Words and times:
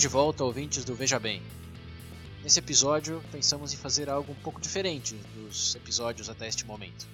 de 0.00 0.08
volta, 0.08 0.42
ouvintes 0.42 0.82
do 0.82 0.94
Veja 0.94 1.18
Bem. 1.18 1.42
Nesse 2.42 2.58
episódio, 2.58 3.22
pensamos 3.30 3.74
em 3.74 3.76
fazer 3.76 4.08
algo 4.08 4.32
um 4.32 4.36
pouco 4.36 4.58
diferente 4.58 5.14
dos 5.34 5.74
episódios 5.74 6.30
até 6.30 6.48
este 6.48 6.64
momento. 6.64 7.06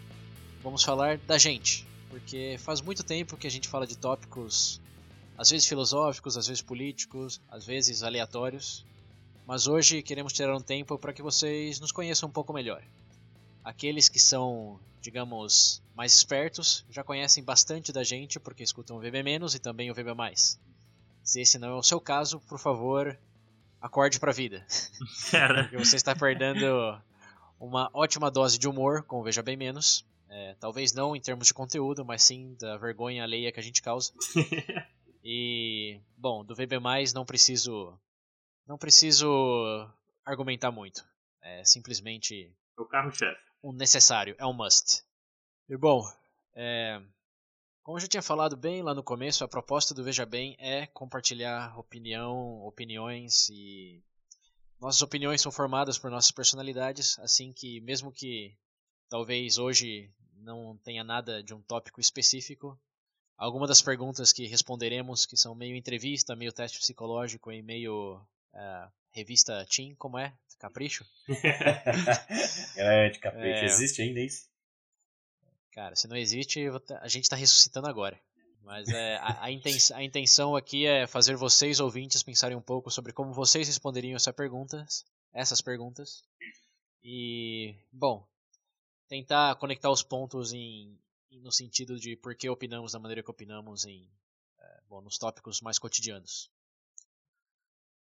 Vamos 0.62 0.84
falar 0.84 1.18
da 1.18 1.36
gente, 1.36 1.84
porque 2.08 2.56
faz 2.60 2.80
muito 2.80 3.02
tempo 3.02 3.36
que 3.36 3.48
a 3.48 3.50
gente 3.50 3.66
fala 3.66 3.88
de 3.88 3.98
tópicos, 3.98 4.80
às 5.36 5.50
vezes 5.50 5.66
filosóficos, 5.66 6.36
às 6.36 6.46
vezes 6.46 6.62
políticos, 6.62 7.40
às 7.50 7.66
vezes 7.66 8.04
aleatórios, 8.04 8.86
mas 9.48 9.66
hoje 9.66 10.00
queremos 10.00 10.32
tirar 10.32 10.56
um 10.56 10.60
tempo 10.60 10.96
para 10.96 11.12
que 11.12 11.22
vocês 11.22 11.80
nos 11.80 11.90
conheçam 11.90 12.28
um 12.28 12.32
pouco 12.32 12.52
melhor. 12.52 12.84
Aqueles 13.64 14.08
que 14.08 14.20
são, 14.20 14.78
digamos, 15.02 15.82
mais 15.92 16.12
espertos 16.12 16.84
já 16.88 17.02
conhecem 17.02 17.42
bastante 17.42 17.92
da 17.92 18.04
gente 18.04 18.38
porque 18.38 18.62
escutam 18.62 18.96
o 18.96 19.00
VB- 19.00 19.24
e 19.56 19.58
também 19.58 19.90
o 19.90 19.94
VB+. 19.94 20.12
Se 21.26 21.40
esse 21.40 21.58
não 21.58 21.68
é 21.68 21.74
o 21.74 21.82
seu 21.82 22.00
caso, 22.00 22.40
por 22.40 22.58
favor, 22.58 23.18
acorde 23.80 24.20
para 24.20 24.30
a 24.30 24.34
vida. 24.34 24.64
Cara, 25.30 25.64
Porque 25.64 25.76
você 25.76 25.96
está 25.96 26.14
perdendo 26.14 26.98
uma 27.58 27.90
ótima 27.92 28.30
dose 28.30 28.58
de 28.58 28.68
humor 28.68 29.02
com 29.02 29.20
o 29.20 29.24
Veja 29.24 29.42
Bem 29.42 29.56
Menos. 29.56 30.06
É, 30.28 30.54
talvez 30.60 30.92
não 30.92 31.16
em 31.16 31.20
termos 31.20 31.48
de 31.48 31.54
conteúdo, 31.54 32.04
mas 32.04 32.22
sim 32.22 32.56
da 32.60 32.76
vergonha 32.76 33.24
alheia 33.24 33.50
que 33.50 33.60
a 33.60 33.62
gente 33.62 33.82
causa. 33.82 34.12
E, 35.28 36.00
bom, 36.16 36.44
do 36.44 36.54
VB+, 36.54 36.78
não 37.12 37.24
preciso 37.24 37.98
não 38.64 38.78
preciso 38.78 39.26
argumentar 40.24 40.70
muito. 40.70 41.04
É 41.42 41.64
simplesmente 41.64 42.54
o 42.78 42.84
carro-chefe. 42.84 43.40
um 43.60 43.72
necessário, 43.72 44.36
é 44.38 44.46
um 44.46 44.52
must. 44.52 45.02
E 45.68 45.76
bom, 45.76 46.04
é, 46.54 47.02
como 47.86 47.98
eu 47.98 48.00
já 48.00 48.08
tinha 48.08 48.22
falado 48.22 48.56
bem 48.56 48.82
lá 48.82 48.92
no 48.92 49.02
começo, 49.04 49.44
a 49.44 49.48
proposta 49.48 49.94
do 49.94 50.02
Veja 50.02 50.26
Bem 50.26 50.56
é 50.58 50.88
compartilhar 50.88 51.78
opinião, 51.78 52.60
opiniões 52.66 53.48
e 53.48 54.02
nossas 54.80 55.02
opiniões 55.02 55.40
são 55.40 55.52
formadas 55.52 55.96
por 55.96 56.10
nossas 56.10 56.32
personalidades, 56.32 57.16
assim 57.20 57.52
que 57.52 57.80
mesmo 57.82 58.10
que 58.10 58.56
talvez 59.08 59.56
hoje 59.56 60.10
não 60.34 60.76
tenha 60.78 61.04
nada 61.04 61.40
de 61.44 61.54
um 61.54 61.62
tópico 61.62 62.00
específico, 62.00 62.76
algumas 63.38 63.68
das 63.68 63.80
perguntas 63.80 64.32
que 64.32 64.48
responderemos, 64.48 65.24
que 65.24 65.36
são 65.36 65.54
meio 65.54 65.76
entrevista, 65.76 66.34
meio 66.34 66.52
teste 66.52 66.80
psicológico 66.80 67.52
e 67.52 67.62
meio 67.62 68.20
é, 68.52 68.88
revista 69.12 69.64
Team, 69.70 69.94
como 69.94 70.18
é? 70.18 70.34
Capricho? 70.58 71.06
Grande 72.74 73.20
capricho. 73.20 73.46
É. 73.46 73.64
Existe 73.66 74.02
ainda 74.02 74.18
isso? 74.18 74.55
Cara, 75.76 75.94
se 75.94 76.08
não 76.08 76.16
existe, 76.16 76.64
a 77.02 77.06
gente 77.06 77.24
está 77.24 77.36
ressuscitando 77.36 77.86
agora. 77.86 78.18
Mas 78.62 78.88
é, 78.88 79.16
a, 79.18 79.44
a, 79.44 79.50
inten- 79.52 79.76
a 79.94 80.02
intenção 80.02 80.56
aqui 80.56 80.86
é 80.86 81.06
fazer 81.06 81.36
vocês, 81.36 81.78
ouvintes, 81.80 82.22
pensarem 82.22 82.56
um 82.56 82.62
pouco 82.62 82.90
sobre 82.90 83.12
como 83.12 83.30
vocês 83.32 83.68
responderiam 83.68 84.16
essa 84.16 84.32
perguntas, 84.32 85.04
essas 85.34 85.60
perguntas. 85.60 86.24
E, 87.04 87.76
bom, 87.92 88.26
tentar 89.06 89.54
conectar 89.56 89.90
os 89.90 90.02
pontos 90.02 90.54
em, 90.54 90.98
no 91.42 91.52
sentido 91.52 92.00
de 92.00 92.16
por 92.16 92.34
que 92.34 92.48
opinamos 92.48 92.92
da 92.92 92.98
maneira 92.98 93.22
que 93.22 93.30
opinamos 93.30 93.84
em, 93.84 94.10
é, 94.58 94.80
bom, 94.88 95.02
nos 95.02 95.18
tópicos 95.18 95.60
mais 95.60 95.78
cotidianos. 95.78 96.50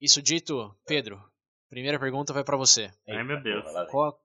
Isso 0.02 0.22
dito, 0.22 0.76
Pedro, 0.86 1.24
primeira 1.70 1.98
pergunta 1.98 2.34
vai 2.34 2.44
para 2.44 2.58
você. 2.58 2.92
Ai, 3.08 3.24
meu 3.24 3.42
Deus. 3.42 3.64
Qual, 3.90 4.22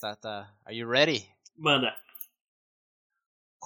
tá, 0.00 0.16
tá. 0.16 0.54
Are 0.64 0.76
you 0.76 0.90
ready? 0.90 1.30
Manda. 1.56 1.96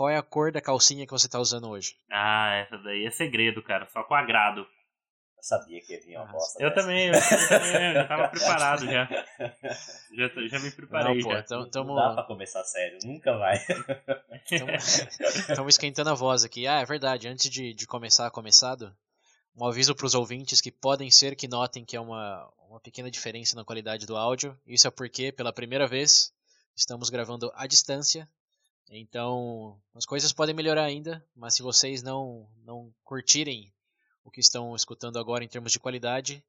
Qual 0.01 0.09
é 0.09 0.17
a 0.17 0.23
cor 0.23 0.51
da 0.51 0.63
calcinha 0.63 1.05
que 1.05 1.13
você 1.13 1.27
está 1.27 1.39
usando 1.39 1.69
hoje? 1.69 1.95
Ah, 2.11 2.55
essa 2.55 2.79
daí 2.79 3.05
é 3.05 3.11
segredo, 3.11 3.63
cara. 3.63 3.87
Só 3.93 4.03
com 4.03 4.15
agrado. 4.15 4.61
Eu 4.61 5.43
sabia 5.43 5.79
que 5.83 5.93
ia 5.93 6.01
vir 6.01 6.17
uma 6.17 6.25
bosta. 6.25 6.63
Eu 6.63 6.71
dessa. 6.71 6.81
também, 6.81 7.09
eu, 7.09 7.13
eu 7.13 7.21
também, 7.49 7.87
eu 7.89 7.93
já 7.93 8.05
tava 8.09 8.29
preparado 8.29 8.87
já. 8.87 9.05
Já, 10.15 10.29
já 10.49 10.59
me 10.59 10.71
preparei 10.71 11.17
Não, 11.19 11.23
pô, 11.23 11.33
já. 11.35 11.41
então- 11.41 11.61
Não 11.61 11.71
tamo- 11.71 11.95
dá 11.97 12.15
pra 12.15 12.23
começar 12.23 12.65
sério, 12.65 12.99
nunca 13.05 13.37
vai. 13.37 13.59
Estamos 15.51 15.75
esquentando 15.75 16.09
a 16.09 16.15
voz 16.15 16.45
aqui. 16.45 16.67
Ah, 16.67 16.81
é 16.81 16.85
verdade. 16.87 17.29
Antes 17.29 17.51
de, 17.51 17.75
de 17.75 17.87
começar 17.87 18.31
começado, 18.31 18.97
um 19.55 19.67
aviso 19.67 19.95
para 19.95 20.07
os 20.07 20.15
ouvintes 20.15 20.63
que 20.63 20.73
podem 20.73 21.11
ser 21.11 21.37
que 21.37 21.47
notem 21.47 21.85
que 21.85 21.95
é 21.95 22.01
uma, 22.01 22.51
uma 22.71 22.81
pequena 22.81 23.11
diferença 23.11 23.55
na 23.55 23.67
qualidade 23.67 24.07
do 24.07 24.17
áudio. 24.17 24.59
Isso 24.67 24.89
é 24.89 24.91
porque, 24.91 25.31
pela 25.31 25.53
primeira 25.53 25.87
vez, 25.87 26.33
estamos 26.75 27.11
gravando 27.11 27.53
à 27.55 27.67
distância. 27.67 28.27
Então, 28.93 29.81
as 29.95 30.05
coisas 30.05 30.33
podem 30.33 30.55
melhorar 30.55 30.85
ainda, 30.85 31.25
mas 31.35 31.55
se 31.55 31.63
vocês 31.63 32.03
não, 32.03 32.49
não 32.65 32.93
curtirem 33.05 33.73
o 34.25 34.31
que 34.31 34.41
estão 34.41 34.75
escutando 34.75 35.19
agora 35.19 35.45
em 35.45 35.49
termos 35.49 35.71
de 35.73 35.79
qualidade, 35.79 36.45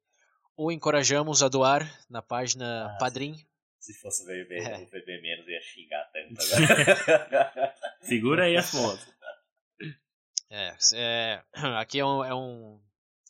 o 0.56 0.70
encorajamos 0.72 1.42
a 1.42 1.48
doar 1.48 1.88
na 2.10 2.20
página 2.20 2.86
Ah, 2.86 2.96
Padrim. 2.98 3.36
Se 3.78 3.94
fosse 3.94 4.22
o 4.22 4.26
VB, 4.26 4.56
É. 4.58 4.76
o 4.78 4.86
VB 4.86 5.20
menos 5.22 5.46
ia 5.48 5.60
xingar 5.60 6.04
tanto 6.12 6.40
agora. 6.54 7.74
Segura 8.02 8.44
aí 8.44 8.56
as 8.56 8.72
mãos. 8.74 9.00
É, 10.50 10.76
é, 10.94 11.42
aqui 11.78 11.98
é 12.00 12.04
um, 12.04 12.24
é, 12.24 12.34
um, 12.34 12.80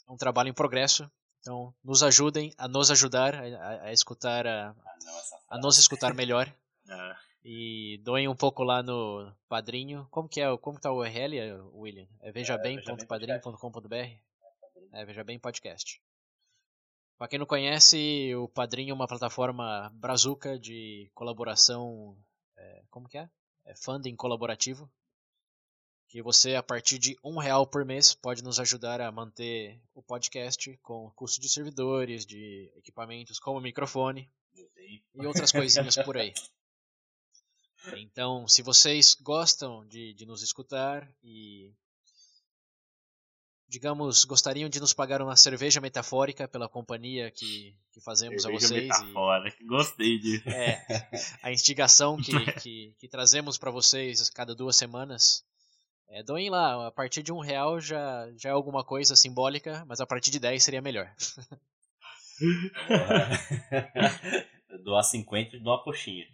é 0.09 0.13
um 0.13 0.17
trabalho 0.17 0.49
em 0.49 0.53
progresso, 0.55 1.11
então 1.41 1.73
nos 1.85 2.03
ajudem 2.03 2.53
a 2.59 2.67
nos 2.67 2.91
ajudar 2.91 3.35
a, 3.35 3.41
a- 3.45 3.83
a 3.85 3.93
escutar, 3.93 4.47
a, 4.47 4.71
Ah, 4.71 5.57
a 5.57 5.59
nos 5.59 5.79
escutar 5.79 6.13
melhor 6.15 6.53
Ah, 6.89 7.17
e 7.45 7.99
doem 8.03 8.29
um 8.29 8.37
pouco 8.37 8.63
lá 8.63 8.83
no 8.83 9.33
padrinho. 9.49 10.07
Como 10.11 10.29
que 10.29 10.41
é? 10.41 10.57
Como 10.59 10.79
tá 10.79 10.93
o 10.93 11.01
URL, 11.01 11.61
William? 11.75 12.07
É 12.21 12.31
vejabem.padrim.com.br? 12.31 13.95
É, 14.93 15.05
Veja 15.05 15.25
Bem 15.25 15.39
Podcast. 15.39 16.01
Pra 17.17 17.29
quem 17.29 17.39
não 17.39 17.47
conhece, 17.47 18.35
o 18.35 18.49
Padrinho 18.49 18.91
é 18.91 18.95
uma 18.95 19.07
plataforma 19.07 19.91
brazuca 19.95 20.59
de 20.59 21.11
colaboração. 21.15 22.17
é, 22.57 22.83
como 22.91 23.09
que 23.09 23.17
é? 23.17 23.29
É 23.65 23.75
funding 23.75 24.17
colaborativo. 24.17 24.91
Que 26.09 26.21
você, 26.21 26.57
a 26.57 26.63
partir 26.63 26.99
de 26.99 27.17
um 27.25 27.39
real 27.39 27.67
por 27.67 27.85
mês, 27.87 28.15
pode 28.15 28.43
nos 28.45 28.61
ajudar 28.61 29.01
a 29.01 29.11
manter 29.11 29.81
o 29.95 30.03
podcast 30.03 30.77
com 30.83 31.11
custo 31.13 31.41
de 31.41 31.49
servidores, 31.49 32.27
de 32.27 32.71
equipamentos 32.77 33.39
como 33.39 33.61
microfone 33.61 34.31
e 34.55 35.27
outras 35.27 35.53
coisinhas 35.53 35.97
por 35.97 36.19
aí. 36.19 36.35
Então, 37.97 38.47
se 38.47 38.63
vocês 38.63 39.17
gostam 39.21 39.85
de, 39.87 40.15
de 40.15 40.25
nos 40.25 40.43
escutar 40.43 41.09
e, 41.23 41.73
digamos, 43.69 44.25
gostariam 44.25 44.69
de 44.69 44.81
nos 44.81 44.93
pagar 44.93 45.23
uma 45.23 45.37
cerveja 45.37 45.81
metafórica 45.81 46.47
pela 46.47 46.69
companhia 46.69 47.31
que, 47.31 47.75
que 47.93 48.01
fazemos 48.01 48.43
cerveja 48.43 48.67
a 48.67 48.69
vocês 48.69 48.85
e 48.85 48.89
metafórica. 48.89 49.57
Gostei 49.67 50.19
disso. 50.19 50.47
é, 50.49 51.09
a 51.43 51.51
instigação 51.51 52.17
que, 52.17 52.33
que, 52.61 52.95
que 52.99 53.09
trazemos 53.09 53.59
para 53.59 53.71
vocês 53.71 54.29
a 54.29 54.33
cada 54.33 54.55
duas 54.55 54.77
semanas, 54.77 55.45
é, 56.09 56.23
doem 56.23 56.51
lá, 56.51 56.87
a 56.87 56.93
partir 56.93 57.23
de 57.23 57.33
um 57.33 57.41
real 57.41 57.81
já, 57.81 58.31
já 58.37 58.51
é 58.51 58.53
alguma 58.53 58.85
coisa 58.85 59.17
simbólica, 59.17 59.85
mas 59.87 60.01
a 60.01 60.07
partir 60.07 60.31
de 60.31 60.39
10 60.39 60.63
seria 60.63 60.83
melhor. 60.83 61.13
Doar 64.85 65.05
50 65.05 65.57
e 65.57 65.61
doar 65.61 65.83
coxinha. 65.85 66.27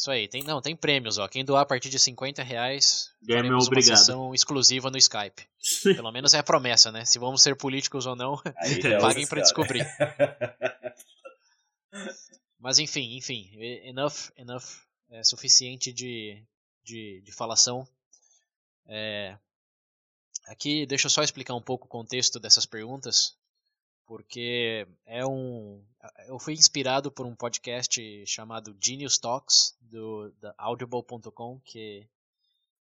Isso 0.00 0.10
aí, 0.10 0.26
tem, 0.26 0.42
não, 0.42 0.62
tem 0.62 0.74
prêmios, 0.74 1.18
ó. 1.18 1.28
Quem 1.28 1.44
doar 1.44 1.60
a 1.60 1.66
partir 1.66 1.90
de 1.90 1.98
50 1.98 2.42
reais, 2.42 3.12
Ganha 3.20 3.52
uma 3.52 3.82
sessão 3.82 4.34
exclusiva 4.34 4.90
no 4.90 4.96
Skype. 4.96 5.46
Pelo 5.94 6.10
menos 6.10 6.32
é 6.32 6.38
a 6.38 6.42
promessa, 6.42 6.90
né? 6.90 7.04
Se 7.04 7.18
vamos 7.18 7.42
ser 7.42 7.54
políticos 7.54 8.06
ou 8.06 8.16
não, 8.16 8.40
é 8.46 8.52
paguem 8.98 9.24
história. 9.24 9.42
descobrir. 9.42 9.84
Mas 12.58 12.78
enfim, 12.78 13.14
enfim, 13.14 13.50
enough, 13.84 14.30
enough, 14.38 14.64
é 15.10 15.22
suficiente 15.22 15.92
de, 15.92 16.42
de, 16.82 17.20
de 17.20 17.32
falação. 17.32 17.86
É, 18.88 19.36
aqui, 20.46 20.86
deixa 20.86 21.08
eu 21.08 21.10
só 21.10 21.22
explicar 21.22 21.54
um 21.54 21.60
pouco 21.60 21.84
o 21.84 21.90
contexto 21.90 22.40
dessas 22.40 22.64
perguntas, 22.64 23.36
porque 24.10 24.88
é 25.06 25.24
um, 25.24 25.80
eu 26.26 26.36
fui 26.36 26.54
inspirado 26.54 27.12
por 27.12 27.24
um 27.26 27.36
podcast 27.36 28.26
chamado 28.26 28.76
Genius 28.82 29.16
Talks 29.18 29.78
do 29.80 30.32
da 30.40 30.52
Audible.com, 30.58 31.60
que 31.60 32.04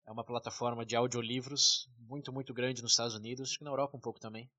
é 0.05 0.11
uma 0.11 0.25
plataforma 0.25 0.85
de 0.85 0.97
audiolivros 0.97 1.89
muito, 1.97 2.33
muito 2.33 2.53
grande 2.53 2.81
nos 2.81 2.91
Estados 2.91 3.15
Unidos, 3.15 3.51
acho 3.51 3.57
que 3.57 3.63
na 3.63 3.69
Europa 3.69 3.95
um 3.95 4.01
pouco 4.01 4.19
também. 4.19 4.51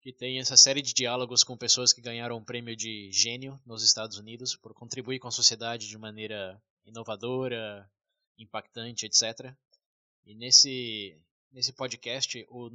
Que 0.00 0.12
tem 0.12 0.38
essa 0.38 0.56
série 0.56 0.80
de 0.80 0.94
diálogos 0.94 1.42
com 1.42 1.56
pessoas 1.56 1.92
que 1.92 2.00
ganharam 2.00 2.36
um 2.36 2.44
prêmio 2.44 2.76
de 2.76 3.10
gênio 3.10 3.60
nos 3.66 3.82
Estados 3.82 4.16
Unidos 4.16 4.54
por 4.54 4.72
contribuir 4.72 5.18
com 5.18 5.26
a 5.26 5.32
sociedade 5.32 5.88
de 5.88 5.98
maneira 5.98 6.62
inovadora, 6.86 7.90
impactante, 8.38 9.06
etc. 9.06 9.52
E 10.24 10.36
nesse, 10.36 11.20
nesse 11.50 11.72
podcast, 11.72 12.46
o, 12.48 12.70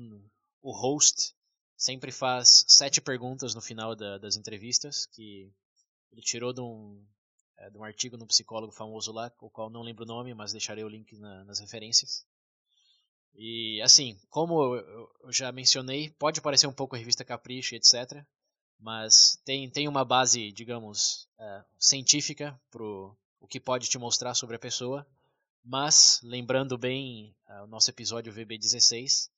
o 0.61 0.71
host 0.73 1.33
sempre 1.77 2.11
faz 2.11 2.65
sete 2.67 3.01
perguntas 3.01 3.53
no 3.53 3.61
final 3.61 3.95
da, 3.95 4.17
das 4.17 4.35
entrevistas, 4.35 5.05
que 5.05 5.51
ele 6.11 6.21
tirou 6.21 6.53
de 6.53 6.61
um, 6.61 7.05
é, 7.57 7.69
de 7.69 7.77
um 7.77 7.83
artigo 7.83 8.17
no 8.17 8.27
psicólogo 8.27 8.71
famoso 8.71 9.11
lá, 9.11 9.31
o 9.41 9.49
qual 9.49 9.69
não 9.69 9.81
lembro 9.81 10.03
o 10.03 10.07
nome, 10.07 10.33
mas 10.33 10.51
deixarei 10.51 10.83
o 10.83 10.89
link 10.89 11.17
na, 11.17 11.43
nas 11.43 11.59
referências. 11.59 12.25
E 13.33 13.81
assim, 13.81 14.17
como 14.29 14.75
eu, 14.75 15.11
já 15.29 15.51
mencionei, 15.51 16.09
pode 16.11 16.41
parecer 16.41 16.67
um 16.67 16.73
pouco 16.73 16.95
a 16.95 16.97
revista 16.97 17.25
Capricho, 17.25 17.75
etc. 17.75 18.23
Mas 18.79 19.41
tem, 19.43 19.69
tem 19.69 19.87
uma 19.87 20.05
base, 20.05 20.51
digamos, 20.51 21.27
é, 21.37 21.63
científica 21.77 22.59
pro 22.71 23.15
o 23.39 23.47
que 23.47 23.59
pode 23.59 23.89
te 23.89 23.97
mostrar 23.97 24.33
sobre 24.33 24.55
a 24.55 24.59
pessoa. 24.59 25.05
Mas, 25.63 26.19
lembrando 26.23 26.77
bem 26.77 27.35
é, 27.47 27.61
o 27.61 27.67
nosso 27.67 27.89
episódio 27.89 28.33
VB16, 28.33 29.29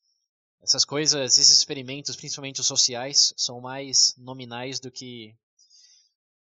essas 0.62 0.83
coisas, 0.83 1.38
esses 1.38 1.57
experimentos, 1.57 2.15
principalmente 2.15 2.62
os 2.62 2.68
sociais, 2.68 3.33
são 3.38 3.62
mais 3.62 4.15
nominais 4.18 4.80
do 4.80 4.92
que 4.92 5.36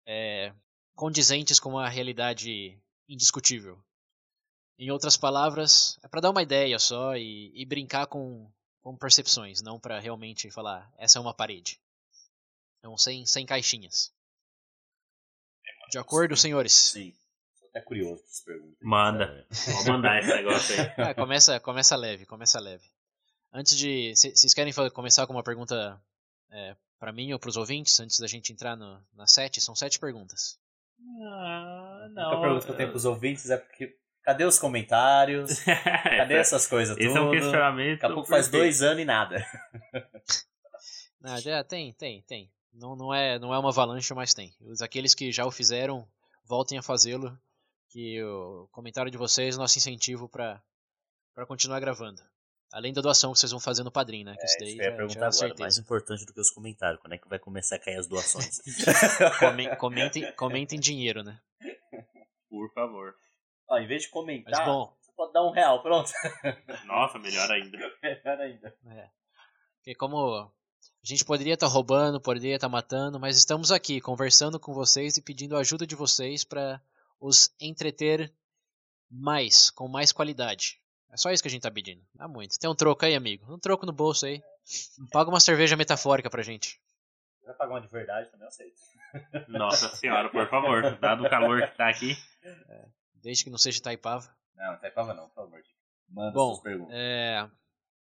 é, 0.06 0.52
condizentes 0.94 1.60
com 1.60 1.78
a 1.78 1.88
realidade 1.88 2.78
indiscutível. 3.08 3.78
Em 4.78 4.90
outras 4.90 5.16
palavras, 5.16 5.98
é 6.02 6.08
para 6.08 6.20
dar 6.20 6.30
uma 6.30 6.42
ideia 6.42 6.78
só 6.78 7.16
e, 7.16 7.50
e 7.54 7.64
brincar 7.64 8.06
com, 8.06 8.50
com 8.82 8.96
percepções, 8.96 9.62
não 9.62 9.80
para 9.80 9.98
realmente 9.98 10.50
falar 10.50 10.92
essa 10.98 11.18
é 11.18 11.20
uma 11.20 11.34
parede. 11.34 11.80
Então, 12.78 12.96
sem, 12.96 13.24
sem 13.26 13.46
caixinhas. 13.46 14.12
De 15.90 15.98
acordo, 15.98 16.36
senhores? 16.36 16.72
Sim. 16.72 17.14
Estou 17.54 17.68
até 17.70 17.80
curioso 17.80 18.22
com 18.22 18.28
essas 18.28 18.40
perguntas. 18.40 18.78
Manda. 18.80 19.46
Vou 19.50 19.84
mandar 19.92 20.18
esse 20.18 20.28
negócio 20.28 20.80
aí. 20.80 20.94
Ah, 20.98 21.14
começa, 21.16 21.60
começa 21.60 21.96
leve, 21.96 22.26
começa 22.26 22.60
leve. 22.60 22.84
Antes 23.56 23.74
de. 23.74 24.14
Vocês 24.14 24.52
querem 24.52 24.72
começar 24.92 25.26
com 25.26 25.32
uma 25.32 25.42
pergunta 25.42 25.98
é, 26.50 26.76
para 26.98 27.10
mim 27.10 27.32
ou 27.32 27.38
para 27.38 27.48
os 27.48 27.56
ouvintes, 27.56 27.98
antes 27.98 28.20
da 28.20 28.26
gente 28.26 28.52
entrar 28.52 28.76
no, 28.76 29.02
na 29.14 29.26
sete? 29.26 29.62
São 29.62 29.74
sete 29.74 29.98
perguntas. 29.98 30.58
Ah, 31.22 32.02
A 32.04 32.08
não. 32.10 32.26
única 32.28 32.40
pergunta 32.42 32.66
que 32.66 32.72
eu 32.72 32.76
tenho 32.76 32.90
pros 32.90 33.06
ouvintes 33.06 33.48
é 33.48 33.56
porque. 33.56 33.96
Cadê 34.22 34.44
os 34.44 34.58
comentários? 34.58 35.60
Cadê 35.64 36.34
essas 36.34 36.66
coisas 36.66 36.98
Esse 36.98 37.06
é 37.06 37.20
um 37.20 37.30
tudo? 37.30 37.40
questionamento. 37.40 38.00
Daqui 38.00 38.12
a 38.12 38.14
pouco 38.14 38.28
faz 38.28 38.48
dois 38.48 38.82
anos 38.82 39.02
e 39.02 39.04
nada. 39.06 39.42
Não, 41.20 41.40
já 41.40 41.64
tem, 41.64 41.94
tem, 41.94 42.22
tem. 42.22 42.52
Não, 42.72 42.94
não, 42.94 43.12
é, 43.12 43.38
não 43.38 43.54
é 43.54 43.58
uma 43.58 43.70
avalanche, 43.70 44.12
mas 44.14 44.34
tem. 44.34 44.54
Os, 44.60 44.82
aqueles 44.82 45.14
que 45.14 45.32
já 45.32 45.46
o 45.46 45.50
fizeram, 45.50 46.06
voltem 46.44 46.76
a 46.78 46.82
fazê-lo. 46.82 47.36
Que 47.88 48.22
o 48.22 48.68
comentário 48.70 49.10
de 49.10 49.16
vocês 49.16 49.56
é 49.56 49.58
nosso 49.58 49.78
incentivo 49.78 50.28
para 50.28 50.62
continuar 51.48 51.80
gravando. 51.80 52.22
Além 52.72 52.92
da 52.92 53.00
doação 53.00 53.32
que 53.32 53.38
vocês 53.38 53.50
vão 53.52 53.60
fazer 53.60 53.84
no 53.84 53.90
padrinho, 53.92 54.26
né? 54.26 54.36
Que 54.36 54.44
isso 54.44 54.56
É, 54.56 54.58
daí 54.58 54.68
isso 54.68 54.76
que 54.78 54.82
eu 54.82 54.84
ia 54.86 54.90
já, 54.90 54.96
perguntar 54.96 55.14
é 55.14 55.22
agora. 55.22 55.32
certeza. 55.32 55.62
Mais 55.62 55.78
importante 55.78 56.26
do 56.26 56.32
que 56.34 56.40
os 56.40 56.50
comentários. 56.50 57.00
Quando 57.00 57.12
é 57.14 57.18
que 57.18 57.28
vai 57.28 57.38
começar 57.38 57.76
a 57.76 57.78
cair 57.78 57.96
as 57.98 58.06
doações? 58.06 58.60
Comen- 59.40 59.76
comentem, 59.76 60.32
comentem 60.32 60.78
dinheiro, 60.78 61.22
né? 61.22 61.40
Por 62.50 62.72
favor. 62.74 63.14
Ó, 63.68 63.78
em 63.78 63.86
vez 63.86 64.02
de 64.02 64.08
Mas 64.08 64.12
comentar, 64.12 64.64
bom, 64.66 64.94
você 65.00 65.12
pode 65.16 65.32
dar 65.32 65.44
um 65.46 65.50
real. 65.50 65.82
Pronto. 65.82 66.10
Nossa, 66.86 67.18
melhor 67.18 67.50
ainda. 67.50 67.78
Melhor 68.02 68.40
ainda. 68.40 68.76
É. 68.90 69.08
Porque 69.78 69.94
como 69.94 70.34
a 70.36 70.50
gente 71.04 71.24
poderia 71.24 71.54
estar 71.54 71.66
roubando, 71.68 72.20
poderia 72.20 72.56
estar 72.56 72.68
matando, 72.68 73.18
mas 73.20 73.36
estamos 73.36 73.70
aqui 73.70 74.00
conversando 74.00 74.58
com 74.58 74.74
vocês 74.74 75.16
e 75.16 75.22
pedindo 75.22 75.56
a 75.56 75.60
ajuda 75.60 75.86
de 75.86 75.94
vocês 75.94 76.42
para 76.44 76.80
os 77.20 77.54
entreter 77.60 78.32
mais, 79.10 79.70
com 79.70 79.86
mais 79.88 80.12
qualidade. 80.12 80.80
É 81.16 81.18
só 81.18 81.30
isso 81.30 81.42
que 81.42 81.48
a 81.48 81.50
gente 81.50 81.62
tá 81.62 81.70
pedindo. 81.70 82.02
Não 82.14 82.28
muito. 82.28 82.58
Tem 82.58 82.68
um 82.68 82.74
troco 82.74 83.02
aí, 83.02 83.14
amigo. 83.14 83.50
Um 83.50 83.58
troco 83.58 83.86
no 83.86 83.92
bolso 83.92 84.26
aí. 84.26 84.42
Paga 85.10 85.30
uma 85.30 85.40
cerveja 85.40 85.74
metafórica 85.74 86.28
pra 86.28 86.42
gente. 86.42 86.78
Vai 87.42 87.54
pagar 87.54 87.72
uma 87.72 87.80
de 87.80 87.88
verdade 87.88 88.30
também, 88.30 88.44
eu 88.44 88.48
aceito. 88.48 88.76
Nossa 89.48 89.88
senhora, 89.96 90.28
por 90.28 90.46
favor. 90.50 90.98
Dado 90.98 91.24
o 91.24 91.30
calor 91.30 91.66
que 91.66 91.74
tá 91.74 91.88
aqui. 91.88 92.14
Desde 93.14 93.44
que 93.44 93.48
não 93.48 93.56
seja 93.56 93.80
Taipava. 93.80 94.28
Não, 94.54 94.72
não 94.72 94.78
Taipava 94.78 95.14
não, 95.14 95.26
por 95.28 95.36
favor. 95.36 95.62
Manda 96.10 96.32
Bom, 96.32 96.50
suas 96.50 96.62
perguntas. 96.62 96.94
É, 96.94 97.48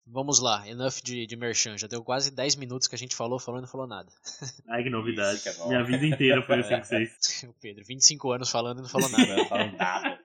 vamos 0.06 0.40
lá. 0.40 0.66
Enough 0.66 1.02
de, 1.04 1.26
de 1.26 1.36
merchan. 1.36 1.76
Já 1.76 1.86
deu 1.86 2.02
quase 2.02 2.30
10 2.30 2.56
minutos 2.56 2.88
que 2.88 2.94
a 2.94 2.98
gente 2.98 3.14
falou, 3.14 3.38
falou 3.38 3.58
e 3.58 3.60
não 3.60 3.68
falou 3.68 3.86
nada. 3.86 4.10
Ai, 4.70 4.84
que 4.84 4.88
novidade. 4.88 5.36
Isso 5.36 5.42
que 5.42 5.48
é 5.50 5.62
bom. 5.62 5.68
Minha 5.68 5.84
vida 5.84 6.06
inteira 6.06 6.40
foi 6.40 6.60
assim 6.60 6.76
com 6.76 6.82
vocês. 6.82 7.44
o 7.46 7.52
Pedro, 7.60 7.84
25 7.84 8.32
anos 8.32 8.48
falando 8.48 8.78
e 8.78 8.82
não 8.82 8.88
falou 8.88 9.10
nada. 9.10 9.36
Não 9.36 9.44
falam 9.44 9.72
nada. 9.72 10.18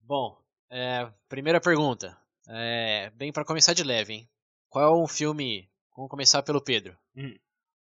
Bom, 0.00 0.40
é, 0.70 1.10
primeira 1.28 1.60
pergunta. 1.60 2.16
É, 2.52 3.10
bem 3.10 3.32
para 3.32 3.44
começar 3.44 3.74
de 3.74 3.84
leve, 3.84 4.12
hein? 4.12 4.28
Qual 4.68 4.84
é 4.84 5.02
um 5.04 5.06
filme? 5.06 5.70
Vamos 5.94 6.10
começar 6.10 6.42
pelo 6.42 6.60
Pedro. 6.60 6.98
Hum. 7.14 7.38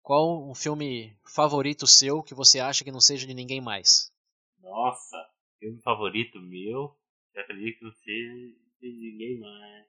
Qual 0.00 0.48
um 0.48 0.54
filme 0.54 1.18
favorito 1.34 1.84
seu 1.84 2.22
que 2.22 2.32
você 2.32 2.60
acha 2.60 2.84
que 2.84 2.92
não 2.92 3.00
seja 3.00 3.26
de 3.26 3.34
ninguém 3.34 3.60
mais? 3.60 4.12
Nossa, 4.60 5.16
filme 5.58 5.80
favorito 5.82 6.40
meu. 6.40 6.96
Eu 7.34 7.42
acredito 7.42 7.78
que 7.78 7.84
não 7.84 7.92
seja 7.92 8.32
de 8.80 8.92
ninguém 8.92 9.40
mais. 9.40 9.86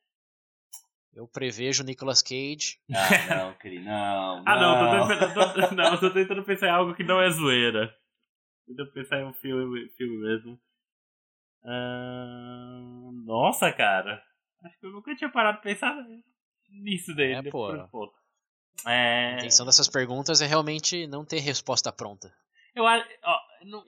Eu 1.13 1.27
prevejo 1.27 1.83
Nicolas 1.83 2.23
Cage. 2.23 2.79
Ah, 2.91 3.35
não, 3.35 3.53
querido, 3.59 3.85
não. 3.85 4.43
Ah, 4.47 4.59
não, 4.59 5.07
tô 5.07 5.07
tentando, 5.07 5.33
tô, 5.69 5.75
não, 5.75 5.99
tô 5.99 6.09
tentando 6.11 6.43
pensar 6.43 6.67
em 6.67 6.71
algo 6.71 6.95
que 6.95 7.03
não 7.03 7.21
é 7.21 7.29
zoeira. 7.29 7.95
Tentando 8.65 8.91
pensar 8.91 9.19
em 9.19 9.25
um 9.25 9.33
filme, 9.33 9.87
filme 9.89 10.17
mesmo. 10.17 10.59
Ah, 11.63 13.11
nossa, 13.23 13.71
cara. 13.71 14.32
Acho 14.63 14.79
que 14.79 14.85
eu 14.85 14.91
nunca 14.91 15.15
tinha 15.15 15.29
parado 15.29 15.57
de 15.57 15.63
pensar 15.63 15.95
nisso 16.69 17.13
daí. 17.15 17.33
É, 17.33 17.41
depois 17.41 17.81
pô. 17.83 17.87
pouco. 17.89 18.15
A 18.85 18.91
É, 18.93 19.35
intenção 19.37 19.65
dessas 19.65 19.87
perguntas 19.89 20.41
é 20.41 20.45
realmente 20.47 21.05
não 21.07 21.23
ter 21.25 21.39
resposta 21.39 21.91
pronta. 21.91 22.33
eu 22.75 22.85
acho. 22.87 23.05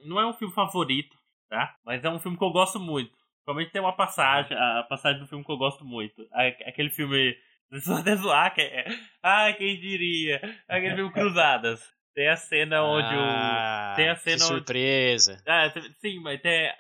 não, 0.06 0.20
é 0.20 0.26
um 0.28 0.34
filme 0.34 0.54
favorito, 0.54 1.18
tá? 1.50 1.76
Mas 1.86 2.04
é 2.04 2.10
um 2.10 2.20
filme 2.20 2.38
que 2.38 2.44
eu 2.44 2.52
gosto 2.52 2.80
muito. 2.80 3.12
Principalmente 3.38 3.72
tem 3.72 3.82
uma 3.82 3.96
passagem, 3.96 4.58
a 4.58 4.84
passagem 4.90 5.20
do 5.22 5.28
filme 5.28 5.44
que 5.46 5.52
eu 5.52 5.58
gosto 5.58 5.84
muito. 5.86 6.28
Aquele 6.32 6.90
filme. 6.90 7.36
Vão 7.86 7.98
até 7.98 8.16
zoar, 8.16 8.54
que 8.54 8.62
é. 8.62 8.86
Ah, 9.24 9.52
quem 9.54 9.80
diria? 9.80 10.40
Aquele 10.68 10.96
filme 10.96 11.12
Cruzadas. 11.12 11.82
Tem 12.14 12.30
a 12.30 12.38
cena 12.38 12.84
onde 12.84 13.14
o. 13.14 13.20
ah, 13.20 13.94
tem 13.98 14.10
a 14.10 14.16
que 14.16 14.22
cena 14.22 14.36
onde- 14.46 14.54
surpresa. 14.54 15.44
Ah, 15.48 15.74
sim, 16.00 16.20
mas 16.22 16.40
tem, 16.42 16.72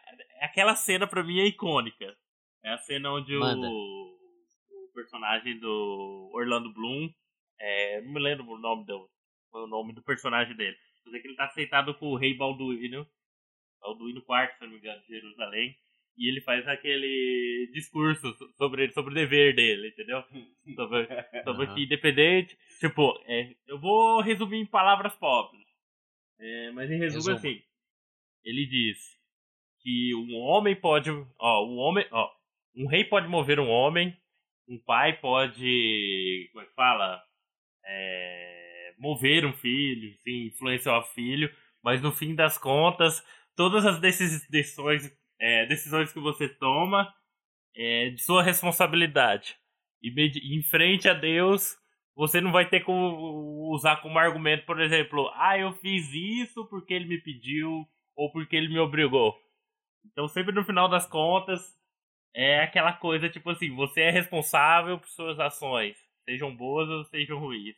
aquela 0.42 0.75
cena 0.75 1.06
pra 1.08 1.24
mim 1.24 1.40
é 1.40 1.46
icônica. 1.48 2.16
É 2.65 2.74
a 2.74 2.77
cena 2.79 3.12
onde 3.13 3.36
o, 3.36 3.39
Manda. 3.39 3.67
o 3.67 4.91
personagem 4.93 5.60
do 5.60 6.31
Orlando 6.34 6.74
Bloom, 6.74 7.10
é, 7.60 8.01
não 8.01 8.12
me 8.12 8.19
lembro 8.19 8.43
o 8.48 8.57
nome 8.57 8.86
do, 8.88 9.07
o 9.53 9.67
nome 9.67 9.93
do 9.93 10.01
personagem 10.03 10.55
dele, 10.55 10.75
mas 11.05 11.13
é 11.13 11.19
que 11.19 11.27
ele 11.27 11.36
tá 11.36 11.45
aceitado 11.45 11.93
com 11.93 12.07
o 12.07 12.15
rei 12.17 12.34
Balduíno, 12.36 13.07
Balduíno 13.79 14.19
IV, 14.27 14.53
se 14.57 14.63
não 14.63 14.72
me 14.72 14.77
engano, 14.79 15.00
de 15.03 15.07
Jerusalém, 15.10 15.75
e 16.17 16.27
ele 16.27 16.41
faz 16.41 16.67
aquele 16.67 17.69
discurso 17.72 18.34
so- 18.34 18.51
sobre, 18.57 18.91
sobre 18.93 19.12
o 19.12 19.15
dever 19.15 19.53
dele, 19.55 19.89
entendeu? 19.89 20.24
Sobre, 20.75 21.07
sobre 21.43 21.65
Aham. 21.67 21.75
que 21.75 21.84
independente, 21.84 22.57
tipo, 22.79 23.13
é, 23.27 23.55
eu 23.67 23.79
vou 23.79 24.19
resumir 24.22 24.57
em 24.57 24.65
palavras 24.65 25.13
pobres, 25.13 25.63
é, 26.39 26.72
mas 26.72 26.89
em 26.89 26.98
resumo 26.98 27.29
Resuma. 27.29 27.36
assim, 27.38 27.62
ele 28.43 28.65
diz 28.65 28.98
que 29.81 30.15
um 30.15 30.36
homem 30.38 30.75
pode, 30.75 31.12
ó, 31.38 31.65
um 31.67 31.77
homem, 31.77 32.07
ó, 32.12 32.35
um 32.77 32.88
rei 32.88 33.03
pode 33.05 33.27
mover 33.27 33.60
um 33.60 33.70
homem, 33.70 34.15
um 34.67 34.79
pai 34.79 35.13
pode, 35.20 36.50
como 36.53 36.63
é 36.65 36.67
que 36.67 36.75
fala, 36.75 37.22
É, 37.88 38.94
mover 38.98 39.46
um 39.46 39.53
filho, 39.53 40.15
influenciar 40.27 40.98
o 41.00 41.03
filho, 41.03 41.51
mas 41.84 42.01
no 42.01 42.12
fim 42.12 42.36
das 42.36 42.58
contas, 42.58 43.24
todas 43.55 43.86
as 43.86 44.00
decis- 44.00 44.48
decisões, 44.50 45.12
é, 45.39 45.65
decisões 45.65 46.12
que 46.13 46.20
você 46.20 46.50
toma 46.50 47.13
é 47.75 48.10
de 48.10 48.22
sua 48.22 48.44
responsabilidade. 48.44 49.55
E 50.01 50.10
em 50.58 50.62
frente 50.63 51.10
a 51.10 51.13
Deus, 51.13 51.75
você 52.15 52.39
não 52.41 52.51
vai 52.51 52.67
ter 52.70 52.82
como 52.82 53.72
usar 53.74 53.98
como 53.98 54.20
argumento, 54.20 54.65
por 54.65 54.79
exemplo, 54.82 55.29
ah, 55.36 55.58
eu 55.58 55.74
fiz 55.74 56.12
isso 56.13 56.65
porque 56.67 56.94
ele 56.94 57.05
me 57.08 57.20
pediu 57.22 57.86
ou 58.15 58.32
porque 58.32 58.55
ele 58.55 58.70
me 58.70 58.79
obrigou. 58.79 59.36
Então, 60.05 60.27
sempre 60.27 60.53
no 60.53 60.63
final 60.63 60.88
das 60.89 61.05
contas, 61.08 61.62
é 62.36 62.62
aquela 62.62 62.94
coisa 62.94 63.30
tipo 63.30 63.50
assim: 63.50 63.74
você 63.74 64.01
é 64.01 64.10
responsável 64.12 65.00
por 65.00 65.08
suas 65.08 65.39
ações, 65.39 65.98
sejam 66.25 66.56
boas 66.56 66.89
ou 66.89 67.06
sejam 67.06 67.39
ruins. 67.39 67.75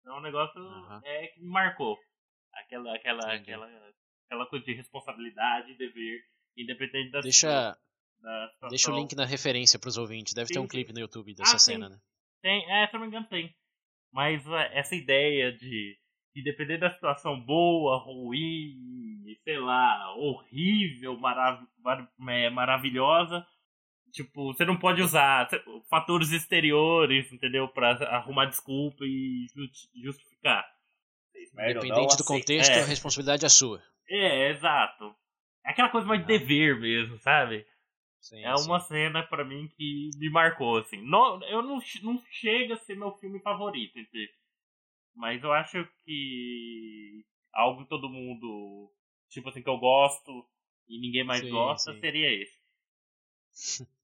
Então, 0.00 0.18
o 0.18 0.20
negócio 0.20 0.60
Aham. 0.60 1.00
é 1.04 1.28
que 1.28 1.40
me 1.40 1.48
marcou. 1.48 1.96
Aquela, 2.52 2.94
aquela, 2.94 3.22
Entendi. 3.34 3.52
aquela, 3.52 3.92
aquela 4.26 4.46
coisa 4.46 4.64
de 4.64 4.74
responsabilidade 4.74 5.74
dever, 5.76 6.20
independente 6.56 7.10
das 7.12 7.22
Deixa, 7.22 7.78
Deixa 8.68 8.92
o 8.92 8.96
link 8.96 9.14
na 9.14 9.24
referência 9.24 9.78
pros 9.78 9.96
ouvintes. 9.96 10.34
Deve 10.34 10.48
sim, 10.48 10.54
ter 10.54 10.60
um 10.60 10.68
clipe 10.68 10.92
no 10.92 11.00
YouTube 11.00 11.34
dessa 11.34 11.56
ah, 11.56 11.58
cena, 11.58 11.86
sim. 11.86 11.94
né? 11.94 12.00
Tem, 12.42 12.70
é, 12.70 12.86
se 12.86 12.94
não 12.94 13.00
me 13.00 13.06
engano 13.06 13.26
tem. 13.28 13.54
Mas 14.12 14.46
uh, 14.46 14.54
essa 14.72 14.94
ideia 14.94 15.52
de, 15.52 15.96
de 16.34 16.42
depender 16.42 16.78
da 16.78 16.90
situação 16.90 17.40
boa, 17.40 17.98
ruim, 17.98 19.24
sei 19.44 19.58
lá, 19.58 20.14
horrível, 20.16 21.16
marav 21.18 21.64
mar 21.78 22.12
é, 22.28 22.50
maravilhosa, 22.50 23.46
tipo, 24.12 24.52
você 24.52 24.64
não 24.64 24.78
pode 24.78 25.02
usar 25.02 25.48
fatores 25.88 26.30
exteriores, 26.30 27.32
entendeu? 27.32 27.66
Pra 27.68 27.92
arrumar 28.14 28.46
desculpa 28.46 29.04
e 29.04 29.46
justificar. 30.02 30.64
Independente 31.34 32.16
do 32.16 32.24
contexto, 32.24 32.70
é. 32.70 32.82
a 32.82 32.86
responsabilidade 32.86 33.44
é 33.44 33.48
sua. 33.48 33.82
É, 34.08 34.50
exato. 34.50 35.14
É 35.64 35.70
aquela 35.70 35.88
coisa 35.88 36.06
mais 36.06 36.24
de 36.24 36.32
ah. 36.32 36.38
dever 36.38 36.78
mesmo, 36.78 37.18
sabe? 37.18 37.66
Sim, 38.20 38.44
é 38.44 38.54
uma 38.54 38.78
sim. 38.80 38.88
cena 38.88 39.22
para 39.22 39.44
mim 39.44 39.68
que 39.76 40.10
me 40.16 40.30
marcou, 40.30 40.78
assim. 40.78 41.02
Não, 41.02 41.42
eu 41.44 41.62
não, 41.62 41.80
não 42.02 42.22
chega 42.30 42.74
a 42.74 42.78
ser 42.78 42.96
meu 42.96 43.12
filme 43.16 43.40
favorito, 43.40 43.98
mas 45.14 45.42
eu 45.42 45.52
acho 45.52 45.88
que 46.04 47.24
algo 47.52 47.82
que 47.82 47.88
todo 47.88 48.08
mundo, 48.08 48.92
tipo 49.28 49.48
assim, 49.48 49.62
que 49.62 49.68
eu 49.68 49.78
gosto 49.78 50.46
e 50.88 51.00
ninguém 51.00 51.24
mais 51.24 51.40
sim, 51.40 51.50
gosta, 51.50 51.98
seria 51.98 52.30
esse. 52.42 52.62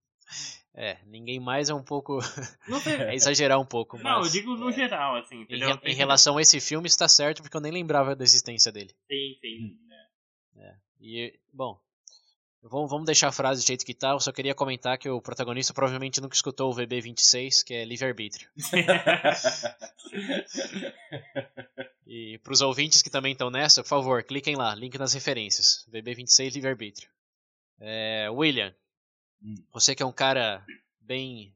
É, 0.74 0.98
ninguém 1.06 1.40
mais 1.40 1.68
é 1.68 1.74
um 1.74 1.82
pouco. 1.82 2.18
é 3.10 3.14
exagerar 3.14 3.58
um 3.58 3.66
pouco. 3.66 3.96
Mas, 3.96 4.04
não, 4.04 4.22
eu 4.22 4.30
digo 4.30 4.54
no 4.54 4.70
é, 4.70 4.72
geral, 4.72 5.16
assim, 5.16 5.40
entendeu? 5.40 5.70
Em, 5.82 5.90
em, 5.90 5.94
relação 5.94 6.38
a 6.38 6.42
esse 6.42 6.60
filme, 6.60 6.86
está 6.86 7.08
certo, 7.08 7.42
porque 7.42 7.56
eu 7.56 7.60
nem 7.60 7.72
lembrava 7.72 8.14
da 8.14 8.22
existência 8.22 8.70
dele. 8.70 8.94
Sim, 9.10 9.36
sim. 9.40 9.78
É. 10.56 10.74
E, 11.00 11.38
bom, 11.52 11.80
Vamos, 12.62 12.90
vamos 12.90 13.06
deixar 13.06 13.28
a 13.28 13.32
frase 13.32 13.62
do 13.62 13.66
jeito 13.66 13.86
que 13.86 13.94
tá. 13.94 14.10
Eu 14.10 14.20
só 14.20 14.32
queria 14.32 14.54
comentar 14.54 14.98
que 14.98 15.08
o 15.08 15.22
protagonista 15.22 15.72
provavelmente 15.72 16.20
nunca 16.20 16.34
escutou 16.34 16.72
o 16.72 16.74
VB26, 16.74 17.64
que 17.64 17.72
é 17.72 17.84
livre-arbítrio. 17.84 18.48
e 22.06 22.38
para 22.38 22.52
os 22.52 22.60
ouvintes 22.60 23.00
que 23.00 23.10
também 23.10 23.32
estão 23.32 23.48
nessa, 23.48 23.82
por 23.82 23.88
favor, 23.88 24.24
cliquem 24.24 24.56
lá, 24.56 24.74
link 24.74 24.98
nas 24.98 25.12
referências. 25.12 25.86
VB26 25.92 26.54
livre-arbítrio. 26.54 27.08
É, 27.80 28.28
William, 28.30 28.74
hum. 29.42 29.54
você 29.72 29.94
que 29.94 30.02
é 30.02 30.06
um 30.06 30.12
cara 30.12 30.64
bem 31.00 31.54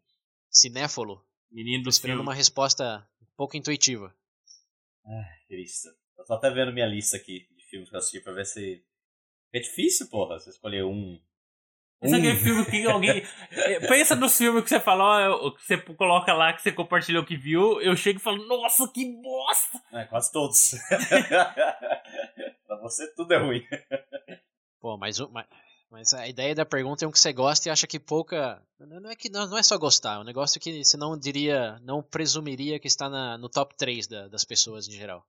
cinéfalo, 0.51 1.25
Menino 1.53 1.89
esperando 1.89 2.21
uma 2.21 2.33
resposta 2.33 3.07
um 3.21 3.27
pouco 3.37 3.57
intuitiva. 3.57 4.15
Ah, 5.05 5.25
Cristo. 5.47 5.89
Eu 6.17 6.25
tô 6.25 6.35
até 6.35 6.51
vendo 6.51 6.73
minha 6.73 6.87
lista 6.87 7.17
aqui 7.17 7.47
de 7.55 7.65
filmes 7.67 7.91
que 7.91 7.95
eu 7.95 7.99
assisti 7.99 8.21
pra 8.21 8.33
ver 8.33 8.47
se 8.47 8.83
é 9.53 9.61
difícil, 9.61 10.09
porra, 10.09 10.39
você 10.39 10.49
escolher 10.49 10.83
um. 10.85 11.21
Esse 12.01 12.15
é 12.15 12.19
aquele 12.19 12.37
filme 12.37 12.65
que 12.65 12.87
alguém. 12.87 13.23
É, 13.53 13.81
pensa 13.87 14.17
nos 14.17 14.37
filmes 14.37 14.63
que 14.63 14.71
você 14.71 14.81
falou, 14.81 15.55
que 15.55 15.63
você 15.63 15.77
coloca 15.77 16.33
lá, 16.33 16.55
que 16.55 16.63
você 16.63 16.73
compartilhou 16.73 17.25
que 17.25 17.37
viu, 17.37 17.81
eu 17.83 17.95
chego 17.95 18.19
e 18.19 18.23
falo, 18.23 18.47
nossa, 18.47 18.91
que 18.91 19.05
bosta! 19.21 19.81
É, 19.93 20.05
quase 20.05 20.33
todos. 20.33 20.73
pra 22.67 22.77
você 22.81 23.13
tudo 23.15 23.35
é 23.35 23.39
ruim. 23.39 23.63
Pô, 24.81 24.97
mas, 24.97 25.19
mas, 25.21 25.47
mas, 25.93 26.13
a 26.15 26.27
ideia 26.27 26.55
da 26.55 26.65
pergunta 26.65 27.05
é 27.05 27.09
um 27.09 27.11
que 27.11 27.19
você 27.19 27.35
gosta 27.35 27.69
e 27.69 27.71
acha 27.71 27.87
que 27.87 28.01
pouca. 28.01 28.63
Não 28.81 29.11
é, 29.11 29.15
que, 29.15 29.29
não, 29.29 29.47
não 29.47 29.59
é 29.59 29.63
só 29.63 29.77
gostar, 29.77 30.15
é 30.15 30.19
um 30.21 30.25
negócio 30.25 30.59
que 30.59 30.83
você 30.83 30.97
não 30.97 31.19
diria, 31.19 31.79
não 31.83 32.03
presumiria 32.03 32.81
que 32.81 32.89
está 32.89 33.11
na, 33.11 33.37
no 33.37 33.47
top 33.47 33.75
3 33.77 34.07
da, 34.07 34.27
das 34.27 34.43
pessoas 34.43 34.89
em 34.89 34.93
geral. 34.93 35.23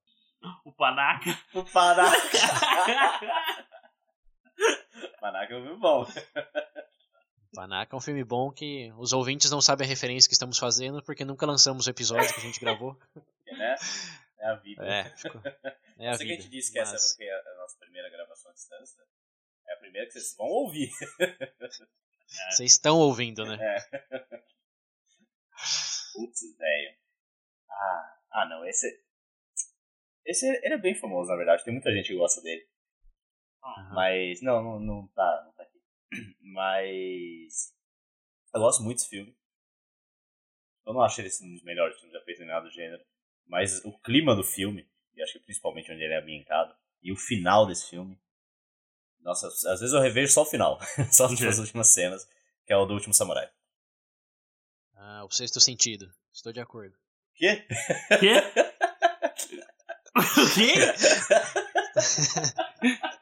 O 0.63 0.71
Panaca. 0.71 1.37
O 1.53 1.65
Panaca. 1.65 2.15
Panaca 5.19 5.53
é 5.53 5.57
um 5.57 5.63
filme 5.63 5.79
bom. 5.79 6.07
Panaca 7.53 7.93
é 7.93 7.97
um 7.97 8.01
filme 8.01 8.23
bom 8.23 8.49
que 8.49 8.89
os 8.97 9.11
ouvintes 9.11 9.51
não 9.51 9.59
sabem 9.59 9.85
a 9.85 9.89
referência 9.89 10.29
que 10.29 10.33
estamos 10.33 10.57
fazendo 10.57 11.03
porque 11.03 11.25
nunca 11.25 11.45
lançamos 11.45 11.87
o 11.87 11.89
episódio 11.89 12.33
que 12.33 12.39
a 12.39 12.43
gente 12.43 12.61
gravou. 12.61 12.97
É, 13.45 13.57
né? 13.57 13.75
É 14.39 14.47
a 14.47 14.55
vida. 14.55 14.85
É, 14.85 15.03
ficou... 15.15 15.41
é 15.99 16.09
a 16.09 16.13
Você 16.13 16.23
vida. 16.23 16.25
que 16.25 16.39
a 16.39 16.41
gente 16.41 16.49
disse 16.49 16.71
que 16.71 16.79
mas... 16.79 16.93
essa 16.93 17.15
foi 17.15 17.27
A 19.93 19.95
primeira 19.95 20.07
que 20.07 20.13
vocês 20.13 20.35
vão 20.35 20.47
ouvir. 20.47 20.89
Vocês 22.49 22.71
estão 22.71 22.97
ouvindo, 22.97 23.45
né? 23.45 23.59
É. 23.61 23.77
Putz, 26.13 26.57
velho. 26.57 26.97
Ah, 27.69 28.17
ah, 28.31 28.45
não, 28.49 28.65
esse. 28.65 28.87
Esse 30.25 30.47
ele 30.47 30.73
é 30.73 30.77
bem 30.79 30.95
famoso, 30.95 31.29
na 31.29 31.35
verdade. 31.35 31.63
Tem 31.63 31.71
muita 31.71 31.91
gente 31.91 32.07
que 32.07 32.17
gosta 32.17 32.41
dele. 32.41 32.67
Uhum. 33.63 33.93
Mas, 33.93 34.41
não, 34.41 34.63
não, 34.63 34.79
não 34.79 35.07
tá, 35.09 35.43
não 35.45 35.53
tá 35.53 35.61
aqui. 35.61 35.79
Mas. 36.41 37.71
Eu 38.51 38.61
gosto 38.61 38.81
muito 38.81 38.97
desse 38.97 39.09
filme. 39.09 39.37
Eu 40.87 40.93
não 40.93 41.03
acho 41.03 41.21
ele 41.21 41.29
um 41.43 41.53
dos 41.53 41.63
melhores 41.63 41.95
filmes 41.97 42.13
já 42.13 42.25
feitos 42.25 42.41
em 42.41 42.47
nada 42.47 42.65
do 42.65 42.71
gênero. 42.71 43.05
Mas 43.45 43.85
o 43.85 43.95
clima 43.99 44.35
do 44.35 44.43
filme, 44.43 44.89
e 45.13 45.21
acho 45.21 45.33
que 45.33 45.45
principalmente 45.45 45.91
onde 45.91 46.01
ele 46.01 46.15
é 46.15 46.19
ambientado, 46.19 46.75
e 47.03 47.11
o 47.11 47.15
final 47.15 47.67
desse 47.67 47.91
filme. 47.91 48.19
Nossa, 49.23 49.47
às 49.47 49.79
vezes 49.79 49.93
eu 49.93 50.01
revejo 50.01 50.31
só 50.31 50.41
o 50.41 50.45
final. 50.45 50.79
só 51.11 51.25
as 51.25 51.59
últimas 51.59 51.93
cenas, 51.93 52.27
que 52.65 52.73
é 52.73 52.77
o 52.77 52.85
do 52.85 52.93
último 52.93 53.13
samurai. 53.13 53.47
Ah, 54.95 55.23
o 55.25 55.31
sexto 55.31 55.59
sentido. 55.59 56.11
Estou 56.33 56.51
de 56.51 56.59
acordo. 56.59 56.93
Quê? 57.35 57.65
Quê? 58.19 58.43
o 60.15 60.53
quê? 60.53 60.73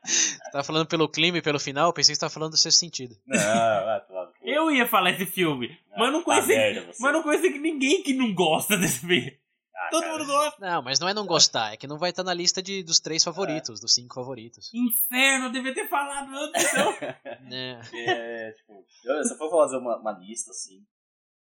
Você 0.04 0.52
tava 0.52 0.64
falando 0.64 0.88
pelo 0.88 1.10
clima 1.10 1.38
e 1.38 1.42
pelo 1.42 1.60
final, 1.60 1.94
pensei 1.94 2.14
que 2.14 2.18
você 2.18 2.22
tava 2.22 2.34
falando 2.34 2.52
do 2.52 2.58
sexto 2.58 2.80
sentido. 2.80 3.16
Não, 3.26 3.38
vai 3.38 4.02
Eu 4.42 4.72
ia 4.72 4.88
falar 4.88 5.12
esse 5.12 5.26
filme, 5.26 5.78
não, 5.90 6.00
mas 6.00 6.14
não 6.14 6.24
conheci, 6.24 6.48
tá 6.56 6.94
mas 7.00 7.14
não 7.14 7.24
conheci 7.24 7.50
ninguém 7.60 8.02
que 8.04 8.14
não 8.14 8.34
gosta 8.34 8.78
desse 8.78 9.00
filme. 9.00 9.41
Ah, 9.82 9.90
Todo 9.90 10.02
cara. 10.04 10.14
mundo 10.14 10.28
gosta. 10.28 10.60
Não, 10.60 10.82
mas 10.84 11.00
não 11.00 11.10
é 11.10 11.14
não 11.14 11.26
gostar, 11.26 11.74
é 11.74 11.78
que 11.78 11.88
não 11.88 11.98
vai 11.98 12.12
estar 12.12 12.24
na 12.24 12.36
lista 12.36 12.62
de, 12.62 12.84
dos 12.84 13.00
três 13.00 13.24
favoritos, 13.24 13.80
é. 13.80 13.82
dos 13.82 13.94
cinco 13.96 14.14
favoritos. 14.14 14.72
Inferno, 14.72 15.46
eu 15.46 15.52
devia 15.52 15.74
ter 15.74 15.88
falado 15.90 16.32
antes, 16.36 16.64
então. 16.64 16.94
é. 17.52 17.80
é, 17.96 18.52
tipo, 18.52 18.86
eu, 19.06 19.24
se 19.24 19.34
eu 19.34 19.38
for 19.38 19.50
fazer 19.50 19.78
uma, 19.78 19.98
uma 19.98 20.12
lista, 20.12 20.52
assim, 20.52 20.86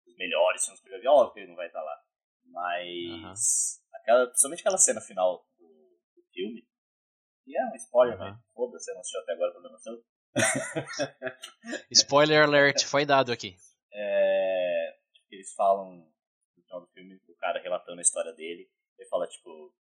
dos 0.05 0.15
melhores 0.17 0.61
filmes 0.65 0.81
que 0.81 0.89
eu 0.89 0.93
já 0.93 0.99
vi, 0.99 1.07
óbvio 1.07 1.33
que 1.33 1.39
ele 1.39 1.47
não 1.47 1.55
vai 1.55 1.67
estar 1.67 1.81
lá. 1.81 1.95
Mas, 2.47 2.89
uh 3.09 3.27
-huh. 3.27 4.01
aquela, 4.01 4.27
principalmente 4.27 4.59
aquela 4.59 4.77
cena 4.77 4.99
final 4.99 5.45
do, 5.57 5.67
do 6.15 6.23
filme, 6.33 6.67
e 7.45 7.57
é 7.57 7.65
um 7.65 7.75
spoiler, 7.75 8.19
uhum. 8.19 8.37
Foda-se, 8.53 8.83
você 8.83 8.93
não 8.93 8.99
assistiu 8.99 9.21
até 9.21 9.31
agora, 9.31 9.51
problema 9.53 9.77
seu. 9.77 10.03
spoiler 11.91 12.43
alert, 12.43 12.83
foi 12.85 13.05
dado 13.05 13.31
aqui. 13.31 13.55
É, 13.93 14.97
eles 15.31 15.53
falam 15.53 15.95
no 15.95 16.63
final 16.63 16.81
do 16.81 16.87
filme, 16.87 17.17
cara 17.37 17.61
relatando 17.61 17.99
a 17.99 18.01
história 18.01 18.33
dele. 18.33 18.69
Ele 18.97 19.09
fala, 19.09 19.27
tipo, 19.27 19.73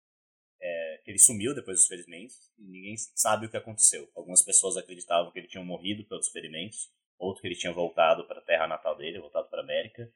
é, 0.61 1.01
que 1.03 1.11
ele 1.11 1.19
sumiu 1.19 1.53
depois 1.53 1.79
dos 1.79 1.87
ferimentos 1.87 2.35
e 2.57 2.63
ninguém 2.63 2.95
sabe 3.15 3.45
o 3.45 3.49
que 3.49 3.57
aconteceu. 3.57 4.09
Algumas 4.15 4.43
pessoas 4.43 4.77
acreditavam 4.77 5.31
que 5.31 5.39
ele 5.39 5.47
tinha 5.47 5.63
morrido 5.63 6.05
pelos 6.05 6.29
ferimentos, 6.29 6.91
outro 7.17 7.41
que 7.41 7.47
ele 7.47 7.55
tinha 7.55 7.73
voltado 7.73 8.27
para 8.27 8.39
a 8.39 8.43
terra 8.43 8.67
natal 8.67 8.95
dele, 8.95 9.19
voltado 9.19 9.49
para 9.49 9.59
a 9.59 9.63
América. 9.63 10.11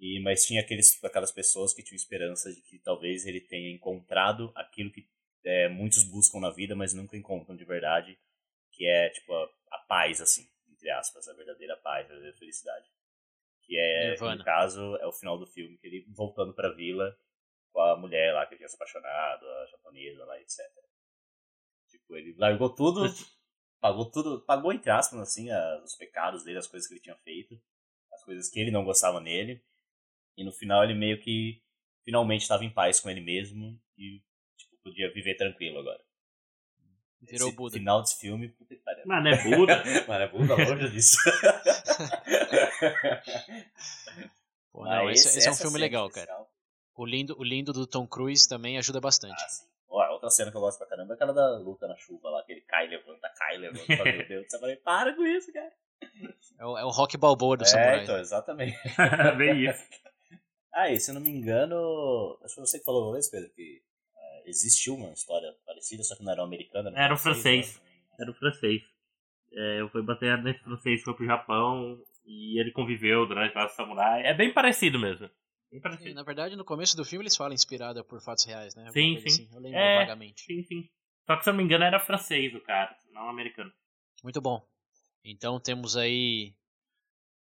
E, 0.00 0.20
mas 0.22 0.46
tinha 0.46 0.60
aqueles, 0.60 1.02
aquelas 1.02 1.32
pessoas 1.32 1.74
que 1.74 1.82
tinham 1.82 1.96
esperança 1.96 2.52
de 2.52 2.60
que 2.62 2.78
talvez 2.78 3.26
ele 3.26 3.40
tenha 3.40 3.70
encontrado 3.74 4.52
aquilo 4.54 4.92
que 4.92 5.08
é, 5.44 5.68
muitos 5.68 6.04
buscam 6.04 6.38
na 6.40 6.50
vida, 6.50 6.76
mas 6.76 6.94
nunca 6.94 7.16
encontram 7.16 7.56
de 7.56 7.64
verdade, 7.64 8.18
que 8.72 8.86
é 8.86 9.08
tipo 9.10 9.32
a, 9.34 9.44
a 9.72 9.78
paz, 9.88 10.20
assim, 10.20 10.48
entre 10.70 10.90
aspas, 10.90 11.26
a 11.28 11.34
verdadeira 11.34 11.76
paz, 11.78 12.04
a 12.04 12.08
verdadeira 12.08 12.36
felicidade. 12.36 12.86
Que 13.68 13.76
é, 13.76 14.10
Nirvana. 14.12 14.36
no 14.36 14.44
caso, 14.44 14.96
é 14.96 15.06
o 15.06 15.12
final 15.12 15.38
do 15.38 15.46
filme, 15.46 15.76
que 15.76 15.86
ele 15.86 16.06
voltando 16.08 16.54
pra 16.54 16.72
vila 16.72 17.14
com 17.70 17.82
a 17.82 17.98
mulher 17.98 18.32
lá 18.32 18.46
que 18.46 18.54
ele 18.54 18.60
tinha 18.60 18.68
se 18.68 18.76
apaixonado, 18.76 19.46
a 19.46 19.66
japonesa 19.66 20.24
lá, 20.24 20.40
etc. 20.40 20.58
Tipo, 21.90 22.16
ele 22.16 22.34
largou 22.38 22.74
tudo, 22.74 23.02
pagou 23.78 24.10
tudo, 24.10 24.40
pagou 24.46 24.72
entre 24.72 24.90
aspas, 24.90 25.20
assim, 25.20 25.48
os 25.84 25.94
pecados 25.96 26.44
dele, 26.44 26.56
as 26.56 26.66
coisas 26.66 26.88
que 26.88 26.94
ele 26.94 27.02
tinha 27.02 27.16
feito, 27.16 27.60
as 28.14 28.24
coisas 28.24 28.48
que 28.48 28.58
ele 28.58 28.70
não 28.70 28.86
gostava 28.86 29.20
nele, 29.20 29.62
e 30.34 30.42
no 30.42 30.52
final 30.52 30.82
ele 30.82 30.94
meio 30.94 31.20
que 31.20 31.62
finalmente 32.04 32.40
estava 32.42 32.64
em 32.64 32.72
paz 32.72 33.00
com 33.00 33.10
ele 33.10 33.20
mesmo 33.20 33.78
e 33.98 34.22
podia 34.82 35.12
viver 35.12 35.36
tranquilo 35.36 35.80
agora. 35.80 36.02
Virou 37.20 37.48
Esse 37.48 37.56
Buda. 37.56 37.76
Final 37.76 38.00
desse 38.00 38.18
filme, 38.18 38.48
puta 38.48 38.74
que 38.74 38.82
pariu. 39.08 39.24
Mano, 39.24 39.28
é 39.28 39.42
Buda. 39.42 39.82
Mano, 40.06 40.24
é 40.24 40.28
Buda, 40.28 40.54
longe 40.54 40.90
disso. 40.90 41.16
Pô, 44.72 44.84
não, 44.84 45.10
esse, 45.10 45.28
esse, 45.28 45.38
esse 45.38 45.48
é 45.48 45.50
um 45.50 45.56
filme 45.56 45.78
legal, 45.78 46.08
cara. 46.10 46.46
O 46.94 47.06
lindo, 47.06 47.34
o 47.38 47.44
lindo 47.44 47.72
do 47.72 47.86
Tom 47.86 48.06
Cruise 48.06 48.48
também 48.48 48.76
ajuda 48.78 49.00
bastante. 49.00 49.42
Ah, 49.42 49.48
sim. 49.48 49.66
Ó, 49.88 50.12
outra 50.12 50.30
cena 50.30 50.50
que 50.50 50.56
eu 50.56 50.60
gosto 50.60 50.78
pra 50.78 50.86
caramba 50.86 51.14
é 51.14 51.16
aquela 51.16 51.32
da 51.32 51.56
luta 51.58 51.88
na 51.88 51.96
chuva 51.96 52.28
lá, 52.28 52.44
que 52.44 52.52
ele 52.52 52.60
cai, 52.62 52.86
levanta, 52.86 53.28
cai, 53.30 53.56
levanta. 53.56 54.04
meu 54.04 54.28
Deus, 54.28 54.46
você 54.48 54.76
para 54.76 55.14
com 55.14 55.26
isso, 55.26 55.50
cara. 55.52 55.72
É 56.58 56.66
o, 56.66 56.78
é 56.78 56.84
o 56.84 56.90
rock 56.90 57.16
balboa 57.16 57.56
do 57.56 57.64
é, 57.64 57.66
samurai. 57.66 58.02
então, 58.02 58.18
exatamente. 58.18 58.76
Bem 59.36 59.68
isso. 59.68 59.82
Ah, 60.72 60.90
e 60.90 61.00
se 61.00 61.10
eu 61.10 61.14
não 61.14 61.20
me 61.20 61.30
engano, 61.30 62.38
acho 62.44 62.54
que 62.54 62.60
você 62.60 62.78
que 62.78 62.84
falou 62.84 63.06
uma 63.06 63.14
vez, 63.14 63.28
Pedro, 63.28 63.50
que 63.50 63.82
existiu 64.48 64.94
uma 64.94 65.12
história 65.12 65.54
parecida, 65.66 66.02
só 66.02 66.16
que 66.16 66.22
não 66.22 66.32
era 66.32 66.42
americana. 66.42 66.92
Era 66.94 67.14
o 67.14 67.18
francês. 67.18 67.76
Né? 67.76 67.80
Era 68.20 68.30
o 68.30 68.34
francês. 68.34 68.82
É, 69.52 69.88
foi 69.90 70.02
bater 70.02 70.42
nesse 70.42 70.60
francês, 70.60 71.02
foi 71.02 71.14
pro 71.14 71.26
Japão 71.26 71.98
e 72.24 72.60
ele 72.60 72.72
conviveu 72.72 73.26
durante 73.26 73.56
a 73.56 73.68
samurai. 73.68 74.26
É 74.26 74.34
bem 74.34 74.52
parecido 74.52 74.98
mesmo. 74.98 75.30
Bem 75.70 75.80
parecido. 75.80 76.10
Sim, 76.10 76.14
na 76.14 76.22
verdade, 76.22 76.56
no 76.56 76.64
começo 76.64 76.96
do 76.96 77.04
filme 77.04 77.24
eles 77.24 77.36
falam 77.36 77.54
inspirada 77.54 78.04
por 78.04 78.20
fatos 78.20 78.44
reais, 78.44 78.74
né? 78.74 78.90
Sim, 78.92 79.18
sim. 79.20 79.26
assim. 79.26 79.48
Eu 79.52 79.60
lembro 79.60 79.78
É, 79.78 79.96
vagamente. 79.96 80.42
Sim, 80.42 80.62
sim. 80.62 80.88
Só 81.26 81.36
que 81.36 81.44
se 81.44 81.50
eu 81.50 81.52
não 81.52 81.58
me 81.58 81.64
engano 81.64 81.84
era 81.84 82.00
francês 82.00 82.54
o 82.54 82.60
cara, 82.60 82.96
não 83.12 83.28
americano. 83.28 83.72
Muito 84.22 84.40
bom. 84.40 84.66
Então 85.24 85.60
temos 85.60 85.96
aí 85.96 86.54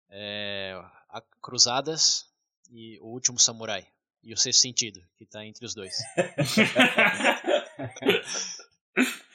é, 0.10 0.74
a 1.10 1.22
Cruzadas 1.42 2.26
e 2.70 3.00
o 3.00 3.08
Último 3.08 3.40
Samurai. 3.40 3.88
E 4.22 4.34
o 4.34 4.38
Sexto 4.38 4.60
Sentido, 4.60 5.02
que 5.18 5.26
tá 5.26 5.46
entre 5.46 5.66
os 5.66 5.74
dois. 5.74 5.96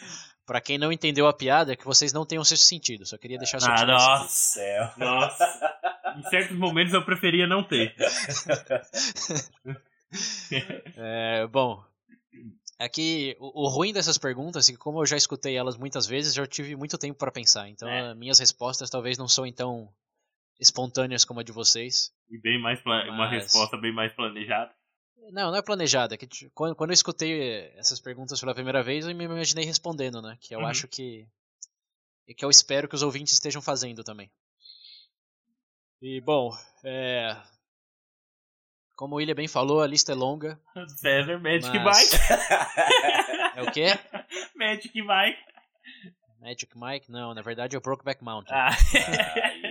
Pra 0.47 0.61
quem 0.61 0.77
não 0.77 0.93
entendeu 0.93 1.27
a 1.27 1.33
piada, 1.33 1.73
é 1.73 1.77
que 1.77 1.85
vocês 1.87 2.13
não 2.13 2.27
têm 2.27 2.39
um 2.39 2.45
sexto 2.45 2.65
sentido. 2.65 3.07
Só 3.07 3.17
queria 3.17 3.39
deixar 3.39 3.59
isso 3.59 3.67
Ah, 3.69 3.73
observado. 3.73 3.93
nossa. 3.93 4.95
Nossa. 4.99 5.75
em 6.19 6.23
certos 6.31 6.57
momentos 6.57 6.93
eu 6.93 7.05
preferia 7.05 7.47
não 7.47 7.63
ter. 7.65 7.95
É, 10.97 11.47
bom, 11.49 11.83
aqui 12.79 13.37
o, 13.41 13.65
o 13.65 13.69
ruim 13.69 13.93
dessas 13.93 14.17
perguntas 14.17 14.69
é 14.69 14.73
que 14.73 14.79
como 14.79 15.01
eu 15.01 15.07
já 15.07 15.17
escutei 15.17 15.57
elas 15.57 15.77
muitas 15.77 16.07
vezes, 16.07 16.37
eu 16.37 16.47
tive 16.47 16.77
muito 16.77 16.97
tempo 16.99 17.19
para 17.19 17.33
pensar. 17.33 17.69
Então 17.69 17.89
É. 17.89 18.11
as 18.11 18.17
minhas 18.17 18.39
respostas 18.39 18.89
talvez 18.91 19.19
não 19.19 19.27
são 19.27 19.51
tão 19.53 19.89
espontâneas 20.61 21.25
como 21.25 21.41
a 21.41 21.43
de 21.43 21.51
vocês. 21.53 22.13
E 22.31 22.39
bem 22.39 22.61
mais 22.61 22.81
pla- 22.81 23.05
uma 23.09 23.29
Mas- 23.29 23.43
resposta 23.45 23.77
bem 23.77 23.93
mais 23.93 24.13
planejada. 24.13 24.71
Não, 25.33 25.51
não 25.51 25.57
é 25.57 25.63
planejada. 25.63 26.15
é 26.15 26.19
Que 26.19 26.27
quando, 26.51 26.75
quando 26.75 26.91
eu 26.91 26.95
escutei 26.95 27.73
essas 27.77 27.99
perguntas 28.01 28.39
pela 28.41 28.55
primeira 28.55 28.83
vez, 28.83 29.07
eu 29.07 29.15
me 29.15 29.25
imaginei 29.25 29.65
respondendo, 29.65 30.21
né? 30.23 30.37
Que 30.41 30.55
eu 30.55 30.61
Uhum. 30.61 30.67
acho 30.67 30.87
que 30.89 31.27
e 32.27 32.35
que 32.35 32.45
eu 32.45 32.49
espero 32.51 32.89
que 32.89 32.95
os 32.95 33.03
ouvintes 33.03 33.35
estejam 33.35 33.61
fazendo 33.61 34.03
também. 34.03 34.31
E 36.01 36.21
bom, 36.21 36.51
é, 36.85 37.37
como 38.97 39.15
o 39.15 39.19
William 39.19 39.35
bem 39.35 39.49
falou, 39.49 39.81
a 39.83 39.87
lista 39.87 40.13
é 40.13 40.15
longa. 40.15 40.59
César, 40.97 41.39
Magic 41.39 41.79
Mas- 41.81 42.13
Mike. 42.13 42.25
É 43.57 43.63
o 43.63 43.71
quê? 43.71 43.87
Magic 44.57 44.93
Mike. 45.01 45.39
Magic 46.41 46.73
Mike? 46.77 47.11
Não, 47.11 47.33
na 47.35 47.41
verdade 47.43 47.77
é 47.77 47.79
o 47.79 47.83
Brokeback 47.83 48.23
Mountain. 48.23 48.55
Ah. 48.57 48.71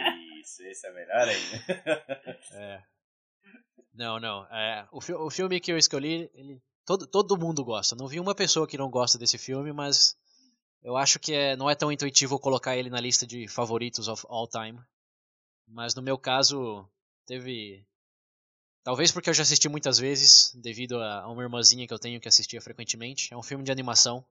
Ah, 0.05 0.39
isso, 0.45 0.61
esse 0.63 0.85
é 0.87 0.91
melhor 0.93 1.27
ainda. 1.27 2.05
É. 2.53 2.83
Não, 3.93 4.19
não. 4.19 4.45
É, 4.51 4.87
o, 4.91 4.99
fi- 5.01 5.13
o 5.13 5.29
filme 5.29 5.59
que 5.59 5.71
eu 5.71 5.77
escolhi, 5.77 6.29
ele, 6.33 6.61
todo, 6.85 7.05
todo 7.07 7.37
mundo 7.37 7.63
gosta. 7.63 7.95
Não 7.95 8.07
vi 8.07 8.19
uma 8.19 8.33
pessoa 8.35 8.67
que 8.67 8.77
não 8.77 8.89
gosta 8.89 9.17
desse 9.17 9.37
filme, 9.37 9.71
mas 9.71 10.17
eu 10.81 10.97
acho 10.97 11.19
que 11.19 11.33
é, 11.33 11.55
não 11.55 11.69
é 11.69 11.75
tão 11.75 11.91
intuitivo 11.91 12.39
colocar 12.39 12.75
ele 12.75 12.89
na 12.89 12.99
lista 12.99 13.25
de 13.27 13.47
favoritos 13.47 14.07
of 14.07 14.25
all 14.29 14.47
time. 14.47 14.79
Mas 15.67 15.93
no 15.95 16.01
meu 16.01 16.17
caso, 16.17 16.87
teve. 17.25 17.85
Talvez 18.83 19.11
porque 19.11 19.29
eu 19.29 19.33
já 19.33 19.43
assisti 19.43 19.69
muitas 19.69 19.97
vezes, 19.97 20.51
devido 20.55 20.97
a, 20.99 21.21
a 21.21 21.31
uma 21.31 21.41
irmãzinha 21.43 21.87
que 21.87 21.93
eu 21.93 21.99
tenho 21.99 22.19
que 22.19 22.27
assistia 22.27 22.59
frequentemente. 22.61 23.33
É 23.33 23.37
um 23.37 23.43
filme 23.43 23.63
de 23.63 23.71
animação. 23.71 24.25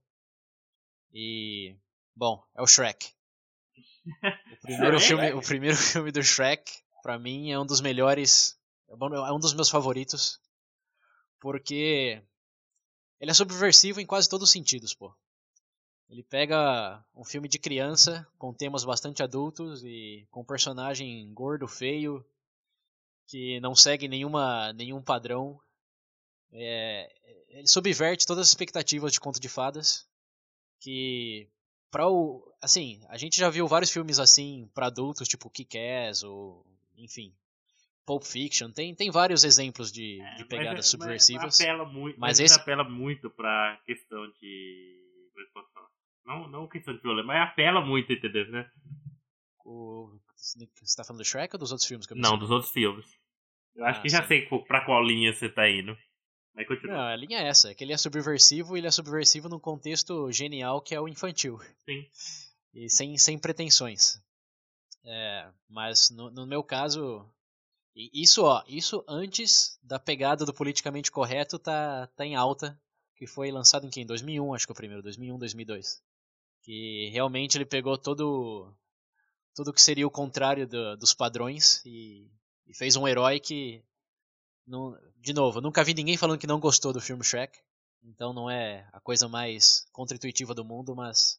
E. 1.13 1.75
Bom, 2.15 2.43
é 2.55 2.61
o 2.63 2.67
Shrek. 2.67 3.09
O 4.53 4.57
primeiro, 4.61 5.01
filme, 5.01 5.33
o 5.33 5.41
primeiro 5.41 5.77
filme 5.79 6.13
do 6.13 6.23
Shrek, 6.23 6.71
pra 7.03 7.19
mim, 7.19 7.51
é 7.51 7.59
um 7.59 7.65
dos 7.67 7.81
melhores. 7.81 8.59
É 8.93 8.95
é 8.95 9.33
um 9.33 9.39
dos 9.41 9.55
meus 9.55 9.71
favoritos. 9.71 10.39
Porque 11.41 12.23
ele 13.19 13.31
é 13.31 13.35
subversivo 13.35 14.01
em 14.01 14.07
quase 14.07 14.29
todos 14.29 14.49
os 14.49 14.53
sentidos, 14.53 14.95
pô. 14.95 15.15
Ele 16.09 16.23
pega 16.23 17.03
um 17.15 17.25
filme 17.25 17.49
de 17.49 17.59
criança 17.59 18.27
com 18.39 18.53
temas 18.53 18.85
bastante 18.85 19.23
adultos 19.23 19.83
e 19.83 20.27
com 20.31 20.43
um 20.43 20.45
personagem 20.45 21.33
gordo, 21.33 21.67
feio, 21.67 22.25
que 23.27 23.59
não 23.61 23.75
segue 23.75 24.09
nenhuma, 24.09 24.73
nenhum 24.75 25.01
padrão. 25.01 25.59
É, 26.53 27.11
ele 27.49 27.67
subverte 27.67 28.27
todas 28.27 28.43
as 28.43 28.49
expectativas 28.49 29.13
de 29.13 29.21
conto 29.21 29.41
de 29.41 29.49
fadas. 29.49 30.07
Que 30.79 31.49
para 31.91 32.09
o 32.09 32.53
assim, 32.61 33.01
a 33.09 33.17
gente 33.17 33.37
já 33.37 33.49
viu 33.49 33.67
vários 33.67 33.91
filmes 33.91 34.19
assim 34.19 34.71
para 34.75 34.89
adultos, 34.89 35.29
tipo 35.29 35.49
Kick-Ass 35.49 36.23
ou 36.23 36.67
enfim, 36.97 37.35
Pulp 38.07 38.25
Fiction. 38.25 38.71
Tem 38.73 38.95
tem 38.95 39.11
vários 39.11 39.45
exemplos 39.45 39.91
de, 39.93 40.19
de 40.37 40.45
pegadas 40.47 40.75
Mas- 40.79 40.87
subversivas. 40.89 41.45
Mas 41.45 41.61
apela 41.61 41.85
muito, 41.85 42.19
Mas 42.21 42.39
mas 42.39 42.41
esse- 42.41 42.59
apela 42.61 42.85
muito 42.85 43.31
pra 43.31 43.81
questão 43.87 44.27
de. 44.41 45.01
como 45.33 45.41
é 45.41 45.45
que 45.45 45.49
eu 45.49 45.53
posso 45.63 45.73
falar? 45.73 45.89
Não, 46.25 46.49
não 46.49 46.69
questão 46.69 46.95
de 46.95 47.01
violência, 47.03 47.27
mas 47.27 47.49
apela 47.49 47.81
muito, 47.81 48.13
entendeu? 48.13 48.49
Né? 48.51 48.71
O, 49.65 50.19
você 50.37 50.97
tá 50.97 51.05
falando 51.05 51.21
do 51.23 51.25
Shrek 51.25 51.55
ou 51.55 51.59
dos 51.59 51.71
outros 51.73 51.87
filmes 51.87 52.07
que 52.07 52.13
eu 52.13 52.17
Não, 52.19 52.37
dos 52.39 52.51
outros 52.51 52.73
filmes. 52.73 53.07
Eu 53.75 53.85
acho 53.87 54.01
Ah, 54.01 54.03
que 54.03 54.09
já 54.09 54.23
sim. 54.23 54.29
sei 54.29 54.47
qual- 54.47 54.65
pra 54.65 54.85
qual 54.85 55.03
linha 55.03 55.33
você 55.33 55.49
tá 55.49 55.69
indo. 55.69 55.97
Mas 56.55 56.67
continua. 56.69 56.95
Não, 56.97 57.03
a 57.05 57.17
linha 57.17 57.39
é 57.39 57.49
essa, 57.49 57.71
é 57.71 57.75
que 57.75 57.83
ele 57.83 57.93
é 57.95 57.97
subversivo 57.97 58.77
e 58.77 58.81
ele 58.81 58.87
é 58.87 58.91
subversivo 58.91 59.49
num 59.49 59.59
contexto 59.59 60.31
genial 60.31 60.83
que 60.83 60.95
é 60.95 61.01
o 61.01 61.09
infantil. 61.09 61.59
Sim. 61.89 62.07
E 62.75 62.91
sem, 62.91 63.17
sem 63.17 63.39
pretensões. 63.39 64.21
É, 65.05 65.51
mas 65.69 66.11
no, 66.11 66.31
no 66.31 66.47
meu 66.47 66.63
caso, 66.63 67.27
e 67.95 68.11
isso 68.23 68.43
ó, 68.45 68.63
isso 68.67 69.05
antes 69.09 69.79
da 69.83 69.99
pegada 69.99 70.45
do 70.45 70.55
politicamente 70.55 71.11
correto 71.11 71.59
tá, 71.59 72.07
tá 72.17 72.25
em 72.27 72.35
alta, 72.37 72.81
que 73.17 73.27
foi 73.27 73.51
lançado 73.51 73.87
em 73.87 73.91
quem? 73.91 74.07
2001, 74.07 74.55
acho 74.55 74.67
que 74.67 74.73
o 74.73 74.77
primeiro, 74.77 75.03
2001, 75.03 75.39
2002. 75.39 76.03
Que 76.63 77.09
realmente 77.13 77.57
ele 77.59 77.67
pegou 77.67 77.99
todo 77.99 78.73
tudo 79.55 79.73
que 79.73 79.83
seria 79.83 80.07
o 80.07 80.11
contrário 80.11 80.67
do- 80.67 80.97
dos 80.97 81.15
padrões 81.15 81.83
e, 81.85 82.31
e 82.67 82.75
fez 82.75 82.97
um 82.97 83.07
herói 83.09 83.41
que 83.41 83.83
não, 84.67 84.97
de 85.21 85.33
novo, 85.33 85.61
nunca 85.61 85.85
vi 85.85 85.95
ninguém 85.95 86.17
falando 86.17 86.39
que 86.39 86.47
não 86.47 86.61
gostou 86.61 86.93
do 86.93 87.01
filme 87.01 87.25
Shrek. 87.25 87.59
Então 88.05 88.33
não 88.33 88.51
é 88.51 88.89
a 88.93 89.01
coisa 89.01 89.29
mais 89.29 89.87
contra-intuitiva 89.93 90.55
do 90.55 90.65
mundo, 90.65 90.95
mas 90.97 91.39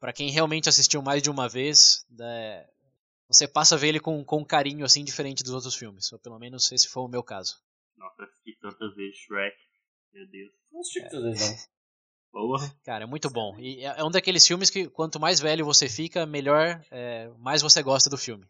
pra 0.00 0.12
quem 0.12 0.30
realmente 0.30 0.68
assistiu 0.68 1.02
mais 1.02 1.22
de 1.22 1.30
uma 1.30 1.48
vez, 1.48 2.06
né, 2.10 2.66
você 3.28 3.46
passa 3.46 3.74
a 3.74 3.78
ver 3.78 3.88
ele 3.88 4.00
com, 4.00 4.24
com 4.24 4.38
um 4.38 4.44
carinho 4.44 4.84
assim 4.84 5.04
diferente 5.04 5.42
dos 5.42 5.52
outros 5.52 5.74
filmes. 5.74 6.12
Ou 6.12 6.18
pelo 6.18 6.38
menos 6.38 6.72
esse 6.72 6.88
foi 6.88 7.02
o 7.02 7.08
meu 7.08 7.22
caso. 7.22 7.60
Nossa, 7.96 8.24
assisti 8.24 8.56
tantas 8.60 8.94
vezes 8.94 9.18
Shrek. 9.18 9.56
Meu 10.12 10.26
Deus. 10.28 10.52
Não 10.72 10.80
assisti 10.80 11.00
muitas 11.00 11.22
vezes, 11.22 11.50
não. 11.50 11.68
Porra. 12.30 12.76
Cara, 12.84 13.04
é 13.04 13.06
muito 13.06 13.30
bom. 13.30 13.58
E 13.58 13.84
é 13.84 14.00
é 14.00 14.04
um 14.04 14.10
daqueles 14.10 14.46
filmes 14.46 14.70
que 14.70 14.88
quanto 14.88 15.18
mais 15.18 15.40
velho 15.40 15.64
você 15.64 15.88
fica, 15.88 16.26
melhor, 16.26 16.84
é, 16.90 17.28
mais 17.38 17.62
você 17.62 17.82
gosta 17.82 18.10
do 18.10 18.18
filme. 18.18 18.46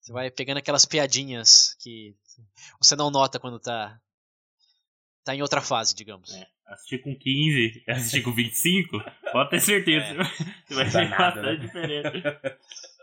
Você 0.00 0.12
vai 0.12 0.30
pegando 0.30 0.58
aquelas 0.58 0.84
piadinhas 0.84 1.74
que 1.80 2.16
você 2.80 2.96
não 2.96 3.10
nota 3.10 3.38
quando 3.38 3.58
tá 3.58 4.00
tá 5.24 5.34
em 5.34 5.42
outra 5.42 5.60
fase, 5.60 5.94
digamos. 5.94 6.32
É. 6.34 6.46
Assisti 6.66 6.98
com 6.98 7.16
15, 7.16 7.84
assisti 7.88 8.22
com 8.22 8.32
25, 8.32 8.98
pode 9.30 9.50
ter 9.50 9.60
certeza. 9.60 10.06
É. 10.06 10.24
Você 10.66 10.74
vai 10.74 10.84
ver 10.88 11.08
nada, 11.08 11.42
bastante 11.42 11.60
né? 11.60 11.66
diferença. 11.66 12.60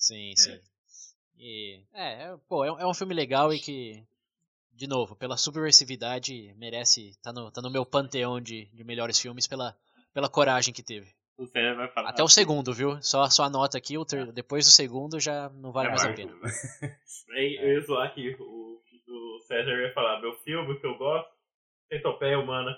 Sim, 0.00 0.32
sim. 0.34 0.58
E, 1.38 1.80
é, 1.92 2.24
é, 2.24 2.36
pô, 2.48 2.64
é, 2.64 2.72
um- 2.72 2.80
é 2.80 2.86
um 2.86 2.94
filme 2.94 3.14
legal 3.14 3.52
e 3.54 3.60
que, 3.60 4.02
de 4.72 4.86
novo, 4.86 5.14
pela 5.14 5.36
subversividade, 5.36 6.52
merece. 6.56 7.14
tá 7.22 7.32
no, 7.32 7.50
tá 7.50 7.60
no 7.62 7.70
meu 7.70 7.84
panteão 7.86 8.40
de, 8.40 8.64
de 8.74 8.82
melhores 8.82 9.18
filmes 9.20 9.46
pela, 9.46 9.76
pela 10.12 10.28
coragem 10.28 10.72
que 10.74 10.82
teve. 10.82 11.14
O 11.38 11.46
César 11.46 11.74
vai 11.74 11.88
falar. 11.88 12.10
Até 12.10 12.22
o 12.22 12.28
segundo, 12.28 12.72
viu? 12.74 13.00
Só, 13.02 13.28
só 13.30 13.44
anota 13.44 13.78
aqui, 13.78 13.96
o 13.96 14.04
ter- 14.04 14.32
depois 14.32 14.64
do 14.66 14.70
segundo 14.70 15.18
já 15.20 15.48
não 15.50 15.70
vale 15.72 15.88
É, 15.88 15.90
mais 15.90 16.04
a 16.04 16.12
pena. 16.12 16.32
Aí, 17.32 17.56
Eu 17.60 17.74
ia 17.74 17.80
zoar 17.86 18.06
aqui, 18.08 18.36
o, 18.38 18.82
o 19.08 19.40
César 19.46 19.70
ia 19.80 19.92
falar, 19.94 20.20
meu 20.20 20.34
filme 20.40 20.78
que 20.80 20.86
eu 20.86 20.96
gosto, 20.98 21.30
Centopeia 21.92 22.38
Humana. 22.38 22.76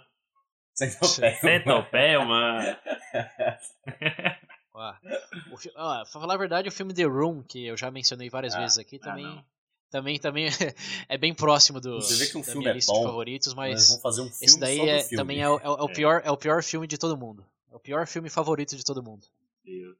Centopeia. 0.74 1.35
Centopeia 1.40 2.20
Humana. 2.20 2.80
Ó, 4.82 5.54
o 5.54 6.04
pra 6.04 6.20
falar 6.20 6.34
a 6.34 6.38
verdade, 6.38 6.68
o 6.68 6.72
filme 6.72 6.92
The 6.94 7.04
Room, 7.04 7.42
que 7.42 7.64
eu 7.66 7.76
já 7.76 7.90
mencionei 7.90 8.28
várias 8.28 8.54
Ah, 8.54 8.60
vezes 8.60 8.78
aqui, 8.78 8.96
ah, 8.96 9.04
também, 9.04 9.24
não. 9.24 9.44
também, 9.90 10.18
também 10.18 10.46
é 11.08 11.16
bem 11.18 11.34
próximo 11.34 11.80
do, 11.80 12.00
Você 12.00 12.16
vê 12.16 12.30
que 12.30 12.36
um 12.38 12.40
da 12.40 12.46
filme 12.52 12.66
é 12.66 12.72
lista 12.72 12.92
de 12.92 12.98
bom, 12.98 13.04
favoritos, 13.04 13.54
Mas 13.54 13.72
mas 13.74 13.88
vamos 13.88 14.02
fazer 14.02 14.20
um 14.22 14.24
filme 14.30 14.44
esse 14.44 14.58
daí 14.58 14.76
só 14.78 14.82
do 14.84 14.88
é, 14.90 15.00
filme. 15.02 15.16
também 15.16 15.40
é, 15.42 15.48
o- 15.48 15.58
é 15.58 15.64
é 15.64 15.68
o 15.68 15.88
É. 15.88 15.92
pior, 15.94 16.22
é 16.24 16.30
o 16.30 16.36
pior 16.36 16.62
filme 16.62 16.86
de 16.86 16.98
todo 16.98 17.16
mundo. 17.16 17.46
É 17.70 17.76
o 17.76 17.80
pior 17.80 18.06
filme 18.06 18.28
favorito 18.28 18.76
de 18.76 18.84
todo 18.84 19.02
mundo. 19.02 19.26
Deus. 19.64 19.96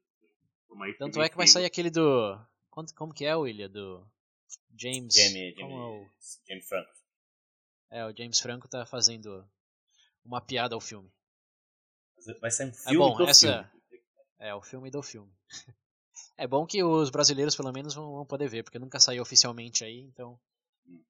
Tanto 0.97 1.21
é 1.21 1.29
que 1.29 1.37
vai 1.37 1.47
sair 1.47 1.65
aquele 1.65 1.89
do. 1.89 2.37
Quanto, 2.71 2.93
como 2.95 3.13
que 3.13 3.25
é, 3.25 3.35
William? 3.35 3.69
Do 3.69 4.05
James. 4.75 5.13
Jamie, 5.13 5.53
como 5.53 5.67
é 5.67 5.69
Jamie, 5.69 6.05
o- 6.05 6.09
Jamie 6.47 6.63
Franco. 6.63 6.89
é, 7.91 8.05
o 8.05 8.15
James 8.17 8.39
Franco 8.39 8.67
tá 8.67 8.85
fazendo 8.85 9.47
uma 10.25 10.41
piada 10.41 10.73
ao 10.75 10.81
filme. 10.81 11.09
Vai 12.41 12.49
sair 12.51 12.67
um 12.67 12.69
É 12.69 12.73
filme 12.73 12.97
bom, 12.97 13.15
do 13.15 13.27
essa. 13.27 13.47
filme. 13.63 13.82
É, 14.43 14.53
o 14.53 14.61
filme 14.61 14.91
do 14.91 15.01
filme. 15.01 15.31
É 16.37 16.47
bom 16.47 16.65
que 16.65 16.83
os 16.83 17.09
brasileiros, 17.11 17.55
pelo 17.55 17.71
menos, 17.71 17.93
vão, 17.93 18.25
poder 18.25 18.47
ver, 18.47 18.63
porque 18.63 18.79
nunca 18.79 18.99
saiu 18.99 19.21
oficialmente 19.21 19.83
aí, 19.83 19.99
então. 19.99 20.37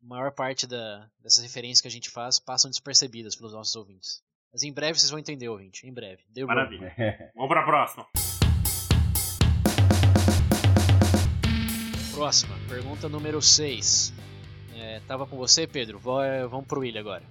A 0.01 0.05
maior 0.05 0.31
parte 0.31 0.67
da, 0.67 1.09
dessas 1.19 1.41
referências 1.43 1.81
que 1.81 1.87
a 1.87 1.91
gente 1.91 2.09
faz 2.09 2.39
passam 2.39 2.69
despercebidas 2.69 3.35
pelos 3.35 3.53
nossos 3.53 3.73
ouvintes. 3.75 4.21
Mas 4.51 4.63
em 4.63 4.71
breve 4.71 4.99
vocês 4.99 5.09
vão 5.09 5.19
entender, 5.19 5.47
ouvinte. 5.47 5.87
Em 5.87 5.93
breve. 5.93 6.23
Room. 6.37 6.47
Maravilha. 6.47 6.93
Vamos 7.35 7.49
pra 7.49 7.63
próxima. 7.63 8.05
Próxima, 12.13 12.55
pergunta 12.67 13.09
número 13.09 13.41
6. 13.41 14.13
É, 14.75 14.99
tava 15.01 15.25
com 15.25 15.37
você, 15.37 15.65
Pedro? 15.65 16.01
É, 16.21 16.45
Vamos 16.47 16.67
pro 16.67 16.81
William 16.81 17.01
agora. 17.01 17.23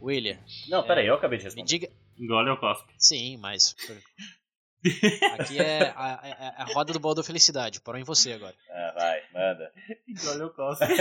William, 0.00 0.38
Não, 0.68 0.82
peraí, 0.86 1.06
eu 1.06 1.14
acabei 1.14 1.38
de 1.38 1.44
me 1.44 1.50
responder. 1.50 1.66
diga. 1.68 1.90
Engole 2.18 2.50
ou 2.50 2.56
cospe. 2.56 2.92
Sim, 2.98 3.36
mas. 3.38 3.74
Aqui 5.38 5.58
é 5.58 5.92
a, 5.96 6.20
é 6.22 6.62
a 6.62 6.64
roda 6.72 6.92
do 6.92 7.00
bolo 7.00 7.16
da 7.16 7.22
felicidade. 7.24 7.80
Porém, 7.80 8.02
em 8.02 8.04
você 8.04 8.32
agora. 8.32 8.54
Ah, 8.70 8.92
vai, 8.94 9.22
manda. 9.32 9.72
Engole 10.06 10.42
ou 10.42 10.50
cospe. 10.50 10.84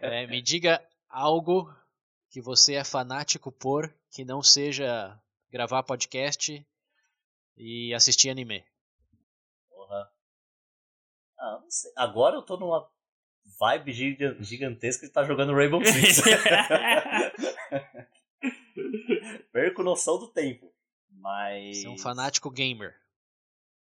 É, 0.00 0.26
me 0.26 0.42
diga 0.42 0.82
algo 1.08 1.72
que 2.30 2.40
você 2.40 2.74
é 2.74 2.84
fanático 2.84 3.52
por 3.52 3.94
que 4.10 4.24
não 4.24 4.42
seja 4.42 5.16
gravar 5.50 5.82
podcast 5.82 6.66
e 7.56 7.94
assistir 7.94 8.30
anime. 8.30 8.64
Porra. 9.68 10.10
Ah, 11.38 11.58
não 11.62 11.70
sei. 11.70 11.92
Agora 11.96 12.36
eu 12.36 12.42
tô 12.42 12.56
numa 12.56 12.88
vibe 13.60 13.92
giga- 13.92 14.36
gigantesca 14.40 15.06
de 15.06 15.12
tá 15.12 15.22
jogando 15.24 15.54
Rainbow 15.54 15.84
Six. 15.84 16.22
Perco 19.52 19.82
noção 19.82 20.18
do 20.18 20.28
tempo. 20.28 20.72
Mas. 21.20 21.78
Você 21.78 21.86
é 21.86 21.90
um 21.90 21.98
fanático 21.98 22.50
gamer. 22.50 22.94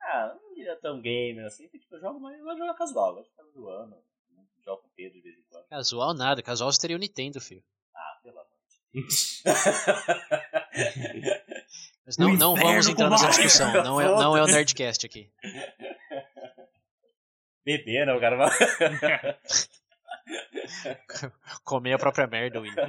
Ah, 0.03 0.37
não 0.41 0.55
diria 0.55 0.77
tão 0.77 1.01
gamer 1.01 1.47
assim, 1.47 1.65
porque 1.65 1.79
tipo, 1.79 1.95
eu 1.97 2.01
jogo 2.01 2.21
mais. 2.21 2.39
Eu 2.39 2.45
gosto 2.45 2.57
de 2.57 2.61
jogar 2.61 2.75
casual, 2.75 3.09
eu 3.09 3.15
gosto 3.17 3.27
de 3.27 3.31
ficar 3.31 3.45
zoando. 3.51 3.97
Jogo 4.65 4.83
com 4.83 4.89
o 4.89 4.91
Pedro 4.97 5.19
de 5.19 5.23
vez 5.23 5.39
em 5.39 5.43
quando. 5.51 5.67
Casual 5.67 6.15
nada, 6.15 6.43
casual 6.43 6.73
você 6.73 6.81
teria 6.81 6.97
o 6.97 7.01
Nintendo, 7.01 7.41
filho. 7.41 7.63
Ah, 7.95 8.19
pelo 8.23 8.39
amor 8.39 8.51
de 8.69 9.01
Deus. 9.01 9.43
Mas 12.07 12.19
não, 12.19 12.35
não 12.35 12.55
vamos 12.55 12.87
entrar 12.89 13.09
nessa 13.11 13.29
discussão. 13.29 13.73
Não 13.73 14.01
é, 14.01 14.07
não 14.07 14.37
é 14.37 14.43
o 14.43 14.47
Nerdcast 14.47 15.07
aqui. 15.07 15.31
Bebê, 17.65 18.05
né? 18.05 18.13
O 18.13 18.21
cara 18.21 18.37
vai. 18.37 18.51
Comer 21.65 21.95
a 21.95 21.99
própria 21.99 22.27
merda, 22.27 22.61
William. 22.61 22.87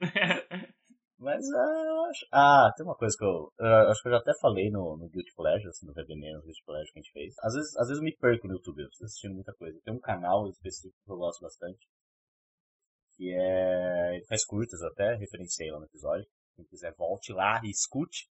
Mas 1.24 1.42
ah, 1.54 1.84
eu 1.86 2.04
acho. 2.04 2.26
Ah, 2.30 2.70
tem 2.76 2.84
uma 2.84 2.94
coisa 2.94 3.16
que 3.16 3.24
eu. 3.24 3.50
eu 3.58 3.90
acho 3.90 4.02
que 4.02 4.08
eu 4.08 4.12
já 4.12 4.18
até 4.18 4.32
falei 4.38 4.70
no, 4.70 4.98
no 4.98 5.08
Guilty 5.08 5.32
Pleasure, 5.34 5.68
assim, 5.68 5.86
no 5.86 5.94
VBN, 5.94 6.34
no 6.34 6.42
Guilty 6.42 6.62
Pleasure 6.66 6.92
que 6.92 6.98
a 6.98 7.02
gente 7.02 7.12
fez. 7.12 7.34
Às 7.42 7.54
vezes, 7.54 7.76
às 7.78 7.88
vezes 7.88 7.98
eu 7.98 8.04
me 8.04 8.14
perco 8.14 8.46
no 8.46 8.52
YouTube, 8.52 8.82
eu 8.82 8.88
estou 8.88 9.06
assistindo 9.06 9.34
muita 9.34 9.54
coisa. 9.54 9.80
Tem 9.82 9.94
um 9.94 10.00
canal 10.00 10.46
específico 10.50 10.94
que 11.02 11.10
eu 11.10 11.16
gosto 11.16 11.40
bastante. 11.40 11.88
Que 13.16 13.32
é. 13.32 14.16
Ele 14.16 14.26
faz 14.26 14.44
curtas 14.44 14.82
eu 14.82 14.88
até, 14.88 15.16
referenciei 15.16 15.70
lá 15.70 15.78
no 15.78 15.86
episódio. 15.86 16.26
Quem 16.56 16.66
quiser, 16.66 16.94
volte 16.94 17.32
lá 17.32 17.58
e 17.64 17.70
escute. 17.70 18.28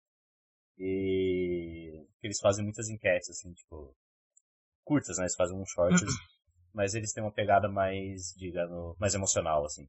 E. 0.78 2.06
eles 2.22 2.38
fazem 2.40 2.64
muitas 2.64 2.88
enquetes, 2.88 3.28
assim, 3.28 3.52
tipo. 3.52 3.94
Curtas, 4.82 5.18
né? 5.18 5.24
Eles 5.24 5.36
fazem 5.36 5.58
uns 5.58 5.70
shorts. 5.70 6.00
mas 6.72 6.94
eles 6.94 7.12
têm 7.12 7.22
uma 7.22 7.32
pegada 7.32 7.68
mais, 7.68 8.32
digamos, 8.34 8.96
mais 8.98 9.12
emocional, 9.12 9.64
assim. 9.66 9.86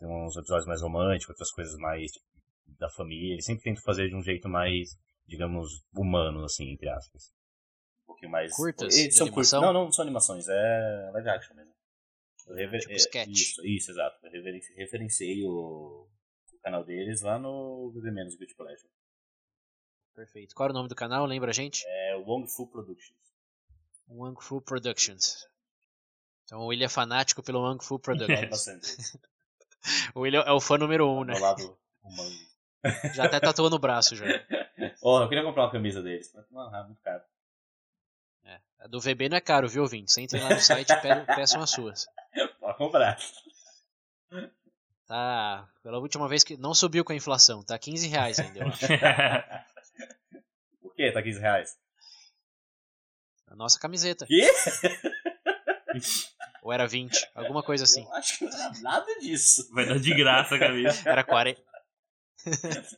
Tem 0.00 0.08
uns 0.08 0.34
episódios 0.36 0.66
mais 0.66 0.80
românticos, 0.80 1.28
outras 1.28 1.52
coisas 1.52 1.76
mais 1.76 2.10
tipo, 2.10 2.24
da 2.78 2.88
família. 2.88 3.34
Eles 3.34 3.44
sempre 3.44 3.62
tentam 3.62 3.82
fazer 3.82 4.08
de 4.08 4.16
um 4.16 4.22
jeito 4.22 4.48
mais, 4.48 4.98
digamos, 5.26 5.84
humano, 5.94 6.42
assim, 6.42 6.72
entre 6.72 6.88
aspas. 6.88 7.30
Um 8.04 8.06
pouquinho 8.06 8.32
mais. 8.32 8.56
Curtas 8.56 8.96
Eles 8.96 9.14
são 9.14 9.26
animação? 9.26 9.60
Não, 9.60 9.72
não 9.74 9.92
são 9.92 10.02
animações, 10.02 10.48
é 10.48 11.10
live 11.12 11.28
action 11.28 11.54
mesmo. 11.54 11.72
Eu 12.48 12.56
rever... 12.56 12.80
Tipo 12.80 12.92
é, 12.92 12.96
sketch. 12.96 13.28
Isso, 13.28 13.66
isso, 13.66 13.90
exato. 13.90 14.26
Eu 14.26 14.32
reverenci- 14.32 14.74
referenciei 14.74 15.44
o... 15.44 16.08
o 16.54 16.58
canal 16.62 16.82
deles 16.82 17.20
lá 17.20 17.38
no 17.38 17.92
Viver 17.92 18.10
Menos 18.10 18.36
Beauty 18.36 18.54
Pleasure. 18.56 18.90
Perfeito. 20.16 20.54
Qual 20.54 20.66
era 20.66 20.72
o 20.72 20.76
nome 20.76 20.88
do 20.88 20.94
canal? 20.96 21.26
Lembra 21.26 21.50
a 21.50 21.52
gente? 21.54 21.84
É 21.86 22.16
Wong 22.16 22.50
Fu 22.50 22.66
Productions. 22.66 23.20
Wang 24.08 24.42
Fu 24.42 24.60
Productions. 24.60 25.46
Então 26.44 26.66
William 26.66 26.86
é 26.86 26.88
fanático 26.88 27.42
pelo 27.44 27.60
Wang 27.62 27.84
Fu 27.84 27.98
Productions. 27.98 28.50
bastante 28.50 28.96
deles. 28.96 29.16
o 30.14 30.20
William 30.20 30.42
é 30.46 30.52
o 30.52 30.60
fã 30.60 30.76
número 30.78 31.08
um, 31.08 31.24
né? 31.24 31.34
Do 31.34 31.40
lado 31.40 31.78
humano. 32.02 32.30
Já 33.14 33.24
até 33.24 33.38
tatuou 33.40 33.68
no 33.70 33.78
braço 33.78 34.16
já. 34.16 34.24
Oh, 35.02 35.20
eu 35.20 35.28
queria 35.28 35.44
comprar 35.44 35.64
uma 35.64 35.70
camisa 35.70 36.02
deles. 36.02 36.32
Mas, 36.34 36.48
mano, 36.50 36.74
é 36.74 36.82
muito 36.84 37.02
caro. 37.02 37.22
É. 38.44 38.58
A 38.78 38.86
do 38.86 38.98
VB 38.98 39.28
não 39.28 39.36
é 39.36 39.40
caro, 39.40 39.68
viu, 39.68 39.82
ouvintes? 39.82 40.16
Entrem 40.16 40.42
lá 40.42 40.48
no 40.50 40.60
site 40.60 40.90
e 40.90 40.96
pe- 40.96 41.26
peçam 41.34 41.60
as 41.60 41.68
suas. 41.70 42.06
Pode 42.58 42.78
comprar. 42.78 43.18
Tá. 45.06 45.68
Pela 45.82 45.98
última 45.98 46.26
vez 46.28 46.42
que. 46.42 46.56
Não 46.56 46.72
subiu 46.72 47.04
com 47.04 47.12
a 47.12 47.16
inflação, 47.16 47.62
tá 47.62 47.78
15 47.78 48.08
reais 48.08 48.38
ainda, 48.40 48.60
eu 48.60 48.68
acho. 48.68 48.86
Por 50.80 50.94
quê? 50.94 51.12
Tá 51.12 51.22
15 51.22 51.38
reais. 51.40 51.78
A 53.48 53.54
nossa 53.56 53.78
camiseta. 53.78 54.24
Quê? 54.26 54.48
Ou 56.62 56.72
era 56.72 56.86
20, 56.86 57.30
alguma 57.34 57.62
coisa 57.62 57.84
assim. 57.84 58.04
Eu 58.04 58.12
acho 58.14 58.38
que 58.38 58.44
não 58.44 58.52
era 58.58 58.80
nada 58.80 59.18
disso. 59.20 59.68
Vai 59.72 59.86
dar 59.86 59.98
de 59.98 60.14
graça 60.14 60.54
a 60.56 60.58
camisa. 60.58 61.02
Era 61.08 61.24
40. 61.24 61.60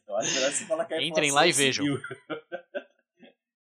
Eu 0.06 0.16
acho 0.16 0.34
melhor 0.34 0.52
você 0.52 0.64
falar 0.66 0.84
que 0.84 0.94
a 0.94 1.02
Entrem 1.02 1.30
lá 1.32 1.46
e 1.46 1.52
vejam. 1.52 1.84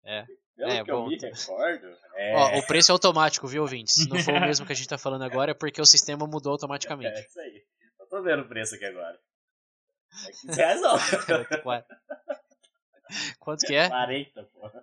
É. 0.05 0.25
Pelo 0.57 0.71
É, 0.71 0.85
que 0.85 0.91
eu 0.91 0.97
bom. 1.03 1.09
me 1.09 1.17
recordo. 1.17 1.97
É, 2.17 2.35
Ó, 2.37 2.59
o 2.59 2.67
preço 2.67 2.91
é 2.91 2.93
automático, 2.93 3.47
viu, 3.47 3.63
ouvintes? 3.63 3.95
Se 3.95 4.09
não 4.09 4.19
for 4.19 4.35
o 4.35 4.41
mesmo 4.41 4.67
que 4.67 4.73
a 4.73 4.77
gente 4.77 4.89
tá 4.89 4.99
falando 4.99 5.23
agora, 5.23 5.53
é 5.53 5.55
porque 5.55 5.81
o 5.81 5.87
sistema 5.87 6.27
mudou 6.27 6.53
é 6.53 6.55
automaticamente. 6.55 7.19
isso 7.21 7.41
aí. 7.41 7.63
Eu 7.99 8.07
tô 8.07 8.23
vendo 8.23 8.43
o 8.43 8.49
preço 8.49 8.75
aqui 8.75 8.85
agora. 8.85 9.19
É 10.27 10.31
15 10.33 10.57
reais 10.57 10.81
não. 10.81 10.97
Qua- 11.63 11.85
Quanto 13.39 13.67
que 13.67 13.75
é? 13.75 13.89
40, 13.89 14.43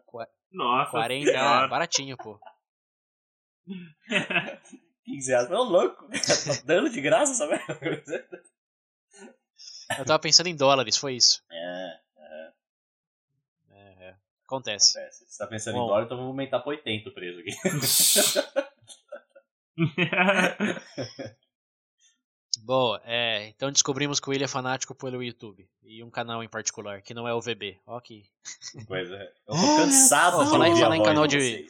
pô. 0.10 0.26
Nossa 0.52 0.92
40, 0.92 1.38
ah, 1.40 1.68
baratinho, 1.68 2.18
pô. 2.18 2.40
15 5.08 5.30
reais. 5.32 5.50
Meu 5.50 5.64
louco. 5.64 6.08
Tá 6.12 6.62
dando 6.66 6.90
de 6.90 7.02
graça, 7.02 7.34
sabe? 7.34 7.60
Eu 9.98 10.06
tava 10.06 10.20
pensando 10.20 10.48
em 10.48 10.56
dólares, 10.56 10.98
foi 10.98 11.16
isso. 11.16 11.42
É, 11.52 12.00
É, 13.72 14.10
é. 14.10 14.16
Acontece. 14.46 15.00
é. 15.00 15.10
Se 15.12 15.26
você 15.26 15.38
tá 15.38 15.48
pensando 15.48 15.76
Bom. 15.76 15.86
em 15.86 15.88
dólar, 15.88 16.04
então 16.06 16.18
vamos 16.18 16.32
aumentar 16.32 16.60
pra 16.60 16.70
80 16.72 17.10
o 17.10 17.14
preço 17.14 17.40
aqui. 17.40 17.52
Boa, 22.64 23.02
é, 23.06 23.48
então 23.48 23.72
descobrimos 23.72 24.20
que 24.20 24.28
o 24.28 24.32
William 24.32 24.46
é 24.46 24.48
fanático 24.50 24.94
pelo 24.94 25.24
YouTube. 25.24 25.70
E 25.84 26.04
um 26.04 26.10
canal 26.10 26.44
em 26.44 26.50
particular, 26.50 27.02
que 27.02 27.14
não 27.14 27.28
é 27.28 27.34
o 27.34 27.40
VB. 27.40 27.80
Ó 27.86 28.00
que. 28.02 28.24
Coisa. 28.88 29.16
Eu 29.48 29.56
tô 29.56 29.78
cansado 29.78 30.44
de 30.44 30.50
falar 30.50 30.76
falar 30.76 30.98
em 30.98 31.04
canal 31.04 31.28
de. 31.28 31.66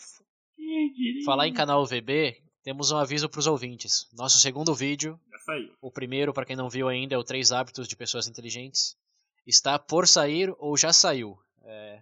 Falar 1.25 1.47
em 1.47 1.53
canal 1.53 1.85
VB, 1.85 2.41
temos 2.67 2.91
um 2.91 2.97
aviso 2.97 3.29
pros 3.29 3.47
ouvintes. 3.47 4.09
Nosso 4.11 4.37
segundo 4.41 4.75
vídeo, 4.75 5.17
Já 5.31 5.37
saiu. 5.39 5.73
o 5.81 5.89
primeiro, 5.89 6.33
pra 6.33 6.43
quem 6.43 6.53
não 6.53 6.69
viu 6.69 6.89
ainda, 6.89 7.15
é 7.15 7.17
o 7.17 7.23
Três 7.23 7.49
Hábitos 7.53 7.87
de 7.87 7.95
Pessoas 7.95 8.27
Inteligentes. 8.27 8.97
Está 9.45 9.79
por 9.79 10.05
sair 10.05 10.53
ou 10.59 10.75
já 10.75 10.91
saiu. 10.91 11.39
É, 11.63 12.01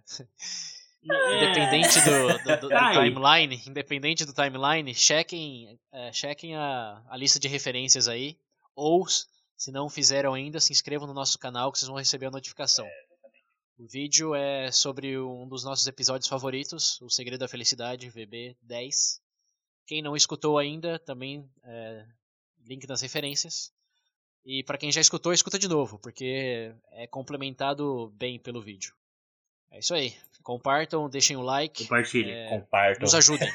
independente 1.04 2.00
do, 2.00 2.26
do- 2.42 2.60
do- 2.62 2.68
do 2.68 2.92
timeline, 2.92 3.62
independente 3.64 4.24
do 4.24 4.32
timeline, 4.32 4.92
chequem, 4.92 5.78
é, 5.92 6.12
chequem 6.12 6.56
a, 6.56 7.00
a 7.08 7.16
lista 7.16 7.38
de 7.38 7.46
referências 7.46 8.08
aí. 8.08 8.36
Ou, 8.74 9.06
se 9.56 9.70
não 9.70 9.88
fizeram 9.88 10.34
ainda, 10.34 10.58
se 10.58 10.72
inscrevam 10.72 11.06
no 11.06 11.14
nosso 11.14 11.38
canal 11.38 11.70
que 11.70 11.78
vocês 11.78 11.88
vão 11.88 11.96
receber 11.98 12.26
a 12.26 12.30
notificação. 12.32 12.86
O 13.78 13.86
vídeo 13.86 14.34
é 14.34 14.72
sobre 14.72 15.16
um 15.16 15.46
dos 15.46 15.62
nossos 15.62 15.86
episódios 15.86 16.28
favoritos, 16.28 17.00
O 17.02 17.08
Segredo 17.08 17.38
da 17.40 17.46
Felicidade, 17.48 18.10
VB10. 18.10 19.20
Quem 19.86 20.02
não 20.02 20.16
escutou 20.16 20.58
ainda, 20.58 20.98
também 20.98 21.48
é, 21.64 22.04
link 22.64 22.86
nas 22.88 23.00
referências. 23.00 23.72
E 24.44 24.62
para 24.64 24.78
quem 24.78 24.90
já 24.92 25.00
escutou, 25.00 25.32
escuta 25.32 25.58
de 25.58 25.68
novo, 25.68 25.98
porque 25.98 26.72
é 26.92 27.06
complementado 27.06 28.12
bem 28.16 28.38
pelo 28.38 28.60
vídeo. 28.62 28.94
É 29.70 29.78
isso 29.80 29.94
aí. 29.94 30.14
Compartam, 30.42 31.08
deixem 31.08 31.36
o 31.36 31.42
like, 31.42 31.82
Compartilhe. 31.84 32.30
É, 32.30 32.48
Compartam. 32.48 33.02
nos 33.02 33.14
ajudem. 33.14 33.48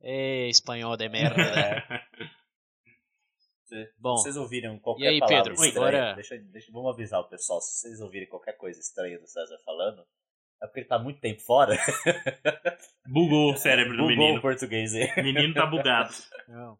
Ê, 0.00 0.48
espanhol 0.50 0.96
de 0.96 1.08
merda. 1.08 1.36
né? 1.36 2.02
Bom, 3.98 4.16
vocês 4.16 4.36
ouvirem 4.36 4.78
qualquer 4.80 5.04
E 5.04 5.06
aí, 5.08 5.18
palavra 5.20 5.52
Pedro? 5.54 5.64
estranha, 5.64 5.88
Agora- 5.88 6.14
deixa, 6.14 6.36
deixa, 6.38 6.72
vamos 6.72 6.92
avisar 6.92 7.20
o 7.20 7.28
pessoal, 7.28 7.60
se 7.60 7.72
vocês 7.80 8.00
ouvirem 8.00 8.28
qualquer 8.28 8.56
coisa 8.56 8.80
estranha 8.80 9.18
do 9.18 9.26
César 9.28 9.58
falando, 9.64 10.04
é 10.62 10.66
porque 10.66 10.80
ele 10.80 10.88
tá 10.88 10.98
muito 10.98 11.20
tempo 11.20 11.40
fora. 11.40 11.76
Bugou 13.06 13.52
o 13.52 13.56
cérebro 13.56 13.92
do 13.96 14.02
Bugou 14.02 14.14
o 14.14 14.18
menino. 14.18 14.40
português 14.40 14.94
aí. 14.94 15.10
O 15.16 15.22
menino 15.24 15.54
tá 15.54 15.66
bugado. 15.66 16.12
não. 16.48 16.78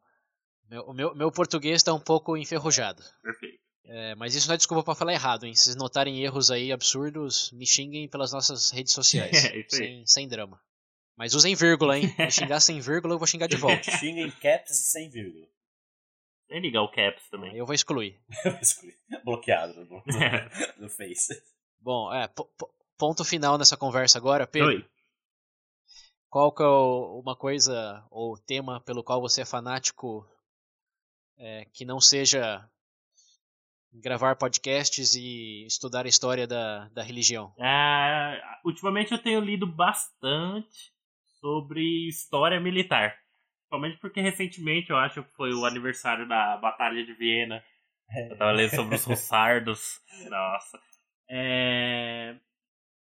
Meu, 0.68 0.82
o 0.82 0.92
meu, 0.94 1.14
meu 1.16 1.32
português 1.32 1.76
está 1.76 1.92
um 1.92 1.98
pouco 2.00 2.36
enferrujado. 2.36 3.02
Perfeito. 3.22 3.58
É, 3.86 4.14
mas 4.14 4.36
isso 4.36 4.46
não 4.46 4.54
é 4.54 4.56
desculpa 4.56 4.84
pra 4.84 4.94
falar 4.94 5.12
errado, 5.12 5.44
hein? 5.44 5.52
Se 5.54 5.64
vocês 5.64 5.74
notarem 5.76 6.22
erros 6.22 6.48
aí 6.48 6.70
absurdos, 6.70 7.50
me 7.50 7.66
xinguem 7.66 8.08
pelas 8.08 8.32
nossas 8.32 8.70
redes 8.70 8.92
sociais. 8.92 9.46
É, 9.52 9.64
sem, 9.68 10.06
sem 10.06 10.28
drama. 10.28 10.60
Mas 11.16 11.34
usem 11.34 11.56
vírgula, 11.56 11.98
hein? 11.98 12.14
Me 12.16 12.30
xingar 12.30 12.60
sem 12.60 12.78
vírgula, 12.80 13.14
eu 13.14 13.18
vou 13.18 13.26
xingar 13.26 13.48
de 13.48 13.56
volta. 13.58 13.82
Xinga 13.98 14.20
em 14.20 14.30
caps 14.30 14.76
sem 14.92 15.10
vírgula. 15.10 15.46
Tem 16.48 16.60
ligar 16.60 16.82
o 16.82 16.90
caps 16.92 17.28
também. 17.30 17.56
Eu 17.56 17.66
vou 17.66 17.74
excluir. 17.74 18.16
Bloqueado 19.24 19.74
no, 19.86 20.02
no, 20.06 20.82
no 20.82 20.88
Face. 20.88 21.34
Bom, 21.80 22.12
é, 22.14 22.28
po- 22.28 22.44
po- 22.56 22.72
ponto 23.00 23.24
final 23.24 23.56
nessa 23.56 23.78
conversa 23.78 24.18
agora, 24.18 24.46
Pedro. 24.46 24.68
Oi. 24.68 24.86
Qual 26.28 26.52
que 26.52 26.62
é 26.62 26.66
uma 26.66 27.34
coisa 27.34 28.06
ou 28.10 28.36
tema 28.36 28.78
pelo 28.82 29.02
qual 29.02 29.22
você 29.22 29.40
é 29.40 29.46
fanático 29.46 30.28
é, 31.38 31.64
que 31.72 31.86
não 31.86 31.98
seja 31.98 32.68
gravar 33.92 34.36
podcasts 34.36 35.14
e 35.16 35.64
estudar 35.66 36.04
a 36.04 36.08
história 36.08 36.46
da, 36.46 36.88
da 36.90 37.02
religião? 37.02 37.52
Ah, 37.58 38.60
ultimamente 38.64 39.12
eu 39.12 39.18
tenho 39.18 39.40
lido 39.40 39.66
bastante 39.66 40.92
sobre 41.40 42.06
história 42.06 42.60
militar. 42.60 43.16
Principalmente 43.60 43.98
porque 43.98 44.20
recentemente, 44.20 44.90
eu 44.90 44.98
acho 44.98 45.24
que 45.24 45.32
foi 45.32 45.54
o 45.54 45.64
aniversário 45.64 46.28
da 46.28 46.58
Batalha 46.58 47.04
de 47.04 47.14
Viena. 47.14 47.64
Eu 48.28 48.36
tava 48.36 48.52
lendo 48.52 48.74
sobre 48.74 48.94
os 48.94 49.04
russardos. 49.04 50.00
Nossa. 50.28 50.78
É... 51.28 52.36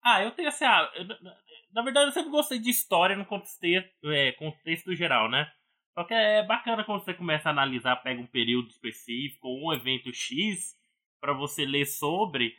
Ah, 0.04 0.22
eu 0.24 0.32
tenho 0.32 0.50
assim. 0.50 0.66
Ah, 0.66 0.92
eu- 0.96 1.06
na- 1.74 1.82
verdade, 1.84 2.08
eu 2.08 2.12
sempre 2.12 2.30
gostei 2.32 2.60
de 2.60 2.70
história 2.70 3.16
no 3.16 3.26
contexto, 3.26 4.12
é, 4.12 4.32
contexto 4.34 4.94
geral, 4.96 5.30
né? 5.30 5.52
Só 5.98 6.04
que 6.04 6.14
é 6.14 6.44
bacana 6.44 6.84
quando 6.84 7.04
você 7.04 7.14
começa 7.14 7.50
a 7.50 7.52
analisar, 7.52 7.98
pega 7.98 8.20
um 8.22 8.28
período 8.28 8.70
específico 8.70 9.48
ou 9.48 9.68
um 9.70 9.74
evento 9.74 10.12
X 10.14 10.76
pra 11.22 11.34
você 11.34 11.66
ler 11.66 11.86
sobre, 11.86 12.56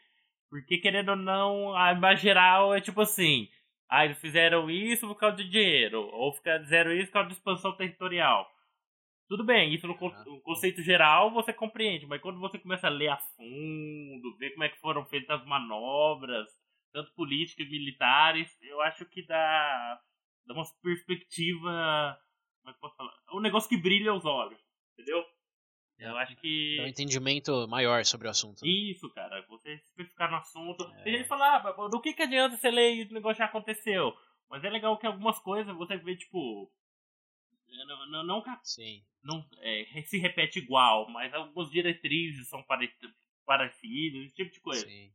porque 0.51 0.79
querendo 0.79 1.11
ou 1.11 1.17
não, 1.17 1.77
a 1.77 1.93
imagem 1.93 2.23
geral 2.25 2.75
é 2.75 2.81
tipo 2.81 3.01
assim: 3.03 3.49
ah, 3.89 4.05
eles 4.05 4.19
fizeram 4.21 4.71
isso 4.71 5.07
por 5.09 5.17
causa 5.17 5.37
de 5.37 5.49
dinheiro, 5.49 6.01
ou 6.13 6.33
fizeram 6.35 6.93
isso 6.93 7.09
por 7.09 7.15
causa 7.15 7.29
de 7.29 7.35
expansão 7.35 7.77
territorial. 7.77 8.49
Tudo 9.29 9.43
bem, 9.45 9.73
isso 9.75 9.87
no 9.87 9.97
conceito 10.43 10.83
geral 10.83 11.31
você 11.31 11.53
compreende, 11.53 12.07
mas 12.07 12.21
quando 12.21 12.39
você 12.41 12.59
começa 12.59 12.87
a 12.87 12.91
ler 12.91 13.09
a 13.09 13.17
fundo, 13.17 14.37
ver 14.39 14.51
como 14.51 14.65
é 14.65 14.69
que 14.69 14.79
foram 14.79 15.05
feitas 15.07 15.41
as 15.41 15.47
manobras, 15.47 16.47
tanto 16.95 17.13
políticas 17.15 17.67
e 17.67 17.71
militares, 17.71 18.57
eu 18.63 18.81
acho 18.81 19.05
que 19.07 19.27
dá, 19.27 20.01
dá 20.47 20.55
uma 20.55 20.65
perspectiva. 20.81 22.17
Como 22.61 22.71
é 22.71 22.73
que 22.73 22.77
eu 22.77 22.81
posso 22.81 22.97
falar? 22.97 23.13
É 23.29 23.35
um 23.37 23.41
negócio 23.41 23.69
que 23.69 23.77
brilha 23.77 24.13
aos 24.13 24.25
olhos, 24.25 24.61
entendeu? 24.93 25.23
Eu 25.99 26.17
acho 26.17 26.37
que. 26.37 26.77
É 26.79 26.85
um 26.85 26.87
entendimento 26.87 27.67
maior 27.69 28.05
sobre 28.05 28.29
o 28.29 28.31
assunto. 28.31 28.65
né? 28.65 28.71
Isso, 28.71 29.13
cara. 29.13 29.45
Você 29.49 29.75
especificar 29.75 30.31
no 30.31 30.37
assunto. 30.37 30.85
É. 30.85 31.03
Tem 31.03 31.13
gente 31.15 31.23
que 31.25 31.29
fala, 31.29 31.57
ah, 31.57 31.89
do 31.89 32.01
que, 32.01 32.13
que 32.13 32.23
adianta 32.23 32.57
você 32.57 32.71
ler 32.71 32.95
e 32.95 33.03
o 33.05 33.13
negócio 33.13 33.39
já 33.39 33.47
aconteceu? 33.47 34.17
Mas 34.49 34.63
é 34.65 34.71
legal 34.71 34.97
que 34.99 35.07
algumas 35.07 35.39
coisas 35.41 35.75
você 35.77 35.97
vê, 35.97 36.17
tipo. 36.17 36.71
Não, 37.69 38.07
não, 38.07 38.25
não, 38.25 38.43
que- 38.43 38.51
Sim. 38.63 39.05
não, 39.23 39.45
é, 39.59 39.85
se 40.07 40.17
repete 40.19 40.61
igual, 40.61 41.09
mas 41.11 41.35
algumas 41.35 41.71
diretrizes 41.71 42.49
são 42.49 42.63
pare- 42.63 42.95
parecidas, 43.45 44.27
esse 44.27 44.35
tipo 44.35 44.53
de 44.53 44.61
coisa. 44.61 44.87
sim. 44.87 45.13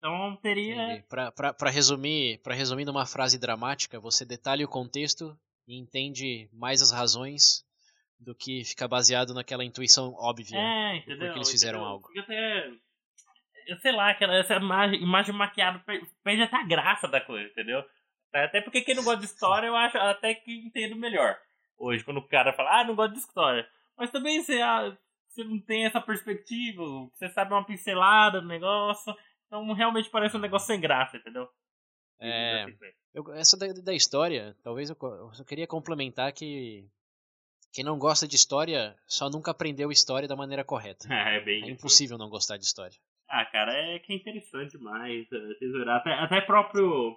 Então 0.00 0.36
teria. 0.42 1.04
Pra 1.08 1.70
resumir, 1.70 2.38
para 2.42 2.54
resumir 2.54 2.86
numa 2.86 3.04
frase 3.04 3.38
dramática, 3.38 4.00
você 4.00 4.24
detalha 4.24 4.64
o 4.64 4.68
contexto 4.68 5.38
e 5.68 5.78
entende 5.78 6.48
mais 6.52 6.80
as 6.80 6.90
razões 6.90 7.62
do 8.18 8.34
que 8.34 8.64
ficar 8.64 8.88
baseado 8.88 9.34
naquela 9.34 9.64
intuição 9.64 10.14
óbvia. 10.14 10.58
É, 10.58 10.96
entendeu? 10.96 11.18
porque 11.26 11.38
eles 11.38 11.50
fizeram 11.50 11.78
Entendeu? 11.80 11.92
algo. 11.92 12.08
Fica 12.08 12.20
até. 12.22 12.70
Eu 13.66 13.78
sei 13.78 13.92
lá, 13.92 14.10
aquela, 14.10 14.34
essa 14.36 14.54
imagem, 14.56 15.00
imagem 15.02 15.34
maquiada 15.34 15.78
per- 15.80 16.02
perde 16.24 16.42
até 16.42 16.56
a 16.56 16.64
graça 16.66 17.06
da 17.06 17.20
coisa, 17.20 17.48
entendeu? 17.48 17.84
Até 18.32 18.60
porque 18.62 18.80
quem 18.80 18.94
não 18.94 19.04
gosta 19.04 19.20
de 19.20 19.26
história, 19.26 19.66
eu 19.66 19.76
acho 19.76 19.98
até 19.98 20.34
que 20.34 20.52
entendo 20.66 20.96
melhor. 20.96 21.36
Hoje, 21.78 22.02
quando 22.04 22.18
o 22.18 22.26
cara 22.26 22.52
fala, 22.54 22.80
ah, 22.80 22.84
não 22.84 22.94
gosto 22.94 23.12
de 23.12 23.18
história. 23.20 23.68
Mas 23.98 24.10
também 24.10 24.42
você, 24.42 24.60
ah, 24.62 24.96
você 25.28 25.44
não 25.44 25.58
tem 25.60 25.84
essa 25.84 26.00
perspectiva, 26.00 26.82
você 27.12 27.28
sabe 27.28 27.52
uma 27.52 27.64
pincelada 27.64 28.40
do 28.40 28.48
negócio. 28.48 29.14
Então 29.50 29.72
realmente 29.72 30.08
parece 30.08 30.36
um 30.36 30.40
negócio 30.40 30.68
sem 30.68 30.80
graça, 30.80 31.16
entendeu? 31.16 31.48
É, 32.20 32.66
eu- 33.12 33.32
essa 33.32 33.56
da, 33.58 33.66
da 33.82 33.92
história, 33.92 34.56
talvez 34.62 34.88
eu, 34.88 34.96
eu 35.02 35.34
só 35.34 35.42
queria 35.42 35.66
complementar 35.66 36.32
que 36.32 36.86
quem 37.72 37.82
não 37.84 37.98
gosta 37.98 38.28
de 38.28 38.36
história 38.36 38.96
só 39.08 39.28
nunca 39.28 39.50
aprendeu 39.50 39.90
história 39.90 40.28
da 40.28 40.36
maneira 40.36 40.62
correta. 40.62 41.08
é 41.12 41.40
bem. 41.40 41.64
É 41.64 41.70
impossível 41.70 42.16
não 42.16 42.28
gostar 42.30 42.58
de 42.58 42.64
história. 42.64 42.96
Ah, 43.28 43.44
cara, 43.44 43.72
é 43.72 43.98
que 43.98 44.12
é 44.12 44.16
interessante 44.16 44.72
demais. 44.78 45.26
é, 45.32 45.54
tesourar. 45.54 45.96
Até, 45.96 46.12
até 46.12 46.40
próprio. 46.42 47.16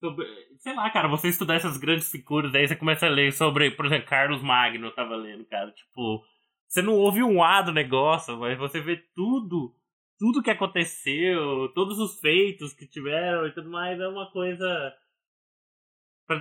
sobre- 0.00 0.26
sei 0.58 0.74
lá, 0.74 0.88
cara, 0.90 1.08
você 1.08 1.28
estudar 1.28 1.54
essas 1.56 1.76
grandes 1.76 2.10
figuras, 2.10 2.54
aí 2.54 2.66
você 2.66 2.76
começa 2.76 3.06
a 3.06 3.10
ler 3.10 3.30
sobre, 3.32 3.70
por 3.72 3.84
exemplo, 3.86 4.08
Carlos 4.08 4.42
Magno, 4.42 4.86
eu 4.86 4.94
tava 4.94 5.16
lendo, 5.16 5.44
cara. 5.46 5.70
Tipo, 5.72 6.24
você 6.66 6.80
não 6.80 6.94
ouve 6.94 7.22
um 7.22 7.42
A 7.42 7.60
do 7.62 7.72
negócio, 7.72 8.38
mas 8.38 8.56
você 8.58 8.80
vê 8.80 8.96
tudo, 9.14 9.74
tudo 10.22 10.40
que 10.40 10.52
aconteceu, 10.52 11.68
todos 11.74 11.98
os 11.98 12.20
feitos 12.20 12.72
que 12.72 12.86
tiveram 12.86 13.44
e 13.44 13.50
tudo 13.52 13.68
mais, 13.68 13.98
é 13.98 14.06
uma 14.06 14.30
coisa. 14.30 14.94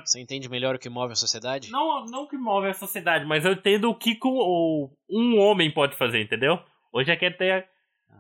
Você 0.06 0.20
entende 0.22 0.48
melhor 0.48 0.76
o 0.76 0.80
que 0.80 0.88
move 0.88 1.14
a 1.14 1.16
sociedade? 1.16 1.72
Não, 1.72 2.06
não 2.06 2.28
que 2.28 2.38
move 2.38 2.68
a 2.68 2.76
sociedade, 2.76 3.26
mas 3.26 3.44
eu 3.44 3.54
entendo 3.54 3.90
o 3.90 3.96
que 3.96 4.16
com- 4.16 4.30
o- 4.38 4.96
um 5.10 5.40
homem 5.40 5.72
pode 5.74 5.96
fazer, 5.98 6.22
entendeu? 6.22 6.60
Hoje 6.94 7.12
aqui 7.12 7.26
até 7.26 7.68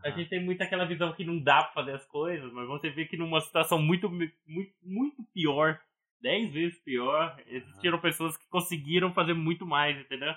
a 0.04 0.08
Aham. 0.08 0.17
gente 0.17 0.30
tem 0.32 0.43
muito 0.43 0.63
aquela 0.63 0.84
visão 0.84 1.13
que 1.13 1.24
não 1.24 1.39
dá 1.39 1.62
pra 1.65 1.74
fazer 1.74 1.91
as 1.93 2.06
coisas, 2.08 2.52
mas 2.52 2.67
você 2.67 2.89
vê 2.89 3.06
que 3.06 3.15
numa 3.15 3.39
situação 3.39 3.80
muito, 3.80 4.10
muito, 4.10 4.74
muito 4.82 5.24
pior, 5.32 5.80
dez 6.19 6.52
vezes 6.52 6.80
pior, 6.80 7.39
existiram 7.45 8.00
pessoas 8.00 8.36
que 8.36 8.50
conseguiram 8.50 9.13
fazer 9.13 9.36
muito 9.36 9.63
mais, 9.63 9.95
entendeu? 10.00 10.34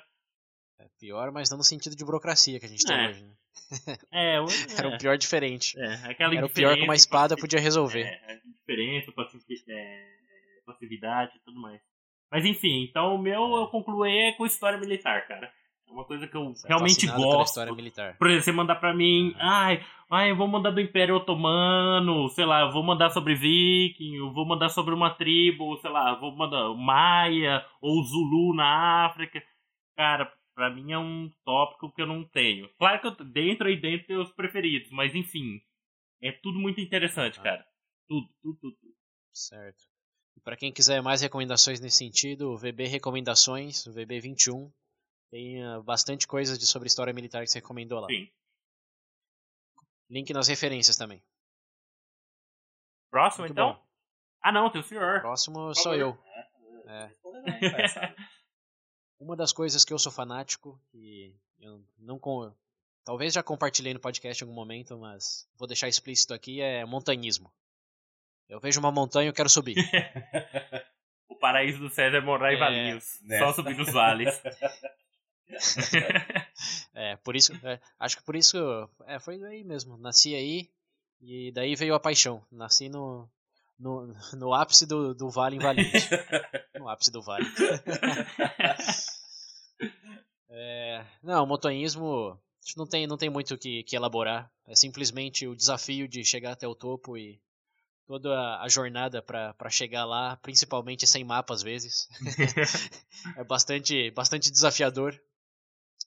É 0.79 0.87
pior, 0.99 1.31
mas 1.31 1.51
não 1.51 1.59
no 1.59 1.65
sentido 1.65 1.95
de 1.97 2.05
burocracia 2.05 2.59
que 2.59 2.67
a 2.67 2.69
gente 2.69 2.85
tem 2.85 2.97
É. 2.97 3.09
hoje. 3.09 3.23
Né? 3.23 3.31
É, 4.13 4.41
o- 4.41 4.47
Era 4.79 4.89
um 4.89 4.95
é, 4.95 4.99
pior 4.99 5.17
diferente. 5.17 5.79
é, 5.79 6.15
Era 6.19 6.47
o 6.47 6.51
pior 6.51 6.75
que 6.77 6.83
uma 6.83 6.95
espada 6.95 7.37
podia 7.37 7.61
resolver. 7.61 8.03
É, 8.03 8.33
a 8.33 8.35
indiferença, 8.47 9.13
passivi- 9.13 9.65
é, 9.69 10.07
passividade 10.67 11.33
e 11.37 11.41
tudo 11.45 11.61
mais. 11.61 11.81
Mas 12.31 12.45
enfim, 12.45 12.83
então 12.85 13.15
o 13.15 13.19
meu 13.19 13.57
eu 13.57 13.69
concluí 13.69 14.11
é 14.11 14.33
com 14.33 14.45
história 14.45 14.79
militar, 14.79 15.27
cara. 15.29 15.53
É 15.87 15.93
uma 15.93 16.05
coisa 16.05 16.27
que 16.27 16.37
eu 16.37 16.49
Você 16.55 16.67
realmente 16.67 17.07
gosto. 17.07 17.51
história 17.51 17.73
militar. 17.73 18.17
Por 18.19 18.27
exemplo, 18.27 18.45
você 18.45 18.53
mandar 18.53 18.75
pra 18.77 18.93
mim, 18.93 19.29
Uhum. 19.29 19.35
ai, 19.39 19.85
ai, 20.11 20.31
eu 20.33 20.37
vou 20.37 20.49
mandar 20.49 20.71
do 20.71 20.81
Império 20.81 21.15
Otomano, 21.17 22.29
sei 22.31 22.45
lá, 22.45 22.63
eu 22.63 22.73
vou 22.73 22.83
mandar 22.83 23.11
sobre 23.11 23.35
Viking, 23.35 24.17
eu 24.17 24.33
vou 24.33 24.45
mandar 24.47 24.71
sobre 24.71 24.95
uma 24.95 25.11
tribo, 25.11 25.77
sei 25.79 25.91
lá, 25.91 26.15
vou 26.19 26.35
mandar 26.35 26.75
Maia 26.75 27.65
ou 27.81 28.03
Zulu 28.03 28.55
na 28.55 29.07
África. 29.07 29.43
Cara, 29.97 30.33
pra 30.55 30.71
mim 30.71 30.93
é 30.93 30.99
um 30.99 31.31
tópico 31.45 31.93
que 31.93 32.01
eu 32.03 32.07
não 32.07 32.25
tenho. 32.25 32.69
Claro 32.79 33.01
que 33.01 33.07
eu, 33.07 33.25
dentro 33.27 33.69
e 33.71 33.81
dentro 33.81 34.07
tem 34.07 34.17
os 34.17 34.33
preferidos, 34.33 34.90
mas 34.90 35.14
enfim, 35.14 35.61
é 36.23 36.33
tudo 36.33 36.59
muito 36.59 36.81
interessante, 36.81 37.38
Ah. 37.40 37.43
cara. 37.43 37.67
Tudo, 38.09 38.29
tudo, 38.43 38.59
tudo. 38.61 38.77
tudo. 38.77 38.95
Certo. 39.33 39.85
E 40.37 40.40
para 40.40 40.57
quem 40.57 40.73
quiser 40.73 41.01
mais 41.03 41.21
recomendações 41.23 41.81
nesse 41.81 41.99
sentido, 41.99 42.51
o 42.53 42.57
VB 42.57 42.87
Recomendações, 42.87 43.87
o 43.87 43.93
VB 43.93 44.21
21, 44.21 44.73
tem 45.31 45.62
ah, 45.64 45.81
bastante 45.81 46.27
coisa 46.27 46.57
de, 46.59 46.67
sobre 46.67 46.87
história 46.87 47.12
militar 47.12 47.43
que 47.45 47.51
você 47.51 47.59
recomendou 47.59 48.01
lá. 48.01 48.07
Sim. 48.09 48.29
Link 50.11 50.33
nas 50.33 50.49
referências 50.49 50.97
também. 50.97 51.23
Próximo, 53.11 53.43
Muito 53.45 53.53
então? 53.53 53.75
bom. 53.75 53.85
Ah, 54.43 54.53
não, 54.53 54.71
tem 54.71 54.81
o 54.81 54.85
senhor. 54.85 55.21
Próximo 55.21 55.75
sou 55.75 55.95
eu. 55.95 56.19
É. 56.87 57.11
Uma 59.18 59.37
das 59.37 59.53
coisas 59.53 59.85
que 59.85 59.92
eu 59.92 59.98
sou 59.98 60.12
fanático, 60.12 60.81
e 60.92 61.33
eu 61.61 61.83
não 61.98 62.18
com... 62.18 62.53
talvez 63.05 63.33
já 63.33 63.42
compartilhei 63.42 63.94
no 63.94 64.00
podcast 64.00 64.42
em 64.42 64.46
algum 64.46 64.55
momento, 64.55 64.98
mas 64.98 65.48
vou 65.57 65.66
deixar 65.68 65.88
explícito 65.88 66.35
aqui, 66.35 66.61
é 66.61 66.85
montanhismo. 66.85 67.50
Eu 68.48 68.61
vejo 68.61 68.79
uma 68.81 68.92
montanha 68.92 69.27
e 69.27 69.29
eu 69.31 69.33
quero 69.35 69.48
subir. 69.48 69.74
o 71.29 71.37
paraíso 71.37 71.79
do 71.79 71.88
César 71.88 72.18
é 72.18 72.20
morar 72.20 72.53
em 72.53 72.57
É, 72.57 72.59
Valinhos. 72.59 73.18
né? 73.22 73.38
Só 73.38 73.53
subir 73.53 73.77
nos 73.77 73.92
vales. 73.92 74.35
É, 76.94 77.16
por 77.16 77.37
isso, 77.37 77.53
é, 77.66 77.79
acho 77.98 78.16
que 78.16 78.22
por 78.22 78.35
isso, 78.35 78.57
é, 79.07 79.18
foi 79.20 79.42
aí 79.44 79.62
mesmo. 79.64 79.96
Nasci 79.96 80.35
aí 80.35 80.70
e 81.20 81.53
daí 81.53 81.74
veio 81.77 81.94
a 81.94 82.00
paixão. 82.00 82.42
Nasci 82.50 82.88
no, 82.88 83.29
no, 83.79 84.15
no 84.37 84.55
ápice 84.55 84.87
do, 84.87 85.15
do 85.15 85.31
vale 85.31 85.59
Valinhos. 85.59 86.09
no 86.79 86.89
ápice 86.89 87.11
do 87.11 87.23
vale. 87.23 87.45
É, 90.57 91.05
não, 91.21 91.43
o 91.43 91.47
montanhismo 91.49 92.41
não 92.77 92.87
tem, 92.87 93.09
não 93.09 93.17
tem 93.17 93.29
muito 93.29 93.55
o 93.55 93.59
que, 93.59 93.83
que 93.83 93.97
elaborar. 93.97 94.49
É 94.69 94.77
simplesmente 94.77 95.49
o 95.49 95.57
desafio 95.57 96.07
de 96.07 96.25
chegar 96.25 96.53
até 96.53 96.67
o 96.67 96.77
topo 96.77 97.19
e 97.19 97.43
toda 98.07 98.61
a, 98.61 98.69
jornada 98.69 99.21
para 99.21 99.69
chegar 99.69 100.05
lá, 100.05 100.37
principalmente 100.37 101.09
sem 101.09 101.25
mapa 101.25 101.53
às 101.53 101.63
vezes. 101.63 102.09
é 103.37 103.43
bastante, 103.43 104.13
bastante 104.13 104.49
desafiador. 104.49 105.21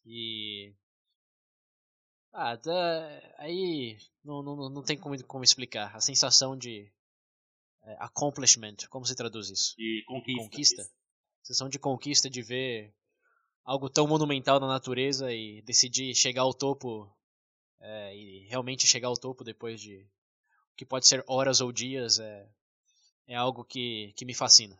E. 0.05 0.73
Ah, 2.31 2.55
dá- 2.55 3.33
aí 3.39 3.97
não, 4.23 4.41
não, 4.41 4.69
não 4.69 4.81
tem 4.81 4.97
como, 4.97 5.21
como 5.25 5.43
explicar. 5.43 5.93
A 5.93 5.99
sensação 5.99 6.55
de 6.57 6.89
accomplishment, 7.99 8.75
como 8.89 9.05
se 9.05 9.15
traduz 9.15 9.49
isso? 9.49 9.75
De 9.77 10.03
conquista. 10.07 10.43
Conquista? 10.43 10.89
Sensação 11.43 11.69
de 11.69 11.79
conquista 11.79 12.29
de 12.29 12.41
ver 12.41 12.93
algo 13.63 13.89
tão 13.89 14.07
monumental 14.07 14.59
na 14.59 14.67
natureza 14.67 15.33
e 15.33 15.61
decidir 15.61 16.15
chegar 16.15 16.41
ao 16.41 16.53
topo 16.53 17.09
é, 17.79 18.15
e 18.15 18.47
realmente 18.47 18.87
chegar 18.87 19.07
ao 19.07 19.17
topo 19.17 19.43
depois 19.43 19.79
de 19.81 20.05
que 20.75 20.85
pode 20.85 21.07
ser 21.07 21.23
horas 21.27 21.59
ou 21.59 21.71
dias, 21.71 22.19
é, 22.19 22.47
é 23.27 23.35
algo 23.35 23.63
que, 23.63 24.13
que 24.15 24.25
me 24.25 24.33
fascina. 24.33 24.77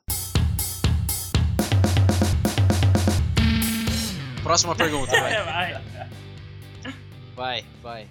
Próxima 4.43 4.75
pergunta, 4.75 5.11
vai. 5.11 5.73
vai. 7.35 7.65
Vai. 7.81 8.09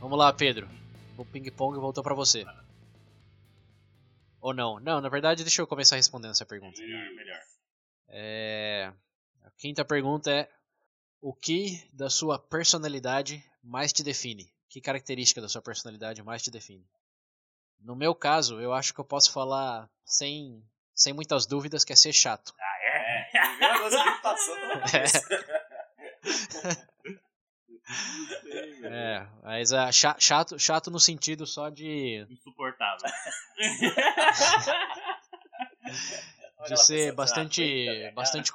Vamos 0.00 0.18
lá, 0.18 0.32
Pedro. 0.32 0.68
O 1.16 1.24
ping-pong 1.24 1.78
voltou 1.78 2.02
pra 2.02 2.14
você. 2.14 2.44
Ou 4.40 4.54
não? 4.54 4.80
Não, 4.80 5.00
na 5.00 5.08
verdade, 5.08 5.44
deixa 5.44 5.60
eu 5.62 5.66
começar 5.66 5.96
respondendo 5.96 6.30
essa 6.32 6.46
pergunta. 6.46 6.80
Melhor, 6.80 7.14
melhor. 7.14 7.40
É... 8.08 8.92
A 9.44 9.50
quinta 9.58 9.84
pergunta 9.84 10.30
é: 10.30 10.48
O 11.20 11.32
que 11.34 11.88
da 11.92 12.08
sua 12.08 12.38
personalidade 12.38 13.44
mais 13.62 13.92
te 13.92 14.02
define? 14.02 14.50
Que 14.68 14.80
característica 14.80 15.40
da 15.40 15.48
sua 15.48 15.60
personalidade 15.62 16.22
mais 16.22 16.42
te 16.42 16.50
define? 16.50 16.86
No 17.80 17.96
meu 17.96 18.14
caso, 18.14 18.60
eu 18.60 18.72
acho 18.72 18.92
que 18.94 19.00
eu 19.00 19.04
posso 19.04 19.32
falar 19.32 19.88
sem, 20.04 20.62
sem 20.94 21.12
muitas 21.12 21.46
dúvidas 21.46 21.84
que 21.84 21.92
é 21.92 21.96
ser 21.96 22.12
chato. 22.12 22.54
É, 22.82 23.38
a 23.38 23.48
primeira 23.50 23.78
coisa 23.78 24.02
que 24.02 24.22
passou 24.22 24.54
pela 24.56 24.80
cabeça. 24.84 25.28
É, 28.84 29.26
mas 29.42 29.72
é, 29.72 29.90
cha- 29.92 30.16
chato, 30.18 30.58
chato 30.58 30.90
no 30.90 31.00
sentido 31.00 31.46
só 31.46 31.68
de, 31.68 32.26
Insuportável. 32.30 33.10
De 36.68 36.76
ser 36.76 36.96
pensando, 36.96 37.16
bastante, 37.16 37.62
"Ah, 37.62 37.66
coisa 37.66 37.86
da 37.92 37.98
minha 37.98 38.12
bastante 38.12 38.52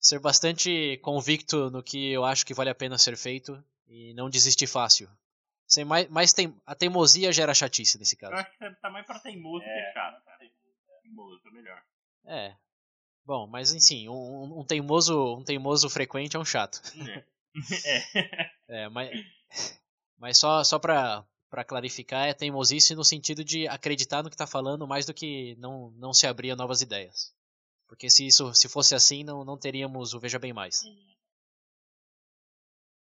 ser 0.00 0.18
bastante 0.20 0.98
convicto 1.02 1.70
no 1.70 1.82
que 1.82 2.10
eu 2.12 2.24
acho 2.24 2.46
que 2.46 2.54
vale 2.54 2.70
a 2.70 2.74
pena 2.74 2.96
ser 2.96 3.16
feito 3.16 3.62
e 3.88 4.14
não 4.14 4.30
desistir 4.30 4.66
fácil. 4.66 5.08
Ser 5.66 5.84
mais, 5.84 6.08
mais 6.08 6.32
tem, 6.32 6.54
a 6.64 6.74
teimosia 6.74 7.32
gera 7.32 7.54
chatice 7.54 7.98
nesse 7.98 8.14
Eu 8.16 8.20
caso. 8.30 8.34
acho 8.34 8.50
que 8.58 8.70
tá 8.80 8.90
mais 8.90 9.04
pra 9.06 9.18
teimoso 9.18 9.64
É. 9.64 9.66
que 9.66 9.92
chato, 9.92 10.24
cara. 10.24 10.38
Teimoso 11.02 11.40
é 11.46 11.50
melhor. 11.50 11.82
É. 12.26 12.54
Bom, 13.26 13.46
mas 13.46 13.72
enfim, 13.72 14.08
um, 14.08 14.60
um 14.60 14.64
teimoso, 14.64 15.36
um 15.36 15.42
teimoso 15.42 15.88
frequente 15.90 16.36
é 16.36 16.38
um 16.38 16.44
chato. 16.44 16.80
É. 17.08 17.24
É, 18.68 18.88
mas, 18.88 19.10
mas 20.18 20.38
só, 20.38 20.64
só 20.64 20.78
pra, 20.78 21.24
pra 21.54 21.64
clarificar, 21.64 22.26
é 22.26 22.34
teimosice 22.34 22.96
no 22.96 23.04
sentido 23.04 23.44
de 23.44 23.68
acreditar 23.68 24.24
no 24.24 24.28
que 24.28 24.36
tá 24.36 24.44
falando 24.44 24.88
mais 24.88 25.06
do 25.06 25.14
que 25.14 25.54
não, 25.60 25.92
não 25.92 26.12
se 26.12 26.26
abrir 26.26 26.50
a 26.50 26.56
novas 26.56 26.82
ideias. 26.82 27.32
Porque 27.86 28.10
se 28.10 28.26
isso 28.26 28.52
se 28.52 28.68
fosse 28.68 28.92
assim, 28.92 29.22
não, 29.22 29.44
não 29.44 29.56
teríamos 29.56 30.14
o 30.14 30.18
Veja 30.18 30.36
Bem 30.36 30.52
Mais. 30.52 30.82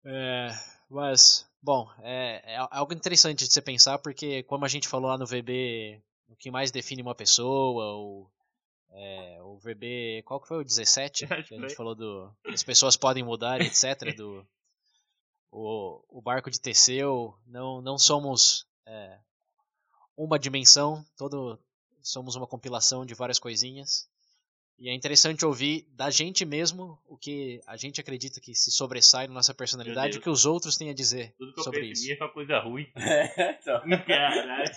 É, 0.04 0.48
mas, 0.90 1.48
bom, 1.62 1.88
é, 2.02 2.54
é 2.54 2.56
algo 2.72 2.92
interessante 2.92 3.46
de 3.46 3.52
se 3.52 3.62
pensar, 3.62 4.00
porque 4.00 4.42
como 4.42 4.64
a 4.64 4.68
gente 4.68 4.88
falou 4.88 5.10
lá 5.10 5.16
no 5.16 5.26
VB, 5.26 6.02
o 6.26 6.34
que 6.34 6.50
mais 6.50 6.72
define 6.72 7.02
uma 7.02 7.14
pessoa, 7.14 7.94
o, 7.98 8.28
é, 8.90 9.38
o 9.42 9.58
VB, 9.58 10.24
qual 10.24 10.40
que 10.40 10.48
foi 10.48 10.58
o 10.58 10.64
17? 10.64 11.28
Que 11.46 11.54
a 11.54 11.60
gente 11.60 11.76
falou 11.76 11.94
do 11.94 12.34
as 12.46 12.64
pessoas 12.64 12.96
podem 12.96 13.22
mudar, 13.22 13.60
etc. 13.60 14.12
Do, 14.16 14.44
o, 15.50 16.02
o 16.08 16.22
barco 16.22 16.50
de 16.50 16.60
Teseu, 16.60 17.34
não, 17.46 17.80
não 17.80 17.98
somos 17.98 18.66
é, 18.86 19.18
uma 20.16 20.38
dimensão, 20.38 21.04
todo 21.16 21.58
somos 22.02 22.36
uma 22.36 22.46
compilação 22.46 23.04
de 23.04 23.14
várias 23.14 23.38
coisinhas. 23.38 24.08
E 24.78 24.88
é 24.88 24.94
interessante 24.94 25.44
ouvir 25.44 25.86
da 25.90 26.08
gente 26.08 26.42
mesmo 26.46 26.98
o 27.06 27.18
que 27.18 27.60
a 27.66 27.76
gente 27.76 28.00
acredita 28.00 28.40
que 28.40 28.54
se 28.54 28.70
sobressai 28.70 29.26
na 29.26 29.34
nossa 29.34 29.52
personalidade 29.52 30.16
e 30.16 30.18
o 30.18 30.22
que 30.22 30.30
os 30.30 30.46
outros 30.46 30.78
têm 30.78 30.88
a 30.88 30.94
dizer 30.94 31.34
Tudo 31.36 31.52
que 31.52 31.60
eu 31.60 31.64
sobre 31.64 31.86
em 31.86 31.90
isso. 31.90 32.10
é 32.10 32.16
só 32.16 32.28
coisa 32.28 32.58
ruim. 32.60 32.90
então, 33.60 33.82
Caralho. 34.06 34.72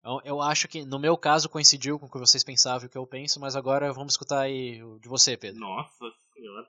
Então, 0.00 0.20
eu 0.22 0.42
acho 0.42 0.68
que 0.68 0.84
no 0.84 0.98
meu 0.98 1.16
caso 1.16 1.48
coincidiu 1.48 1.98
com 1.98 2.06
o 2.06 2.10
que 2.10 2.18
vocês 2.18 2.44
pensavam 2.44 2.82
e 2.82 2.86
o 2.88 2.90
que 2.90 2.98
eu 2.98 3.06
penso, 3.06 3.40
mas 3.40 3.56
agora 3.56 3.90
vamos 3.90 4.12
escutar 4.12 4.40
aí 4.40 4.82
o 4.82 4.98
de 4.98 5.08
você, 5.08 5.34
Pedro. 5.34 5.58
Nossa 5.58 6.04
senhora. 6.34 6.68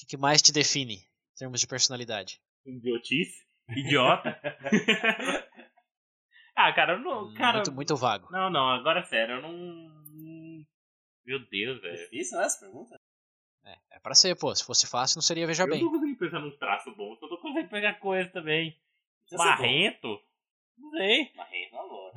Eu? 0.00 0.06
O 0.06 0.06
que, 0.06 0.06
que 0.06 0.16
mais 0.16 0.40
te 0.42 0.52
define 0.52 0.94
em 0.94 1.36
termos 1.36 1.60
de 1.60 1.66
personalidade? 1.66 2.40
Idiotice? 2.64 3.46
Idiota? 3.68 4.40
ah, 6.56 6.72
cara, 6.72 6.94
eu 6.94 6.98
não. 7.00 7.34
Cara, 7.34 7.58
muito, 7.58 7.72
muito 7.72 7.96
vago. 7.96 8.28
Não, 8.30 8.50
não, 8.50 8.70
agora 8.70 9.00
é 9.00 9.04
sério, 9.04 9.36
eu 9.36 9.42
não. 9.42 10.00
Meu 11.24 11.38
Deus, 11.48 11.80
velho. 11.80 11.96
difícil, 11.96 12.38
né, 12.38 12.46
essa 12.46 12.60
pergunta? 12.60 13.00
É, 13.64 13.78
é 13.92 13.98
pra 14.00 14.14
ser, 14.14 14.36
pô. 14.36 14.54
Se 14.54 14.64
fosse 14.64 14.86
fácil, 14.86 15.18
não 15.18 15.22
seria 15.22 15.46
Veja 15.46 15.64
Eu 15.64 15.68
Bem. 15.68 15.82
não 15.82 15.90
consegui 15.90 16.16
pensar 16.16 16.40
num 16.40 16.56
traço 16.56 16.94
bom, 16.96 17.14
só 17.16 17.28
tô 17.28 17.38
conseguindo 17.38 17.68
pegar 17.68 18.00
coisa 18.00 18.28
também. 18.30 18.76
Marrento? 19.32 20.20
Não 20.76 20.90
sei. 20.90 21.30
Marrento, 21.36 21.76
amor. 21.76 22.12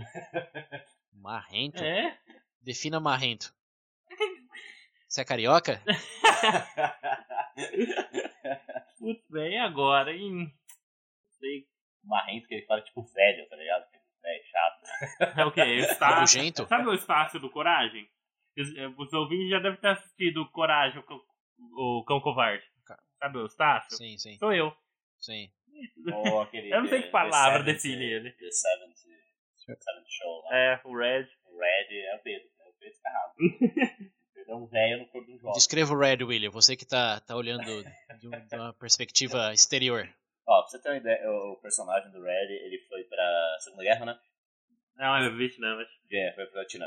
Marrento? 1.14 1.84
É? 1.84 2.18
Defina 2.62 3.00
marrento. 3.00 3.54
Você 5.14 5.22
é 5.22 5.26
carioca? 5.26 5.80
Putz, 8.98 9.30
e 9.32 9.58
agora, 9.60 10.12
hein? 10.12 10.32
Não 10.32 10.52
sei. 11.40 11.68
Marrento 12.04 12.48
que 12.48 12.56
ele 12.56 12.66
fala 12.66 12.82
tipo 12.82 13.04
velho, 13.04 13.48
tá 13.48 13.56
ligado? 13.56 13.86
Velho, 14.24 14.44
chato. 14.46 14.82
É 15.40 15.46
o 15.46 15.52
quê? 15.52 15.62
Está... 15.86 16.16
Rabugento? 16.16 16.66
Sabe 16.66 16.88
o 16.88 16.96
espaço 16.96 17.40
do 17.40 17.48
Coragem? 17.52 18.10
Os, 18.58 18.76
eh, 18.76 18.88
ouvintes 19.16 19.52
já 19.52 19.60
devem 19.60 19.80
ter 19.80 19.90
assistido 19.90 20.50
Coragem, 20.50 20.98
o 20.98 21.04
Cão, 21.04 21.22
o 21.78 22.04
Cão 22.08 22.20
Covarde. 22.20 22.64
Sabe 23.20 23.38
o 23.38 23.46
Estácio? 23.46 23.96
Sim, 23.96 24.18
sim, 24.18 24.36
Sou 24.40 24.52
eu. 24.52 24.76
sim. 25.20 25.48
Aquele. 26.42 26.74
Eu 26.74 26.82
não 26.82 26.90
sei 26.90 27.04
que 27.04 27.10
palavra 27.10 27.64
The 27.64 27.74
define 27.74 28.04
ele. 28.04 28.32
The 28.32 28.50
Seventh, 28.50 28.98
Show 30.10 30.42
lá. 30.46 30.58
É, 30.58 30.82
o 30.84 30.98
Red. 30.98 31.28
O 31.46 31.60
Red 31.60 32.00
é 32.00 32.16
o 32.16 32.20
Pedro. 32.24 32.50
É 32.60 32.68
o 32.68 32.74
Pedro 32.80 33.00
Ferrado. 33.00 33.34
É 34.54 34.56
um 34.56 34.68
velho 34.68 35.00
no 35.00 35.08
corpo 35.08 35.28
de 35.28 35.34
um 35.34 35.40
jovem. 35.40 35.54
Descreva 35.54 35.94
o 35.94 35.98
Red, 36.00 36.24
William. 36.24 36.52
Você 36.52 36.76
que 36.76 36.86
tá, 36.86 37.20
tá 37.22 37.36
olhando 37.36 37.64
de, 38.20 38.28
um- 38.28 38.46
de 38.48 38.56
uma 38.56 38.74
perspectiva 38.74 39.52
exterior. 39.54 40.08
Ó, 40.48 40.62
pra 40.62 40.70
você 40.70 40.80
ter 40.82 40.90
uma 40.90 40.98
ideia, 40.98 41.20
o 41.32 41.56
personagem 41.62 42.12
do 42.12 42.22
Red, 42.22 42.52
ele 42.52 42.78
foi 42.88 43.04
pra 43.06 43.58
Segunda 43.62 43.84
Guerra, 43.84 44.06
né? 44.06 44.20
Não, 44.96 45.16
é 45.16 45.30
Vietnã, 45.30 45.76
mas. 45.76 45.88
É, 46.12 46.34
foi 46.36 46.46
pra 46.48 46.62
Vietnã. 46.62 46.86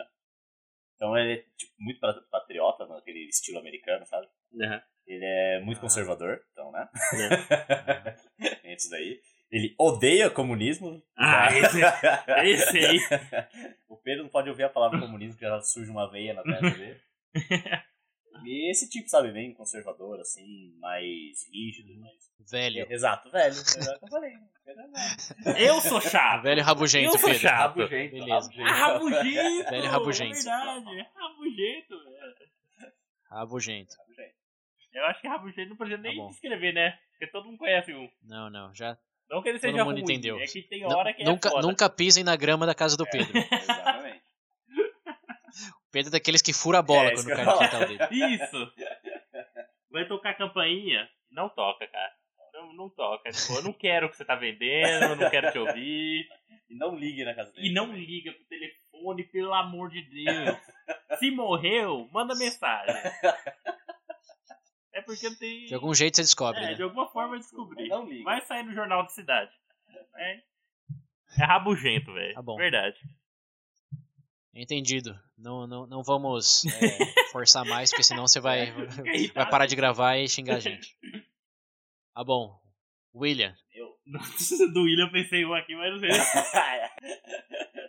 Então 0.94 1.16
ele 1.18 1.32
é 1.40 1.44
tipo, 1.58 1.72
muito 1.78 1.98
pa- 2.00 2.22
patriota, 2.30 2.86
naquele 2.86 3.28
estilo 3.28 3.58
americano, 3.58 4.06
sabe? 4.06 4.26
Uhum. 4.52 4.80
Ele 5.06 5.24
é 5.24 5.60
muito 5.60 5.78
Ah. 5.78 5.80
conservador, 5.82 6.40
então, 6.52 6.70
né? 6.72 6.88
É. 7.14 8.56
Tem 8.62 8.74
isso 8.74 8.90
daí. 8.90 9.20
Ele 9.50 9.74
odeia 9.78 10.28
comunismo. 10.30 11.02
Ah, 11.16 11.48
esse- 11.56 11.80
esse 12.44 12.78
aí. 12.78 12.98
o 13.88 13.96
Pedro 13.96 14.24
não 14.24 14.30
pode 14.30 14.48
ouvir 14.50 14.64
a 14.64 14.68
palavra 14.70 14.98
comunismo, 15.00 15.36
que 15.38 15.44
já 15.44 15.60
surge 15.60 15.90
uma 15.90 16.10
veia 16.10 16.34
na 16.34 16.42
testa 16.42 16.70
dele. 16.70 17.00
E 18.44 18.70
esse 18.70 18.88
tipo, 18.88 19.08
sabe, 19.08 19.32
bem 19.32 19.54
conservador, 19.54 20.20
assim, 20.20 20.74
mais 20.78 21.46
rígido, 21.52 21.98
mais... 22.00 22.14
Velho. 22.50 22.86
Exato, 22.90 23.30
velho. 23.30 23.54
É 23.54 24.04
eu 24.04 24.08
falei. 24.08 24.32
É 25.56 25.80
sou 25.80 26.00
chato. 26.00 26.42
Velho 26.42 26.62
rabugento, 26.62 27.06
Eu 27.06 27.18
sou 27.18 27.28
Pedro. 27.28 27.40
chato. 27.42 27.76
Rabugento, 27.78 28.12
Beleza. 28.14 28.50
Ah, 28.60 28.72
rabugento! 28.72 29.70
Velho 29.70 29.88
rabugento. 29.90 30.30
É 30.30 30.34
verdade, 30.34 31.08
rabugento, 31.14 32.04
velho. 32.04 32.92
Rabugento. 33.30 33.94
Eu 34.92 35.04
acho 35.06 35.20
que 35.20 35.28
rabugento 35.28 35.70
não 35.70 35.76
precisa 35.76 36.00
nem 36.00 36.16
Tá 36.16 36.22
bom. 36.22 36.28
descrever, 36.30 36.72
né? 36.72 36.98
Porque 37.10 37.26
todo 37.32 37.44
mundo 37.46 37.58
conhece 37.58 37.92
um. 37.92 38.08
Não, 38.22 38.48
não. 38.48 38.72
Já. 38.74 38.96
Não 39.28 39.42
que 39.42 39.48
ele 39.48 39.58
Todo 39.58 39.70
seja 39.72 39.84
mundo 39.84 39.94
ruim, 39.94 40.02
entendeu. 40.04 40.38
é 40.40 40.44
que 40.46 40.62
tem 40.62 40.84
hora 40.84 41.12
que 41.12 41.24
nunca, 41.24 41.48
é 41.48 41.52
foda. 41.52 41.66
nunca 41.66 41.90
pisem 41.90 42.22
na 42.22 42.36
grama 42.36 42.64
da 42.64 42.74
casa 42.74 42.96
do 42.96 43.04
Pedro. 43.04 43.36
Exatamente. 43.36 44.22
Pedro 45.96 46.10
é 46.10 46.12
daqueles 46.12 46.42
que 46.42 46.52
fura 46.52 46.80
a 46.80 46.82
bola 46.82 47.08
É, 47.08 47.14
quando 47.14 47.30
eu 47.30 47.36
cai 47.36 47.44
no 47.46 47.58
quintal 47.58 47.86
dele. 47.86 48.34
Isso! 48.34 48.72
Vai 49.90 50.06
tocar 50.06 50.34
campainha? 50.34 51.08
Não 51.30 51.48
toca, 51.48 51.86
cara. 51.86 52.12
Não, 52.52 52.72
não 52.74 52.90
toca. 52.90 53.30
Tipo, 53.30 53.54
eu 53.54 53.62
não 53.62 53.72
quero 53.72 54.06
o 54.06 54.10
que 54.10 54.16
você 54.16 54.24
tá 54.24 54.34
vendendo, 54.34 55.04
eu 55.04 55.16
não 55.16 55.30
quero 55.30 55.50
te 55.50 55.58
ouvir. 55.58 56.28
E 56.68 56.74
não 56.76 56.94
ligue 56.94 57.24
na 57.24 57.32
casa 57.34 57.50
dele. 57.52 57.68
E 57.68 57.72
não 57.72 57.94
liga 57.94 58.30
pro 58.32 58.44
telefone, 58.44 59.24
pelo 59.24 59.54
amor 59.54 59.88
de 59.88 60.02
Deus. 60.02 60.58
Se 61.18 61.30
morreu, 61.30 62.06
manda 62.12 62.34
mensagem. 62.34 62.94
É 64.92 65.00
porque 65.00 65.30
tem. 65.36 65.64
De 65.66 65.74
algum 65.74 65.94
jeito 65.94 66.16
você 66.16 66.22
descobre, 66.22 66.60
É, 66.62 66.66
né? 66.68 66.74
de 66.74 66.82
alguma 66.82 67.08
forma 67.08 67.38
descobrir. 67.38 67.88
Não 67.88 68.06
liga. 68.06 68.24
Vai 68.24 68.40
sair 68.42 68.64
no 68.64 68.74
Jornal 68.74 69.02
da 69.02 69.08
Cidade. 69.08 69.52
É, 70.16 70.40
é 71.38 71.44
rabugento, 71.44 72.12
velho. 72.12 72.34
Tá 72.34 72.42
bom. 72.42 72.56
Verdade. 72.56 72.98
Entendido. 74.58 75.14
Não, 75.36 75.66
não, 75.66 75.86
não 75.86 76.02
vamos 76.02 76.64
é, 76.80 77.30
forçar 77.30 77.64
mais, 77.66 77.90
porque 77.90 78.02
senão 78.02 78.26
você 78.26 78.40
vai, 78.40 78.72
vai 79.34 79.50
parar 79.50 79.66
de 79.66 79.76
gravar 79.76 80.16
e 80.16 80.26
xingar 80.26 80.56
a 80.56 80.60
gente. 80.60 80.96
Tá 82.14 82.24
bom. 82.24 82.58
William, 83.14 83.54
Nossa, 84.06 84.68
do 84.68 84.82
William 84.82 85.06
eu 85.06 85.12
pensei 85.12 85.44
um 85.44 85.52
aqui, 85.52 85.74
mas 85.74 85.92
não 85.92 85.98
sei. 85.98 86.10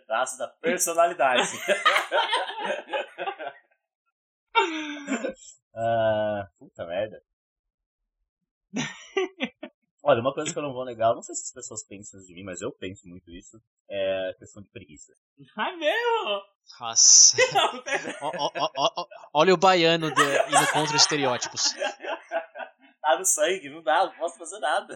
Traço 0.06 0.38
da 0.38 0.48
personalidade. 0.48 1.48
ah, 5.74 6.48
puta 6.58 6.86
merda. 6.86 7.22
Olha, 10.08 10.20
uma 10.22 10.32
coisa 10.32 10.50
que 10.50 10.58
eu 10.58 10.62
não 10.62 10.72
vou 10.72 10.86
negar, 10.86 11.14
não 11.14 11.20
sei 11.22 11.34
se 11.34 11.42
as 11.48 11.52
pessoas 11.52 11.84
pensam 11.86 12.18
de 12.20 12.32
mim, 12.32 12.42
mas 12.42 12.62
eu 12.62 12.72
penso 12.72 13.06
muito 13.06 13.30
isso, 13.30 13.60
é 13.90 14.30
a 14.30 14.34
questão 14.38 14.62
de 14.62 14.70
preguiça. 14.70 15.12
Ai, 15.56 15.76
meu! 15.76 16.40
Nossa. 16.80 17.36
Ó, 18.22 18.50
ó, 18.56 18.70
ó, 18.96 19.06
olha 19.34 19.52
o 19.52 19.58
baiano 19.58 20.10
de, 20.14 20.22
indo 20.22 20.72
contra 20.72 20.96
os 20.96 21.02
estereótipos. 21.02 21.74
Tá 23.02 23.18
no 23.18 23.24
sangue, 23.24 23.68
não 23.70 23.82
dá, 23.82 24.06
não 24.06 24.14
posso 24.16 24.38
fazer 24.38 24.58
nada. 24.60 24.94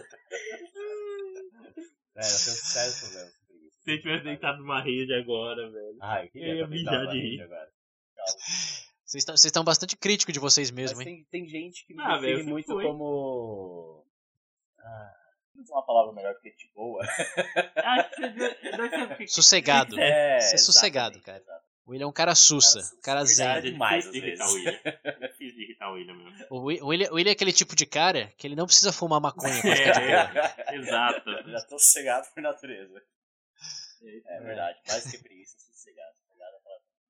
É, 2.15 2.19
eu 2.19 2.23
tenho 2.23 2.29
sérios 2.57 2.99
problemas 2.99 3.33
com 3.35 3.45
preguiça. 3.47 3.77
Se 3.83 3.91
eu 3.91 4.01
tivesse 4.01 4.23
deitado 4.23 4.57
numa 4.59 4.81
rede 4.83 5.13
agora, 5.13 5.69
velho. 5.71 5.97
Ai, 6.01 6.25
eu 6.25 6.31
queria 6.31 6.47
Eu 6.49 6.55
ia 6.57 6.67
mijar 6.67 7.07
de 7.07 7.17
rede 7.17 7.35
rir. 7.37 7.41
agora. 7.43 7.69
Vocês 9.05 9.21
estão, 9.21 9.35
vocês 9.37 9.45
estão 9.45 9.63
bastante 9.63 9.95
críticos 9.97 10.33
de 10.33 10.39
vocês 10.39 10.69
Mas 10.71 10.75
mesmos, 10.75 11.05
hein? 11.05 11.25
tem, 11.29 11.41
tem 11.43 11.49
gente 11.49 11.85
que 11.85 11.93
me 11.93 12.01
Ah, 12.03 12.17
define 12.17 12.49
muito 12.49 12.65
foi. 12.67 12.83
como... 12.83 14.02
Ah, 14.83 15.13
não 15.55 15.63
tem 15.63 15.73
uma 15.75 15.85
palavra 15.85 16.13
melhor 16.13 16.35
que 16.39 16.49
de 16.51 16.69
boa. 16.73 17.01
Acho 17.75 18.09
que 18.09 18.15
você 18.21 18.29
deve 18.29 18.71
deve 18.77 18.89
ser 18.89 19.03
o 19.03 19.17
que- 19.17 19.27
Sossegado. 19.27 19.99
É, 19.99 20.39
Você 20.39 20.55
é 20.55 20.57
sossegado, 20.57 21.21
cara. 21.21 21.41
O 21.85 21.91
William 21.91 22.05
é 22.05 22.07
um 22.07 22.13
cara 22.13 22.33
sussa, 22.33 22.79
Cara 23.03 23.25
sussa, 23.25 23.43
cara 23.43 23.59
zen. 23.61 23.71
demais, 23.73 24.05
É 24.07 24.11
difícil 24.11 24.21
de 24.37 24.41
às 24.41 24.49
irritar 24.49 24.49
o 24.49 24.53
vezes. 24.53 24.65
William. 24.65 24.99
É 25.03 25.27
difícil 25.27 25.55
de 25.57 25.63
irritar 25.63 25.89
o 25.89 25.93
William 25.93 26.13
mesmo. 26.15 26.45
O 26.49 26.59
Wi- 26.63 26.81
o 26.81 26.87
William, 26.87 27.11
o 27.11 27.15
William 27.15 27.31
é 27.31 27.33
aquele 27.33 27.51
tipo 27.53 27.75
de 27.75 27.85
cara 27.85 28.31
que 28.37 28.47
ele 28.47 28.55
não 28.55 28.65
precisa 28.65 28.93
fumar 28.93 29.19
maconha 29.19 29.61
pra 29.61 29.75
ficar 29.75 29.91
de 29.91 29.99
boa. 29.99 30.53
É, 30.67 30.75
exato. 30.77 31.29
Já 31.49 31.61
tô 31.65 31.77
sossegado 31.77 32.27
por 32.33 32.41
natureza. 32.41 33.01
É 34.27 34.39
verdade, 34.41 34.79
mais 34.87 35.11
que 35.11 35.17
preguiça, 35.17 35.55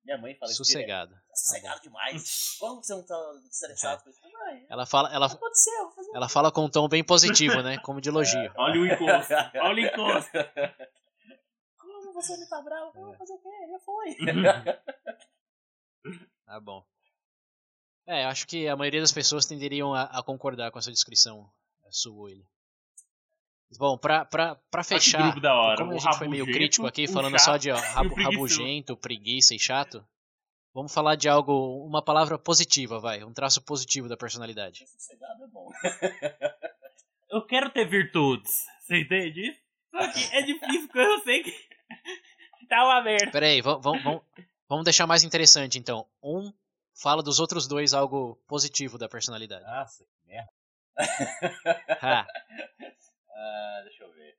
Minha 0.04 0.18
mãe 0.18 0.34
fala 0.34 0.50
isso. 0.50 0.64
Sossegado. 0.64 1.14
Tá 1.14 1.34
sossegado 1.34 1.80
demais. 1.80 2.56
Como 2.60 2.80
que 2.80 2.86
você 2.86 2.94
não 2.94 3.06
tá 3.06 3.40
estressado 3.50 4.02
com 4.04 4.10
isso? 4.10 4.20
Mãe, 4.22 4.66
Ela 4.68 4.84
fala, 4.84 5.14
ela, 5.14 5.26
aconteceu, 5.26 5.92
ela 6.14 6.28
fala 6.28 6.52
com 6.52 6.64
um 6.64 6.68
tom 6.68 6.86
bem 6.88 7.02
positivo, 7.02 7.62
né? 7.62 7.78
Como 7.78 8.00
de 8.00 8.08
elogio. 8.10 8.52
Olha 8.56 8.80
o 8.80 8.86
encosto. 8.86 9.32
Olha 9.62 9.82
o 9.82 9.86
encosto. 9.86 10.30
Como 11.78 12.12
você 12.12 12.36
não 12.36 12.48
tá 12.48 12.60
bravo? 12.62 12.92
Vamos 12.92 13.16
fazer 13.16 13.32
o 13.32 13.38
quê? 13.38 13.48
Já 13.70 13.78
foi. 13.80 14.16
Tá 16.44 16.60
bom. 16.60 16.84
É, 18.06 18.26
acho 18.26 18.46
que 18.46 18.68
a 18.68 18.76
maioria 18.76 19.00
das 19.00 19.12
pessoas 19.12 19.46
tenderiam 19.46 19.94
a, 19.94 20.02
a 20.02 20.22
concordar 20.22 20.70
com 20.70 20.78
essa 20.78 20.92
descrição 20.92 21.50
é, 21.86 21.90
sua, 21.90 22.24
William. 22.24 22.44
Bom, 23.78 23.98
pra, 23.98 24.24
pra, 24.24 24.54
pra 24.70 24.84
fechar, 24.84 25.22
grupo 25.22 25.40
da 25.40 25.54
hora. 25.54 25.78
como 25.78 25.92
a 25.92 25.96
O 25.96 25.98
gente 25.98 26.16
foi 26.16 26.28
meio 26.28 26.46
crítico 26.46 26.86
aqui, 26.86 27.08
falando 27.08 27.38
chato 27.38 27.44
só 27.44 27.56
de 27.56 27.70
ó, 27.70 27.76
rabugento, 28.22 28.96
preguiça 28.96 29.54
e 29.54 29.58
chato, 29.58 30.06
vamos 30.72 30.94
falar 30.94 31.16
de 31.16 31.28
algo, 31.28 31.84
uma 31.84 32.00
palavra 32.00 32.38
positiva, 32.38 33.00
vai, 33.00 33.24
um 33.24 33.32
traço 33.32 33.60
positivo 33.62 34.08
da 34.08 34.16
personalidade. 34.16 34.86
Sossegado 34.86 35.44
é 35.44 35.46
bom. 35.48 35.70
Eu 37.30 37.44
quero 37.44 37.68
ter 37.70 37.84
virtudes. 37.84 38.64
Você 38.80 39.00
entende 39.00 39.48
isso? 39.48 39.60
Só 39.90 40.12
que 40.12 40.36
é 40.36 40.42
difícil 40.42 40.86
porque 40.86 40.98
eu 40.98 41.20
sei 41.22 41.42
que 41.42 41.50
tá 42.68 42.84
uma 42.84 43.02
merda. 43.02 43.32
Pera 43.32 43.46
aí, 43.46 43.60
vamos, 43.60 43.82
vamos, 43.82 44.02
vamos, 44.04 44.22
vamos 44.68 44.84
deixar 44.84 45.04
mais 45.06 45.24
interessante 45.24 45.76
então. 45.76 46.06
Um 46.22 46.52
fala 46.94 47.24
dos 47.24 47.40
outros 47.40 47.66
dois 47.66 47.92
algo 47.92 48.36
positivo 48.46 48.98
da 48.98 49.08
personalidade. 49.08 49.64
Nossa, 49.64 50.04
que 50.04 50.28
merda. 50.28 50.48
Ha, 52.00 52.26
Ah, 53.34 53.80
deixa 53.84 54.04
eu 54.04 54.12
ver. 54.12 54.36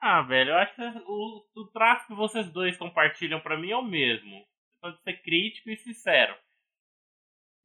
Ah, 0.00 0.22
velho, 0.22 0.50
eu 0.50 0.56
acho 0.58 0.74
que 0.74 0.82
o, 1.06 1.44
o 1.56 1.66
traço 1.72 2.06
que 2.06 2.14
vocês 2.14 2.50
dois 2.52 2.76
compartilham 2.76 3.40
pra 3.40 3.58
mim 3.58 3.70
é 3.70 3.76
o 3.76 3.82
mesmo. 3.82 4.38
Você 4.38 4.80
pode 4.80 5.02
ser 5.02 5.22
crítico 5.22 5.70
e 5.70 5.76
sincero. 5.76 6.36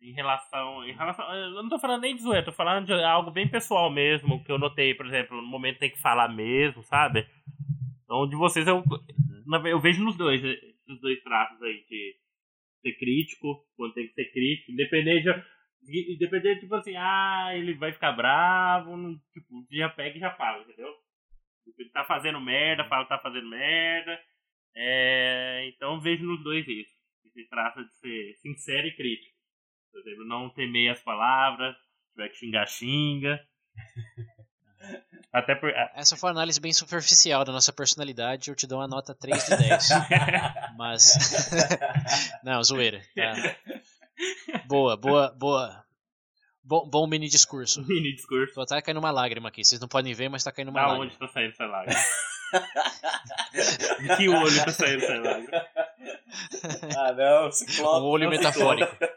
Em 0.01 0.13
relação. 0.13 0.83
Em 0.83 0.93
relação. 0.93 1.31
Eu 1.35 1.61
não 1.61 1.69
tô 1.69 1.77
falando 1.77 2.01
nem 2.01 2.15
de 2.15 2.23
zoeira, 2.23 2.45
tô 2.45 2.51
falando 2.51 2.87
de 2.87 2.93
algo 2.93 3.29
bem 3.29 3.47
pessoal 3.47 3.91
mesmo, 3.91 4.43
que 4.43 4.51
eu 4.51 4.57
notei, 4.57 4.95
por 4.95 5.05
exemplo, 5.05 5.37
no 5.39 5.47
momento 5.47 5.79
tem 5.79 5.91
que 5.91 6.01
falar 6.01 6.29
mesmo, 6.29 6.81
sabe? 6.83 7.27
Então, 8.03 8.27
de 8.27 8.35
vocês 8.35 8.67
eu, 8.67 8.83
eu 9.65 9.79
vejo 9.79 10.03
nos 10.03 10.17
dois, 10.17 10.43
esses 10.43 10.99
dois 10.99 11.21
traços 11.21 11.61
aí, 11.61 11.85
de 11.87 12.15
ser 12.81 12.97
crítico, 12.97 13.63
quando 13.77 13.93
tem 13.93 14.07
que 14.07 14.13
ser 14.13 14.31
crítico, 14.31 14.71
independente 14.71 15.23
de. 15.23 15.61
Independente, 15.84 16.61
tipo 16.61 16.75
assim, 16.75 16.95
ah, 16.95 17.49
ele 17.53 17.73
vai 17.73 17.91
ficar 17.91 18.11
bravo, 18.11 18.95
não- 18.95 19.17
tipo, 19.34 19.65
já 19.71 19.89
pega 19.89 20.15
e 20.17 20.19
já 20.19 20.32
fala, 20.36 20.61
entendeu? 20.63 20.89
Ele 21.77 21.89
tá 21.89 22.03
fazendo 22.03 22.39
merda, 22.39 22.88
fala 22.88 23.03
que 23.03 23.09
tá 23.09 23.19
fazendo 23.19 23.49
merda. 23.49 24.19
É, 24.75 25.69
então 25.73 25.99
vejo 25.99 26.23
nos 26.23 26.43
dois 26.43 26.67
isso. 26.67 26.91
Esse 27.25 27.47
traço 27.49 27.84
de 27.84 27.93
ser 27.97 28.34
sincero 28.41 28.88
e 28.88 28.95
crítico. 28.95 29.36
Por 29.91 29.99
exemplo, 30.01 30.25
não 30.25 30.49
temer 30.49 30.91
as 30.91 31.01
palavras, 31.01 31.75
se 31.75 32.11
tiver 32.13 32.29
que 32.29 32.36
xingar, 32.36 32.67
xinga. 32.67 33.39
Até 35.34 35.55
por. 35.55 35.69
essa 35.95 36.17
foi 36.17 36.27
uma 36.29 36.36
análise 36.36 36.59
bem 36.59 36.73
superficial 36.73 37.45
da 37.45 37.53
nossa 37.53 37.71
personalidade, 37.71 38.49
eu 38.49 38.55
te 38.55 38.67
dou 38.67 38.79
uma 38.79 38.88
nota 38.88 39.15
3 39.15 39.45
de 39.45 39.57
10. 39.57 39.89
Mas. 40.77 41.49
Não, 42.43 42.61
zoeira. 42.63 43.01
Tá. 43.15 43.34
Boa, 44.72 44.95
boa, 44.95 45.32
boa. 45.32 45.86
Bom, 46.63 46.88
bom 46.89 47.05
mini 47.07 47.28
discurso. 47.28 47.82
mini 47.88 48.13
discurso. 48.15 48.53
Tô 48.53 48.61
até 48.61 48.82
caindo 48.82 48.99
uma 48.99 49.11
lágrima 49.11 49.49
aqui. 49.49 49.65
Vocês 49.65 49.82
não 49.82 49.88
podem 49.89 50.13
ver, 50.13 50.30
mas 50.30 50.43
tá 50.45 50.51
caindo 50.51 50.69
uma 50.69 50.80
Da 50.80 50.88
lágrima. 50.88 51.05
onde 51.07 51.17
tá 51.17 51.28
saindo 51.28 51.51
essa 51.51 51.65
lágrima? 51.65 51.99
De 54.01 54.15
que 54.17 54.30
olho 54.30 54.63
tá 54.65 54.72
saindo 54.72 55.03
essa 55.03 55.17
lágrima? 55.19 55.51
Ah, 56.97 57.11
não, 57.13 57.51
ciclope. 57.51 58.01
Um 58.01 58.05
olho 58.09 58.24
não, 58.24 58.32
metafórico. 58.32 58.89
ciclope. 58.91 59.13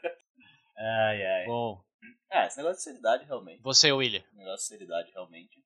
Ai, 0.77 1.25
ai. 1.25 1.47
Bom, 1.47 1.81
É, 2.33 2.47
esse 2.47 2.57
negócio 2.57 2.79
de 2.79 2.83
seriedade, 2.83 3.25
realmente. 3.27 3.63
você, 3.63 3.93
William. 3.93 4.21
Esse 4.21 4.37
negócio 4.37 4.57
de 4.59 4.67
seriedade, 4.67 5.11
realmente. 5.13 5.63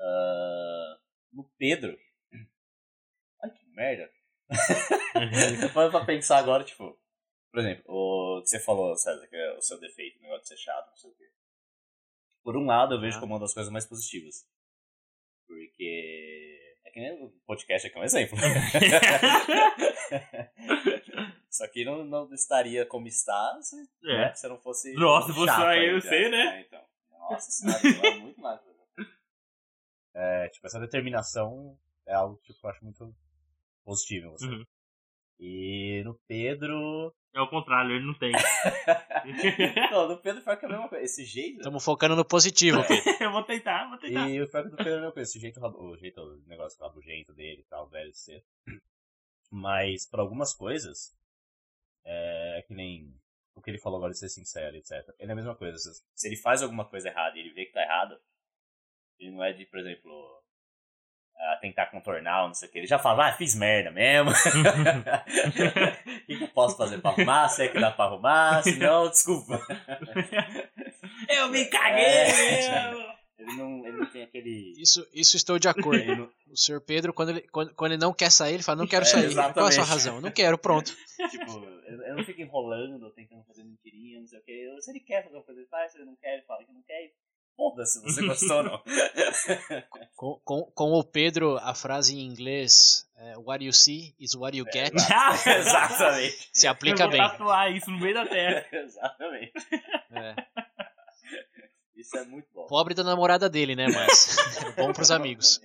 Ah, 0.00 0.96
no 1.32 1.44
Pedro. 1.58 1.94
Ai, 3.42 3.50
que 3.50 3.66
merda. 3.74 4.08
Tô 5.60 5.68
falando 5.68 5.90
pra 5.90 6.04
pensar 6.06 6.38
agora, 6.38 6.64
tipo. 6.64 6.98
Por 7.56 7.60
exemplo, 7.60 7.84
o 7.88 8.42
que 8.42 8.50
você 8.50 8.60
falou, 8.60 8.94
César, 8.98 9.26
que 9.28 9.34
é 9.34 9.56
o 9.56 9.62
seu 9.62 9.80
defeito, 9.80 10.18
o 10.18 10.22
negócio 10.22 10.42
de 10.42 10.48
ser 10.48 10.58
chato, 10.58 10.90
não 10.90 10.96
sei 10.96 11.10
o 11.10 11.14
quê. 11.14 11.24
Por 12.44 12.54
um 12.54 12.66
lado, 12.66 12.94
eu 12.94 13.00
vejo 13.00 13.16
Ah. 13.16 13.20
como 13.20 13.32
uma 13.32 13.40
das 13.40 13.54
coisas 13.54 13.72
mais 13.72 13.86
positivas. 13.86 14.46
Porque. 15.46 16.76
É 16.84 16.90
que 16.90 17.00
nem 17.00 17.12
o 17.24 17.30
podcast 17.46 17.88
aqui 17.88 17.96
é 17.96 18.00
um 18.02 18.04
exemplo. 18.04 18.36
Isso 21.50 21.64
aqui 21.64 21.82
não, 21.86 22.04
não 22.04 22.30
estaria 22.34 22.84
como 22.84 23.06
está 23.06 23.58
se, 23.62 23.74
É. 24.04 24.18
né, 24.28 24.34
se 24.34 24.46
não 24.48 24.60
fosse. 24.60 24.92
Nossa, 24.92 25.32
você 25.32 25.50
aí, 25.50 25.88
eu 25.94 26.00
sei, 26.02 26.28
né? 26.28 26.58
É, 26.58 26.60
então. 26.60 26.84
Nossa 27.08 27.50
senhora, 27.50 28.18
muito 28.20 28.38
mais. 28.38 28.60
É, 30.18 30.48
tipo, 30.50 30.66
essa 30.66 30.78
determinação 30.80 31.78
é 32.06 32.12
algo 32.14 32.38
que 32.42 32.50
eu 32.52 32.70
acho 32.70 32.82
muito 32.84 33.14
positivo 33.84 34.26
em 34.26 34.30
você. 34.30 34.46
Uhum. 34.46 34.64
E 35.38 36.02
no 36.06 36.18
Pedro. 36.26 37.14
É 37.36 37.40
o 37.42 37.48
contrário, 37.48 37.94
ele 37.94 38.06
não 38.06 38.14
tem. 38.14 38.32
Não, 39.92 40.08
no 40.08 40.16
Pedro 40.16 40.40
foi 40.40 40.56
que 40.56 40.64
é 40.64 40.68
a 40.68 40.72
mesma 40.72 40.88
coisa. 40.88 41.04
Esse 41.04 41.22
jeito. 41.22 41.58
Estamos 41.58 41.84
focando 41.84 42.16
no 42.16 42.24
positivo, 42.24 42.82
Pedro. 42.88 43.04
eu 43.20 43.30
vou 43.30 43.42
tentar, 43.42 43.86
vou 43.90 43.98
tentar. 43.98 44.26
E 44.30 44.40
o 44.40 44.48
que 44.48 44.62
do 44.62 44.76
Pedro 44.76 44.88
é 44.88 44.94
a 44.94 45.00
mesma 45.00 45.12
coisa. 45.12 45.30
Esse 45.30 45.38
jeito, 45.38 45.60
o 45.60 45.96
jeito, 45.98 46.18
o 46.18 46.42
negócio 46.46 46.80
rabugento 46.80 47.34
dele 47.34 47.60
e 47.60 47.64
tal, 47.64 47.86
velho 47.88 48.10
ser. 48.14 48.42
Mas, 49.50 50.06
pra 50.06 50.22
algumas 50.22 50.54
coisas, 50.54 51.14
é 52.06 52.64
que 52.66 52.72
nem 52.72 53.14
o 53.54 53.60
que 53.60 53.70
ele 53.70 53.78
falou 53.78 53.98
agora 53.98 54.12
de 54.12 54.18
ser 54.18 54.30
sincero, 54.30 54.74
etc. 54.74 54.92
Ele 55.18 55.30
é 55.30 55.32
a 55.32 55.36
mesma 55.36 55.54
coisa. 55.54 55.76
Se 55.76 56.02
se 56.14 56.28
ele 56.28 56.36
faz 56.36 56.62
alguma 56.62 56.86
coisa 56.86 57.08
errada 57.08 57.36
e 57.36 57.40
ele 57.40 57.52
vê 57.52 57.66
que 57.66 57.72
tá 57.72 57.82
errado, 57.82 58.18
ele 59.18 59.32
não 59.32 59.44
é 59.44 59.52
de, 59.52 59.66
por 59.66 59.78
exemplo, 59.78 60.42
ah, 61.38 61.58
tentar 61.60 61.86
contornar 61.86 62.46
não 62.46 62.54
sei 62.54 62.68
o 62.68 62.72
que. 62.72 62.78
Ele 62.78 62.86
já 62.86 62.98
fala, 62.98 63.28
ah, 63.28 63.32
fiz 63.32 63.54
merda 63.54 63.90
mesmo. 63.90 64.30
O 66.26 66.26
que, 66.26 66.38
que 66.38 66.44
eu 66.44 66.48
posso 66.48 66.76
fazer 66.76 66.98
pra 67.00 67.12
arrumar? 67.12 67.48
Se 67.48 67.62
é 67.64 67.68
que 67.68 67.78
dá 67.78 67.90
pra 67.90 68.06
arrumar, 68.06 68.62
se 68.62 68.76
não, 68.78 69.08
desculpa. 69.08 69.60
eu 71.28 71.48
me 71.48 71.64
caguei! 71.66 72.04
É. 72.04 73.16
Ele 73.38 73.52
não, 73.54 73.86
ele 73.86 73.96
não 73.98 74.06
tem 74.06 74.22
aquele. 74.22 74.72
Isso, 74.80 75.06
isso 75.12 75.36
estou 75.36 75.58
de 75.58 75.68
acordo. 75.68 76.00
Ele 76.00 76.16
não, 76.16 76.30
O 76.50 76.56
senhor 76.56 76.80
Pedro, 76.80 77.12
quando 77.12 77.28
ele, 77.28 77.42
quando, 77.42 77.72
quando 77.74 77.92
ele 77.92 78.00
não 78.00 78.12
quer 78.12 78.30
sair, 78.30 78.54
ele 78.54 78.62
fala, 78.62 78.78
não 78.78 78.86
quero 78.88 79.02
É, 79.04 79.06
sair. 79.06 79.32
Qual 79.34 79.44
é 79.44 79.50
a 79.50 79.52
sua 79.52 79.66
exatamente. 79.66 79.88
razão? 79.88 80.20
Não 80.20 80.30
quero, 80.30 80.58
pronto. 80.58 80.96
tipo, 81.30 81.64
eu, 81.86 82.02
eu 82.02 82.16
não 82.16 82.24
fico 82.24 82.40
enrolando, 82.40 83.10
tentando 83.10 83.44
fazer 83.44 83.62
mentirinha, 83.62 84.20
não 84.20 84.26
sei 84.26 84.38
o 84.38 84.42
que. 84.42 84.80
Se 84.80 84.90
ele 84.90 85.00
quer 85.00 85.22
fazer 85.22 85.36
uma 85.36 85.42
coisa, 85.44 85.60
ele 85.60 85.68
faz. 85.68 85.92
Se 85.92 85.98
ele 85.98 86.06
não 86.06 86.16
quer, 86.16 86.34
ele 86.34 86.42
fala 86.42 86.64
que 86.64 86.72
não 86.72 86.82
quer. 86.82 87.12
Foda-se, 87.56 88.02
você 88.02 88.26
gostou 88.26 88.58
ou 88.58 88.62
não. 88.64 88.82
Com, 90.14 90.40
com, 90.44 90.62
com 90.72 90.92
o 90.92 91.04
Pedro, 91.04 91.58
a 91.58 91.74
frase 91.74 92.14
em 92.16 92.26
inglês, 92.26 93.06
é, 93.16 93.36
what 93.38 93.62
you 93.64 93.72
see 93.72 94.14
is 94.18 94.34
what 94.34 94.56
you 94.56 94.64
get, 94.72 94.92
Exatamente. 95.46 96.48
se 96.52 96.66
Eu 96.66 96.70
aplica 96.72 97.04
vou 97.04 97.12
bem. 97.12 97.20
tatuar 97.20 97.70
isso 97.74 97.90
no 97.90 97.98
meio 97.98 98.14
da 98.14 98.26
terra. 98.26 98.66
Exatamente. 98.72 99.52
É. 100.10 100.34
Isso 101.94 102.16
é 102.16 102.24
muito 102.24 102.48
bom. 102.54 102.66
Pobre 102.66 102.94
da 102.94 103.04
namorada 103.04 103.48
dele, 103.48 103.74
né, 103.76 103.86
mas 103.88 104.36
é 104.64 104.72
bom 104.72 104.92
pros 104.92 105.10
amigos. 105.10 105.60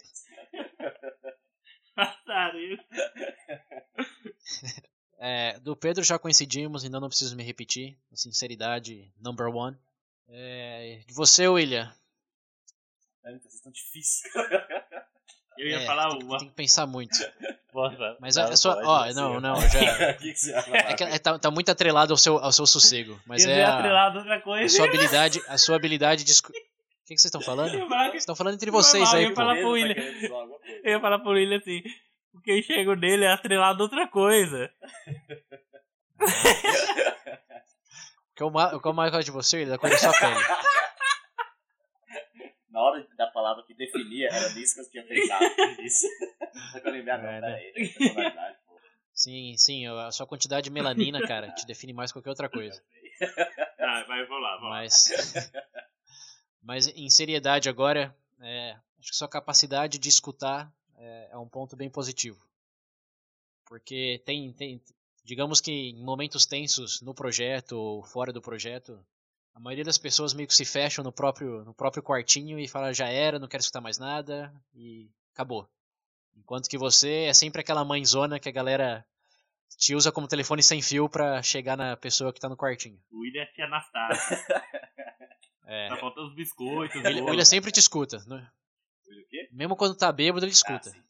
Passarinho. 1.95 2.77
É, 5.19 5.59
do 5.59 5.75
Pedro 5.77 6.03
já 6.03 6.17
coincidimos, 6.19 6.83
então 6.83 6.99
não 6.99 7.07
preciso 7.09 7.35
me 7.35 7.43
repetir. 7.43 7.97
Sinceridade, 8.13 9.13
number 9.19 9.47
one. 9.47 9.77
É, 10.33 11.01
você, 11.13 11.47
William. 11.47 11.91
É, 13.25 13.33
estão 13.35 13.71
difíceis. 13.71 14.33
Eu 15.57 15.67
ia 15.67 15.81
É, 15.81 15.85
falar 15.85 16.09
tem, 16.09 16.23
uma. 16.23 16.37
tem 16.39 16.47
que 16.47 16.55
pensar 16.55 16.87
muito. 16.87 17.11
Nossa, 17.73 18.17
Mas 18.19 18.35
Não, 18.35 18.43
é 18.51 18.55
só. 18.55 18.81
Ó, 18.83 19.13
não, 19.13 19.39
não, 19.39 19.55
já. 19.69 19.79
O 20.11 20.17
que 20.17 20.31
que 20.33 20.39
você 20.39 20.51
ia 20.51 20.61
falar? 20.61 20.77
É 20.77 20.93
que 20.93 21.03
é, 21.03 21.19
tá, 21.19 21.37
tá 21.39 21.51
muito 21.51 21.69
atrelado 21.69 22.13
ao 22.13 22.17
seu, 22.17 22.37
ao 22.37 22.51
seu 22.51 22.65
sossego. 22.65 23.19
Mas 23.25 23.45
é 23.45 23.63
a, 23.63 23.77
atrelado 23.77 24.17
a 24.17 24.21
outra 24.21 24.35
a 24.37 24.41
coisa. 24.41 24.75
sua 24.75 24.85
habilidade. 24.87 25.41
A 25.47 25.57
sua 25.57 25.75
habilidade 25.75 26.23
de. 26.23 26.31
O 26.33 26.43
que, 26.43 27.15
que 27.15 27.21
vocês 27.21 27.25
estão 27.25 27.41
falando? 27.41 27.73
Eu 27.73 27.79
ia 27.81 27.87
falar 27.87 28.05
que- 28.05 28.11
Vocês 28.11 28.21
estão 28.23 28.35
falando 28.35 28.53
entre 28.55 28.71
Foi 28.71 28.81
vocês 28.81 29.03
mal, 29.03 29.13
eu 29.13 29.17
aí, 29.19 29.23
ia 29.25 29.29
pô. 29.29 29.35
falar 29.35 29.53
pro 29.55 29.63
Tá 29.63 29.69
William. 29.69 29.95
Eu 30.83 30.91
ia 30.91 30.99
falar 31.01 31.19
pro 31.19 31.31
William 31.31 31.57
assim, 31.57 31.81
o 32.33 32.41
que 32.41 32.51
eu 32.51 32.57
enxergo 32.57 32.95
nele 32.95 33.25
é 33.25 33.31
atrelado 33.31 33.81
a 33.81 33.83
outra 33.85 34.07
coisa. 34.07 34.71
Que 38.35 38.43
eu 38.43 38.47
o 38.47 38.79
que 38.81 38.87
eu 38.87 38.93
mais 38.93 39.11
gosto 39.11 39.25
de 39.25 39.31
você, 39.31 39.63
é 39.63 39.65
da 39.65 39.77
cor 39.77 39.89
da 39.89 39.97
sua 39.97 40.11
pele. 40.17 40.39
Na 42.69 42.81
hora 42.81 43.05
da 43.17 43.27
palavra 43.27 43.63
que 43.63 43.73
definia, 43.73 44.29
era 44.31 44.49
nisso 44.53 44.75
que 44.75 44.81
eu 44.81 44.89
tinha 44.89 45.03
pensado. 45.05 45.43
Isso. 45.81 46.07
Só 46.71 46.79
que 46.79 46.87
eu 46.87 46.91
lembrei, 46.93 47.17
não, 47.17 47.29
É, 47.29 47.41
peraí. 47.41 47.73
Sim, 49.13 49.55
sim, 49.57 49.85
a 49.87 50.11
sua 50.11 50.25
quantidade 50.25 50.63
de 50.65 50.69
melanina, 50.71 51.21
cara, 51.27 51.51
te 51.51 51.65
define 51.65 51.93
mais 51.93 52.11
que 52.11 52.15
qualquer 52.15 52.29
outra 52.29 52.49
coisa. 52.49 52.81
Ah, 53.77 54.03
vai 54.07 54.25
rolar, 54.25 54.57
vai 54.57 54.63
lá. 54.63 54.69
Mas. 54.69 55.09
Mas 56.63 56.87
em 56.87 57.09
seriedade 57.09 57.67
agora, 57.69 58.15
é, 58.39 58.71
acho 58.99 59.09
que 59.09 59.15
sua 59.15 59.27
capacidade 59.27 59.97
de 59.97 60.09
escutar 60.09 60.71
é, 60.97 61.29
é 61.31 61.37
um 61.37 61.47
ponto 61.47 61.75
bem 61.75 61.89
positivo. 61.89 62.39
Porque 63.65 64.21
tem, 64.25 64.53
tem. 64.53 64.81
Digamos 65.23 65.61
que 65.61 65.71
em 65.71 66.03
momentos 66.03 66.45
tensos 66.45 67.01
no 67.01 67.13
projeto 67.13 67.73
ou 67.73 68.03
fora 68.03 68.33
do 68.33 68.41
projeto, 68.41 68.99
a 69.53 69.59
maioria 69.59 69.83
das 69.83 69.97
pessoas 69.97 70.33
meio 70.33 70.47
que 70.47 70.55
se 70.55 70.65
fecham 70.65 71.03
no 71.03 71.11
próprio, 71.11 71.63
no 71.63 71.73
próprio 71.73 72.01
quartinho 72.03 72.59
e 72.59 72.67
fala 72.67 72.93
já 72.93 73.07
era, 73.07 73.37
não 73.39 73.47
quero 73.47 73.61
escutar 73.61 73.81
mais 73.81 73.97
nada 73.97 74.53
e 74.73 75.09
acabou. 75.33 75.69
Enquanto 76.35 76.69
que 76.69 76.77
você 76.77 77.25
é 77.25 77.33
sempre 77.33 77.61
aquela 77.61 77.85
mãezona 77.85 78.39
que 78.39 78.49
a 78.49 78.51
galera 78.51 79.05
te 79.77 79.95
usa 79.95 80.11
como 80.11 80.27
telefone 80.27 80.63
sem 80.63 80.81
fio 80.81 81.07
pra 81.07 81.41
chegar 81.43 81.77
na 81.77 81.95
pessoa 81.95 82.33
que 82.33 82.39
tá 82.39 82.49
no 82.49 82.57
quartinho. 82.57 82.99
O 83.11 83.19
William 83.19 83.41
é 83.41 83.45
tia 83.47 83.65
Anastácia. 83.65 84.37
É. 85.63 85.87
Tá 85.87 85.95
faltando 85.95 86.27
os 86.27 86.35
biscoitos, 86.35 87.01
O 87.01 87.25
William, 87.25 87.45
sempre 87.45 87.71
te 87.71 87.79
escuta. 87.79 88.17
né? 88.27 88.45
O 89.05 89.29
quê? 89.29 89.47
Mesmo 89.53 89.77
quando 89.77 89.95
tá 89.95 90.11
bêbado, 90.11 90.43
ele 90.45 90.51
escuta. 90.51 90.91
Ah, 90.93 91.01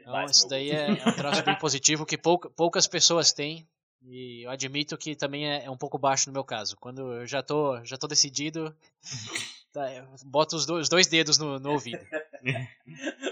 demais, 0.00 0.36
isso 0.36 0.48
daí 0.48 0.70
é, 0.70 0.88
é 0.90 0.92
um 1.08 1.12
traço 1.12 1.42
bem 1.44 1.56
positivo 1.58 2.06
que 2.06 2.16
pouca- 2.18 2.50
poucas 2.50 2.86
pessoas 2.86 3.32
têm. 3.32 3.66
E 4.02 4.42
eu 4.44 4.50
admito 4.50 4.96
que 4.96 5.16
também 5.16 5.48
é, 5.48 5.64
é 5.64 5.70
um 5.70 5.76
pouco 5.76 5.98
baixo 5.98 6.28
no 6.28 6.32
meu 6.32 6.44
caso. 6.44 6.76
Quando 6.76 7.12
eu 7.14 7.26
já 7.26 7.42
tô, 7.42 7.84
já 7.84 7.96
tô 7.98 8.06
decidido, 8.06 8.74
tá, 9.72 9.82
boto 10.24 10.56
os 10.56 10.64
dois, 10.64 10.82
os 10.82 10.88
dois 10.88 11.06
dedos 11.06 11.36
no, 11.36 11.58
no 11.58 11.72
ouvido. 11.72 12.04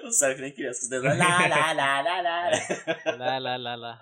O 0.04 0.11
Sérgio 0.11 0.42
nem 0.42 0.52
criança. 0.52 0.88
Lá, 1.00 1.14
lá, 1.46 1.72
lá, 1.72 2.00
lá, 2.02 2.20
lá. 2.20 2.50
Lá, 3.16 3.38
lá, 3.38 3.57
lá, 3.57 3.74
lá. 3.74 4.00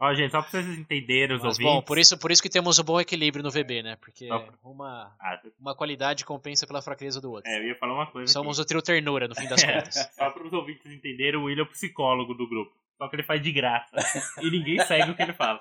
Ó, 0.00 0.12
gente, 0.12 0.32
só 0.32 0.42
pra 0.42 0.50
vocês 0.50 0.66
entenderem 0.78 1.36
os 1.36 1.42
Mas 1.42 1.52
ouvintes. 1.58 1.72
bom, 1.74 1.80
por 1.82 1.98
isso, 1.98 2.18
por 2.18 2.30
isso 2.32 2.42
que 2.42 2.48
temos 2.50 2.78
um 2.78 2.82
bom 2.82 3.00
equilíbrio 3.00 3.42
no 3.44 3.50
VB, 3.50 3.82
né? 3.82 3.96
Porque 3.96 4.28
uma, 4.62 5.14
Ah, 5.20 5.40
uma 5.58 5.74
qualidade 5.74 6.24
compensa 6.24 6.66
pela 6.66 6.82
fraqueza 6.82 7.20
do 7.20 7.30
outro. 7.30 7.50
é, 7.50 7.58
eu 7.58 7.68
ia 7.68 7.74
falar 7.76 7.94
uma 7.94 8.06
coisa. 8.10 8.32
Somos 8.32 8.58
aqui. 8.58 8.64
o 8.64 8.66
trio 8.68 8.82
ternura, 8.82 9.28
no 9.28 9.34
fim 9.34 9.46
das 9.46 9.62
contas. 9.64 10.10
Só 10.14 10.30
para 10.30 10.46
os 10.46 10.52
ouvintes 10.52 10.90
entenderem, 10.92 11.38
o 11.40 11.44
William 11.44 11.62
é 11.62 11.66
o 11.66 11.70
psicólogo 11.70 12.34
do 12.34 12.48
grupo. 12.48 12.74
Só 12.98 13.08
que 13.08 13.16
ele 13.16 13.22
faz 13.22 13.40
de 13.42 13.52
graça. 13.52 13.96
e 14.42 14.50
ninguém 14.50 14.78
segue 14.84 15.10
o 15.10 15.14
que 15.16 15.22
ele 15.22 15.32
fala. 15.32 15.60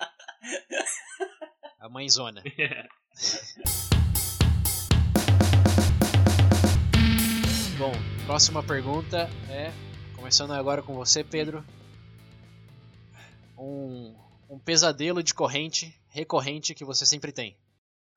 A 1.79 1.87
mãezona. 1.89 2.41
Bom, 7.83 7.91
próxima 8.25 8.63
pergunta 8.63 9.29
é, 9.51 9.69
começando 10.15 10.51
agora 10.51 10.81
com 10.81 10.95
você, 10.95 11.21
Pedro. 11.21 11.65
Um, 13.57 14.17
um 14.49 14.57
pesadelo 14.57 15.21
de 15.21 15.33
corrente 15.33 15.93
recorrente 16.07 16.73
que 16.73 16.85
você 16.85 17.05
sempre 17.05 17.33
tem. 17.33 17.57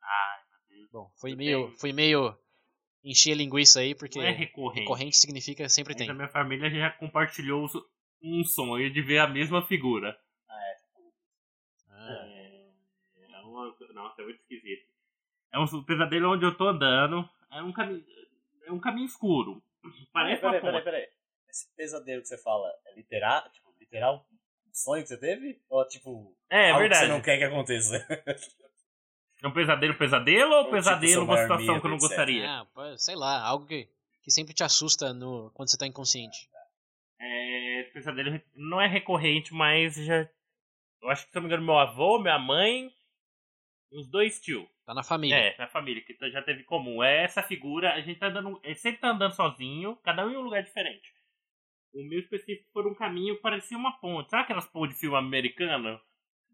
Ai, 0.00 0.38
meu 0.48 0.78
Deus. 0.78 0.90
Bom, 0.92 1.10
foi 1.16 1.34
meio, 1.34 1.72
foi 1.80 1.92
meio 1.92 2.38
encher 3.02 3.32
a 3.32 3.34
linguiça 3.34 3.80
aí, 3.80 3.92
porque 3.92 4.20
Não 4.20 4.26
é 4.26 4.30
recorrente. 4.30 4.78
recorrente 4.82 5.16
significa 5.16 5.68
sempre 5.68 5.94
Mas 5.94 5.98
tem. 5.98 6.10
a 6.10 6.14
minha 6.14 6.28
família 6.28 6.70
já 6.70 6.90
compartilhou 6.90 7.68
um 8.22 8.44
sonho 8.44 8.88
de 8.92 9.02
ver 9.02 9.18
a 9.18 9.26
mesma 9.26 9.66
figura. 9.66 10.16
Ah, 10.48 10.62
É, 12.08 12.70
é 13.32 13.40
uma, 13.40 13.74
nossa, 13.94 14.22
é 14.22 14.24
muito 14.26 14.40
esquisito. 14.42 14.86
É 15.52 15.58
um 15.58 15.82
pesadelo 15.82 16.34
onde 16.34 16.44
eu 16.44 16.56
tô 16.56 16.68
andando. 16.68 17.28
É 17.50 17.60
um 17.60 17.72
caminho, 17.72 18.04
é 18.66 18.72
um 18.72 18.80
caminho 18.80 19.06
escuro. 19.06 19.62
Parece 20.12 20.40
peraí, 20.40 20.54
uma 20.54 20.60
peraí, 20.60 20.72
ponte. 20.72 20.84
peraí. 20.84 21.08
Esse 21.48 21.74
pesadelo 21.76 22.20
que 22.22 22.28
você 22.28 22.38
fala 22.38 22.70
é 22.86 22.94
literal? 22.94 23.48
Tipo, 23.50 23.74
literal? 23.78 24.26
Um 24.66 24.74
sonho 24.74 25.02
que 25.02 25.08
você 25.08 25.16
teve? 25.16 25.60
Ou 25.68 25.86
tipo. 25.86 26.36
É, 26.50 26.66
é 26.66 26.70
algo 26.70 26.80
verdade. 26.80 27.00
que 27.02 27.06
você 27.06 27.12
não 27.12 27.22
quer 27.22 27.38
que 27.38 27.44
aconteça? 27.44 28.06
É 29.42 29.48
um 29.48 29.52
pesadelo, 29.52 29.94
pesadelo 29.94 30.50
ou 30.54 30.64
Ou 30.64 30.70
pesadelo 30.70 31.20
tipo, 31.20 31.24
uma 31.24 31.36
situação 31.36 31.66
maior 31.66 31.80
que 31.80 31.86
eu 31.86 31.90
não 31.90 31.98
gostaria? 31.98 32.50
ah, 32.50 32.66
pô, 32.72 32.98
sei 32.98 33.14
lá, 33.14 33.42
algo 33.42 33.66
que, 33.66 33.86
que 34.22 34.30
sempre 34.30 34.54
te 34.54 34.64
assusta 34.64 35.12
no, 35.12 35.50
quando 35.52 35.70
você 35.70 35.76
tá 35.76 35.86
inconsciente. 35.86 36.48
É, 37.20 37.80
esse 37.82 37.92
pesadelo 37.92 38.40
não 38.54 38.80
é 38.80 38.88
recorrente, 38.88 39.52
mas 39.52 39.94
já. 39.94 40.28
Eu 41.02 41.10
acho 41.10 41.26
que, 41.26 41.30
se 41.30 41.36
eu 41.36 41.42
não 41.42 41.48
me 41.48 41.54
engano, 41.54 41.66
meu 41.66 41.78
avô, 41.78 42.18
minha 42.18 42.38
mãe, 42.38 42.90
os 43.92 44.08
dois 44.08 44.40
tios. 44.40 44.66
Tá 44.86 44.94
na 44.94 45.02
família. 45.02 45.34
É, 45.34 45.58
na 45.58 45.66
família, 45.66 46.00
que 46.00 46.16
já 46.30 46.40
teve 46.40 46.62
comum. 46.62 47.02
É 47.02 47.24
essa 47.24 47.42
figura, 47.42 47.94
a 47.94 48.00
gente 48.00 48.20
tá 48.20 48.28
andando. 48.28 48.60
Ele 48.62 48.74
sempre 48.76 49.00
tá 49.00 49.10
andando 49.10 49.34
sozinho, 49.34 49.96
cada 49.96 50.24
um 50.24 50.30
em 50.30 50.36
um 50.36 50.42
lugar 50.42 50.62
diferente. 50.62 51.12
O 51.92 52.04
meu 52.04 52.20
específico 52.20 52.70
foi 52.72 52.86
um 52.86 52.94
caminho 52.94 53.34
que 53.34 53.42
parecia 53.42 53.76
uma 53.76 53.98
ponte. 53.98 54.30
Sabe 54.30 54.44
aquelas 54.44 54.68
pontes 54.68 54.94
de 54.94 55.00
filme 55.00 55.16
americano? 55.16 56.00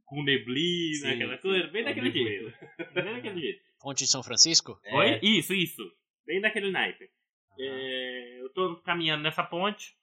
Com 0.07 0.23
neblina, 0.23 1.09
Sim, 1.09 1.15
aquela 1.15 1.37
sim. 1.37 1.43
coisa? 1.43 1.67
Bem 1.69 1.85
daquele 1.85 2.11
jeito. 2.11 2.59
Bem 2.95 3.15
daquele 3.15 3.41
jeito. 3.41 3.63
Ponte 3.79 4.05
de 4.05 4.11
São 4.11 4.23
Francisco? 4.23 4.81
É. 4.85 4.95
Oi? 4.95 5.21
Isso, 5.23 5.53
isso. 5.53 5.83
Bem 6.27 6.41
daquele 6.41 6.71
naipe. 6.71 7.11
É, 7.59 8.41
eu 8.41 8.49
tô 8.55 8.77
caminhando 8.77 9.23
nessa 9.23 9.43
ponte. 9.43 9.95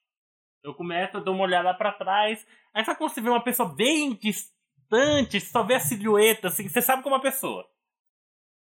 Eu 0.64 0.76
começo, 0.76 1.18
eu 1.18 1.24
dou 1.24 1.34
uma 1.34 1.46
olhada 1.46 1.70
lá 1.70 1.74
pra 1.74 1.94
trás. 1.94 2.46
Aí 2.74 2.86
sabe 2.86 2.98
quando 3.00 3.12
você 3.12 3.22
vê 3.22 3.30
uma 3.30 3.44
pessoa 3.44 3.74
bem 3.74 4.14
distante, 4.14 5.40
só 5.40 5.64
vê 5.64 5.76
a 5.76 5.80
silhueta, 5.80 6.50
assim, 6.50 6.68
você 6.68 6.82
sabe 6.82 7.02
como 7.02 7.16
é 7.16 7.18
uma 7.18 7.24
pessoa. 7.24 7.68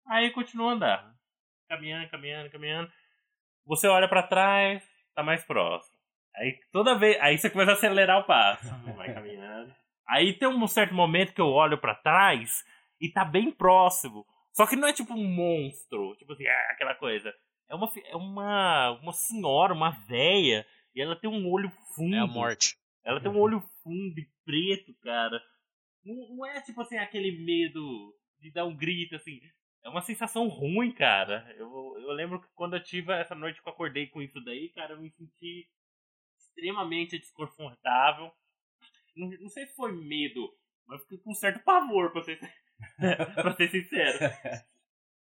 Aí 0.06 0.30
continua 0.30 0.70
a 0.70 0.74
andar. 0.74 1.14
Caminhando, 1.68 2.10
caminhando, 2.10 2.50
caminhando. 2.50 2.92
Você 3.66 3.88
olha 3.88 4.08
pra 4.08 4.22
trás, 4.22 4.82
tá 5.14 5.22
mais 5.22 5.44
próximo. 5.44 5.96
Aí 6.36 6.58
toda 6.72 6.98
vez. 6.98 7.20
Aí 7.20 7.38
você 7.38 7.48
começa 7.48 7.72
a 7.72 7.74
acelerar 7.74 8.20
o 8.20 8.26
passo. 8.26 8.66
Vai 8.96 9.12
caminhando. 9.14 9.74
Aí 10.06 10.32
tem 10.34 10.48
um 10.48 10.66
certo 10.66 10.94
momento 10.94 11.32
que 11.32 11.40
eu 11.40 11.48
olho 11.48 11.78
pra 11.78 11.94
trás 11.94 12.64
e 13.00 13.10
tá 13.10 13.24
bem 13.24 13.50
próximo. 13.50 14.26
Só 14.52 14.66
que 14.66 14.76
não 14.76 14.86
é 14.86 14.92
tipo 14.92 15.14
um 15.14 15.24
monstro, 15.24 16.14
tipo 16.16 16.32
assim, 16.32 16.46
ah, 16.46 16.68
aquela 16.70 16.94
coisa. 16.94 17.34
É 17.68 17.74
uma, 17.74 17.90
é 18.06 18.16
uma, 18.16 18.90
uma 19.02 19.12
senhora, 19.12 19.72
uma 19.72 19.90
véia, 20.06 20.66
e 20.94 21.00
ela 21.00 21.16
tem 21.16 21.28
um 21.28 21.50
olho 21.50 21.70
fundo. 21.94 22.14
É 22.14 22.20
a 22.20 22.26
morte. 22.26 22.76
Ela 23.04 23.20
tem 23.20 23.30
um 23.30 23.38
olho 23.38 23.60
fundo 23.82 24.18
e 24.18 24.28
preto, 24.44 24.94
cara. 25.02 25.42
Não, 26.04 26.36
não 26.36 26.46
é 26.46 26.60
tipo 26.60 26.80
assim, 26.80 26.96
aquele 26.98 27.44
medo 27.44 28.14
de 28.38 28.52
dar 28.52 28.64
um 28.64 28.76
grito, 28.76 29.16
assim. 29.16 29.40
É 29.84 29.88
uma 29.88 30.00
sensação 30.02 30.48
ruim, 30.48 30.90
cara. 30.92 31.46
Eu, 31.58 31.68
eu 31.98 32.12
lembro 32.12 32.40
que 32.40 32.48
quando 32.54 32.74
eu 32.74 32.82
tive 32.82 33.12
essa 33.12 33.34
noite 33.34 33.62
que 33.62 33.68
eu 33.68 33.72
acordei 33.72 34.06
com 34.06 34.22
isso 34.22 34.40
daí, 34.42 34.70
cara, 34.70 34.94
eu 34.94 35.00
me 35.00 35.10
senti 35.10 35.68
extremamente 36.38 37.18
desconfortável. 37.18 38.32
Não, 39.16 39.28
não 39.40 39.48
sei 39.48 39.66
se 39.66 39.74
foi 39.76 39.92
medo, 39.92 40.52
mas 40.86 40.98
eu 40.98 41.02
fiquei 41.04 41.18
com 41.18 41.30
um 41.32 41.34
certo 41.34 41.62
pavor, 41.64 42.10
pra 42.12 42.22
ser, 42.22 42.38
pra 43.34 43.52
ser 43.54 43.68
sincero. 43.70 44.18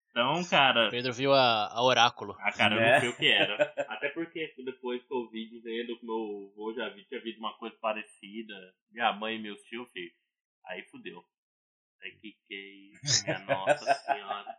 Então, 0.10 0.44
cara, 0.46 0.90
Pedro 0.92 1.12
viu 1.12 1.34
a, 1.34 1.68
a 1.68 1.84
oráculo. 1.84 2.36
ah, 2.40 2.52
cara, 2.52 2.76
eu 2.76 2.80
Né? 2.80 2.94
não 2.94 3.00
sei 3.02 3.10
o 3.10 3.18
que 3.18 3.28
era. 3.28 3.74
Até 3.90 4.10
porque 4.10 4.54
depois 4.64 5.04
que 5.04 5.14
eu 5.14 5.28
vi 5.30 5.50
dizendo 5.50 5.98
que 6.00 6.06
meu 6.06 6.52
avô 6.54 6.74
já 6.74 6.88
vi, 6.90 7.04
tinha 7.06 7.20
visto 7.20 7.40
uma 7.40 7.54
coisa 7.58 7.76
parecida, 7.82 8.54
minha 8.92 9.12
mãe 9.12 9.36
e 9.36 9.40
meus 9.42 9.62
tios, 9.64 9.92
filho, 9.92 10.14
aí 10.68 10.84
fudeu. 10.84 11.24
Que 12.12 12.32
que 12.48 12.54
é 12.54 13.08
isso, 13.08 13.24
minha 13.26 13.40
nossa 13.40 13.94
senhora. 13.94 14.56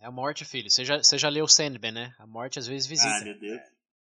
É 0.00 0.06
a 0.06 0.10
morte, 0.10 0.44
filho. 0.44 0.68
Você 0.70 0.84
já, 0.84 0.98
você 0.98 1.16
já 1.16 1.28
leu 1.28 1.46
Sandman, 1.46 1.92
né? 1.92 2.14
A 2.18 2.26
morte 2.26 2.58
às 2.58 2.66
vezes 2.66 2.86
Ai, 2.90 2.96
visita. 2.96 3.24
meu 3.24 3.38
Deus. 3.38 3.60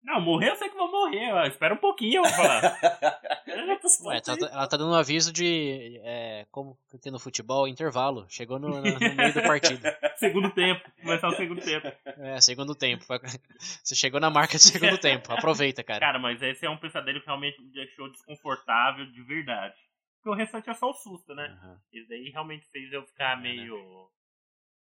Não, 0.03 0.19
morrer 0.19 0.49
eu 0.49 0.55
sei 0.55 0.67
que 0.67 0.75
vou 0.75 0.89
morrer, 0.89 1.31
ó. 1.31 1.45
espera 1.45 1.75
um 1.75 1.77
pouquinho, 1.77 2.17
eu 2.19 2.23
vou 2.23 2.31
falar. 2.31 2.61
Ué, 4.05 4.21
tá- 4.21 4.35
tá- 4.35 4.49
ela 4.51 4.67
tá 4.67 4.75
dando 4.77 4.91
um 4.91 4.95
aviso 4.95 5.31
de. 5.31 5.99
É, 6.03 6.47
como 6.49 6.75
que 6.89 6.97
tem 6.97 7.11
no 7.11 7.19
futebol, 7.19 7.67
intervalo. 7.67 8.25
Chegou 8.27 8.57
no, 8.57 8.69
no- 8.69 8.81
no 8.81 9.15
meio 9.15 9.33
do 9.33 9.41
partido. 9.43 9.81
segundo 10.17 10.49
tempo, 10.51 10.89
começar 11.01 11.27
o 11.27 11.35
segundo 11.35 11.61
tempo. 11.61 11.87
É, 12.05 12.41
segundo 12.41 12.73
tempo. 12.73 13.05
Você 13.83 13.93
chegou 13.93 14.19
na 14.19 14.29
marca 14.31 14.53
de 14.57 14.63
segundo 14.63 14.97
tempo. 14.97 15.31
Aproveita, 15.31 15.83
cara. 15.83 15.99
Cara, 15.99 16.17
mas 16.19 16.41
esse 16.41 16.65
é 16.65 16.69
um 16.69 16.77
pesadelo 16.77 17.19
que 17.19 17.25
realmente 17.27 17.61
me 17.61 17.71
deixou 17.71 18.09
desconfortável 18.11 19.05
de 19.05 19.21
verdade. 19.21 19.75
Porque 20.21 20.29
o 20.29 20.33
restante 20.33 20.69
é 20.69 20.73
só 20.75 20.91
o 20.91 20.93
susto, 20.93 21.33
né? 21.33 21.47
Aham. 21.47 21.81
Isso 21.91 22.07
daí 22.07 22.29
realmente 22.29 22.65
fez 22.67 22.93
eu 22.93 23.03
ficar 23.07 23.33
É, 23.33 23.35
né? 23.37 23.41
meio. 23.41 23.75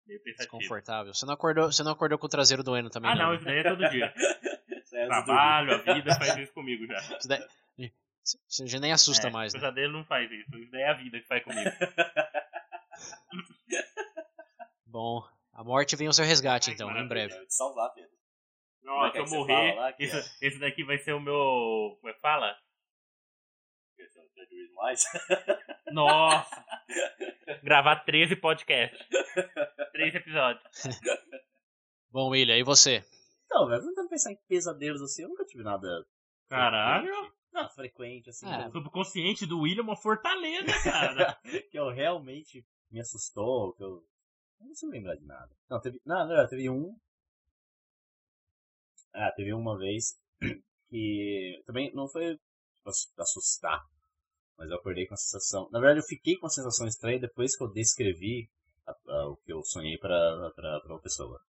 Meio 0.08 0.20
pensativo. 0.24 0.58
Desconfortável. 0.58 1.14
Você 1.14 1.24
não 1.26 1.34
acordou, 1.36 1.72
você 1.72 1.84
não 1.84 1.92
acordou 1.92 2.18
com 2.18 2.26
o 2.26 2.30
traseiro 2.30 2.64
doendo 2.64 2.90
também, 2.90 3.12
Ah, 3.12 3.16
não, 3.16 3.30
né? 3.30 3.36
isso 3.36 3.46
daí 3.46 3.60
é 3.60 3.64
todo 3.64 3.90
dia. 3.90 4.14
É 4.92 5.04
antes 5.04 5.20
de 5.20 5.26
Trabalho, 5.26 5.76
a 5.76 5.94
vida 5.94 6.16
faz 6.16 6.36
isso 6.38 6.52
comigo 6.52 6.88
já. 6.88 6.98
Isso 6.98 7.28
daí- 7.28 7.48
Você 8.48 8.66
já 8.66 8.80
nem 8.80 8.92
assusta 8.92 9.28
É, 9.28 9.32
mais, 9.32 9.54
O 9.54 9.58
né? 9.58 9.62
pesadelo 9.62 9.94
não 9.94 10.04
faz 10.04 10.32
isso. 10.32 10.58
Isso 10.58 10.72
daí 10.72 10.82
é 10.82 10.90
a 10.90 10.94
vida 10.94 11.20
que 11.20 11.28
faz 11.28 11.44
comigo. 11.44 11.70
Bom, 14.86 15.24
a 15.54 15.64
morte 15.64 15.96
vem 15.96 16.08
ao 16.08 16.14
seu 16.14 16.26
resgate, 16.26 16.70
Ai, 16.70 16.74
então, 16.74 16.90
em 16.98 17.08
breve. 17.08 17.34
Eu 17.36 17.46
te 17.48 17.54
salvar, 17.54 17.94
Pedro. 17.94 18.10
Nossa, 18.82 19.12
se 19.14 19.20
eu 19.20 19.28
você 19.28 19.36
morrer, 19.38 19.54
fala 19.74 19.82
lá 19.82 19.94
que 19.94 20.04
esse, 20.04 20.18
é? 20.18 20.48
esse 20.48 20.60
daqui 20.60 20.84
vai 20.84 20.98
ser 20.98 21.14
o 21.14 21.20
meu. 21.20 21.98
Como 22.00 22.10
é 22.10 22.14
que 22.14 22.20
fala? 22.20 22.58
É 24.60 24.62
Reason 24.62 24.74
mais. 24.76 25.04
Nossa! 25.92 26.66
Gravar 27.64 27.98
13 28.06 28.36
podcasts. 28.36 29.00
13 29.94 30.18
episódios. 30.18 30.64
Bom, 32.12 32.30
William, 32.30 32.58
e 32.58 32.64
você? 32.64 33.04
Não, 33.50 33.68
velho, 33.68 33.84
tentando 33.84 34.10
pensar 34.10 34.32
em 34.32 34.38
pesadelos 34.48 35.02
assim, 35.02 35.24
eu 35.24 35.30
nunca 35.30 35.46
tive 35.46 35.64
nada. 35.64 35.88
Caralho! 36.48 37.08
frequente. 37.08 37.40
Não, 37.52 37.70
frequente, 37.72 38.30
assim. 38.30 38.46
Ah, 38.48 38.68
O 38.68 38.72
subconsciente 38.72 39.46
do 39.46 39.62
William 39.62 39.82
é 39.82 39.84
uma 39.84 39.96
fortaleza, 39.96 40.72
cara. 40.84 41.40
que 41.72 41.78
eu 41.80 41.90
realmente 41.90 42.66
me 42.92 43.00
assustou, 43.00 43.74
que 43.74 43.84
eu. 43.84 44.04
eu 44.60 44.68
não 44.68 44.76
sei 44.76 44.90
lembrar 44.90 45.16
de 45.16 45.26
nada. 45.26 45.50
Não, 45.70 45.80
teve. 45.82 46.00
Não, 46.06 46.28
não, 46.28 46.48
teve 46.48 46.70
um. 46.70 46.96
Ah, 49.14 49.32
teve 49.36 49.52
uma 49.54 49.78
vez 49.78 50.20
que 50.90 51.62
também 51.66 51.92
não 51.94 52.08
foi 52.08 52.40
ass- 52.86 53.12
assustar, 53.18 53.84
mas 54.60 54.70
eu 54.70 54.76
acordei 54.76 55.08
com 55.08 55.14
a 55.14 55.18
sensação. 55.18 55.68
Na 55.72 55.80
verdade, 55.80 56.02
eu 56.02 56.06
fiquei 56.08 56.36
com 56.38 56.46
a 56.46 56.50
sensação 56.50 56.86
estranha 56.86 57.20
depois 57.20 57.56
que 57.58 57.64
eu 57.64 57.72
descrevi 57.72 58.48
a- 58.86 58.92
a- 59.08 59.28
o 59.30 59.38
que 59.38 59.52
eu 59.54 59.64
sonhei 59.64 59.98
pra 59.98 60.52
uma 60.86 61.00
pessoa. 61.00 61.40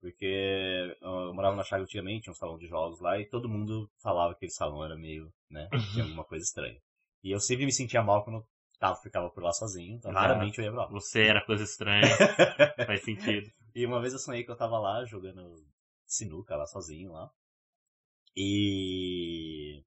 Porque 0.00 0.96
eu 1.00 1.34
morava 1.34 1.56
na 1.56 1.64
Chaga 1.64 1.82
antigamente, 1.82 2.22
tinha 2.24 2.32
um 2.32 2.36
salão 2.36 2.58
de 2.58 2.66
jogos 2.68 3.00
lá, 3.00 3.18
e 3.18 3.28
todo 3.28 3.48
mundo 3.48 3.90
falava 4.02 4.32
que 4.34 4.36
aquele 4.38 4.52
salão 4.52 4.84
era 4.84 4.94
meio, 4.96 5.32
né, 5.50 5.68
tinha 5.92 6.04
alguma 6.04 6.24
coisa 6.24 6.44
estranha. 6.44 6.78
E 7.22 7.30
eu 7.30 7.40
sempre 7.40 7.64
me 7.64 7.72
sentia 7.72 8.02
mal 8.02 8.22
quando 8.22 8.36
eu 8.36 8.46
tava, 8.78 8.96
ficava 9.00 9.30
por 9.30 9.42
lá 9.42 9.50
sozinho, 9.52 9.96
então 9.96 10.12
raramente 10.20 10.58
eu 10.58 10.64
ia 10.66 10.70
pra 10.72 10.82
lá. 10.84 10.88
Você 10.90 11.22
era 11.22 11.44
coisa 11.44 11.64
estranha. 11.64 12.02
Faz 12.86 13.02
sentido. 13.02 13.50
E 13.74 13.86
uma 13.86 14.00
vez 14.00 14.12
eu 14.12 14.18
sonhei 14.18 14.44
que 14.44 14.50
eu 14.50 14.56
tava 14.56 14.78
lá 14.78 15.04
jogando 15.06 15.66
sinuca 16.06 16.54
lá 16.54 16.66
sozinho 16.66 17.12
lá. 17.12 17.30
E 18.36 19.82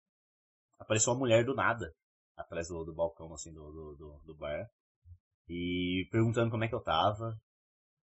apareceu 0.80 1.14
uma 1.14 1.20
mulher 1.20 1.46
do 1.46 1.54
nada 1.54 1.94
atrás 2.38 2.68
do, 2.70 2.86
do 2.86 2.94
balcão 2.94 3.34
assim 3.34 3.52
do, 3.54 3.72
do, 3.72 3.96
do, 3.96 4.20
do 4.26 4.36
bar. 4.36 4.70
E 5.50 6.08
perguntando 6.12 6.52
como 6.52 6.64
é 6.64 6.68
que 6.68 6.76
eu 6.76 6.84
tava. 6.84 7.36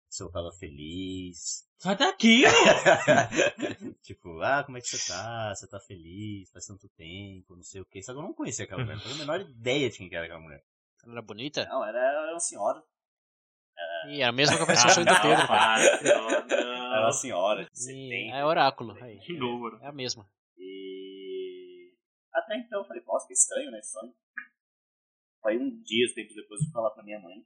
Se 0.10 0.24
eu 0.24 0.32
tava 0.32 0.52
feliz. 0.60 1.66
Sai 1.78 1.98
daqui, 1.98 2.44
tipo, 4.02 4.40
ah, 4.42 4.64
como 4.64 4.78
é 4.78 4.82
que 4.82 4.88
você 4.88 5.12
tá? 5.12 5.54
Você 5.54 5.68
tá 5.68 5.78
feliz? 5.80 6.50
Faz 6.52 6.66
tanto 6.66 6.88
tempo, 6.96 7.54
não 7.56 7.64
sei 7.64 7.82
o 7.82 7.86
que. 7.86 8.02
Só 8.02 8.14
que 8.14 8.20
eu 8.20 8.24
não 8.24 8.34
conhecia 8.34 8.64
aquela 8.64 8.82
mulher, 8.82 8.96
não 8.96 9.04
tinha 9.04 9.16
a 9.16 9.18
menor 9.18 9.42
ideia 9.42 9.90
de 9.90 9.98
quem 9.98 10.08
que 10.08 10.16
era 10.16 10.26
aquela 10.26 10.40
mulher. 10.40 10.64
Ela 11.04 11.14
era 11.14 11.22
bonita? 11.22 11.66
Não, 11.66 11.84
era, 11.86 12.00
era 12.00 12.32
uma 12.32 12.40
senhora. 12.40 12.82
Ih, 14.08 14.22
era 14.22 14.30
a 14.30 14.32
mesma 14.32 14.56
que 14.56 14.64
apareceu 14.64 14.88
no 14.88 14.94
sonho 14.94 15.06
do 15.06 15.22
Pedro, 15.22 15.48
cara. 15.48 15.48
para, 15.48 15.84
Era 16.08 17.00
uma 17.00 17.02
não. 17.02 17.12
senhora 17.12 17.66
de 17.66 17.92
Ih, 17.92 18.10
70. 18.32 18.38
é 18.38 18.46
oráculo. 18.46 19.04
Aí. 19.04 19.20
De 19.20 19.38
novo. 19.38 19.76
É 19.82 19.88
a 19.88 19.92
mesma. 19.92 20.26
Até 22.36 22.58
então 22.58 22.82
eu 22.82 22.86
falei, 22.86 23.04
nossa, 23.06 23.26
que 23.28 23.34
estranho, 23.34 23.72
né, 23.72 23.82
sonho. 23.82 24.14
Aí 25.46 25.58
um 25.58 25.70
dia, 25.82 26.14
tempos 26.14 26.36
depois, 26.36 26.60
eu 26.60 26.66
fui 26.66 26.74
falar 26.74 26.92
pra 26.92 27.04
minha 27.04 27.20
mãe. 27.20 27.46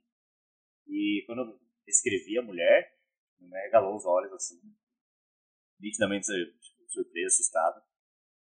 E 0.88 1.22
quando 1.26 1.42
eu 1.42 1.60
descrevi 1.86 2.38
a 2.38 2.42
mulher, 2.42 2.98
a 3.40 3.44
mulher 3.44 3.62
regalou 3.64 3.94
os 3.94 4.04
olhos 4.04 4.32
assim. 4.32 4.60
Nitidamente 5.78 6.26
tipo, 6.26 6.90
surpresa, 6.90 7.26
assustada. 7.34 7.78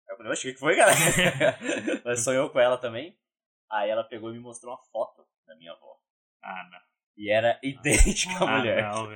Aí 0.07 0.13
eu 0.13 0.17
falei, 0.17 0.31
oxe, 0.31 0.49
o 0.49 0.53
que 0.53 0.59
foi, 0.59 0.75
cara? 0.75 0.91
Mas 2.03 2.23
sonhou 2.23 2.49
com 2.49 2.59
ela 2.59 2.77
também. 2.77 3.17
Aí 3.71 3.89
ela 3.89 4.03
pegou 4.03 4.29
e 4.29 4.33
me 4.33 4.39
mostrou 4.39 4.73
uma 4.73 4.81
foto 4.91 5.25
da 5.47 5.55
minha 5.55 5.71
avó. 5.71 5.97
Ah, 6.43 6.69
não. 6.71 6.79
E 7.15 7.31
era 7.31 7.59
idêntica 7.63 8.33
à 8.33 8.43
Ah, 8.55 8.57
mulher. 8.57 8.81
não. 8.83 9.07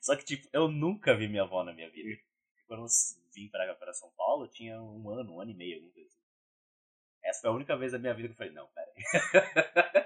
Só 0.00 0.16
que, 0.16 0.24
tipo, 0.24 0.48
eu 0.52 0.68
nunca 0.68 1.14
vi 1.16 1.28
minha 1.28 1.42
avó 1.42 1.62
na 1.62 1.72
minha 1.72 1.90
vida. 1.90 2.18
Quando 2.66 2.82
eu 2.82 2.86
vim 3.34 3.48
pra, 3.50 3.74
pra 3.74 3.92
São 3.92 4.10
Paulo, 4.16 4.46
eu 4.46 4.50
tinha 4.50 4.80
um 4.82 5.08
ano, 5.10 5.34
um 5.34 5.40
ano 5.40 5.50
e 5.50 5.54
meio, 5.54 5.76
alguma 5.76 5.92
coisa 5.92 6.08
assim. 6.08 6.21
Essa 7.24 7.42
foi 7.42 7.50
a 7.50 7.52
única 7.52 7.76
vez 7.76 7.92
da 7.92 7.98
minha 7.98 8.14
vida 8.14 8.28
que 8.28 8.34
eu 8.34 8.38
falei, 8.38 8.52
não, 8.52 8.66
pera 8.74 8.86
aí. 8.96 10.04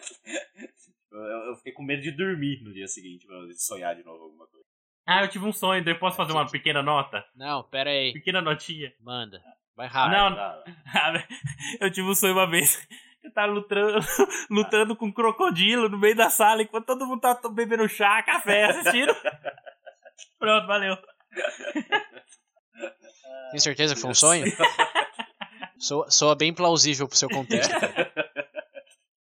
eu, 1.48 1.56
fiquei 1.56 1.72
com 1.72 1.82
medo 1.82 2.02
de 2.02 2.10
dormir 2.10 2.62
no 2.62 2.72
dia 2.72 2.86
seguinte, 2.86 3.26
pra 3.26 3.36
sonhar 3.56 3.94
de 3.96 4.04
novo 4.04 4.24
alguma 4.24 4.46
coisa. 4.46 4.66
Ah, 5.06 5.22
eu 5.22 5.28
tive 5.28 5.44
um 5.46 5.52
sonho, 5.52 5.84
daí 5.84 5.94
eu 5.94 5.98
posso 5.98 6.16
fazer 6.16 6.32
uma 6.32 6.50
pequena 6.50 6.82
nota? 6.82 7.24
Não, 7.34 7.62
pera 7.62 7.90
aí. 7.90 8.12
Pequena 8.12 8.42
notinha. 8.42 8.92
Manda. 9.00 9.40
Vai 9.76 9.86
rápido. 9.86 10.16
Não, 10.16 10.64
Cara, 10.92 11.26
eu 11.80 11.90
tive 11.92 12.08
um 12.08 12.14
sonho 12.14 12.32
uma 12.32 12.48
vez. 12.48 12.86
Eu 13.22 13.32
tava 13.32 13.52
lutando, 13.52 13.98
lutando 14.48 14.94
com 14.94 15.06
um 15.06 15.12
crocodilo 15.12 15.88
no 15.88 15.98
meio 15.98 16.14
da 16.14 16.30
sala 16.30 16.62
enquanto 16.62 16.86
todo 16.86 17.04
mundo 17.04 17.20
tava 17.20 17.48
bebendo 17.48 17.88
chá, 17.88 18.22
café, 18.22 18.66
assistindo. 18.66 19.12
Pronto, 20.38 20.64
valeu. 20.68 20.96
Tem 23.50 23.58
certeza 23.58 23.96
que 23.96 24.00
foi 24.00 24.10
um 24.10 24.14
sonho? 24.14 24.44
Soa, 25.78 26.10
soa 26.10 26.34
bem 26.34 26.52
plausível 26.54 27.06
pro 27.08 27.16
seu 27.16 27.28
contexto. 27.28 27.70
cara. 27.78 28.12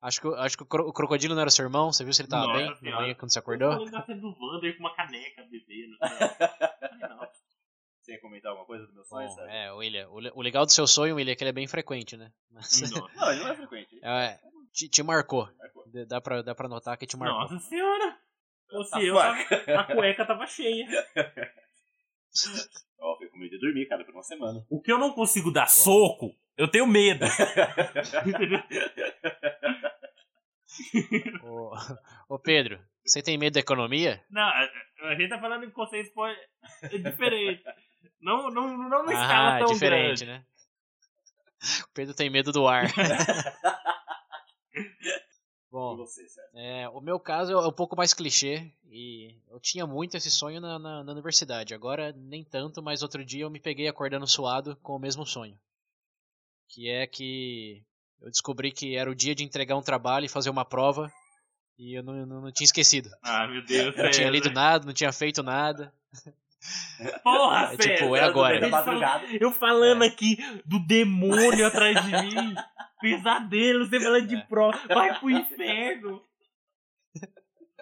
Acho 0.02 0.22
que, 0.22 0.28
o- 0.30 0.36
acho 0.36 0.56
que 0.56 0.64
o, 0.64 0.66
cro- 0.66 0.88
o 0.88 0.94
crocodilo 0.94 1.36
não 1.36 1.42
era 1.42 1.50
seu 1.52 1.66
irmão. 1.66 1.92
Você 1.92 2.06
viu 2.06 2.14
se 2.14 2.22
ele 2.22 2.30
tava 2.30 2.48
Nossa 2.48 2.58
bem? 2.58 2.76
Senhora. 2.78 2.98
Amanhã 3.00 3.16
quando 3.16 3.34
você 3.34 3.38
Eu 3.40 3.42
acordou? 3.42 3.72
falei 3.74 3.92
da 3.92 4.02
cena 4.06 4.22
do 4.22 4.28
Wander 4.40 4.74
com 4.78 4.80
uma 4.80 4.96
caneca 4.96 5.44
bebendo. 5.44 5.98
Não. 7.02 7.20
Você 8.02 8.14
ia 8.14 8.22
comentar 8.22 8.50
alguma 8.52 8.66
coisa 8.66 8.88
do 8.88 8.94
meu 8.94 9.04
sonho, 9.04 9.28
Bom, 9.28 9.36
sabe? 9.36 9.52
é, 9.52 9.72
William. 9.74 10.08
O, 10.10 10.20
le- 10.20 10.32
o 10.34 10.42
legal 10.42 10.66
do 10.66 10.72
seu 10.72 10.88
sonho, 10.88 11.16
William, 11.18 11.34
é 11.34 11.36
que 11.36 11.44
ele 11.44 11.50
é 11.50 11.54
bem 11.54 11.68
frequente, 11.68 12.16
né? 12.16 12.32
Mas, 12.50 12.80
Não. 12.92 13.08
Não, 13.14 13.32
ele 13.32 13.40
não 13.44 13.48
é 13.50 13.56
frequente. 13.58 14.00
é, 14.02 14.40
te, 14.74 14.88
te 14.88 15.04
marcou. 15.04 15.50
Marcou. 15.60 15.84
Dá 16.08 16.22
pra, 16.22 16.42
dá 16.42 16.56
pra 16.56 16.70
notar 16.70 16.98
que 16.98 17.06
te 17.06 17.18
marcou. 17.18 17.42
Nossa 17.42 17.60
senhora! 17.68 18.18
Ou 18.72 18.84
se 18.86 19.06
eu, 19.06 19.16
fuck. 19.16 19.72
a 19.72 19.84
cueca 19.84 20.26
tava 20.26 20.48
cheia. 20.48 20.88
Ó, 23.02 23.16
com 23.16 23.38
medo 23.38 23.52
de 23.52 23.60
dormir, 23.60 23.86
cara, 23.88 24.04
por 24.04 24.14
uma 24.14 24.24
semana. 24.24 24.66
O 24.70 24.82
que 24.82 24.92
eu 24.92 24.98
não 24.98 25.12
consigo 25.14 25.52
dar 25.52 25.68
soco, 25.68 26.36
eu 26.58 26.68
tenho 26.68 26.86
medo. 26.88 27.26
Ô, 31.44 31.72
ô, 32.30 32.40
Pedro, 32.40 32.80
você 33.06 33.22
tem 33.22 33.38
medo 33.38 33.54
da 33.56 33.60
economia? 33.60 34.24
Não, 34.30 34.42
a, 34.44 34.70
a 35.06 35.16
gente 35.16 35.30
tá 35.30 35.40
falando 35.40 35.66
em 35.66 35.72
conceito 35.72 36.14
pode... 36.14 36.38
é 36.84 36.98
diferente. 36.98 37.64
Não, 38.22 38.50
não, 38.50 38.78
não 38.78 39.00
numa 39.04 39.14
escala 39.14 39.56
Ah, 39.56 39.60
tão 39.60 39.74
diferente, 39.74 40.26
grande. 40.26 40.40
né? 40.40 40.46
O 41.84 41.94
Pedro 41.94 42.14
tem 42.14 42.30
medo 42.30 42.52
do 42.52 42.68
ar. 42.68 42.86
Bom, 45.72 45.96
você? 45.98 46.26
É, 46.54 46.90
o 46.90 47.00
meu 47.00 47.20
caso 47.20 47.54
é 47.54 47.68
um 47.68 47.72
pouco 47.72 47.96
mais 47.96 48.14
clichê 48.14 48.72
e 48.90 49.36
eu 49.50 49.60
tinha 49.60 49.86
muito 49.86 50.18
esse 50.18 50.32
sonho 50.32 50.60
na, 50.60 50.80
na, 50.80 51.04
na 51.04 51.12
universidade. 51.12 51.74
Agora 51.74 52.12
nem 52.12 52.44
tanto, 52.44 52.82
mas 52.82 53.04
outro 53.04 53.24
dia 53.24 53.44
eu 53.44 53.50
me 53.50 53.60
peguei 53.60 53.88
acordando 53.88 54.26
suado 54.26 54.76
com 54.78 54.96
o 54.96 55.00
mesmo 55.00 55.26
sonho. 55.26 55.58
Que 56.68 56.90
é 56.90 57.06
que 57.06 57.84
eu 58.20 58.30
descobri 58.30 58.72
que 58.72 58.96
era 58.96 59.10
o 59.10 59.16
dia 59.16 59.36
de 59.36 59.44
entregar 59.44 59.76
um 59.76 59.82
trabalho 59.82 60.26
e 60.26 60.30
fazer 60.30 60.50
uma 60.50 60.66
prova 60.66 61.12
e 61.78 61.98
eu 61.98 62.04
não, 62.04 62.26
não, 62.26 62.42
não 62.42 62.52
tinha 62.52 62.66
esquecido. 62.66 63.10
Ah, 63.22 63.48
meu 63.48 63.64
Deus. 63.64 63.96
Não 63.96 64.12
tinha 64.12 64.30
lido 64.30 64.52
nada, 64.52 64.86
não 64.86 64.94
tinha 64.94 65.14
feito 65.14 65.42
nada. 65.42 65.94
Porra, 67.24 67.74
É 67.74 67.78
tipo, 67.78 68.16
é 68.16 68.22
agora. 68.22 68.56
eu 68.56 68.62
Da 68.62 68.68
madrugada. 68.70 69.26
Eu 69.40 69.52
falando 69.52 70.04
aqui 70.04 70.38
do 70.66 70.80
demônio 70.86 71.66
atrás 71.66 71.96
de 72.04 72.12
mim. 72.12 72.56
Pesadelo, 73.02 73.86
você 73.88 74.00
falando 74.00 74.28
de 74.28 74.36
É. 74.36 74.42
prova. 74.42 74.78
Vai 74.88 75.18
pro 75.20 75.30
inferno. 75.30 76.22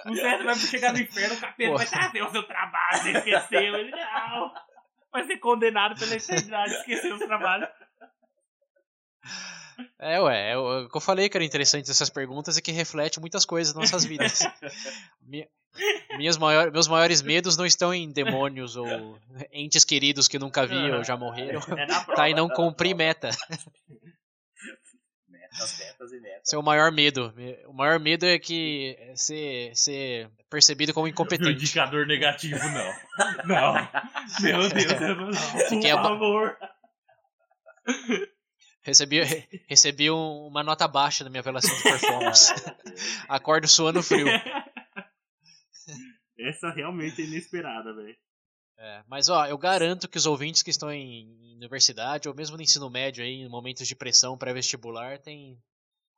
O 0.05 0.15
César 0.15 0.43
vai 0.43 0.55
chegar 0.55 0.93
no 0.93 0.99
inferno, 0.99 1.35
o 1.35 1.39
capeta 1.41 1.71
Pô. 1.71 1.77
vai 1.77 1.87
trazer 1.87 2.21
o 2.21 2.31
seu 2.31 2.43
trabalho, 2.43 3.01
você 3.01 3.11
esqueceu. 3.17 3.75
Ele 3.75 3.89
não. 3.91 4.53
Vai 5.11 5.25
ser 5.25 5.37
condenado 5.37 5.97
pela 5.99 6.13
eternidade, 6.15 6.73
esqueceu 6.75 7.15
os 7.15 7.19
trabalhos. 7.25 7.67
É, 9.99 10.19
ué, 10.21 10.51
é 10.51 10.57
o 10.57 10.85
o 10.85 10.89
que 10.89 10.97
eu 10.97 11.01
falei 11.01 11.27
que 11.29 11.37
era 11.37 11.43
interessante 11.43 11.87
dessas 11.87 12.09
perguntas 12.09 12.57
e 12.57 12.61
que 12.61 12.71
reflete 12.71 13.19
muitas 13.19 13.45
coisas 13.45 13.73
nas 13.73 13.91
nossas 13.91 14.05
vidas. 14.05 14.39
Mi- 15.21 15.47
Minhas 16.17 16.37
maior, 16.37 16.71
meus 16.71 16.87
maiores 16.87 17.21
medos 17.21 17.55
não 17.57 17.65
estão 17.65 17.93
em 17.93 18.11
demônios 18.11 18.75
ou 18.75 19.17
entes 19.51 19.83
queridos 19.85 20.27
que 20.27 20.39
nunca 20.39 20.65
vi 20.65 20.91
ou 20.91 21.03
já 21.03 21.15
morreram. 21.17 21.61
É 21.77 21.85
na 21.85 21.99
prova. 22.03 22.15
Tá 22.15 22.29
em 22.29 22.33
não 22.33 22.47
cumprir 22.49 22.95
meta. 22.95 23.29
Metas, 25.29 25.79
metas 25.79 26.11
e 26.11 26.19
metas. 26.19 26.41
Esse 26.45 26.55
é 26.55 26.57
o 26.59 26.63
maior 26.63 26.91
medo. 26.91 27.33
O 27.67 27.73
maior 27.73 27.99
medo 27.99 28.25
é 28.25 28.37
que 28.39 28.95
é 28.99 29.15
ser, 29.15 29.75
ser 29.75 30.29
percebido 30.49 30.93
como 30.93 31.05
Meu 31.05 31.11
incompetente. 31.11 31.51
indicador 31.51 32.05
negativo, 32.07 32.59
não. 32.59 32.93
Não. 33.45 33.73
Meu 34.41 34.69
Deus, 34.69 34.99
não. 34.99 35.33
Fiquei 35.69 35.91
Por 35.91 36.01
favor. 36.03 36.57
Recebi, 38.83 39.21
recebi 39.67 40.09
um- 40.09 40.47
uma 40.47 40.63
nota 40.63 40.87
baixa 40.87 41.23
na 41.23 41.29
minha 41.29 41.41
avaliação 41.41 41.75
de 41.75 41.83
performance. 41.83 42.53
Acordo 43.27 43.67
suando 43.67 44.01
frio. 44.01 44.27
Essa 46.39 46.69
realmente 46.69 47.21
é 47.21 47.25
inesperada, 47.25 47.93
velho. 47.93 48.15
É, 48.79 49.03
mas 49.07 49.27
ó, 49.27 49.45
eu 49.47 49.57
garanto 49.57 50.07
que 50.07 50.17
os 50.17 50.25
ouvintes 50.27 50.61
que 50.61 50.69
estão 50.69 50.91
em, 50.91 51.55
universidade 51.57 52.29
ou 52.29 52.35
mesmo 52.35 52.55
no 52.55 52.61
ensino 52.61 52.89
médio 52.89 53.23
aí, 53.23 53.41
em 53.41 53.49
momentos 53.49 53.87
de 53.87 53.95
pressão 53.95 54.37
pré-vestibular, 54.37 55.19
tem 55.19 55.59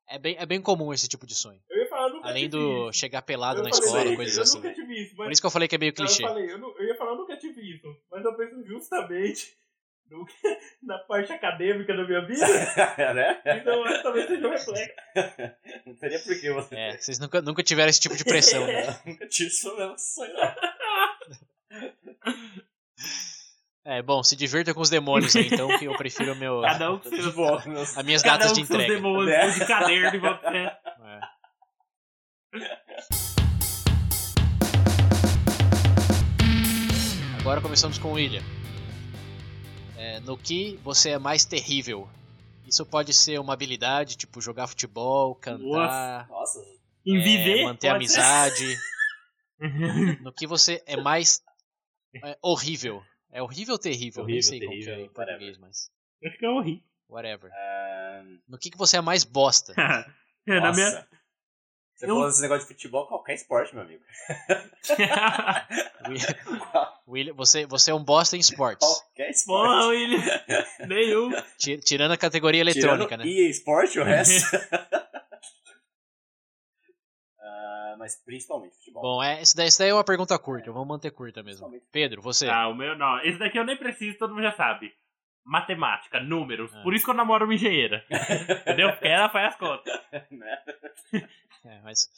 é 0.07 0.17
bem, 0.19 0.35
é 0.37 0.45
bem 0.45 0.61
comum 0.61 0.93
esse 0.93 1.07
tipo 1.07 1.25
de 1.25 1.35
sonho. 1.35 1.61
Eu 1.69 1.77
ia 1.83 1.87
falar, 1.87 2.07
eu 2.09 2.13
nunca 2.15 2.27
Além 2.27 2.49
do 2.49 2.89
isso. 2.89 2.99
chegar 2.99 3.21
pelado 3.21 3.59
Eu 3.59 3.63
na 3.63 3.69
escola, 3.69 4.03
eu 4.03 4.15
coisas 4.15 4.37
eu 4.37 4.43
assim. 4.43 4.57
nunca 4.57 4.73
tive 4.73 5.01
isso, 5.03 5.15
mas 5.15 5.25
Por 5.25 5.31
isso 5.31 5.41
que 5.41 5.45
eu 5.47 5.51
falei 5.51 5.67
que 5.67 5.75
é 5.75 5.77
meio 5.77 5.93
Não, 5.97 6.05
clichê. 6.05 6.23
Eu, 6.23 6.27
falei, 6.27 6.51
eu, 6.51 6.57
nu- 6.57 6.75
eu 6.77 6.85
ia 6.87 6.95
falar, 6.95 7.11
eu 7.11 7.17
nunca 7.17 7.37
tive 7.37 7.61
isso, 7.75 7.87
mas 8.11 8.25
eu 8.25 8.35
penso 8.35 8.65
justamente 8.65 9.57
no- 10.09 10.25
na 10.83 10.97
parte 11.07 11.31
acadêmica 11.31 11.95
da 11.95 12.03
minha 12.05 12.25
vida, 12.25 12.45
né? 13.13 13.41
então 13.45 13.85
eu 13.85 14.03
talvez 14.03 14.27
seja 14.27 14.47
um 14.47 14.51
reflexo. 14.51 14.93
Não 15.85 15.95
teria 15.95 16.19
por 16.19 16.39
que 16.39 16.51
você. 16.51 16.75
É, 16.75 16.97
vocês 16.97 17.19
nunca, 17.19 17.41
nunca 17.41 17.63
tiveram 17.63 17.89
esse 17.89 17.99
tipo 18.01 18.15
de 18.15 18.23
pressão, 18.23 18.65
né? 18.65 18.87
Eu 19.05 19.11
nunca 19.13 19.27
tive 19.27 19.49
isso 19.49 19.69
sonho. 19.97 20.33
não. 20.33 20.55
É, 23.85 24.01
bom, 24.03 24.21
se 24.23 24.35
divirta 24.35 24.73
com 24.73 24.81
os 24.81 24.89
demônios 24.89 25.35
aí, 25.35 25.47
então, 25.47 25.75
que 25.79 25.85
eu 25.85 25.95
prefiro 25.97 26.33
o 26.33 26.35
meu, 26.35 26.61
Cada 26.61 26.91
um 26.91 26.99
com 26.99 27.09
seus, 27.09 27.65
meus- 27.65 27.97
as 27.97 28.03
minhas 28.05 28.21
cada 28.21 28.37
datas 28.37 28.51
um 28.51 28.55
de 28.55 28.61
com 28.61 28.67
seus 28.67 28.79
entrega. 28.83 28.93
demônios 29.01 29.25
Né? 29.29 29.49
de 29.51 29.65
caderno 29.65 30.15
e 30.15 30.19
você. 30.19 30.57
É. 30.57 30.79
Agora 37.39 37.61
começamos 37.61 37.97
com 37.97 38.09
o 38.09 38.13
William. 38.13 38.43
É, 40.09 40.19
no 40.21 40.35
que 40.35 40.75
você 40.77 41.11
é 41.11 41.19
mais 41.19 41.45
terrível? 41.45 42.09
Isso 42.65 42.83
pode 42.83 43.13
ser 43.13 43.39
uma 43.39 43.53
habilidade, 43.53 44.17
tipo 44.17 44.41
jogar 44.41 44.65
futebol, 44.67 45.35
cantar, 45.35 46.27
Nossa, 46.27 46.59
Em 47.05 47.19
é, 47.19 47.21
viver, 47.23 47.63
manter 47.63 47.89
amizade. 47.89 48.75
No 50.23 50.31
que 50.31 50.47
você 50.47 50.81
é 50.85 50.95
mais 50.95 51.43
é, 52.23 52.37
horrível. 52.41 53.03
É 53.29 53.43
horrível 53.43 53.73
ou 53.73 53.79
terrível? 53.79 54.23
Horrível, 54.23 54.41
sei 54.41 54.59
como 54.61 54.71
que 54.71 54.77
é 54.77 54.85
terrível, 54.85 55.05
em 55.05 55.09
português, 55.09 55.57
mas 55.57 55.91
Acho 56.23 56.37
que 56.37 56.45
é 56.45 56.49
horrível. 56.49 56.83
whatever. 57.09 57.51
ah, 57.53 58.23
No 58.47 58.57
que, 58.57 58.71
que 58.71 58.77
você 58.77 58.95
é 58.97 59.01
mais 59.01 59.23
bosta? 59.23 59.73
É, 60.47 60.59
na 60.59 60.67
nossa. 60.67 60.79
minha... 60.79 61.07
Você 61.99 62.05
Eu- 62.05 62.15
falou 62.15 62.27
desse 62.27 62.41
negócio 62.41 62.65
de 62.65 62.73
futebol, 62.73 63.05
qualquer 63.07 63.33
esporte, 63.33 63.75
meu 63.75 63.83
amigo. 63.83 64.01
William, 67.05 67.33
você, 67.33 67.65
você 67.65 67.91
é 67.91 67.93
um 67.93 68.01
bosta 68.01 68.37
em 68.37 68.39
esportes. 68.39 68.87
Qualquer 68.87 69.31
esporte. 69.31 69.67
Porra, 69.67 69.87
William. 69.87 70.21
Nenhum. 70.87 71.29
Ti- 71.57 71.77
Tirando 71.79 72.13
a 72.13 72.17
categoria 72.17 72.61
eletrônica, 72.61 73.17
Tirando 73.17 73.25
né? 73.25 73.29
EA 73.29 73.49
Sport, 73.49 73.95
o 73.97 74.03
resto. 74.03 74.47
Ah, 77.41 77.95
mas 77.97 78.15
principalmente 78.23 78.75
futebol. 78.77 79.01
Bom, 79.01 79.23
é, 79.23 79.41
isso, 79.41 79.55
daí, 79.55 79.67
isso 79.67 79.79
daí 79.79 79.89
é 79.89 79.93
uma 79.93 80.03
pergunta 80.03 80.37
curta, 80.37 80.71
vamos 80.71 80.87
manter 80.87 81.11
curta 81.11 81.41
mesmo. 81.43 81.67
Pedro, 81.91 82.21
você. 82.21 82.47
Ah, 82.47 82.67
o 82.67 82.75
meu 82.75 82.95
não. 82.97 83.19
Esse 83.23 83.39
daqui 83.39 83.57
eu 83.57 83.65
nem 83.65 83.75
preciso, 83.75 84.17
todo 84.17 84.33
mundo 84.33 84.43
já 84.43 84.51
sabe. 84.53 84.93
Matemática, 85.43 86.19
números. 86.19 86.71
Ah. 86.75 86.81
Por 86.83 86.93
isso 86.93 87.03
que 87.03 87.09
eu 87.11 87.15
namoro 87.15 87.45
uma 87.45 87.53
engenheira. 87.55 88.05
Entendeu? 88.61 88.91
Porque 88.91 89.07
ela 89.07 89.29
faz 89.29 89.53
as 89.53 89.59
contas. 89.59 89.93
É, 91.69 91.81
mas 91.81 92.09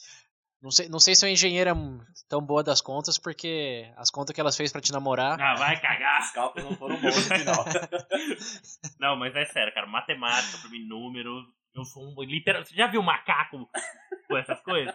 não 0.62 0.70
sei, 0.70 0.88
não 0.88 0.98
sei 0.98 1.14
se 1.14 1.24
é 1.24 1.28
uma 1.28 1.32
engenheira 1.32 1.74
tão 2.28 2.40
boa 2.40 2.62
das 2.62 2.80
contas, 2.80 3.18
porque 3.18 3.92
as 3.96 4.10
contas 4.10 4.32
que 4.32 4.40
elas 4.40 4.56
fez 4.56 4.72
pra 4.72 4.80
te 4.80 4.92
namorar. 4.92 5.38
Ah, 5.38 5.54
vai 5.56 5.78
cagar. 5.78 6.22
Os 6.22 6.30
cálculos 6.30 6.70
não 6.70 6.76
foram 6.78 7.00
bons 7.00 7.28
no 7.28 7.36
final. 7.36 7.64
Não, 8.98 9.16
mas 9.16 9.34
é 9.34 9.44
sério, 9.44 9.74
cara. 9.74 9.88
Matemática, 9.88 10.58
pra 10.58 10.70
mim, 10.70 10.86
números. 10.86 11.44
Eu 11.74 11.84
sou 11.84 12.04
um. 12.04 12.22
Literal... 12.22 12.64
Você 12.64 12.74
já 12.76 12.86
viu 12.86 13.02
macaco 13.02 13.68
com 14.28 14.38
essas 14.38 14.60
coisas? 14.60 14.94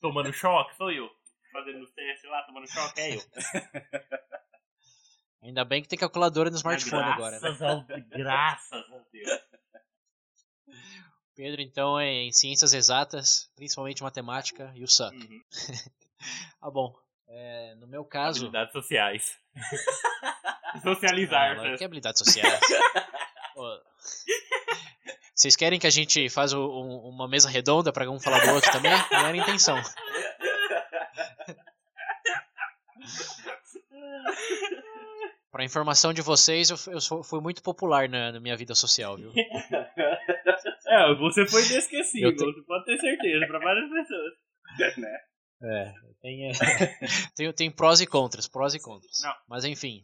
Tomando 0.00 0.32
choque? 0.32 0.74
Sou 0.74 0.90
eu. 0.90 1.08
Fazendo 1.52 1.84
os 1.84 1.92
testes 1.92 2.28
lá, 2.28 2.42
tomando 2.42 2.68
choque, 2.68 3.00
é 3.00 3.14
eu. 3.14 3.20
Ainda 5.44 5.64
bem 5.64 5.82
que 5.82 5.88
tem 5.88 5.98
calculadora 5.98 6.50
no 6.50 6.56
smartphone 6.56 7.02
agora, 7.02 7.38
né? 7.38 7.40
graças 7.40 7.62
Ao... 7.62 7.84
Graças 8.08 8.92
a 8.92 8.98
Deus. 9.12 9.51
Pedro, 11.34 11.62
então, 11.62 11.98
é 11.98 12.08
em 12.10 12.30
ciências 12.32 12.74
exatas, 12.74 13.50
principalmente 13.56 14.02
matemática 14.02 14.70
e 14.74 14.84
o 14.84 14.88
SUC. 14.88 15.16
Uhum. 15.16 15.40
Ah, 16.60 16.70
bom. 16.70 16.94
é, 17.26 17.74
no 17.80 17.88
meu 17.88 18.04
caso. 18.04 18.46
Habilidades 18.46 18.72
sociais. 18.72 19.36
Socializar. 20.84 21.58
Ah, 21.58 21.62
né? 21.70 21.76
que 21.76 21.82
habilidades 21.84 22.20
sociais? 22.20 22.60
Vocês 25.34 25.56
querem 25.56 25.80
que 25.80 25.86
a 25.88 25.90
gente 25.90 26.28
faça 26.30 26.56
um- 26.56 27.08
uma 27.08 27.26
mesa 27.26 27.48
redonda 27.48 27.92
pra 27.92 28.08
um 28.08 28.20
falar 28.20 28.38
do 28.46 28.54
outro 28.54 28.70
também? 28.70 28.92
Não 29.10 29.18
era 29.18 29.28
a 29.32 29.36
intenção. 29.36 29.82
Pra 35.50 35.64
informação 35.64 36.12
de 36.14 36.22
vocês, 36.22 36.70
eu, 36.70 36.76
eu 36.92 37.22
fui 37.22 37.40
muito 37.40 37.62
popular 37.62 38.08
na, 38.08 38.32
na 38.32 38.40
minha 38.40 38.56
vida 38.56 38.74
social, 38.74 39.16
viu? 39.18 39.32
É, 40.92 41.14
você 41.14 41.46
foi 41.46 41.64
inesquecível, 41.66 42.30
Eu 42.30 42.36
te- 42.36 42.44
você 42.44 42.62
pode 42.62 42.84
ter 42.84 42.98
certeza, 42.98 43.46
pra 43.46 43.58
várias 43.58 43.88
pessoas. 43.90 44.32
É, 45.64 45.94
tem, 46.20 46.48
é, 46.48 46.52
tem, 47.36 47.52
tem 47.52 47.70
prós 47.70 48.00
e 48.00 48.06
contras, 48.06 48.48
prós 48.48 48.74
e 48.74 48.80
contras. 48.80 49.20
Não. 49.22 49.32
Mas 49.48 49.64
enfim, 49.64 50.02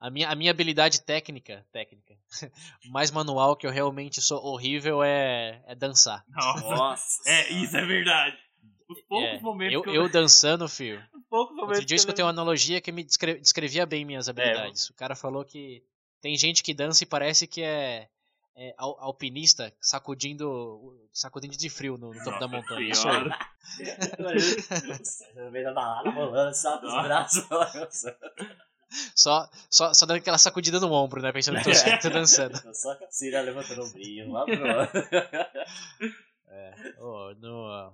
a 0.00 0.10
minha, 0.10 0.28
a 0.28 0.34
minha 0.34 0.50
habilidade 0.50 1.00
técnica, 1.04 1.64
técnica, 1.72 2.14
mais 2.90 3.12
manual 3.12 3.54
que 3.54 3.64
eu 3.66 3.70
realmente 3.70 4.20
sou 4.20 4.42
horrível 4.44 5.04
é, 5.04 5.62
é 5.64 5.76
dançar. 5.76 6.24
Nossa. 6.28 7.22
É, 7.24 7.52
isso 7.52 7.76
é 7.76 7.84
verdade. 7.86 8.36
Os 8.88 9.00
poucos 9.02 9.38
É, 9.38 9.40
momentos 9.40 9.74
eu, 9.74 9.82
que 9.82 9.90
eu 9.90 10.08
dançando, 10.08 10.68
filho. 10.68 11.00
Os 11.14 11.22
poucos 11.30 11.54
momentos 11.54 11.76
Outro 11.78 11.86
dia 11.86 11.94
eu 11.94 11.98
escutei 11.98 12.24
uma 12.24 12.30
analogia 12.30 12.80
que 12.80 12.90
me 12.90 13.04
descre- 13.04 13.38
descrevia 13.38 13.86
bem 13.86 14.04
minhas 14.04 14.28
habilidades. 14.28 14.90
O 14.90 14.94
cara 14.94 15.14
falou 15.14 15.44
que 15.44 15.84
tem 16.20 16.36
gente 16.36 16.64
que 16.64 16.74
dança 16.74 17.04
e 17.04 17.06
parece 17.06 17.46
que 17.46 17.62
é, 17.62 18.08
é 18.56 18.74
al- 18.78 18.96
alpinista 19.00 19.72
sacudindo 19.80 20.98
sacudindo 21.12 21.56
de 21.56 21.68
frio 21.70 21.96
no, 21.98 22.12
no 22.12 22.24
topo 22.24 22.38
da 22.38 22.48
montanha. 22.48 22.90
Isso 22.90 23.06
aí. 23.08 23.24
No 25.34 25.50
meio 25.50 25.64
da 25.66 25.72
balada 25.72 26.10
rolando, 26.10 26.54
sabe? 26.54 26.86
Os 26.86 26.92
braços. 27.02 27.44
Só, 29.14 29.48
só, 29.68 29.92
só 29.92 30.06
dando 30.06 30.18
aquela 30.18 30.38
sacudida 30.38 30.78
no 30.80 30.92
ombro, 30.92 31.20
né? 31.20 31.32
Pensando 31.32 31.58
que 31.58 31.64
tô, 31.64 31.70
que 31.84 31.98
tô 32.02 32.08
dançando. 32.10 32.56
Só 32.74 32.92
a 32.92 32.98
Cira 33.10 33.40
levantando 33.42 33.82
o 33.82 33.90
brilho 33.90 34.30
lá 34.32 34.44
pro 34.44 34.78
outro. 34.78 35.02
Ô, 37.00 37.34
no, 37.34 37.92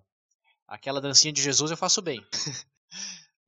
aquela 0.68 1.00
dancinha 1.00 1.32
de 1.32 1.42
Jesus 1.42 1.70
eu 1.70 1.76
faço 1.76 2.02
bem. 2.02 2.24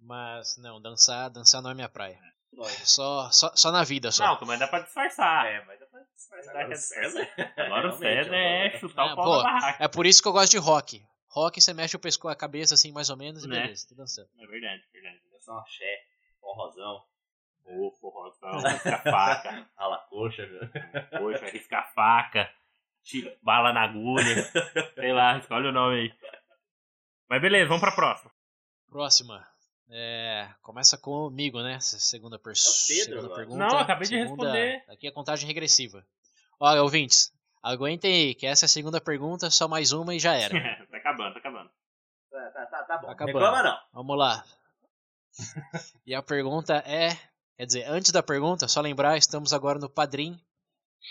Mas 0.01 0.57
não, 0.59 0.81
dançar, 0.81 1.31
dançar 1.31 1.63
não 1.63 1.71
é 1.71 1.75
minha 1.75 1.89
praia. 1.89 2.19
Só, 2.85 3.31
só, 3.31 3.53
só 3.55 3.73
na 3.73 3.83
vida 3.85 4.13
só. 4.13 4.25
Não, 4.39 4.47
mas 4.47 4.61
dá 4.61 4.69
pra 4.69 4.79
disfarçar. 4.81 5.47
É, 5.47 5.65
mas 5.65 5.81
Agora 6.33 6.69
o 6.71 6.77
César. 6.77 7.29
Agora 7.57 7.89
o 7.89 7.99
Realmente, 7.99 7.99
César 7.99 8.35
é 8.37 8.67
agora- 8.67 8.79
chutar 8.81 9.09
É, 9.09 9.13
o 9.13 9.17
pau 9.17 9.25
pô, 9.25 9.37
na 9.37 9.43
barraca. 9.43 9.85
É 9.85 9.89
por 9.89 10.07
isso 10.07 10.23
que 10.23 10.29
eu 10.29 10.33
gosto 10.33 10.51
de 10.51 10.59
rock. 10.59 11.07
Rock 11.29 11.61
você 11.61 11.73
mexe 11.75 11.97
o 11.97 11.99
pescoço, 11.99 12.33
a 12.33 12.37
cabeça 12.37 12.75
assim 12.75 12.93
mais 12.93 13.11
ou 13.11 13.17
menos 13.17 13.45
e 13.45 13.49
Né? 13.49 13.63
beleza, 13.63 13.89
tô 13.89 13.95
dançando. 13.95 14.29
É 14.39 14.47
verdade, 14.47 14.83
verdade. 14.93 15.21
É 15.35 15.41
só 15.41 15.55
um 15.55 15.59
axé, 15.59 16.03
forrozão, 16.41 17.05
Ô, 17.67 17.91
forrozão, 17.99 18.59
risca 18.61 18.95
a 18.95 18.99
faca. 19.03 19.69
rala 19.77 19.99
coxa? 20.11 20.47
Poxa, 21.19 21.47
risca 21.47 21.79
a 21.79 21.83
faca. 21.83 22.51
Tira, 23.03 23.37
bala 23.43 23.73
na 23.73 23.83
agulha. 23.85 24.45
Sei 24.95 25.13
lá, 25.13 25.39
escolhe 25.39 25.69
o 25.69 25.73
nome 25.73 26.01
aí. 26.01 26.15
Mas 27.29 27.41
beleza, 27.41 27.67
vamos 27.69 27.81
pra 27.81 27.93
próxima. 27.93 28.31
Próxima. 28.89 29.49
É, 29.91 30.49
começa 30.63 30.97
comigo, 30.97 31.63
né? 31.63 31.75
Essa 31.75 31.99
Segunda, 31.99 32.39
per... 32.39 32.53
É 32.53 32.55
Pedro 32.55 32.63
segunda 33.05 33.19
agora. 33.27 33.35
pergunta. 33.37 33.59
Não, 33.59 33.79
acabei 33.79 34.09
de 34.09 34.17
Segunda- 34.19 34.45
responder. 34.53 34.85
Aqui 34.89 35.07
é 35.07 35.11
contagem 35.11 35.47
regressiva. 35.47 36.05
Olha, 36.59 36.83
ouvintes, 36.83 37.33
aguentem 37.63 38.13
aí, 38.15 38.35
que 38.35 38.47
essa 38.47 38.65
é 38.65 38.67
a 38.67 38.69
segunda 38.69 39.01
pergunta, 39.01 39.51
só 39.51 39.69
mais 39.69 39.93
uma 39.93 40.15
e 40.15 40.19
já 40.19 40.33
era. 40.37 40.87
tá 40.91 40.97
acabando, 40.97 41.35
tá 41.35 41.39
acabando. 41.41 41.71
Tá, 42.31 42.51
tá, 42.51 42.67
tá, 42.67 42.83
tá 42.85 42.99
bom. 42.99 43.07
Tá 43.07 43.13
acabando. 43.13 43.39
Reclama 43.39 43.63
não. 43.63 43.79
Vamos 43.93 44.19
lá. 44.19 44.45
E 46.07 46.15
a 46.15 46.23
pergunta 46.23 46.75
é. 46.87 47.17
Quer 47.57 47.67
dizer, 47.67 47.85
antes 47.89 48.11
da 48.11 48.23
pergunta, 48.23 48.67
só 48.67 48.81
lembrar, 48.81 49.17
estamos 49.17 49.53
agora 49.53 49.79
no 49.79 49.89
Padrim. 49.89 50.41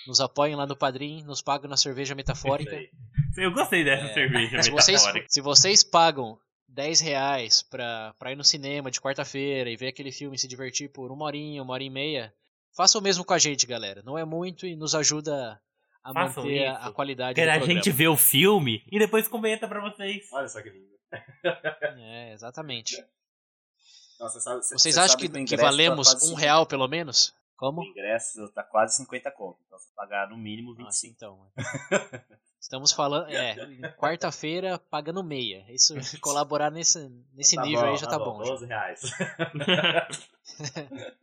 Nos 0.07 0.19
apoiem 0.19 0.55
lá 0.55 0.65
no 0.65 0.76
Padrim, 0.76 1.24
nos 1.24 1.41
pagam 1.41 1.69
na 1.69 1.78
cerveja 1.78 2.15
metafórica. 2.15 2.76
Eu 3.38 3.51
gostei 3.53 3.84
dessa 3.84 4.05
É, 4.07 4.13
cerveja 4.13 4.61
Se 4.63 4.71
vocês, 4.71 5.01
metafórica. 5.01 5.28
se 5.30 5.41
vocês 5.41 5.84
pagam 5.84 6.38
10 6.68 7.01
reais 7.01 7.61
pra, 7.61 8.14
pra 8.18 8.32
ir 8.32 8.36
no 8.36 8.43
cinema 8.43 8.89
de 8.89 8.99
quarta-feira 9.01 9.70
e 9.70 9.76
ver 9.78 9.88
aquele 9.88 10.11
filme 10.11 10.36
e 10.36 10.39
se 10.39 10.47
divertir 10.47 10.89
por 10.89 11.11
uma 11.11 11.26
horinha, 11.26 11.61
uma 11.61 11.74
hora 11.74 11.84
e 11.84 11.89
meia, 11.89 12.34
façam 12.76 12.99
o 12.99 13.03
mesmo 13.03 13.24
com 13.24 13.34
a 13.34 13.38
gente, 13.39 13.66
galera. 13.68 14.01
Não 14.03 14.18
é 14.18 14.26
muito 14.26 14.66
e 14.66 14.76
nos 14.76 14.95
ajuda 14.95 15.61
a 16.03 16.14
Façam 16.14 16.43
manter 16.43 16.66
a, 16.68 16.74
isso. 16.74 16.82
a 16.88 16.91
qualidade 16.91 17.36
Quer 17.36 17.45
do 17.45 17.49
a 17.51 17.53
programa. 17.57 17.74
gente 17.82 17.91
ver 17.91 18.07
o 18.07 18.18
filme 18.18 18.84
e 18.91 18.99
depois 18.99 19.28
comenta 19.28 19.68
pra 19.68 19.80
vocês. 19.82 20.28
Olha 20.34 20.47
só 20.47 20.61
que 20.61 20.70
lindo. 20.70 20.93
É, 21.99 22.34
exatamente. 22.34 23.03
Nossa, 24.20 24.39
sabe, 24.39 24.64
cê- 24.66 24.78
Vocês 24.78 24.95
cê 24.95 24.99
acham 24.99 25.20
sabe 25.20 25.30
que, 25.30 25.45
que 25.45 25.57
valemos 25.57 26.30
um 26.30 26.34
real 26.34 26.66
pelo 26.66 26.88
menos? 26.88 27.34
Como? 27.56 27.82
O 27.82 27.86
ingresso 27.86 28.49
tá 28.49 28.64
quase 28.64 28.95
50 28.97 29.32
conto. 29.32 29.60
Então 29.66 29.80
você 29.80 29.89
pagar 29.95 30.30
no 30.30 30.38
mínimo 30.38 30.76
25. 30.76 30.86
Nossa, 30.86 31.08
então. 31.08 31.51
Estamos 32.60 32.91
falando, 32.91 33.30
é, 33.30 33.56
quarta-feira 33.97 34.78
pagando 34.80 35.24
meia. 35.24 35.66
Isso, 35.70 35.93
colaborar 36.20 36.72
nesse, 36.72 37.10
nesse 37.34 37.56
Tá 37.56 37.62
nível 37.64 37.82
bom, 37.82 37.88
aí 37.91 37.97
já 37.97 38.08
tá, 38.08 38.20
bom. 38.20 38.43
já. 38.43 38.51
12 38.51 38.66
reais. 38.66 39.01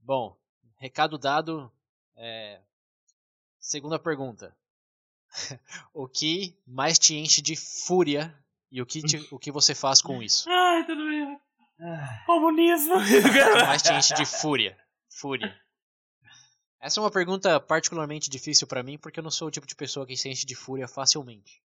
Bom, 0.00 0.34
recado 0.78 1.18
dado. 1.18 1.70
é, 2.16 2.60
segunda 3.60 3.98
pergunta. 3.98 4.56
o 5.92 6.08
que 6.08 6.56
mais 6.66 6.98
te 6.98 7.14
enche 7.14 7.42
de 7.42 7.54
fúria 7.54 8.34
e 8.70 8.80
o 8.80 8.86
que, 8.86 9.02
te- 9.02 9.28
o 9.30 9.38
que 9.38 9.52
você 9.52 9.74
faz 9.74 10.00
com 10.00 10.22
isso? 10.22 10.48
Ai, 10.48 10.86
bem. 11.78 12.24
Comunismo. 12.26 12.94
O 12.98 13.04
que 13.04 13.64
mais 13.64 13.82
te 13.82 13.92
enche 13.92 14.14
de 14.14 14.26
fúria? 14.26 14.76
Fúria. 15.10 15.58
Essa 16.80 17.00
é 17.00 17.02
uma 17.02 17.10
pergunta 17.10 17.58
particularmente 17.58 18.30
difícil 18.30 18.66
pra 18.66 18.82
mim 18.82 18.98
porque 18.98 19.18
eu 19.18 19.24
não 19.24 19.30
sou 19.30 19.48
o 19.48 19.50
tipo 19.50 19.66
de 19.66 19.74
pessoa 19.74 20.06
que 20.06 20.16
se 20.16 20.28
enche 20.28 20.46
de 20.46 20.54
fúria 20.54 20.86
facilmente. 20.86 21.62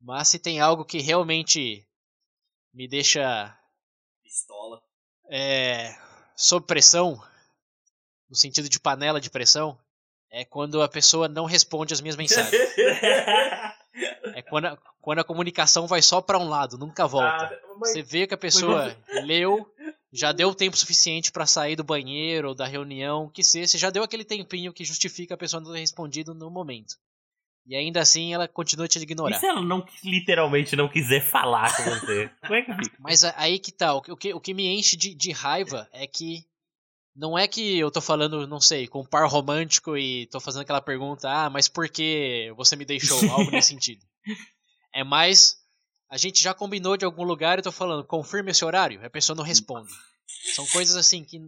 Mas 0.00 0.28
se 0.28 0.38
tem 0.38 0.60
algo 0.60 0.84
que 0.84 1.00
realmente 1.00 1.86
me 2.72 2.86
deixa 2.86 3.56
Pistola. 4.22 4.82
é, 5.30 5.96
sob 6.36 6.66
pressão, 6.66 7.22
no 8.28 8.36
sentido 8.36 8.68
de 8.68 8.78
panela 8.78 9.20
de 9.20 9.30
pressão, 9.30 9.78
é 10.30 10.44
quando 10.44 10.82
a 10.82 10.88
pessoa 10.88 11.28
não 11.28 11.44
responde 11.44 11.92
as 11.92 12.00
minhas 12.00 12.16
mensagens. 12.16 12.52
É 14.40 14.50
quando 14.50 14.64
a, 14.66 14.78
quando 15.00 15.18
a 15.20 15.24
comunicação 15.24 15.86
vai 15.86 16.02
só 16.02 16.20
pra 16.20 16.38
um 16.38 16.48
lado, 16.48 16.76
nunca 16.78 17.06
volta. 17.06 17.44
Ah, 17.46 17.74
mas- 17.78 17.92
Você 17.92 18.02
vê 18.02 18.26
que 18.26 18.34
a 18.34 18.38
pessoa 18.38 18.96
leu, 19.24 19.66
já 20.12 20.32
deu 20.32 20.54
tempo 20.54 20.76
suficiente 20.76 21.30
pra 21.32 21.46
sair 21.46 21.76
do 21.76 21.84
banheiro 21.84 22.48
ou 22.48 22.54
da 22.54 22.66
reunião, 22.66 23.28
que 23.28 23.42
seja, 23.44 23.66
você 23.68 23.78
já 23.78 23.90
deu 23.90 24.02
aquele 24.02 24.24
tempinho 24.24 24.72
que 24.72 24.84
justifica 24.84 25.34
a 25.34 25.38
pessoa 25.38 25.60
não 25.62 25.72
ter 25.72 25.78
respondido 25.80 26.34
no 26.34 26.50
momento. 26.50 26.94
E 27.66 27.76
ainda 27.76 28.00
assim 28.00 28.34
ela 28.34 28.48
continua 28.48 28.88
te 28.88 28.98
E 28.98 29.02
ignorar. 29.02 29.38
se 29.38 29.46
ela 29.46 29.60
não, 29.62 29.84
literalmente 30.02 30.74
não 30.74 30.88
quiser 30.88 31.20
falar 31.20 31.74
com 31.76 31.82
você? 31.84 32.30
Como 32.42 32.54
é 32.54 32.62
que 32.62 32.72
fica? 32.74 32.96
Mas 32.98 33.22
aí 33.24 33.58
que 33.58 33.70
tá, 33.70 33.94
o 33.94 34.02
que, 34.02 34.10
o 34.12 34.16
que, 34.16 34.34
o 34.34 34.40
que 34.40 34.54
me 34.54 34.66
enche 34.66 34.96
de, 34.96 35.14
de 35.14 35.30
raiva 35.30 35.88
é 35.92 36.06
que 36.06 36.44
não 37.14 37.38
é 37.38 37.46
que 37.46 37.78
eu 37.78 37.90
tô 37.90 38.00
falando, 38.00 38.46
não 38.46 38.60
sei, 38.60 38.86
com 38.88 39.00
um 39.02 39.04
par 39.04 39.28
romântico 39.28 39.96
e 39.96 40.26
tô 40.28 40.40
fazendo 40.40 40.62
aquela 40.62 40.80
pergunta, 40.80 41.28
ah, 41.28 41.50
mas 41.50 41.68
por 41.68 41.88
que 41.88 42.52
você 42.56 42.76
me 42.76 42.84
deixou? 42.84 43.18
Algo 43.30 43.50
nesse 43.50 43.68
sentido. 43.68 44.04
É 44.92 45.04
mais, 45.04 45.56
a 46.10 46.16
gente 46.16 46.42
já 46.42 46.52
combinou 46.52 46.96
de 46.96 47.04
algum 47.04 47.22
lugar 47.22 47.58
e 47.58 47.62
tô 47.62 47.70
falando, 47.70 48.04
confirme 48.04 48.50
esse 48.50 48.64
horário, 48.64 49.04
a 49.06 49.08
pessoa 49.08 49.36
não 49.36 49.44
responde. 49.44 49.88
São 50.52 50.66
coisas 50.66 50.96
assim 50.96 51.22
que 51.24 51.38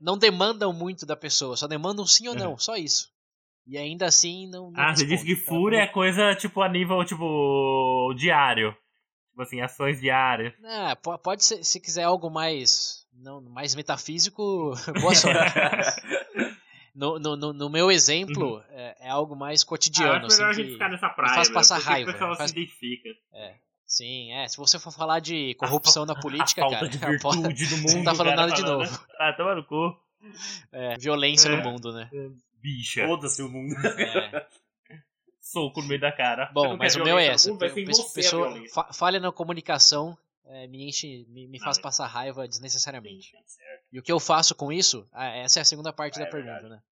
não, 0.00 0.16
demandam 0.16 0.72
muito 0.72 1.04
da 1.04 1.16
pessoa, 1.16 1.56
só 1.56 1.66
demandam 1.66 2.06
sim 2.06 2.28
ou 2.28 2.34
não, 2.36 2.56
só 2.56 2.76
isso. 2.76 3.10
E 3.66 3.76
ainda 3.76 4.06
assim 4.06 4.48
não. 4.48 4.70
não 4.70 4.80
Ah, 4.80 4.94
você 4.94 5.02
responde. 5.02 5.10
disse 5.10 5.24
que 5.26 5.32
Então, 5.32 5.44
fúria 5.56 5.78
é 5.78 5.86
coisa, 5.88 6.32
tipo, 6.36 6.62
a 6.62 6.68
nível, 6.68 7.04
tipo, 7.04 8.14
diário. 8.16 8.70
Tipo 9.30 9.42
assim, 9.42 9.60
ações 9.60 10.00
diárias. 10.00 10.54
Ah, 10.64 10.94
po- 10.94 11.18
pode 11.18 11.44
ser, 11.44 11.64
se 11.64 11.80
quiser 11.80 12.04
algo 12.04 12.30
mais, 12.30 13.04
não, 13.12 13.40
mais 13.42 13.74
metafísico, 13.74 14.72
boa 15.00 15.14
sorte. 15.14 15.52
No, 16.96 17.18
no, 17.18 17.52
no, 17.52 17.68
meu 17.68 17.90
exemplo, 17.90 18.62
é, 18.70 19.06
é 19.06 19.10
algo 19.10 19.36
mais 19.36 19.62
Ah, 19.62 19.66
cotidiano. 19.66 20.12
eu 20.22 20.26
acho 20.26 20.36
melhor 20.36 20.46
a 20.46 20.50
assim, 20.50 20.56
gente 20.60 20.66
que- 20.68 20.72
ficar 20.72 20.88
nessa 20.88 21.08
praia. 21.10 21.34
faz 21.34 21.50
passar 21.50 21.78
raiva, 21.78 22.10
O 22.10 22.12
pessoal 22.14 22.36
faz- 22.36 22.50
se 22.50 22.56
identifica. 22.58 23.08
Sim, 23.86 24.32
é. 24.32 24.48
Se 24.48 24.56
você 24.56 24.78
for 24.78 24.90
falar 24.90 25.20
de 25.20 25.54
corrupção 25.56 26.04
na 26.06 26.14
política, 26.18 26.62
a 26.62 26.70
falta 26.70 26.76
cara, 26.76 26.88
de 26.88 26.98
virtude 27.06 27.66
do 27.66 27.76
mundo. 27.76 27.88
você 27.90 27.96
não 27.98 28.04
tá 28.04 28.14
falando 28.14 28.34
cara, 28.34 28.46
nada 28.48 28.54
de 28.54 28.62
falando. 28.62 28.78
novo. 28.90 29.06
Ah, 29.18 29.32
toma 29.34 29.54
no 29.54 29.64
cu. 29.64 29.96
É, 30.72 30.96
violência 30.98 31.48
É. 31.50 31.56
no 31.56 31.62
mundo, 31.62 31.92
né? 31.92 32.10
Bicha. 32.60 33.06
Foda-se 33.06 33.42
o 33.42 33.48
mundo. 33.48 33.74
É. 33.86 34.46
Soco 35.40 35.80
no 35.82 35.86
meio 35.86 36.00
da 36.00 36.10
cara. 36.10 36.50
Bom, 36.52 36.76
mas 36.76 36.96
o 36.96 37.04
meu 37.04 37.16
é 37.18 37.26
essa. 37.28 37.52
a 37.54 38.12
pessoa, 38.14 38.52
falha 38.92 39.20
na 39.20 39.30
comunicação 39.30 40.18
é, 40.46 40.66
me 40.66 40.88
enche, 40.88 41.26
me, 41.28 41.46
me 41.46 41.58
faz 41.60 41.78
é- 41.78 41.82
passar 41.82 42.06
raiva 42.06 42.46
desnecessariamente. 42.46 43.30
Certo. 43.46 43.84
E 43.92 43.98
o 43.98 44.02
que 44.02 44.12
eu 44.12 44.20
faço 44.20 44.54
com 44.54 44.72
isso? 44.72 45.08
Ah, 45.12 45.26
essa 45.26 45.58
é 45.60 45.62
a 45.62 45.64
segunda 45.64 45.92
parte 45.92 46.16
Ah, 46.16 46.22
da 46.22 46.26
é 46.28 46.30
pergunta, 46.30 46.52
verdade. 46.60 46.74
né? 46.76 46.82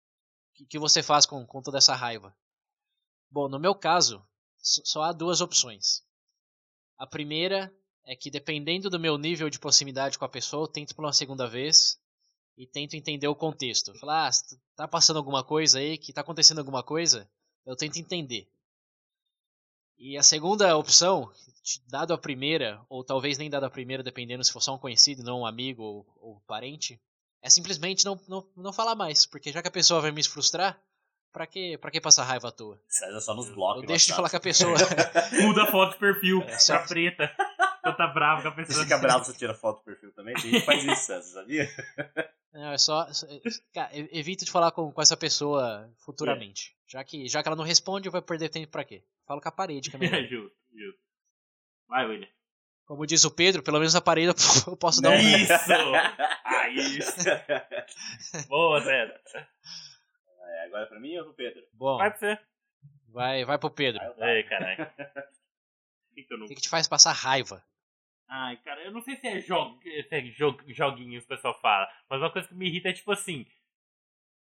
O 0.51 0.55
que, 0.55 0.67
que 0.67 0.79
você 0.79 1.03
faz 1.03 1.27
com, 1.27 1.45
com 1.47 1.61
toda 1.63 1.79
essa 1.79 1.95
raiva? 1.95 2.35
Bom, 3.31 3.49
no 3.49 3.59
meu 3.59 3.75
caso, 3.75 4.25
só 4.59 5.03
há 5.03 5.13
duas 5.13 5.41
opções. 5.41 6.05
A 6.97 7.07
primeira 7.07 7.75
é 8.05 8.15
que, 8.15 8.31
dependendo 8.31 8.89
do 8.89 9.01
meu 9.01 9.19
nível 9.19 9.51
de 9.51 9.59
proximidade 9.59 10.19
com 10.19 10.25
a 10.25 10.29
pessoa, 10.29 10.65
eu 10.65 10.69
tento 10.69 10.95
por 10.95 11.05
uma 11.05 11.13
segunda 11.13 11.49
vez 11.49 11.99
e 12.57 12.67
tento 12.67 12.95
entender 12.95 13.27
o 13.27 13.35
contexto. 13.35 13.93
Falar, 13.99 14.29
ah, 14.29 14.31
tá 14.77 14.87
passando 14.87 15.17
alguma 15.17 15.43
coisa 15.43 15.79
aí, 15.81 15.99
que 15.99 16.13
tá 16.13 16.21
acontecendo 16.21 16.59
alguma 16.59 16.83
coisa, 16.85 17.29
eu 17.67 17.75
tento 17.75 17.97
entender. 17.97 18.49
E 19.99 20.17
a 20.19 20.23
segunda 20.23 20.77
opção, 20.77 21.31
dado 21.89 22.13
a 22.13 22.19
primeira, 22.19 22.81
ou 22.89 23.05
talvez 23.05 23.39
nem 23.39 23.49
dado 23.49 23.65
a 23.65 23.71
primeira, 23.71 24.03
dependendo 24.03 24.45
se 24.45 24.53
for 24.53 24.61
só 24.61 24.75
um 24.75 24.79
conhecido, 24.79 25.23
não 25.23 25.41
um 25.41 25.47
amigo 25.47 25.83
ou, 25.83 26.07
ou 26.17 26.41
parente, 26.47 27.01
é 27.43 27.49
simplesmente 27.49 28.05
não, 28.05 28.21
não, 28.29 28.47
não 28.57 28.73
falar 28.73 28.95
mais. 28.95 29.25
Porque 29.25 29.53
já 29.53 29.63
que 29.63 29.69
a 29.69 29.73
pessoa 29.73 30.01
vai 30.01 30.11
me 30.11 30.23
frustrar, 30.27 30.79
pra 31.33 31.47
que, 31.47 31.79
pra 31.79 31.91
que 31.91 32.01
passar 32.01 32.25
raiva 32.25 32.49
à 32.49 32.53
toa? 32.53 32.81
César 32.89 33.21
só 33.21 33.35
nos 33.35 33.49
blocos. 33.51 33.83
Eu 33.83 33.89
deixo 33.89 34.07
de 34.09 34.15
falar 34.15 34.29
com 34.31 34.37
a 34.37 34.41
pessoa. 34.41 34.75
Muda 35.43 35.63
a 35.63 35.71
foto 35.71 35.93
de 35.93 35.99
perfil 35.99 36.43
É, 36.43 36.47
pra 36.47 36.59
certo. 36.59 36.89
preta. 36.89 37.35
Então 37.81 37.97
tá 37.97 38.07
bravo 38.09 38.43
com 38.43 38.49
a 38.49 38.51
Você 38.51 38.57
pessoa. 38.67 38.83
fica 38.85 38.99
bravo 38.99 39.25
se 39.25 39.33
você 39.33 39.39
tira 39.39 39.55
foto 39.55 39.79
do 39.79 39.85
perfil 39.85 40.13
também? 40.15 40.35
Tem 40.35 40.51
gente 40.51 40.61
que 40.61 40.67
faz 40.67 40.83
isso, 40.85 41.03
César, 41.05 41.33
sabia? 41.41 41.69
Não, 42.53 42.73
é 42.73 42.79
só. 42.79 43.13
só- 43.13 43.27
Cara, 43.75 43.91
evito 43.93 44.45
de 44.45 44.51
falar 44.51 44.71
com, 44.73 44.91
com 44.91 45.03
essa 45.03 45.17
pessoa 45.17 45.91
futuramente. 46.05 46.74
Já, 46.87 47.03
que, 47.03 47.26
já 47.28 47.43
que 47.43 47.49
ela 47.49 47.57
não 47.57 47.64
responde, 47.64 48.09
eu 48.09 48.12
vou 48.12 48.20
perder 48.22 48.49
tempo 48.51 48.70
pra 48.70 48.85
quê? 48.85 49.03
Falo 49.26 49.41
com 49.41 49.49
a 49.49 49.53
parede, 49.53 49.91
que 49.91 49.97
é 49.97 49.99
melhor. 49.99 50.22
justo, 50.28 50.57
justo. 50.72 51.01
Vai, 51.89 52.07
William. 52.07 52.28
Como 52.87 53.07
diz 53.07 53.24
o 53.24 53.30
Pedro, 53.30 53.62
pelo 53.62 53.78
menos 53.78 53.95
a 53.95 54.01
parede 54.03 54.28
eu 54.66 54.76
posso 54.76 55.01
dar 55.01 55.11
um. 55.11 55.14
Isso! 55.14 55.53
Ah, 56.47 56.68
isso. 56.68 57.16
Boa, 58.49 58.80
Zé. 58.80 59.20
É, 60.47 60.64
agora 60.66 60.87
pra 60.87 60.99
mim 61.01 61.16
ou 61.18 61.24
pro 61.24 61.35
Pedro? 61.35 61.62
Bom, 61.72 61.99
Vai 61.99 62.11
pra 62.11 62.18
você. 62.18 62.39
vai, 63.09 63.45
vai 63.45 63.59
pro 63.59 63.70
Pedro. 63.70 64.01
Ei, 64.18 64.43
caralho. 64.45 64.82
O 66.11 66.14
que 66.14 66.22
que 66.22 66.32
eu 66.32 66.39
não 66.39 66.47
O 66.47 66.49
que, 66.49 66.55
que 66.55 66.62
te 66.62 66.68
faz 66.70 66.89
passar 66.89 67.12
raiva? 67.12 67.62
Ai, 68.28 68.57
cara, 68.59 68.82
eu 68.82 68.93
não 68.93 69.03
sei 69.03 69.16
se 69.16 69.26
é, 69.26 69.41
jo 69.41 69.78
se 69.82 70.07
é 70.11 70.20
jo 70.26 70.57
joguinhos 70.68 71.24
que 71.26 71.32
o 71.32 71.37
pessoal 71.37 71.59
fala, 71.61 71.87
mas 72.09 72.20
uma 72.20 72.30
coisa 72.32 72.49
que 72.49 72.55
me 72.55 72.66
irrita 72.68 72.89
é 72.89 72.93
tipo 72.95 73.12
assim. 73.12 73.47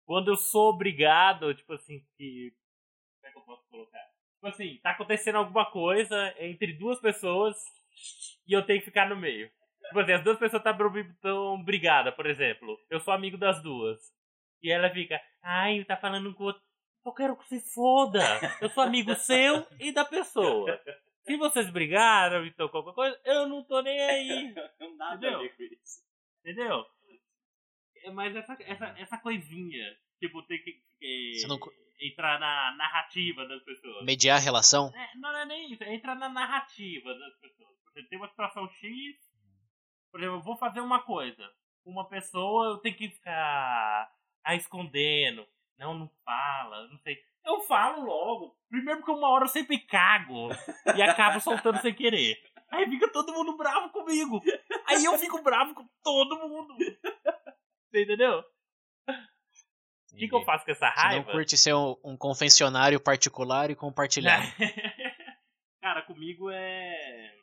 Quando 0.05 0.29
eu 0.29 0.37
sou 0.37 0.71
obrigado, 0.71 1.55
tipo 1.55 1.73
assim, 1.73 2.05
que. 2.17 2.53
Como 3.21 3.29
é 3.29 3.31
que 3.33 3.39
eu 3.39 3.43
posso 3.43 3.69
colocar? 3.69 4.13
Tipo 4.35 4.47
assim, 4.49 4.81
tá 4.83 4.91
acontecendo 4.91 5.37
alguma 5.37 5.71
coisa 5.71 6.35
entre 6.39 6.73
duas 6.73 7.01
pessoas 7.01 7.57
e 8.47 8.53
eu 8.53 8.65
tenho 8.65 8.81
que 8.81 8.87
ficar 8.87 9.09
no 9.09 9.17
meio. 9.17 9.51
Tipo 9.87 10.01
assim, 10.01 10.13
as 10.13 10.25
duas 10.25 10.39
pessoas 10.39 10.63
estão 10.65 11.63
brigadas, 11.63 12.15
por 12.15 12.27
exemplo. 12.27 12.79
Eu 12.91 13.01
sou 13.01 13.13
amigo 13.15 13.37
das 13.37 13.63
duas. 13.63 14.01
E 14.63 14.71
ela 14.71 14.91
fica, 14.91 15.21
ai, 15.43 15.85
tá 15.85 15.97
falando 15.97 16.33
com 16.35 16.45
o 16.45 16.47
outro. 16.47 16.63
Eu 17.05 17.13
quero 17.13 17.37
que 17.37 17.49
você 17.49 17.61
foda. 17.61 18.21
Eu 18.61 18.69
sou 18.71 18.83
amigo 18.83 19.15
seu 19.15 19.67
e 19.79 19.93
da 19.93 20.05
pessoa. 20.05 20.81
Se 21.25 21.37
vocês 21.37 21.71
brigaram, 21.71 22.47
então 22.47 22.69
qualquer 22.69 22.95
coisa, 22.95 23.21
eu 23.25 23.49
não 23.49 23.63
tô 23.65 23.81
nem 23.81 24.01
aí. 24.01 24.55
Não 24.81 24.97
nada 24.97 25.17
Entendeu? 25.17 25.51
Entendeu? 26.41 26.87
É, 28.03 28.11
Mas 28.11 28.35
essa, 28.35 28.57
essa, 28.61 28.87
essa 28.99 29.19
coisinha, 29.19 29.97
tipo, 30.19 30.43
tem 30.45 30.59
que 30.63 31.47
não 31.47 31.59
entrar 32.01 32.39
na 32.39 32.75
narrativa 32.77 33.47
das 33.47 33.63
pessoas. 33.63 34.05
Mediar 34.05 34.37
a 34.37 34.41
relação? 34.41 34.93
É, 34.95 35.17
não 35.17 35.37
é 35.37 35.45
nem 35.47 35.73
isso, 35.73 35.83
é 35.85 35.95
entrar 35.95 36.15
na 36.17 36.29
narrativa 36.29 37.15
das 37.15 37.41
pessoas. 37.41 37.71
Você 37.87 38.03
tem 38.05 38.19
uma 38.19 38.29
situação 38.29 38.69
X, 38.69 39.17
por 40.11 40.21
exemplo, 40.21 40.39
eu 40.39 40.43
vou 40.43 40.57
fazer 40.57 40.81
uma 40.81 41.03
coisa. 41.03 41.51
Uma 41.85 42.09
pessoa 42.09 42.67
eu 42.67 42.79
tenho 42.79 42.97
que 42.97 43.09
ficar 43.09 44.13
ah, 44.45 44.55
escondendo. 44.55 45.47
Não, 45.79 45.95
não 45.95 46.11
fala, 46.25 46.89
não 46.89 46.99
sei. 46.99 47.17
Eu 47.45 47.61
falo 47.63 48.05
logo. 48.05 48.57
Primeiro 48.69 49.01
porque 49.01 49.13
uma 49.13 49.29
hora 49.29 49.45
eu 49.45 49.49
sempre 49.49 49.79
cago 49.79 50.49
e 50.97 51.03
acabo 51.03 51.41
soltando 51.41 51.81
sem 51.81 51.95
querer. 51.95 52.37
Aí 52.71 52.89
fica 52.89 53.11
todo 53.11 53.33
mundo 53.33 53.57
bravo 53.57 53.91
comigo. 53.91 54.41
Aí 54.87 55.05
eu 55.05 55.19
fico 55.19 55.43
bravo 55.43 55.75
com 55.75 55.87
todo 56.03 56.49
mundo. 56.49 56.75
Você 57.93 58.03
entendeu? 58.05 58.43
O 60.12 60.16
que, 60.16 60.28
que 60.28 60.34
eu 60.34 60.43
faço 60.45 60.64
com 60.64 60.70
essa 60.72 60.90
Você 60.90 61.01
raiva? 61.01 61.24
não 61.26 61.32
curte 61.32 61.57
ser 61.59 61.74
um, 61.74 61.97
um 62.05 62.16
confessionário 62.16 62.99
particular 63.01 63.70
e 63.70 63.76
compartilhar. 63.76 64.40
cara, 65.80 66.03
comigo 66.03 66.51
é. 66.51 67.34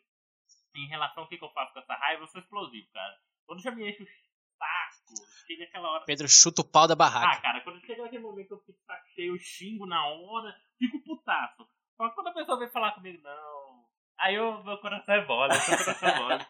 Em 0.76 0.88
relação 0.88 1.24
ao 1.24 1.30
que, 1.30 1.38
que 1.38 1.44
eu 1.44 1.52
faço 1.52 1.74
com 1.74 1.80
essa 1.80 1.94
raiva, 1.96 2.24
eu 2.24 2.28
sou 2.28 2.42
explosivo, 2.42 2.88
cara. 2.94 3.16
Quando 3.46 3.62
já 3.62 3.72
me 3.72 3.90
enche 3.90 4.04
o 4.04 4.06
saco, 4.06 5.28
chega 5.48 5.64
aquela 5.66 5.90
hora. 5.90 6.06
Pedro 6.06 6.28
chuta 6.30 6.62
o 6.62 6.66
pau 6.66 6.88
da 6.88 6.94
Ah, 6.94 6.98
barraca. 6.98 7.42
cara, 7.42 7.62
quando 7.62 7.80
chega 7.86 8.06
aquele 8.06 8.22
momento 8.24 8.48
que 8.48 8.54
eu 8.54 8.60
fico 8.60 8.80
saco 8.86 9.08
cheio, 9.10 9.34
eu 9.34 9.40
xingo 9.40 9.86
na 9.88 10.06
hora, 10.06 10.56
fico 10.78 11.00
putaço. 11.04 11.68
Só 11.98 12.08
que 12.10 12.16
quando 12.16 12.28
a 12.28 12.34
pessoa 12.34 12.60
vem 12.60 12.70
falar 12.70 12.92
comigo, 12.94 13.22
não. 13.24 13.89
Aí 14.22 14.36
eu, 14.36 14.64
meu 14.64 14.78
coração 14.80 15.16
é 15.16 15.26
bola, 15.26 15.48
meu 15.54 15.62
coração 15.78 16.10
é 16.10 16.18
bola. 16.18 16.48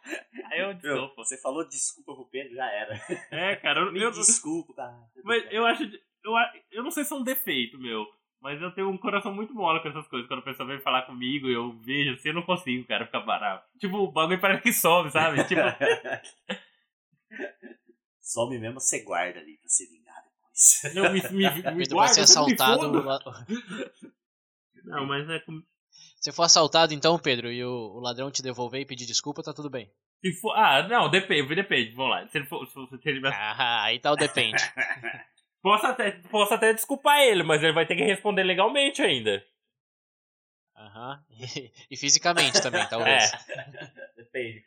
Aí 0.51 0.59
eu 0.59 0.67
Meu, 0.70 0.76
desculpa. 0.78 1.13
você 1.24 1.38
falou 1.41 1.67
desculpa 1.67 2.15
pro 2.15 2.26
Pedro, 2.30 2.55
já 2.55 2.65
era. 2.72 2.95
É, 3.32 3.55
cara, 3.57 3.82
eu, 3.82 3.91
Me 3.91 4.01
eu, 4.01 4.11
desculpa, 4.11 4.74
cara. 4.74 4.97
mas 5.24 5.43
eu 5.51 5.65
acho. 5.65 5.84
Eu, 6.24 6.34
eu 6.72 6.84
não 6.84 6.91
sei 6.91 7.03
se 7.05 7.13
é 7.13 7.15
um 7.15 7.24
defeito, 7.24 7.78
meu. 7.78 8.05
Mas 8.41 8.61
eu 8.61 8.72
tenho 8.74 8.89
um 8.89 8.97
coração 8.97 9.34
muito 9.34 9.53
mole 9.53 9.82
com 9.82 9.89
essas 9.89 10.07
coisas. 10.07 10.28
Quando 10.28 10.39
a 10.39 10.43
pessoa 10.43 10.65
vem 10.67 10.80
falar 10.80 11.01
comigo 11.03 11.47
e 11.49 11.53
eu 11.53 11.74
vejo 11.82 12.13
assim, 12.13 12.30
eu 12.30 12.36
não 12.36 12.41
consigo, 12.43 12.88
cara, 12.88 13.05
ficar 13.05 13.20
bravo. 13.20 13.61
Tipo, 13.80 13.97
o 13.97 14.11
bagulho 14.11 14.39
parece 14.39 14.61
que 14.63 14.72
sobe, 14.74 15.11
sabe? 15.11 15.43
Tipo, 15.47 15.61
Some 18.22 18.57
mesmo, 18.59 18.80
você 18.80 19.03
guarda 19.03 19.39
ali 19.39 19.57
pra 19.57 19.67
se 19.70 19.88
vingar 19.89 20.15
depois. 20.24 20.95
eu 20.95 21.11
me, 21.11 21.22
me, 21.32 21.49
me 21.74 21.78
Pedro 21.84 21.97
vai 21.97 22.07
ser 22.09 22.20
me 22.22 22.24
assaltado. 22.24 23.03
la- 23.03 23.20
Não, 24.86 25.05
mas 25.05 25.28
é 25.30 25.39
Se 26.19 26.31
for 26.31 26.43
assaltado 26.43 26.93
então, 26.93 27.17
Pedro, 27.17 27.51
e 27.51 27.63
o, 27.63 27.69
o 27.69 27.99
ladrão 27.99 28.29
te 28.31 28.41
devolver 28.41 28.81
e 28.81 28.85
pedir 28.85 29.05
desculpa, 29.05 29.43
tá 29.43 29.53
tudo 29.53 29.69
bem. 29.69 29.89
Se 30.21 30.33
for, 30.33 30.53
ah, 30.55 30.87
não, 30.87 31.09
depende, 31.09 31.55
depende. 31.55 31.91
Vamos 31.91 32.11
lá. 32.11 32.27
Se 32.27 32.37
ele 32.37 32.45
for, 32.45 32.67
se, 32.67 32.73
se 33.01 33.09
ele 33.09 33.25
Ah, 33.27 33.83
aí 33.83 33.99
tá 33.99 34.11
o 34.11 34.15
depende. 34.15 34.61
posso 35.61 35.85
até, 35.85 36.11
posso 36.29 36.53
até 36.53 36.73
desculpar 36.73 37.21
ele, 37.21 37.43
mas 37.43 37.63
ele 37.63 37.73
vai 37.73 37.85
ter 37.85 37.95
que 37.95 38.03
responder 38.03 38.43
legalmente 38.43 39.01
ainda. 39.01 39.43
Aham. 40.75 41.23
E, 41.29 41.71
e 41.91 41.97
fisicamente 41.97 42.61
também, 42.61 42.87
talvez. 42.87 43.31
É. 43.49 44.21
Depende. 44.31 44.63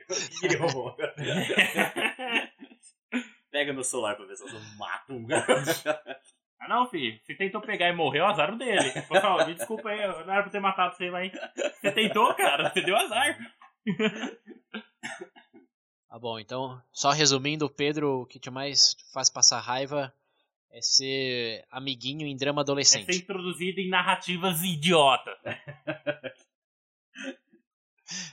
Pega 3.50 3.72
meu 3.72 3.84
celular 3.84 4.16
pra 4.16 4.24
ver 4.26 4.36
se 4.36 4.42
eu 4.42 4.60
mato 4.76 5.12
um 5.12 5.26
cara. 5.26 6.20
Ah, 6.64 6.68
não, 6.68 6.86
filho. 6.88 7.18
Se 7.24 7.34
tentou 7.34 7.60
pegar 7.60 7.88
e 7.88 7.92
morreu, 7.92 8.24
azar 8.24 8.52
o 8.54 8.56
dele. 8.56 8.88
Favor, 9.08 9.44
me 9.46 9.54
desculpa 9.54 9.88
aí, 9.88 9.98
não 10.06 10.32
era 10.32 10.42
pra 10.42 10.50
ter 10.52 10.60
matado 10.60 10.94
você, 10.96 11.10
mas. 11.10 11.32
Você 11.80 11.90
tentou, 11.90 12.32
cara. 12.34 12.70
Você 12.70 12.82
deu 12.82 12.96
azar. 12.96 13.36
Tá 16.08 16.18
bom, 16.20 16.38
então, 16.38 16.80
só 16.92 17.10
resumindo, 17.10 17.64
o 17.66 17.70
Pedro, 17.70 18.20
o 18.20 18.26
que 18.26 18.38
te 18.38 18.50
mais 18.50 18.94
faz 19.12 19.28
passar 19.28 19.58
raiva 19.60 20.14
é 20.70 20.80
ser 20.80 21.64
amiguinho 21.70 22.26
em 22.26 22.36
drama 22.36 22.60
É 22.60 22.62
ser 22.62 22.70
adolescente. 22.70 23.16
introduzido 23.16 23.80
em 23.80 23.88
narrativas 23.88 24.62
idiota. 24.62 25.36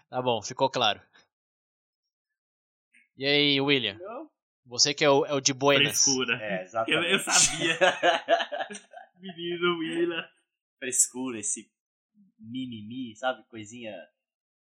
Tá 0.10 0.22
bom, 0.22 0.42
ficou 0.42 0.70
claro. 0.70 1.02
E 3.18 3.26
aí, 3.26 3.60
William? 3.62 3.98
Você 4.70 4.94
que 4.94 5.04
é 5.04 5.10
o, 5.10 5.26
é 5.26 5.34
o 5.34 5.42
de 5.42 5.52
Buenas. 5.52 6.04
Frescura. 6.04 6.38
É, 6.40 6.60
Eu, 6.60 6.62
exatamente. 6.62 7.12
eu 7.12 7.20
sabia. 7.20 7.78
Menino 9.20 9.80
Willa. 9.80 10.30
Frescura, 10.78 11.40
esse 11.40 11.72
mimimi, 12.38 13.16
sabe? 13.16 13.44
Coisinha 13.48 13.92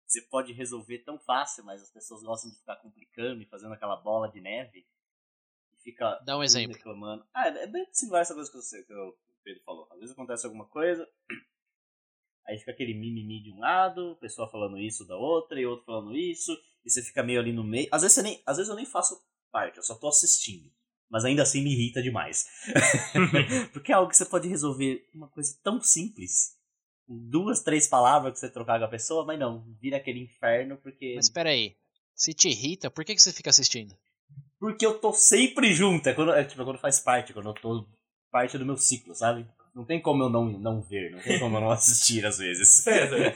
que 0.05 0.13
você 0.13 0.21
pode 0.23 0.53
resolver 0.53 0.99
tão 0.99 1.19
fácil, 1.19 1.65
mas 1.65 1.83
as 1.83 1.91
pessoas 1.91 2.23
gostam 2.23 2.51
de 2.51 2.59
ficar 2.59 2.77
complicando 2.77 3.43
e 3.43 3.47
fazendo 3.47 3.73
aquela 3.73 3.97
bola 3.97 4.31
de 4.31 4.39
neve. 4.41 4.87
E 5.73 5.83
fica 5.83 6.21
Dá 6.27 6.37
um 6.37 6.45
exemplo. 6.45 6.77
reclamando. 6.77 7.27
Ah, 7.35 7.49
é 7.49 7.67
bem 7.67 7.89
similar 7.91 8.21
essa 8.21 8.35
coisa 8.35 8.51
que, 8.51 8.57
você, 8.59 8.85
que 8.85 8.93
o 8.93 9.17
Pedro 9.43 9.63
falou. 9.65 9.89
Às 9.91 9.99
vezes 9.99 10.13
acontece 10.13 10.45
alguma 10.45 10.67
coisa, 10.67 11.09
aí 12.47 12.59
fica 12.59 12.71
aquele 12.71 12.93
mimimi 12.93 13.43
de 13.43 13.51
um 13.51 13.61
lado, 13.61 14.17
pessoa 14.21 14.47
falando 14.49 14.79
isso 14.79 15.07
da 15.07 15.17
outra, 15.17 15.59
e 15.59 15.65
outro 15.67 15.87
falando 15.87 16.15
isso, 16.15 16.53
e 16.85 16.91
você 16.91 17.03
fica 17.03 17.23
meio 17.23 17.41
ali 17.41 17.51
no 17.53 17.65
meio. 17.65 17.89
Às 17.91 18.03
vezes, 18.03 18.15
você 18.15 18.23
nem, 18.23 18.43
às 18.47 18.59
vezes 18.59 18.69
eu 18.71 18.77
nem 18.77 18.87
faço 18.87 19.19
parte, 19.57 19.77
eu 19.79 19.83
só 19.83 19.95
tô 19.95 20.09
assistindo. 20.09 20.71
Mas 21.11 21.25
ainda 21.25 21.43
assim 21.43 21.63
me 21.63 21.73
irrita 21.73 22.03
demais. 22.03 22.45
Porque 23.73 23.93
é 23.93 23.95
algo 23.95 24.11
que 24.11 24.17
você 24.17 24.25
pode 24.27 24.49
resolver 24.49 25.09
uma 25.15 25.29
coisa 25.29 25.57
tão 25.63 25.81
simples. 25.81 26.57
Com 27.07 27.17
duas, 27.31 27.63
três 27.63 27.87
palavras 27.87 28.35
que 28.35 28.41
você 28.41 28.51
trocar 28.51 28.79
com 28.79 28.85
a 28.85 28.89
pessoa, 28.89 29.25
mas 29.25 29.39
não, 29.39 29.65
vira 29.81 29.97
aquele 29.97 30.21
inferno 30.25 30.77
porque. 30.83 31.15
Mas 31.15 31.27
espera 31.27 31.51
aí, 31.51 31.77
se 32.15 32.35
te 32.35 32.49
irrita, 32.49 32.91
por 32.91 33.05
que, 33.05 33.15
que 33.15 33.23
você 33.23 33.33
fica 33.33 33.51
assistindo? 33.51 33.95
Porque 34.59 34.85
eu 34.85 34.99
tô 34.99 35.13
sempre 35.13 35.73
junto. 35.73 36.09
É 36.09 36.13
quando, 36.15 36.33
é, 36.33 36.45
tipo, 36.45 36.65
quando 36.65 36.79
faz 36.81 36.99
parte, 36.99 37.33
quando 37.33 37.51
eu 37.51 37.55
tô 37.55 37.87
parte 38.33 38.59
do 38.59 38.67
meu 38.67 38.77
ciclo, 38.77 39.15
sabe? 39.15 39.47
Não 39.75 39.85
tem 39.85 40.01
como 40.03 40.25
eu 40.25 40.29
não, 40.31 40.47
não 40.59 40.83
ver, 40.83 41.11
não 41.13 41.21
tem 41.21 41.39
como 41.39 41.57
eu 41.57 41.61
não 41.61 41.71
assistir 41.71 42.27
às 42.27 42.39
vezes. 42.39 42.83
César. 42.83 43.31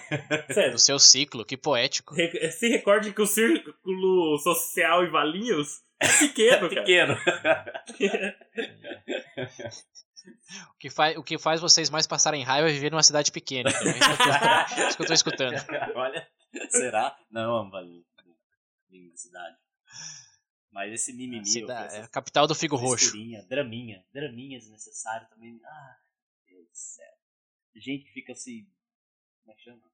Do 0.48 0.54
César. 0.54 0.78
seu 0.78 0.98
ciclo, 0.98 1.44
que 1.44 1.56
poético. 1.56 2.14
re- 2.14 2.50
Se 2.50 2.66
recorde 2.68 3.12
que 3.12 3.22
o 3.22 3.26
círculo 3.26 4.36
social 4.38 5.04
em 5.04 5.10
Valinhos 5.10 5.82
é 6.00 6.68
pequeno, 6.68 7.16
cara. 7.24 7.84
Pequeno. 7.86 8.34
O 10.74 10.78
que, 10.78 10.90
faz, 10.90 11.16
o 11.16 11.22
que 11.22 11.38
faz 11.38 11.60
vocês 11.60 11.88
mais 11.90 12.06
passarem 12.06 12.42
raiva 12.42 12.68
é 12.68 12.72
viver 12.72 12.90
numa 12.90 13.02
cidade 13.02 13.30
pequena. 13.32 13.70
Então, 13.70 13.86
é 13.86 14.86
isso, 14.88 14.96
que 14.96 15.02
eu 15.02 15.06
tô, 15.06 15.12
escutando. 15.12 15.54
Olha, 15.96 16.28
será? 16.70 17.16
Não, 17.30 17.56
Ambali. 17.56 18.04
Linda 18.90 19.16
cidade. 19.16 19.56
Mas 20.72 20.92
esse 20.92 21.12
mimimi, 21.12 21.46
Cida- 21.46 21.84
essa 21.86 21.96
é 21.96 22.02
a 22.02 22.08
capital 22.08 22.46
do 22.46 22.54
Figo 22.54 22.76
Roxo. 22.76 23.12
draminha, 23.48 24.04
draminha 24.12 24.58
desnecessário 24.58 25.28
também. 25.28 25.60
Ah, 25.64 25.96
meu 26.48 26.58
Deus 26.58 26.68
do 26.70 26.76
céu. 26.76 27.12
Gente 27.76 28.04
que 28.04 28.12
fica 28.12 28.32
assim. 28.32 28.66
Como 29.42 29.52
é 29.52 29.56
que 29.56 29.62
chama? 29.62 29.90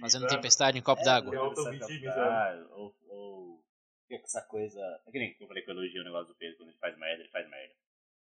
Fazendo 0.00 0.26
tempestade 0.26 0.78
em 0.78 0.82
copo 0.82 1.02
d'água. 1.02 1.34
É, 1.34 1.38
auto-vitimizando. 1.38 2.20
Ah, 2.20 2.66
ou, 2.72 2.96
ou 3.08 3.64
essa 4.14 4.42
coisa. 4.42 4.80
É 5.06 5.10
que 5.10 5.18
nem 5.18 5.36
eu 5.40 5.46
falei 5.46 5.62
que 5.62 5.70
eu 5.70 5.74
elogio 5.74 6.00
o 6.02 6.04
negócio 6.04 6.28
do 6.28 6.34
Pedro, 6.34 6.56
quando 6.58 6.70
ele 6.70 6.78
faz 6.78 6.96
merda, 6.98 7.22
ele 7.22 7.30
faz 7.30 7.48
merda. 7.48 7.74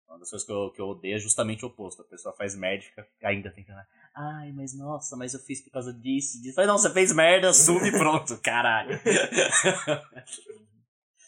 Uma 0.07 0.19
das 0.19 0.29
coisas 0.29 0.45
que 0.45 0.51
eu, 0.53 0.71
que 0.71 0.79
eu 0.81 0.87
odeio 0.87 1.15
é 1.17 1.19
justamente 1.19 1.65
o 1.65 1.67
oposto. 1.67 2.01
A 2.01 2.05
pessoa 2.05 2.33
faz 2.35 2.55
merda 2.55 2.83
e 2.83 2.87
fica 2.87 3.07
ainda 3.23 3.51
tentando. 3.51 3.81
Ai, 4.15 4.51
mas 4.53 4.73
nossa, 4.73 5.17
mas 5.17 5.33
eu 5.33 5.39
fiz 5.41 5.61
por 5.61 5.69
causa 5.71 5.93
disso. 5.93 6.41
disso. 6.41 6.55
Falei, 6.55 6.67
não, 6.69 6.77
você 6.77 6.89
fez 6.91 7.11
merda, 7.13 7.49
assume 7.49 7.89
e 7.89 7.91
pronto, 7.91 8.37
caralho. 8.41 8.97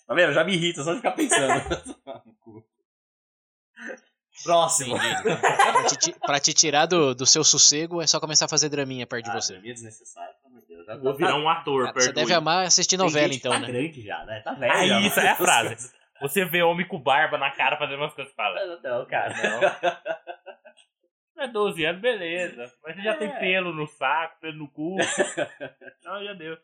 tá 0.08 0.14
vendo? 0.16 0.32
Já 0.34 0.44
me 0.46 0.54
irrita 0.54 0.82
só 0.84 0.92
de 0.92 0.98
ficar 0.98 1.12
pensando. 1.12 1.62
Próximo. 4.44 4.96
Pra 4.98 5.86
te, 5.98 6.14
pra 6.14 6.40
te 6.40 6.54
tirar 6.54 6.86
do, 6.86 7.14
do 7.14 7.26
seu 7.26 7.44
sossego 7.44 8.02
é 8.02 8.08
só 8.08 8.20
começar 8.22 8.46
a 8.46 8.48
fazer 8.48 8.70
draminha 8.70 9.06
perto 9.06 9.26
de 9.26 9.32
Ah, 9.32 9.42
você. 9.42 9.54
draminha 9.54 9.74
desnecessária, 9.74 10.34
Já 10.96 10.96
Vou 10.98 11.14
virar 11.16 11.36
um 11.36 11.48
ator 11.48 11.82
Cara, 11.84 11.94
perto 11.94 12.06
você 12.06 12.14
deve 12.14 12.34
amar 12.34 12.66
assistir 12.66 12.98
novela, 12.98 13.34
então, 13.34 13.52
tá 13.52 13.60
né? 13.60 13.68
grande 13.68 14.02
já, 14.02 14.26
né? 14.26 14.40
Tá 14.42 14.54
velho. 14.54 14.74
Ah, 14.74 14.88
já, 14.88 15.00
isso, 15.02 15.20
é 15.20 15.28
a 15.28 15.30
mas- 15.30 15.38
frase. 15.38 16.00
Você 16.22 16.44
vê 16.44 16.62
homem 16.62 16.86
com 16.86 17.00
barba 17.00 17.38
na 17.38 17.50
cara 17.50 17.78
fazendo 17.78 18.00
umas 18.00 18.14
coisas 18.14 18.34
e 18.34 18.36
fala. 18.36 18.60
Não, 18.84 19.06
cara. 19.06 19.34
É 21.38 21.48
12 21.48 21.86
anos, 21.86 22.02
beleza. 22.02 22.70
Mas 22.84 22.96
você 22.98 23.02
já 23.02 23.12
É. 23.12 23.16
tem 23.16 23.40
pelo 23.40 23.74
no 23.74 23.88
saco, 23.88 24.38
pelo 24.42 24.58
no 24.58 24.68
cu. 24.70 24.98
Não, 26.04 26.22
já 26.26 26.34
deu. 26.34 26.58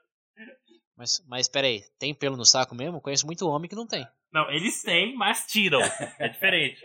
Mas, 0.98 1.24
mas 1.30 1.48
peraí, 1.48 1.84
tem 1.98 2.14
pelo 2.14 2.36
no 2.36 2.44
saco 2.44 2.76
mesmo? 2.76 3.00
Conheço 3.00 3.26
muito 3.26 3.48
homem 3.48 3.70
que 3.70 3.76
não 3.78 3.88
tem. 3.88 4.06
Não, 4.34 4.52
eles 4.52 4.82
têm, 4.84 5.16
mas 5.16 5.46
tiram. 5.46 5.80
É 6.20 6.28
diferente. 6.28 6.82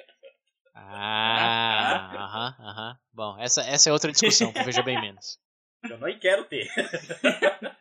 Ah, 0.73 2.11
aham, 2.15 2.57
aham. 2.61 2.99
Bom, 3.13 3.37
essa, 3.41 3.63
essa 3.63 3.91
é 3.91 3.93
outra 3.93 4.13
discussão 4.13 4.53
que 4.53 4.61
eu 4.61 4.65
vejo 4.65 4.83
bem 4.85 5.01
menos. 5.01 5.41
Eu 5.89 5.99
não 5.99 6.19
quero 6.19 6.45
ter. 6.47 6.69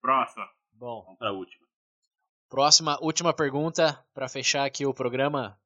Próxima. 0.00 0.48
Bom, 0.72 1.02
Vamos 1.02 1.18
pra 1.18 1.32
última. 1.32 1.66
próxima, 2.48 2.98
última 3.02 3.34
pergunta 3.34 4.04
pra 4.14 4.28
fechar 4.28 4.64
aqui 4.64 4.86
o 4.86 4.94
programa. 4.94 5.60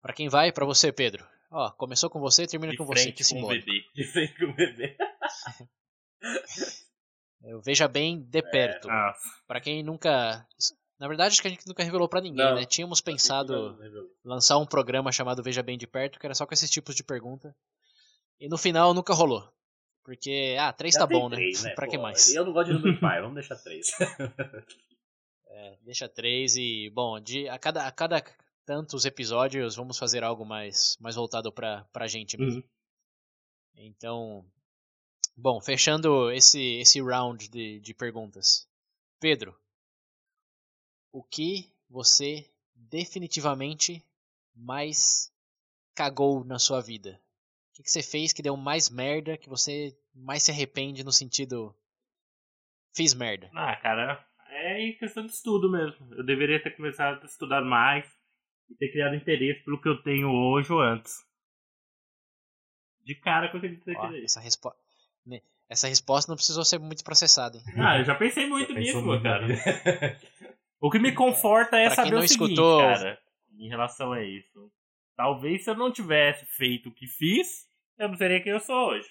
Pra 0.00 0.12
quem 0.14 0.28
vai? 0.28 0.50
Pra 0.52 0.64
você, 0.64 0.90
Pedro. 0.92 1.26
Ó, 1.50 1.70
começou 1.72 2.08
com 2.10 2.18
você, 2.20 2.46
termina 2.46 2.72
De 2.72 2.78
com 2.78 2.84
você. 2.86 3.12
Que 3.12 3.22
com 3.24 3.42
o 3.44 3.48
bebê. 3.48 3.84
De 3.94 4.04
frente 4.04 4.38
com 4.38 4.44
o 4.46 4.54
bebê. 4.54 4.96
Eu 7.42 7.60
veja 7.60 7.86
bem 7.86 8.20
de 8.20 8.42
perto. 8.42 8.90
Ah, 8.90 9.14
Pra 9.46 9.60
quem 9.60 9.82
nunca. 9.82 10.44
Na 10.98 11.06
verdade, 11.06 11.32
acho 11.32 11.40
que 11.42 11.46
a 11.46 11.50
gente 11.50 11.66
nunca 11.68 11.84
revelou 11.84 12.08
pra 12.08 12.20
ninguém, 12.20 12.44
Não. 12.44 12.56
né? 12.56 12.64
Tínhamos 12.66 13.00
pensado 13.00 13.52
Não, 13.52 13.76
não, 13.76 13.90
não. 13.90 14.08
lançar 14.24 14.58
um 14.58 14.66
programa 14.66 15.12
chamado 15.12 15.42
Veja 15.42 15.62
Bem 15.62 15.78
de 15.78 15.86
Perto, 15.86 16.18
que 16.18 16.26
era 16.26 16.34
só 16.34 16.44
com 16.44 16.52
esses 16.52 16.68
tipos 16.70 16.96
de 16.96 17.04
pergunta. 17.04 17.54
E 18.40 18.48
no 18.48 18.56
final 18.56 18.94
nunca 18.94 19.12
rolou. 19.14 19.46
Porque, 20.04 20.56
ah, 20.58 20.72
três 20.72 20.94
Já 20.94 21.00
tá 21.00 21.06
bom, 21.06 21.28
três, 21.28 21.62
né? 21.62 21.70
pra 21.76 21.86
Pô, 21.86 21.90
que 21.92 21.98
mais? 21.98 22.34
Eu 22.34 22.44
não 22.44 22.52
gosto 22.52 22.68
de 22.68 22.78
número 22.78 22.98
par, 23.00 23.20
vamos 23.20 23.34
deixar 23.34 23.56
três. 23.56 23.88
É, 25.50 25.76
deixa 25.82 26.08
três 26.08 26.56
e, 26.56 26.88
bom, 26.90 27.18
de, 27.18 27.48
a, 27.48 27.58
cada, 27.58 27.84
a 27.84 27.90
cada 27.90 28.22
tantos 28.64 29.04
episódios 29.04 29.74
vamos 29.74 29.98
fazer 29.98 30.22
algo 30.22 30.44
mais, 30.44 30.96
mais 31.00 31.16
voltado 31.16 31.50
pra, 31.50 31.84
pra 31.92 32.06
gente 32.06 32.38
mesmo. 32.38 32.60
Uhum. 32.60 32.68
Então, 33.74 34.44
bom, 35.36 35.60
fechando 35.60 36.30
esse, 36.30 36.60
esse 36.74 37.00
round 37.00 37.48
de, 37.48 37.80
de 37.80 37.94
perguntas. 37.94 38.68
Pedro, 39.18 39.58
o 41.10 41.24
que 41.24 41.72
você 41.88 42.48
definitivamente 42.74 44.04
mais 44.54 45.32
cagou 45.94 46.44
na 46.44 46.58
sua 46.58 46.80
vida? 46.80 47.20
O 47.78 47.80
que, 47.80 47.84
que 47.84 47.90
você 47.90 48.02
fez 48.02 48.32
que 48.32 48.42
deu 48.42 48.56
mais 48.56 48.90
merda, 48.90 49.36
que 49.36 49.48
você 49.48 49.96
mais 50.12 50.42
se 50.42 50.50
arrepende 50.50 51.04
no 51.04 51.12
sentido. 51.12 51.72
Fiz 52.94 53.14
merda. 53.14 53.48
ah, 53.54 53.76
cara, 53.76 54.26
é 54.50 54.80
em 54.82 54.96
questão 54.96 55.24
de 55.24 55.32
estudo 55.32 55.70
mesmo. 55.70 56.12
Eu 56.14 56.24
deveria 56.24 56.60
ter 56.60 56.70
começado 56.74 57.22
a 57.22 57.26
estudar 57.26 57.62
mais 57.62 58.04
e 58.68 58.74
ter 58.74 58.90
criado 58.90 59.14
interesse 59.14 59.62
pelo 59.64 59.80
que 59.80 59.88
eu 59.88 60.02
tenho 60.02 60.28
hoje 60.28 60.72
ou 60.72 60.80
antes. 60.80 61.24
De 63.04 63.14
cara 63.14 63.48
com 63.48 63.58
aquele 63.58 63.80
Ó, 63.96 64.12
essa, 64.16 64.40
respo... 64.40 64.74
né, 65.24 65.40
essa 65.68 65.86
resposta 65.86 66.32
não 66.32 66.36
precisou 66.36 66.64
ser 66.64 66.78
muito 66.80 67.04
processada, 67.04 67.58
hein? 67.58 67.64
Ah, 67.76 67.98
eu 67.98 68.04
já 68.04 68.14
pensei 68.14 68.46
muito 68.46 68.72
Já 68.72 68.80
nisso, 68.80 69.00
muito 69.00 69.22
cara. 69.22 69.46
O 70.80 70.90
que 70.90 70.98
me 70.98 71.12
conforta 71.12 71.76
é 71.76 71.86
Pra 71.86 71.96
quem 71.96 72.04
saber 72.04 72.16
não 72.16 72.24
o 72.24 72.28
seguinte, 72.28 72.50
escutou- 72.52 72.80
cara, 72.80 73.18
em 73.56 73.68
relação 73.68 74.12
a 74.12 74.22
isso. 74.22 74.72
Talvez 75.16 75.64
se 75.64 75.70
eu 75.70 75.76
não 75.76 75.92
tivesse 75.92 76.44
feito 76.46 76.88
o 76.88 76.94
que 76.94 77.06
fiz, 77.06 77.67
eu 77.98 78.08
não 78.08 78.16
seria 78.16 78.42
quem 78.42 78.52
eu 78.52 78.60
sou 78.60 78.90
hoje. 78.90 79.08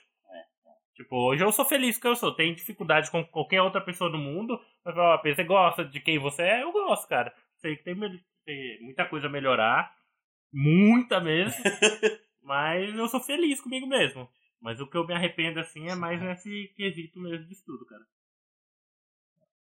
Tipo, 0.98 1.16
hoje 1.16 1.44
eu 1.44 1.52
sou 1.52 1.64
feliz 1.64 2.00
com 2.00 2.08
eu 2.08 2.16
sou. 2.16 2.34
Tenho 2.34 2.56
dificuldade 2.56 3.12
com 3.12 3.24
qualquer 3.24 3.62
outra 3.62 3.80
pessoa 3.80 4.10
do 4.10 4.18
mundo. 4.18 4.60
Mas, 4.84 4.98
ó, 4.98 5.22
você 5.22 5.44
gosta 5.44 5.86
de 5.86 6.00
quem 6.00 6.18
você 6.18 6.42
é? 6.42 6.64
Eu 6.64 6.72
gosto, 6.72 7.08
cara. 7.08 7.32
Sei 7.58 7.76
que 7.76 7.84
tem, 7.84 7.96
tem 8.44 8.82
muita 8.82 9.08
coisa 9.08 9.28
a 9.28 9.30
melhorar. 9.30 9.96
Muita 10.52 11.20
mesmo. 11.20 11.54
mas 12.42 12.96
eu 12.96 13.08
sou 13.08 13.20
feliz 13.20 13.62
comigo 13.62 13.86
mesmo. 13.86 14.28
Mas 14.60 14.80
o 14.80 14.88
que 14.90 14.98
eu 14.98 15.06
me 15.06 15.14
arrependo, 15.14 15.60
assim, 15.60 15.88
é 15.88 15.94
mais 15.94 16.20
nesse 16.20 16.74
quesito 16.76 17.20
mesmo 17.20 17.46
de 17.46 17.54
estudo, 17.54 17.86
cara. 17.86 18.04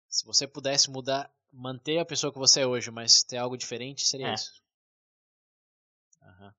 Se 0.09 0.25
você 0.25 0.49
pudesse 0.49 0.91
mudar, 0.91 1.31
manter 1.53 1.99
a 1.99 2.07
pessoa 2.07 2.33
que 2.33 2.39
você 2.39 2.63
é 2.63 2.67
hoje, 2.67 2.91
mas 2.91 3.23
ter 3.23 3.37
algo 3.37 3.59
diferente, 3.59 4.07
seria 4.07 4.29
É. 4.29 4.35
isso. 4.35 4.63
Aham. 6.23 6.55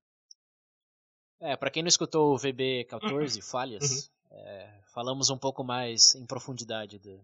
É, 1.39 1.55
pra 1.55 1.69
quem 1.69 1.83
não 1.83 1.87
escutou 1.87 2.33
o 2.33 2.37
VB14, 2.37 3.41
Falhas, 3.43 4.11
é, 4.31 4.81
falamos 4.87 5.29
um 5.29 5.37
pouco 5.37 5.63
mais 5.63 6.15
em 6.15 6.25
profundidade 6.25 6.97
de 6.99 7.19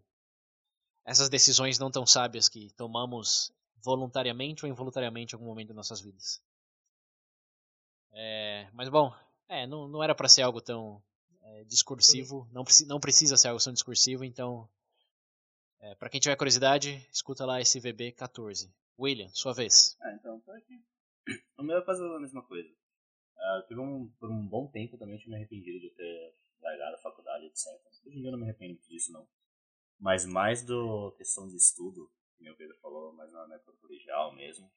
essas 1.05 1.30
decisões 1.30 1.80
não 1.80 1.89
tão 1.91 2.05
sábias 2.05 2.47
que 2.47 2.72
tomamos 2.74 3.51
voluntariamente 3.84 4.66
ou 4.66 4.72
involuntariamente 4.72 5.34
em 5.34 5.36
algum 5.36 5.47
momento 5.47 5.70
de 5.70 5.74
nossas 5.74 5.99
vidas. 5.99 6.41
É, 8.11 8.70
mas 8.74 8.88
bom, 8.89 9.14
é, 9.49 9.66
não, 9.66 9.88
não 9.88 10.03
era 10.03 10.14
pra 10.14 10.30
ser 10.30 10.43
algo 10.43 10.61
tão 10.61 11.01
é, 11.41 11.64
discursivo, 11.66 12.47
não, 12.51 12.64
preci- 12.64 12.86
não 12.86 12.99
precisa 12.99 13.36
ser 13.36 13.47
algo 13.49 13.61
tão 13.61 13.74
discursivo, 13.74 14.24
então 14.24 14.70
é, 15.80 15.95
para 15.95 16.09
quem 16.09 16.20
tiver 16.22 16.36
curiosidade, 16.36 17.05
escuta 17.11 17.45
lá 17.45 17.59
esse 17.59 17.80
VB14. 17.82 18.72
William, 18.97 19.28
sua 19.34 19.53
vez. 19.53 19.97
Ah, 20.01 20.14
então, 20.14 20.39
tô 20.41 20.51
aqui. 20.51 20.80
O 21.57 21.64
meu 21.64 21.80
é 21.80 21.82
quase 21.82 22.01
a 22.03 22.20
mesma 22.20 22.43
coisa. 22.43 22.70
Ah, 23.44 23.62
teve 23.68 23.80
um, 23.80 24.10
por 24.20 24.32
um 24.32 24.48
bom 24.48 24.68
tempo 24.72 24.98
também 24.98 25.20
eu 25.22 25.30
me 25.30 25.36
arrependido 25.36 25.80
de 25.80 25.89
ter 25.89 26.36
largado 26.62 26.96
a 26.96 27.00
faculdade, 27.00 27.46
etc. 27.46 27.68
Hoje 28.06 28.18
em 28.18 28.22
dia 28.22 28.30
eu 28.30 28.32
não 28.32 28.39
me 28.39 28.46
arrependo 28.46 28.74
muito 28.74 28.88
disso, 28.88 29.12
não. 29.12 29.28
Mas 30.00 30.26
mais 30.26 30.66
do 30.66 31.12
questão 31.18 31.48
de 31.48 31.58
estudo, 31.58 32.10
que 32.38 32.50
o 32.50 32.56
Pedro 32.56 32.78
falou, 32.82 33.14
mas 33.14 33.32
na 33.32 33.56
época 33.56 33.74
colegial 33.82 34.34
mesmo, 34.34 34.72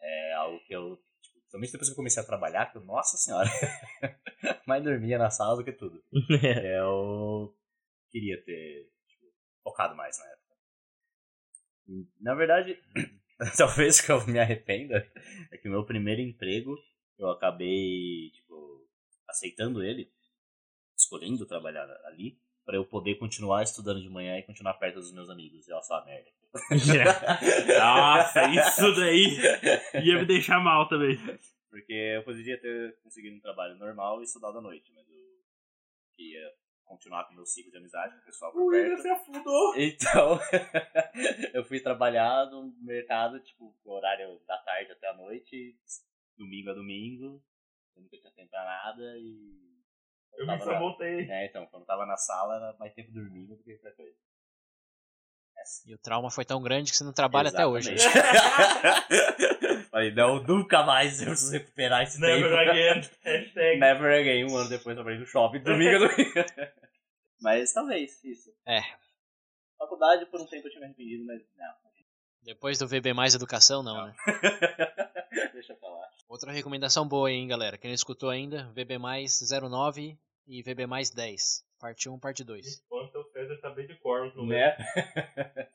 é 0.00 0.32
algo 0.34 0.58
que 0.64 0.74
eu, 0.74 0.96
tipo, 1.20 1.38
principalmente 1.40 1.72
depois 1.72 1.88
que 1.88 1.92
eu 1.92 1.96
comecei 1.96 2.22
a 2.22 2.26
trabalhar, 2.26 2.70
que 2.70 2.78
eu, 2.78 2.84
nossa 2.84 3.16
senhora, 3.16 3.48
mais 4.66 4.82
dormia 4.82 5.18
na 5.18 5.30
sala 5.30 5.56
do 5.56 5.64
que 5.64 5.72
tudo. 5.72 6.02
eu 6.76 7.56
queria 8.10 8.42
ter 8.44 8.90
tipo, 9.06 9.26
focado 9.62 9.94
mais 9.94 10.18
na 10.18 10.26
época. 10.26 10.44
Na 12.20 12.34
verdade, 12.34 12.82
talvez 13.56 14.00
que 14.00 14.10
eu 14.10 14.26
me 14.26 14.38
arrependa 14.38 15.06
é 15.52 15.58
que 15.58 15.68
o 15.68 15.70
meu 15.70 15.84
primeiro 15.84 16.20
emprego 16.20 16.76
eu 17.18 17.30
acabei 17.30 18.30
tipo 18.30 18.86
aceitando 19.28 19.82
ele, 19.82 20.10
escolhendo 20.96 21.46
trabalhar 21.46 21.88
ali 22.04 22.38
para 22.64 22.76
eu 22.76 22.84
poder 22.84 23.16
continuar 23.16 23.62
estudando 23.62 24.00
de 24.00 24.08
manhã 24.08 24.38
e 24.38 24.42
continuar 24.42 24.74
perto 24.74 24.96
dos 24.96 25.12
meus 25.12 25.28
amigos. 25.28 25.68
E 25.68 25.72
olha 25.72 25.82
só 25.82 25.96
a 25.96 26.04
merda. 26.04 26.30
Nossa, 27.78 28.46
isso 28.48 28.94
daí 28.94 29.36
ia 30.02 30.18
me 30.18 30.24
deixar 30.24 30.60
mal 30.60 30.88
também. 30.88 31.18
Porque 31.68 31.92
eu 31.92 32.22
poderia 32.22 32.58
ter 32.60 32.96
conseguido 33.02 33.36
um 33.36 33.40
trabalho 33.40 33.76
normal 33.76 34.20
e 34.20 34.24
estudado 34.24 34.58
à 34.58 34.60
noite, 34.60 34.92
mas 34.94 35.06
eu 35.10 35.24
ia 36.18 36.52
continuar 36.84 37.24
com 37.24 37.34
meu 37.34 37.44
ciclo 37.44 37.72
de 37.72 37.78
amizade 37.78 38.14
com 38.14 38.20
o 38.20 38.24
pessoal 38.24 38.52
por 38.52 38.70
perto. 38.70 39.02
se 39.02 39.08
afundou. 39.08 39.74
Então, 39.76 40.38
eu 41.52 41.64
fui 41.64 41.80
trabalhar 41.80 42.46
no 42.46 42.72
mercado, 42.80 43.40
tipo, 43.40 43.74
horário 43.84 44.40
da 44.46 44.56
tarde 44.58 44.92
até 44.92 45.08
a 45.08 45.16
noite, 45.16 45.76
domingo 46.36 46.70
a 46.70 46.74
domingo, 46.74 47.42
eu 47.96 48.02
nunca 48.02 48.16
tinha 48.18 48.32
tempo 48.32 48.50
pra 48.50 48.64
nada 48.64 49.18
e. 49.18 49.74
Eu 50.36 50.46
me 50.46 50.58
sabotei. 50.58 51.30
É, 51.30 51.46
então, 51.46 51.66
quando 51.66 51.86
tava 51.86 52.04
na 52.06 52.16
sala 52.16 52.56
era 52.56 52.76
mais 52.78 52.92
tempo 52.94 53.12
dormindo 53.12 53.56
do 53.56 53.62
que 53.62 53.72
outra 53.72 53.92
coisa. 53.92 54.16
E 55.86 55.94
o 55.94 55.98
trauma 55.98 56.30
foi 56.30 56.44
tão 56.44 56.60
grande 56.60 56.90
que 56.90 56.96
você 56.96 57.04
não 57.04 57.12
trabalha 57.12 57.48
até 57.48 57.66
hoje. 57.66 57.90
né? 57.90 57.96
Exatamente. 57.96 59.84
Falei, 59.90 60.10
não, 60.12 60.42
nunca 60.42 60.82
mais 60.82 61.20
eu 61.20 61.28
preciso 61.28 61.52
recuperar 61.52 62.02
esse 62.02 62.20
Never 62.20 62.50
tempo. 62.50 62.70
again. 62.70 63.00
Hashtag. 63.24 63.80
Never 63.80 64.20
again. 64.20 64.44
Um 64.44 64.56
ano 64.56 64.68
depois 64.68 64.94
trabalhei 64.94 65.20
no 65.20 65.26
shopping, 65.26 65.60
domingo 65.60 66.04
a 66.04 66.08
domingo. 66.08 66.34
Mas 67.40 67.72
talvez, 67.72 68.22
isso. 68.24 68.52
É. 68.66 68.80
Faculdade, 69.78 70.26
por 70.26 70.40
um 70.40 70.46
tempo 70.46 70.66
eu 70.66 70.70
tinha 70.70 70.80
me 70.80 70.86
arrependido, 70.86 71.24
mas 71.24 71.42
não. 71.56 71.74
Depois 72.44 72.78
do 72.78 72.86
VB 72.86 73.14
mais 73.14 73.34
educação, 73.34 73.82
não, 73.82 74.06
né? 74.06 74.14
Deixa 75.54 75.74
pra 75.74 75.88
lá. 75.88 76.06
Outra 76.28 76.52
recomendação 76.52 77.08
boa 77.08 77.32
hein, 77.32 77.48
galera. 77.48 77.78
Quem 77.78 77.90
não 77.90 77.94
escutou 77.94 78.28
ainda, 78.28 78.70
VB 78.74 78.98
mais 78.98 79.40
09 79.50 80.18
e 80.46 80.62
VB 80.62 80.86
mais 80.86 81.08
10. 81.08 81.64
Parte 81.80 82.08
1, 82.08 82.18
parte 82.18 82.44
2. 82.44 82.82
Enquanto 82.84 83.16
o 83.16 83.24
César 83.32 83.56
tá 83.62 83.70
bem 83.70 83.86
de 83.86 83.94
cornos 83.94 84.34
no 84.36 84.46
Né? 84.46 84.76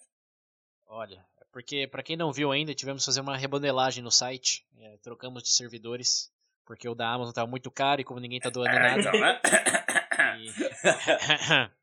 Olha, 0.85 1.25
é 1.39 1.45
porque 1.51 1.87
pra 1.87 2.03
quem 2.03 2.15
não 2.15 2.31
viu 2.31 2.51
ainda, 2.51 2.73
tivemos 2.75 3.01
que 3.01 3.07
fazer 3.07 3.21
uma 3.21 3.35
remodelagem 3.35 4.03
no 4.03 4.11
site. 4.11 4.63
É, 4.77 4.97
trocamos 4.97 5.41
de 5.41 5.49
servidores, 5.49 6.31
porque 6.65 6.87
o 6.87 6.93
da 6.93 7.11
Amazon 7.11 7.33
tava 7.33 7.49
muito 7.49 7.71
caro 7.71 7.99
e 7.99 8.03
como 8.03 8.19
ninguém 8.19 8.39
tá 8.39 8.51
doando 8.51 8.75
nada. 8.75 9.11
E... 10.39 11.78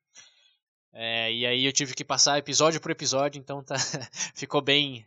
É, 0.92 1.32
e 1.32 1.44
aí 1.46 1.64
eu 1.64 1.72
tive 1.72 1.94
que 1.94 2.04
passar 2.04 2.38
episódio 2.38 2.80
por 2.80 2.90
episódio, 2.90 3.38
então 3.38 3.62
tá, 3.62 3.74
ficou 4.34 4.60
bem. 4.62 5.06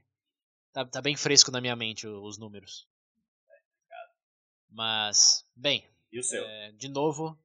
Tá, 0.72 0.86
tá 0.86 1.02
bem 1.02 1.16
fresco 1.16 1.50
na 1.52 1.60
minha 1.60 1.76
mente 1.76 2.06
o- 2.08 2.24
os 2.24 2.38
números. 2.38 2.88
Mas, 4.70 5.44
bem, 5.56 5.84
E 6.12 6.20
o 6.20 6.24
seu? 6.24 6.46
é, 6.46 6.72
de 6.74 6.88
novo, 6.88 7.38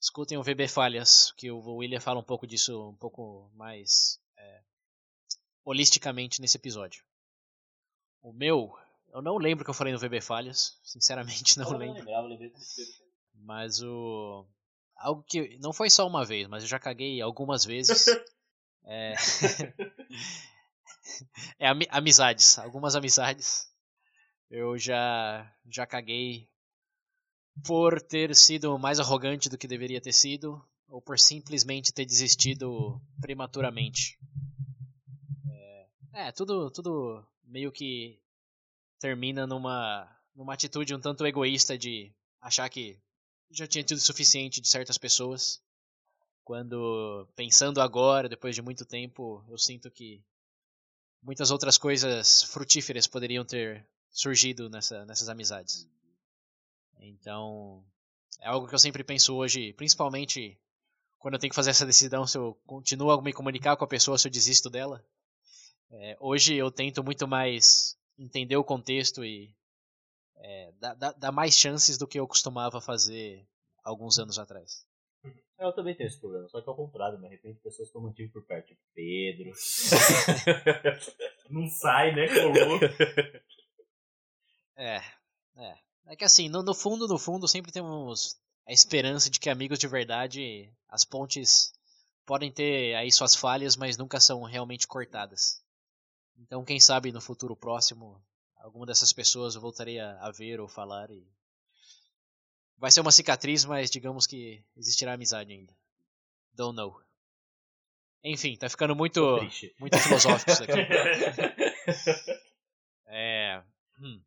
escutem 0.00 0.36
o 0.36 0.42
VB 0.42 0.68
Falhas, 0.68 1.32
que 1.32 1.50
o 1.50 1.76
William 1.76 2.00
fala 2.00 2.20
um 2.20 2.24
pouco 2.24 2.46
disso 2.46 2.90
um 2.90 2.94
pouco 2.94 3.50
mais 3.54 4.20
é, 4.36 4.60
holisticamente 5.64 6.40
nesse 6.42 6.58
episódio. 6.58 7.02
O 8.22 8.32
meu, 8.32 8.76
eu 9.14 9.22
não 9.22 9.38
lembro 9.38 9.64
que 9.64 9.70
eu 9.70 9.74
falei 9.74 9.92
no 9.94 9.98
VB 9.98 10.20
Falhas, 10.20 10.78
sinceramente 10.84 11.56
não 11.58 11.72
Eu 11.72 11.78
lembro. 11.78 11.98
lembrava, 12.00 12.26
lembrei. 12.28 12.52
Mas 13.34 13.80
o. 13.82 14.44
Algo 14.96 15.22
que. 15.22 15.58
Não 15.58 15.72
foi 15.72 15.90
só 15.90 16.06
uma 16.06 16.24
vez, 16.24 16.48
mas 16.48 16.62
eu 16.62 16.68
já 16.68 16.78
caguei 16.78 17.20
algumas 17.20 17.64
vezes. 17.64 18.06
é. 18.84 19.14
é 21.58 21.68
ami- 21.68 21.88
amizades. 21.90 22.58
Algumas 22.58 22.96
amizades. 22.96 23.68
Eu 24.50 24.78
já. 24.78 25.52
Já 25.68 25.86
caguei 25.86 26.48
por 27.64 28.00
ter 28.00 28.34
sido 28.34 28.78
mais 28.78 29.00
arrogante 29.00 29.48
do 29.48 29.58
que 29.58 29.68
deveria 29.68 30.00
ter 30.00 30.12
sido. 30.12 30.62
Ou 30.88 31.02
por 31.02 31.18
simplesmente 31.18 31.92
ter 31.92 32.04
desistido 32.04 33.00
prematuramente. 33.20 34.16
É, 36.14 36.28
é 36.28 36.32
tudo, 36.32 36.70
tudo 36.70 37.26
meio 37.42 37.72
que 37.72 38.20
termina 39.00 39.46
numa, 39.46 40.08
numa 40.34 40.54
atitude 40.54 40.94
um 40.94 41.00
tanto 41.00 41.26
egoísta 41.26 41.76
de 41.76 42.12
achar 42.40 42.68
que 42.68 43.00
já 43.50 43.66
tinha 43.66 43.84
tido 43.84 43.98
o 43.98 44.00
suficiente 44.00 44.60
de 44.60 44.68
certas 44.68 44.98
pessoas. 44.98 45.62
Quando, 46.44 47.26
pensando 47.34 47.80
agora, 47.80 48.28
depois 48.28 48.54
de 48.54 48.62
muito 48.62 48.84
tempo, 48.84 49.44
eu 49.48 49.58
sinto 49.58 49.90
que 49.90 50.22
muitas 51.22 51.50
outras 51.50 51.76
coisas 51.76 52.44
frutíferas 52.44 53.06
poderiam 53.06 53.44
ter 53.44 53.84
surgido 54.10 54.70
nessa, 54.70 55.04
nessas 55.04 55.28
amizades. 55.28 55.88
Então, 57.00 57.84
é 58.40 58.48
algo 58.48 58.68
que 58.68 58.74
eu 58.74 58.78
sempre 58.78 59.02
penso 59.02 59.34
hoje, 59.34 59.72
principalmente 59.72 60.58
quando 61.18 61.34
eu 61.34 61.40
tenho 61.40 61.50
que 61.50 61.56
fazer 61.56 61.70
essa 61.70 61.84
decisão 61.84 62.26
se 62.26 62.38
eu 62.38 62.56
continuo 62.66 63.10
a 63.10 63.20
me 63.20 63.32
comunicar 63.32 63.76
com 63.76 63.84
a 63.84 63.88
pessoa, 63.88 64.16
se 64.16 64.28
eu 64.28 64.32
desisto 64.32 64.70
dela. 64.70 65.04
É, 65.90 66.16
hoje 66.20 66.54
eu 66.54 66.70
tento 66.70 67.02
muito 67.02 67.26
mais 67.26 67.98
entender 68.18 68.56
o 68.56 68.64
contexto 68.64 69.24
e 69.24 69.54
é, 70.38 70.72
dá, 70.78 70.94
dá, 70.94 71.12
dá 71.12 71.32
mais 71.32 71.54
chances 71.54 71.96
do 71.98 72.06
que 72.06 72.18
eu 72.18 72.26
costumava 72.26 72.80
fazer 72.80 73.46
alguns 73.82 74.18
anos 74.18 74.38
atrás. 74.38 74.86
Eu 75.58 75.72
também 75.72 75.94
tenho 75.94 76.08
esse 76.08 76.20
problema, 76.20 76.46
só 76.48 76.60
que 76.60 76.68
ao 76.68 76.76
contrário, 76.76 77.18
me 77.18 77.26
arrependo 77.26 77.54
de 77.54 77.60
pessoas 77.60 77.90
que 77.90 77.96
eu 77.96 78.02
mantive 78.02 78.30
por 78.30 78.44
perto. 78.44 78.68
Tipo, 78.68 78.80
Pedro. 78.94 79.52
Não 81.48 81.66
sai, 81.68 82.14
né? 82.14 82.28
Colou. 82.28 82.78
É, 84.76 85.00
é. 85.56 85.78
É 86.08 86.14
que 86.14 86.24
assim, 86.24 86.48
no, 86.48 86.62
no 86.62 86.74
fundo, 86.74 87.08
no 87.08 87.18
fundo, 87.18 87.48
sempre 87.48 87.72
temos 87.72 88.38
a 88.66 88.72
esperança 88.72 89.30
de 89.30 89.40
que 89.40 89.48
amigos 89.48 89.78
de 89.78 89.88
verdade, 89.88 90.70
as 90.88 91.04
pontes 91.04 91.72
podem 92.26 92.52
ter 92.52 92.94
aí 92.94 93.10
suas 93.10 93.34
falhas, 93.34 93.76
mas 93.76 93.96
nunca 93.96 94.20
são 94.20 94.42
realmente 94.42 94.86
cortadas. 94.86 95.62
Então, 96.36 96.64
quem 96.64 96.78
sabe 96.78 97.10
no 97.10 97.20
futuro 97.20 97.56
próximo, 97.56 98.22
alguma 98.66 98.84
dessas 98.84 99.12
pessoas 99.12 99.54
eu 99.54 99.60
voltarei 99.60 100.00
a, 100.00 100.18
a 100.20 100.30
ver 100.32 100.60
ou 100.60 100.68
falar 100.68 101.10
e 101.10 101.24
Vai 102.78 102.90
ser 102.90 103.00
uma 103.00 103.12
cicatriz, 103.12 103.64
mas 103.64 103.90
digamos 103.90 104.26
que 104.26 104.62
existirá 104.76 105.14
amizade 105.14 105.50
ainda. 105.50 105.74
Don't 106.52 106.76
know. 106.76 107.00
Enfim, 108.22 108.54
tá 108.54 108.68
ficando 108.68 108.94
muito, 108.94 109.38
muito 109.78 109.98
filosófico 109.98 110.50
isso 110.50 110.64
aqui. 110.64 110.72
É, 113.08 113.62
hum. 114.00 114.20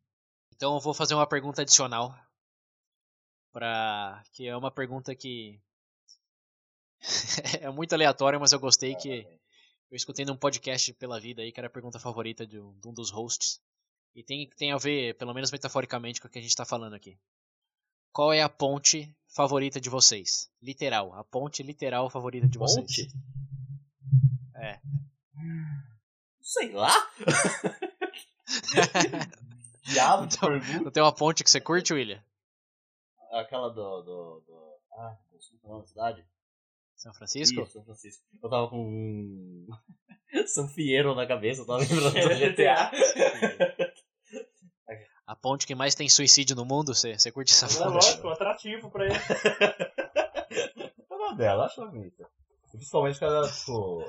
Então 0.56 0.74
eu 0.74 0.80
vou 0.80 0.94
fazer 0.94 1.14
uma 1.14 1.26
pergunta 1.26 1.60
adicional. 1.60 2.18
Pra, 3.52 4.24
que 4.32 4.48
é 4.48 4.56
uma 4.56 4.70
pergunta 4.70 5.14
que 5.14 5.60
é 7.60 7.68
muito 7.68 7.92
aleatória, 7.92 8.38
mas 8.38 8.52
eu 8.52 8.58
gostei 8.58 8.94
que 8.94 9.26
eu 9.90 9.96
escutei 9.96 10.24
num 10.24 10.36
podcast 10.36 10.94
pela 10.94 11.20
vida 11.20 11.42
aí, 11.42 11.52
que 11.52 11.60
era 11.60 11.66
a 11.66 11.70
pergunta 11.70 12.00
favorita 12.00 12.46
de 12.46 12.58
um, 12.58 12.72
de 12.80 12.88
um 12.88 12.92
dos 12.94 13.10
hosts. 13.10 13.60
E 14.14 14.22
tem, 14.24 14.48
tem 14.56 14.72
a 14.72 14.76
ver, 14.76 15.16
pelo 15.16 15.32
menos 15.32 15.50
metaforicamente, 15.52 16.20
com 16.20 16.26
o 16.28 16.30
que 16.30 16.38
a 16.38 16.42
gente 16.42 16.54
tá 16.56 16.64
falando 16.64 16.94
aqui. 16.94 17.16
Qual 18.12 18.32
é 18.32 18.42
a 18.42 18.48
ponte 18.48 19.14
favorita 19.28 19.80
de 19.80 19.88
vocês? 19.88 20.50
Literal, 20.60 21.14
a 21.14 21.22
ponte 21.24 21.62
literal 21.62 22.10
favorita 22.10 22.48
de 22.48 22.58
vocês. 22.58 22.84
Ponte? 22.84 23.08
É. 24.56 24.80
Sei 26.42 26.72
lá. 26.72 26.90
Diabo 29.84 30.24
Então- 30.24 30.48
pergunta. 30.48 30.80
Não 30.84 30.90
tem 30.90 31.02
uma 31.02 31.14
ponte 31.14 31.44
que 31.44 31.50
você 31.50 31.60
curte, 31.60 31.92
William? 31.92 32.22
Aquela 33.32 33.68
do. 33.68 34.02
do, 34.02 34.40
do... 34.46 34.70
Ah, 34.92 35.16
eu 35.32 35.38
esqueci 35.38 35.58
o 35.62 35.68
nome 35.68 35.82
da 35.82 35.86
cidade. 35.86 36.24
São 36.96 37.14
Francisco? 37.14 37.64
São 37.66 37.84
Francisco. 37.84 38.22
Eu 38.42 38.50
tava 38.50 38.68
com 38.68 38.82
um. 38.84 39.66
São 40.46 40.68
Fierro 40.68 41.14
na 41.14 41.26
cabeça, 41.26 41.62
eu 41.62 41.66
tava 41.66 41.78
lembrando 41.78 42.12
do 42.12 42.52
GTA. 42.52 42.90
Ponte 45.42 45.66
que 45.66 45.74
mais 45.74 45.94
tem 45.94 46.08
suicídio 46.08 46.54
no 46.54 46.64
mundo? 46.66 46.94
Você, 46.94 47.18
você 47.18 47.32
curte 47.32 47.52
essa 47.52 47.66
É 47.66 47.68
ponte? 47.84 47.94
lógico, 47.94 48.28
um 48.28 48.30
atrativo 48.30 48.90
pra 48.90 49.06
ele. 49.06 49.14
Eu 51.10 51.16
gosto 51.18 51.36
dela, 51.36 51.64
acho 51.66 51.90
bonita. 51.90 52.28
Principalmente 52.70 53.18
quando 53.18 53.34
ela, 53.36 53.50
tipo. 53.50 54.04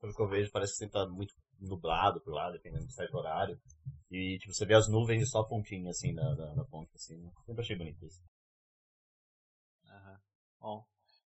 Pelo 0.00 0.14
que 0.14 0.22
eu 0.22 0.28
vejo, 0.28 0.50
parece 0.52 0.72
que 0.72 0.78
sempre 0.78 0.92
tá 0.94 1.06
muito 1.08 1.34
nublado 1.60 2.20
por 2.20 2.32
lá, 2.32 2.50
dependendo 2.50 2.86
do 2.86 2.92
certo 2.92 3.14
horário. 3.16 3.60
E, 4.10 4.38
tipo, 4.38 4.52
você 4.52 4.64
vê 4.66 4.74
as 4.74 4.88
nuvens 4.88 5.22
e 5.22 5.26
só 5.26 5.40
a 5.40 5.48
pontinha, 5.48 5.90
assim, 5.90 6.12
na, 6.12 6.34
na, 6.34 6.54
na 6.54 6.64
ponte, 6.64 6.90
assim. 6.94 7.30
Sempre 7.46 7.62
achei 7.62 7.76
bonito 7.76 8.04
isso. 8.04 8.20
Aham. 9.88 10.20
Bom. 10.60 10.84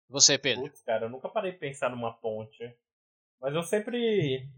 E 0.08 0.12
Você, 0.12 0.38
Pedro? 0.38 0.64
Putz, 0.64 0.82
cara, 0.82 1.06
eu 1.06 1.10
nunca 1.10 1.28
parei 1.28 1.52
de 1.52 1.58
pensar 1.58 1.90
numa 1.90 2.12
ponte. 2.14 2.58
Mas 3.40 3.54
eu 3.54 3.62
sempre. 3.62 4.48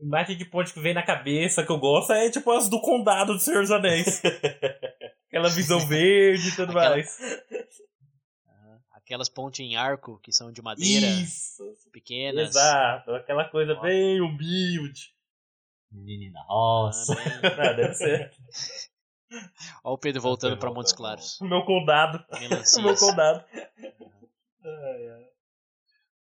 Imagem 0.00 0.36
de 0.36 0.44
ponte 0.44 0.72
que 0.72 0.80
vem 0.80 0.94
na 0.94 1.02
cabeça 1.02 1.64
que 1.64 1.70
eu 1.72 1.78
gosto 1.78 2.12
é 2.12 2.30
tipo 2.30 2.50
as 2.52 2.68
do 2.68 2.80
condado 2.80 3.34
do 3.34 3.40
Senhor 3.40 3.62
dos 3.62 3.70
Anéis. 3.70 4.22
Aquela 5.28 5.48
visão 5.50 5.80
verde 5.86 6.48
e 6.48 6.52
tudo 6.56 6.70
Aquela- 6.70 6.90
mais. 6.90 7.18
Aham. 8.48 8.80
Aquelas 8.92 9.28
pontes 9.28 9.60
em 9.60 9.76
arco 9.76 10.18
que 10.22 10.32
são 10.32 10.52
de 10.52 10.62
madeira, 10.62 11.06
Isso! 11.06 11.62
pequenas. 11.92 12.50
Exato, 12.50 13.10
aquela 13.12 13.44
coisa 13.48 13.74
bem 13.80 14.20
humilde. 14.20 15.12
Menina 15.90 16.40
roça. 16.46 17.14
Também. 17.16 17.32
Ah, 17.58 17.72
deve 17.72 17.94
ser. 17.94 18.30
Ó 19.84 19.92
o 19.94 19.98
Pedro 19.98 20.22
voltando 20.22 20.56
pra 20.58 20.70
Montes. 20.72 20.92
Claros. 20.92 21.38
O 21.40 21.44
meu 21.44 21.62
condado. 21.64 22.24
O 22.30 22.82
meu 22.82 22.96
condado. 22.96 23.44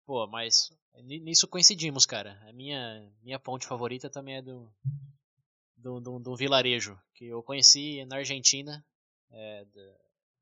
Pô, 0.07 0.27
mas 0.27 0.71
nisso 1.03 1.47
coincidimos, 1.49 2.07
cara. 2.07 2.39
A 2.49 2.53
minha, 2.53 3.11
minha 3.23 3.39
ponte 3.39 3.67
favorita 3.67 4.09
também 4.09 4.37
é 4.37 4.43
do, 4.43 4.71
do, 5.77 6.01
do, 6.01 6.19
do 6.19 6.37
vilarejo 6.37 6.99
que 7.15 7.27
eu 7.27 7.43
conheci 7.43 8.05
na 8.07 8.17
Argentina, 8.17 8.85
é, 9.31 9.65
da- 9.67 9.97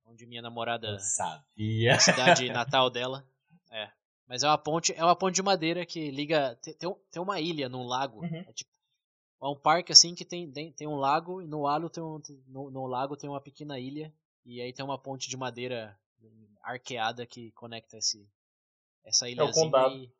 onde 0.04 0.26
minha 0.26 0.42
namorada, 0.42 0.88
Eu 0.88 0.98
sabia. 0.98 1.94
a 1.94 1.98
cidade 1.98 2.48
natal 2.52 2.90
dela. 2.90 3.26
É. 3.70 3.90
Mas 4.26 4.42
é 4.42 4.48
uma 4.48 4.58
ponte, 4.58 4.92
é 4.94 5.04
uma 5.04 5.16
ponte 5.16 5.34
de 5.36 5.42
madeira 5.42 5.84
que 5.86 6.10
liga. 6.10 6.56
Tem, 6.62 6.74
tem, 6.74 6.88
um- 6.88 7.22
uma 7.22 7.40
ilha 7.40 7.68
num 7.68 7.84
lago. 7.86 8.20
Uhum. 8.20 8.36
É, 8.36 8.52
tipo, 8.52 8.70
é 9.42 9.46
um 9.46 9.56
parque 9.56 9.92
assim 9.92 10.14
que 10.14 10.24
tem, 10.24 10.50
tem, 10.50 10.72
tem 10.72 10.86
um 10.86 10.96
lago 10.96 11.42
e 11.42 11.46
no, 11.46 11.62
lago 11.62 11.88
tem 11.90 12.02
um, 12.02 12.20
no, 12.46 12.70
no 12.70 12.86
lago 12.86 13.16
tem 13.16 13.28
uma 13.28 13.40
pequena 13.40 13.78
ilha. 13.78 14.12
E 14.44 14.60
aí 14.60 14.72
tem 14.72 14.84
uma 14.84 14.98
ponte 14.98 15.28
de 15.28 15.36
madeira 15.36 15.98
arqueada 16.62 17.26
que 17.26 17.50
conecta 17.52 17.96
esse, 17.98 18.28
essa 19.04 19.28
ilhazinha. 19.28 19.64
condado. 19.64 19.94
e- 19.96 20.10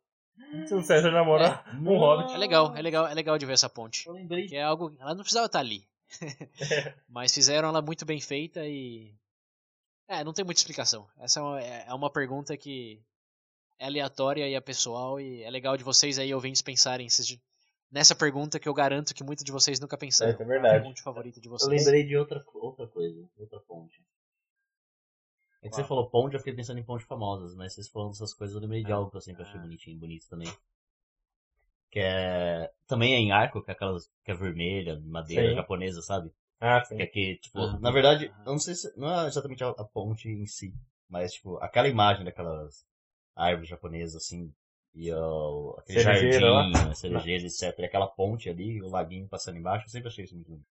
Se 0.67 0.73
o 0.73 0.81
César 0.83 1.11
namorar 1.11 1.63
um 1.81 1.97
hobbit. 1.97 2.33
é 2.33 2.37
legal, 2.37 2.75
é 2.75 2.81
legal, 2.81 3.07
é 3.07 3.13
legal 3.13 3.37
de 3.37 3.45
ver 3.45 3.53
essa 3.53 3.69
ponte. 3.69 4.07
Eu 4.07 4.13
lembrei. 4.13 4.47
Que 4.47 4.55
é 4.55 4.63
algo. 4.63 4.95
Ela 4.99 5.13
não 5.13 5.21
precisava 5.21 5.45
estar 5.47 5.59
ali. 5.59 5.85
Mas 7.09 7.33
fizeram 7.33 7.69
ela 7.69 7.81
muito 7.81 8.05
bem 8.05 8.19
feita 8.19 8.65
e. 8.65 9.13
É, 10.07 10.23
não 10.23 10.33
tem 10.33 10.43
muita 10.45 10.59
explicação. 10.59 11.07
Essa 11.19 11.39
é 11.39 11.43
uma, 11.43 11.61
é 11.61 11.93
uma 11.93 12.09
pergunta 12.09 12.55
que 12.57 13.01
é 13.79 13.85
aleatória 13.85 14.47
e 14.47 14.53
é 14.53 14.61
pessoal 14.61 15.19
e 15.19 15.41
é 15.43 15.49
legal 15.49 15.75
de 15.77 15.83
vocês 15.83 16.19
aí 16.19 16.33
ouvintes 16.33 16.61
pensarem 16.61 17.07
esses- 17.07 17.39
nessa 17.91 18.13
pergunta 18.13 18.59
que 18.59 18.67
eu 18.69 18.73
garanto 18.73 19.13
que 19.13 19.23
muitos 19.23 19.43
de 19.45 19.51
vocês 19.51 19.79
nunca 19.79 19.97
pensaram. 19.97 20.31
É, 20.37 20.41
é 20.41 20.45
verdade. 20.45 20.73
Qual 20.75 20.81
a 20.81 20.83
ponte 20.83 21.01
favorita 21.01 21.39
de 21.41 21.47
Eu 21.47 21.51
vocês? 21.51 21.83
lembrei 21.85 22.03
de 22.05 22.15
outra, 22.17 22.43
outra 22.53 22.85
coisa, 22.87 23.27
outra 23.37 23.59
ponte. 23.61 24.01
É 25.63 25.69
que 25.69 25.75
você 25.75 25.83
falou 25.83 26.09
ponte, 26.09 26.33
eu 26.33 26.39
fiquei 26.39 26.53
pensando 26.53 26.79
em 26.79 26.83
pontes 26.83 27.07
famosas, 27.07 27.55
mas 27.55 27.73
vocês 27.73 27.89
falando 27.89 28.11
dessas 28.11 28.33
coisas, 28.33 28.53
eu 28.53 28.61
lembrei 28.61 28.83
de 28.83 28.91
algo 28.91 29.09
que 29.09 29.15
eu 29.17 29.21
sempre 29.21 29.43
achei 29.43 29.57
Ah. 29.57 29.63
bonitinho, 29.63 29.97
bonito 29.97 30.27
também. 30.29 30.53
Que 31.89 31.99
é. 31.99 32.69
Também 32.85 33.13
é 33.13 33.17
em 33.17 33.31
arco, 33.31 33.63
que 33.63 33.71
é 33.71 33.73
aquelas. 33.73 34.09
que 34.25 34.31
é 34.31 34.35
vermelha, 34.35 34.99
madeira 35.05 35.49
Sim. 35.49 35.55
japonesa, 35.55 36.01
sabe? 36.01 36.31
Ah, 36.59 36.83
sim. 36.83 36.97
Que 36.97 37.03
é 37.03 37.07
que, 37.07 37.35
tipo, 37.37 37.79
na 37.79 37.91
verdade, 37.91 38.25
eu 38.45 38.51
não 38.51 38.59
sei 38.59 38.75
se. 38.75 38.91
Não 38.97 39.21
é 39.21 39.27
exatamente 39.27 39.63
a, 39.63 39.69
a 39.69 39.83
ponte 39.85 40.27
em 40.27 40.45
si, 40.45 40.73
mas, 41.07 41.33
tipo, 41.33 41.57
aquela 41.57 41.87
imagem 41.87 42.25
daquelas 42.25 42.85
árvores 43.35 43.69
japonesas, 43.69 44.15
assim, 44.15 44.53
e 44.93 45.11
o, 45.11 45.75
aquele 45.79 46.01
Cerejeira 46.01 46.39
jardim, 46.39 46.89
as 46.89 46.99
cerejeiras, 46.99 47.61
etc. 47.61 47.79
E 47.79 47.85
aquela 47.85 48.07
ponte 48.07 48.49
ali, 48.49 48.81
o 48.81 48.89
laguinho 48.89 49.27
passando 49.27 49.57
embaixo, 49.57 49.85
eu 49.85 49.89
sempre 49.89 50.09
achei 50.09 50.25
isso 50.25 50.35
muito 50.35 50.49
bonito. 50.49 50.67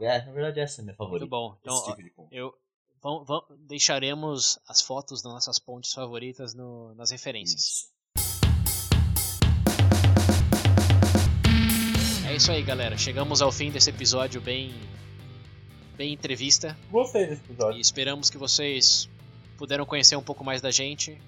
É, 0.00 0.24
na 0.24 0.32
verdade, 0.32 0.60
essa 0.60 0.80
é 0.80 0.82
a 0.82 0.84
minha 0.84 0.96
favorita. 0.96 1.20
Muito 1.24 1.30
bom. 1.30 1.56
Então, 1.60 1.74
ó, 1.76 1.94
tipo 1.96 2.28
eu, 2.30 2.52
vão, 3.02 3.24
vão- 3.24 3.44
deixaremos 3.66 4.58
as 4.68 4.80
fotos 4.80 5.22
das 5.22 5.32
nossas 5.32 5.58
pontes 5.58 5.92
favoritas 5.92 6.54
no- 6.54 6.94
nas 6.94 7.10
referências. 7.10 7.60
Isso. 7.62 7.94
É 12.26 12.36
isso 12.36 12.50
aí, 12.50 12.62
galera. 12.62 12.96
Chegamos 12.96 13.40
ao 13.42 13.52
fim 13.52 13.70
desse 13.70 13.90
episódio 13.90 14.40
bem, 14.40 14.74
bem 15.96 16.12
entrevista. 16.12 16.76
Gostei 16.90 17.26
desse 17.26 17.42
E 17.42 17.44
episódio. 17.52 17.80
esperamos 17.80 18.28
que 18.30 18.36
vocês 18.38 19.08
puderam 19.56 19.86
conhecer 19.86 20.16
um 20.16 20.22
pouco 20.22 20.42
mais 20.42 20.60
da 20.60 20.70
gente 20.70 21.20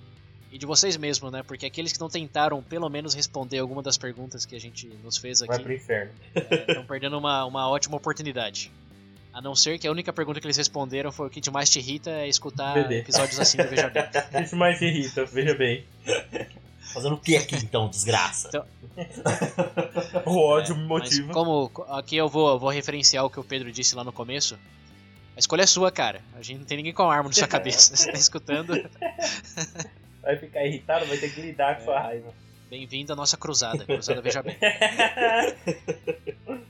e 0.56 0.58
de 0.58 0.64
vocês 0.66 0.96
mesmos, 0.96 1.30
né? 1.30 1.42
Porque 1.42 1.66
aqueles 1.66 1.92
que 1.92 2.00
não 2.00 2.08
tentaram 2.08 2.62
pelo 2.62 2.88
menos 2.88 3.12
responder 3.14 3.58
alguma 3.58 3.82
das 3.82 3.98
perguntas 3.98 4.46
que 4.46 4.56
a 4.56 4.58
gente 4.60 4.86
nos 5.04 5.18
fez 5.18 5.40
Vai 5.40 5.58
pro 5.58 5.66
aqui 5.66 5.74
inferno. 5.74 6.12
estão 6.34 6.84
perdendo 6.86 7.18
uma, 7.18 7.44
uma 7.44 7.68
ótima 7.68 7.96
oportunidade. 7.96 8.72
A 9.34 9.40
não 9.42 9.54
ser 9.54 9.78
que 9.78 9.86
a 9.86 9.90
única 9.90 10.14
pergunta 10.14 10.40
que 10.40 10.46
eles 10.46 10.56
responderam 10.56 11.12
foi 11.12 11.26
o 11.26 11.30
que 11.30 11.50
mais 11.50 11.68
te 11.68 11.78
irrita 11.78 12.08
é 12.10 12.26
escutar 12.26 12.72
Bebê. 12.72 13.00
episódios 13.00 13.38
assim 13.38 13.58
do 13.58 13.68
Veja 13.68 13.90
Bem. 13.90 14.04
Isso 14.42 14.56
mais 14.56 14.80
irrita, 14.80 15.26
veja 15.26 15.54
bem. 15.54 15.84
Fazendo 16.94 17.16
o 17.16 17.20
que 17.20 17.36
aqui 17.36 17.56
então, 17.56 17.88
desgraça? 17.90 18.48
Então- 18.48 18.64
O 20.24 20.38
ódio 20.38 20.74
É, 20.74 20.78
me 20.78 20.86
mas 20.88 21.02
motiva. 21.02 21.32
como 21.34 21.70
aqui 21.90 22.16
eu 22.16 22.30
vou, 22.30 22.58
vou 22.58 22.70
referenciar 22.70 23.26
o 23.26 23.30
que 23.30 23.38
o 23.38 23.44
Pedro 23.44 23.70
disse 23.70 23.94
lá 23.94 24.02
no 24.02 24.10
começo. 24.12 24.56
A 25.36 25.38
escolha 25.38 25.64
é 25.64 25.66
sua, 25.66 25.92
cara. 25.92 26.22
A 26.34 26.40
gente 26.40 26.60
não 26.60 26.64
tem 26.64 26.78
ninguém 26.78 26.94
com 26.94 27.02
arma 27.10 27.28
na 27.28 27.34
sua 27.34 27.44
cabeça. 27.46 27.94
Você 27.94 28.10
tá 28.10 28.16
escutando? 28.18 28.72
Vai 30.26 30.36
ficar 30.36 30.66
irritado, 30.66 31.06
vai 31.06 31.16
ter 31.18 31.32
que 31.32 31.40
lidar 31.40 31.76
com 31.76 31.82
É. 31.82 31.84
sua 31.84 32.00
raiva. 32.00 32.34
Bem-vindo 32.68 33.12
à 33.12 33.16
nossa 33.16 33.36
cruzada. 33.36 33.84
Cruzada 33.84 34.20
Veja 34.20 34.42
Bem. 34.42 34.56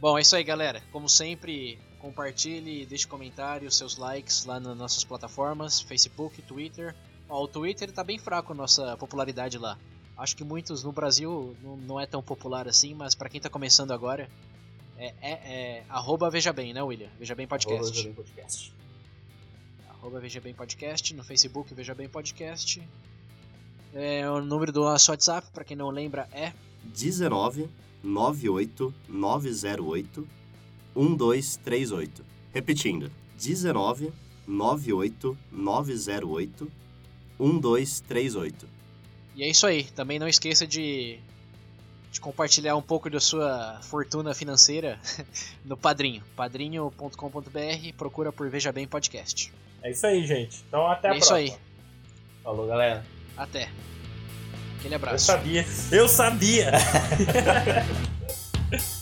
Bom, 0.00 0.18
é 0.18 0.22
isso 0.22 0.34
aí, 0.34 0.42
galera. 0.42 0.82
Como 0.90 1.08
sempre, 1.08 1.78
compartilhe, 2.00 2.84
deixe 2.86 3.06
comentários, 3.06 3.76
seus 3.76 3.96
likes 3.96 4.44
lá 4.44 4.58
nas 4.58 4.76
nossas 4.76 5.04
plataformas, 5.04 5.80
Facebook, 5.80 6.42
Twitter. 6.42 6.92
Ó, 7.28 7.44
o 7.44 7.46
Twitter 7.46 7.92
tá 7.92 8.02
bem 8.02 8.18
fraco 8.18 8.52
a 8.52 8.56
nossa 8.56 8.96
popularidade 8.96 9.56
lá. 9.56 9.78
Acho 10.18 10.36
que 10.36 10.42
muitos 10.42 10.82
no 10.82 10.90
Brasil 10.90 11.56
não, 11.62 11.76
não 11.76 12.00
é 12.00 12.06
tão 12.06 12.20
popular 12.20 12.66
assim, 12.66 12.94
mas 12.94 13.14
pra 13.14 13.28
quem 13.28 13.40
tá 13.40 13.48
começando 13.48 13.92
agora, 13.92 14.28
é, 14.98 15.14
é, 15.22 15.30
é 15.30 15.84
arroba 15.88 16.28
Veja 16.28 16.52
Bem, 16.52 16.74
né, 16.74 16.82
William? 16.82 17.08
Veja 17.16 17.36
Bem 17.36 17.46
Podcast. 17.46 17.80
Arroba 17.80 17.92
Veja 17.94 18.04
Bem 18.08 18.14
Podcast. 18.14 18.74
Arroba 20.02 20.18
Veja 20.18 20.40
Bem 20.40 20.52
Podcast, 20.52 21.14
no 21.14 21.22
Facebook 21.22 21.72
Veja 21.72 21.94
Bem 21.94 22.08
Podcast. 22.08 22.82
É, 23.94 24.28
o 24.28 24.40
número 24.40 24.72
do 24.72 24.80
nosso 24.80 25.12
WhatsApp, 25.12 25.46
pra 25.52 25.62
quem 25.62 25.76
não 25.76 25.90
lembra, 25.90 26.28
é 26.32 26.52
19 26.86 27.70
98 28.02 28.92
908 29.08 30.28
1238. 30.96 32.24
Repetindo, 32.52 33.12
19 33.36 34.12
98 34.44 35.38
908 35.52 36.72
1238. 37.38 38.68
E 39.36 39.44
é 39.44 39.48
isso 39.48 39.64
aí. 39.68 39.84
Também 39.84 40.18
não 40.18 40.26
esqueça 40.26 40.66
de 40.66 41.20
de 42.12 42.20
compartilhar 42.20 42.76
um 42.76 42.82
pouco 42.82 43.08
da 43.10 43.18
sua 43.18 43.80
fortuna 43.82 44.34
financeira 44.34 45.00
no 45.64 45.76
Padrinho. 45.76 46.22
padrinho.com.br, 46.36 47.92
procura 47.96 48.30
por 48.30 48.48
Veja 48.50 48.70
Bem 48.70 48.86
Podcast. 48.86 49.52
É 49.82 49.90
isso 49.90 50.06
aí, 50.06 50.24
gente. 50.26 50.62
Então 50.68 50.86
até 50.86 51.08
a 51.08 51.14
é 51.14 51.18
isso 51.18 51.28
próxima. 51.28 51.56
aí. 51.56 51.60
Falou, 52.44 52.66
galera. 52.68 53.04
Até. 53.36 53.68
Aquele 54.78 54.94
Eu 54.94 54.96
abraço. 54.96 55.24
sabia. 55.26 55.64
Eu 55.90 56.08
sabia! 56.08 56.70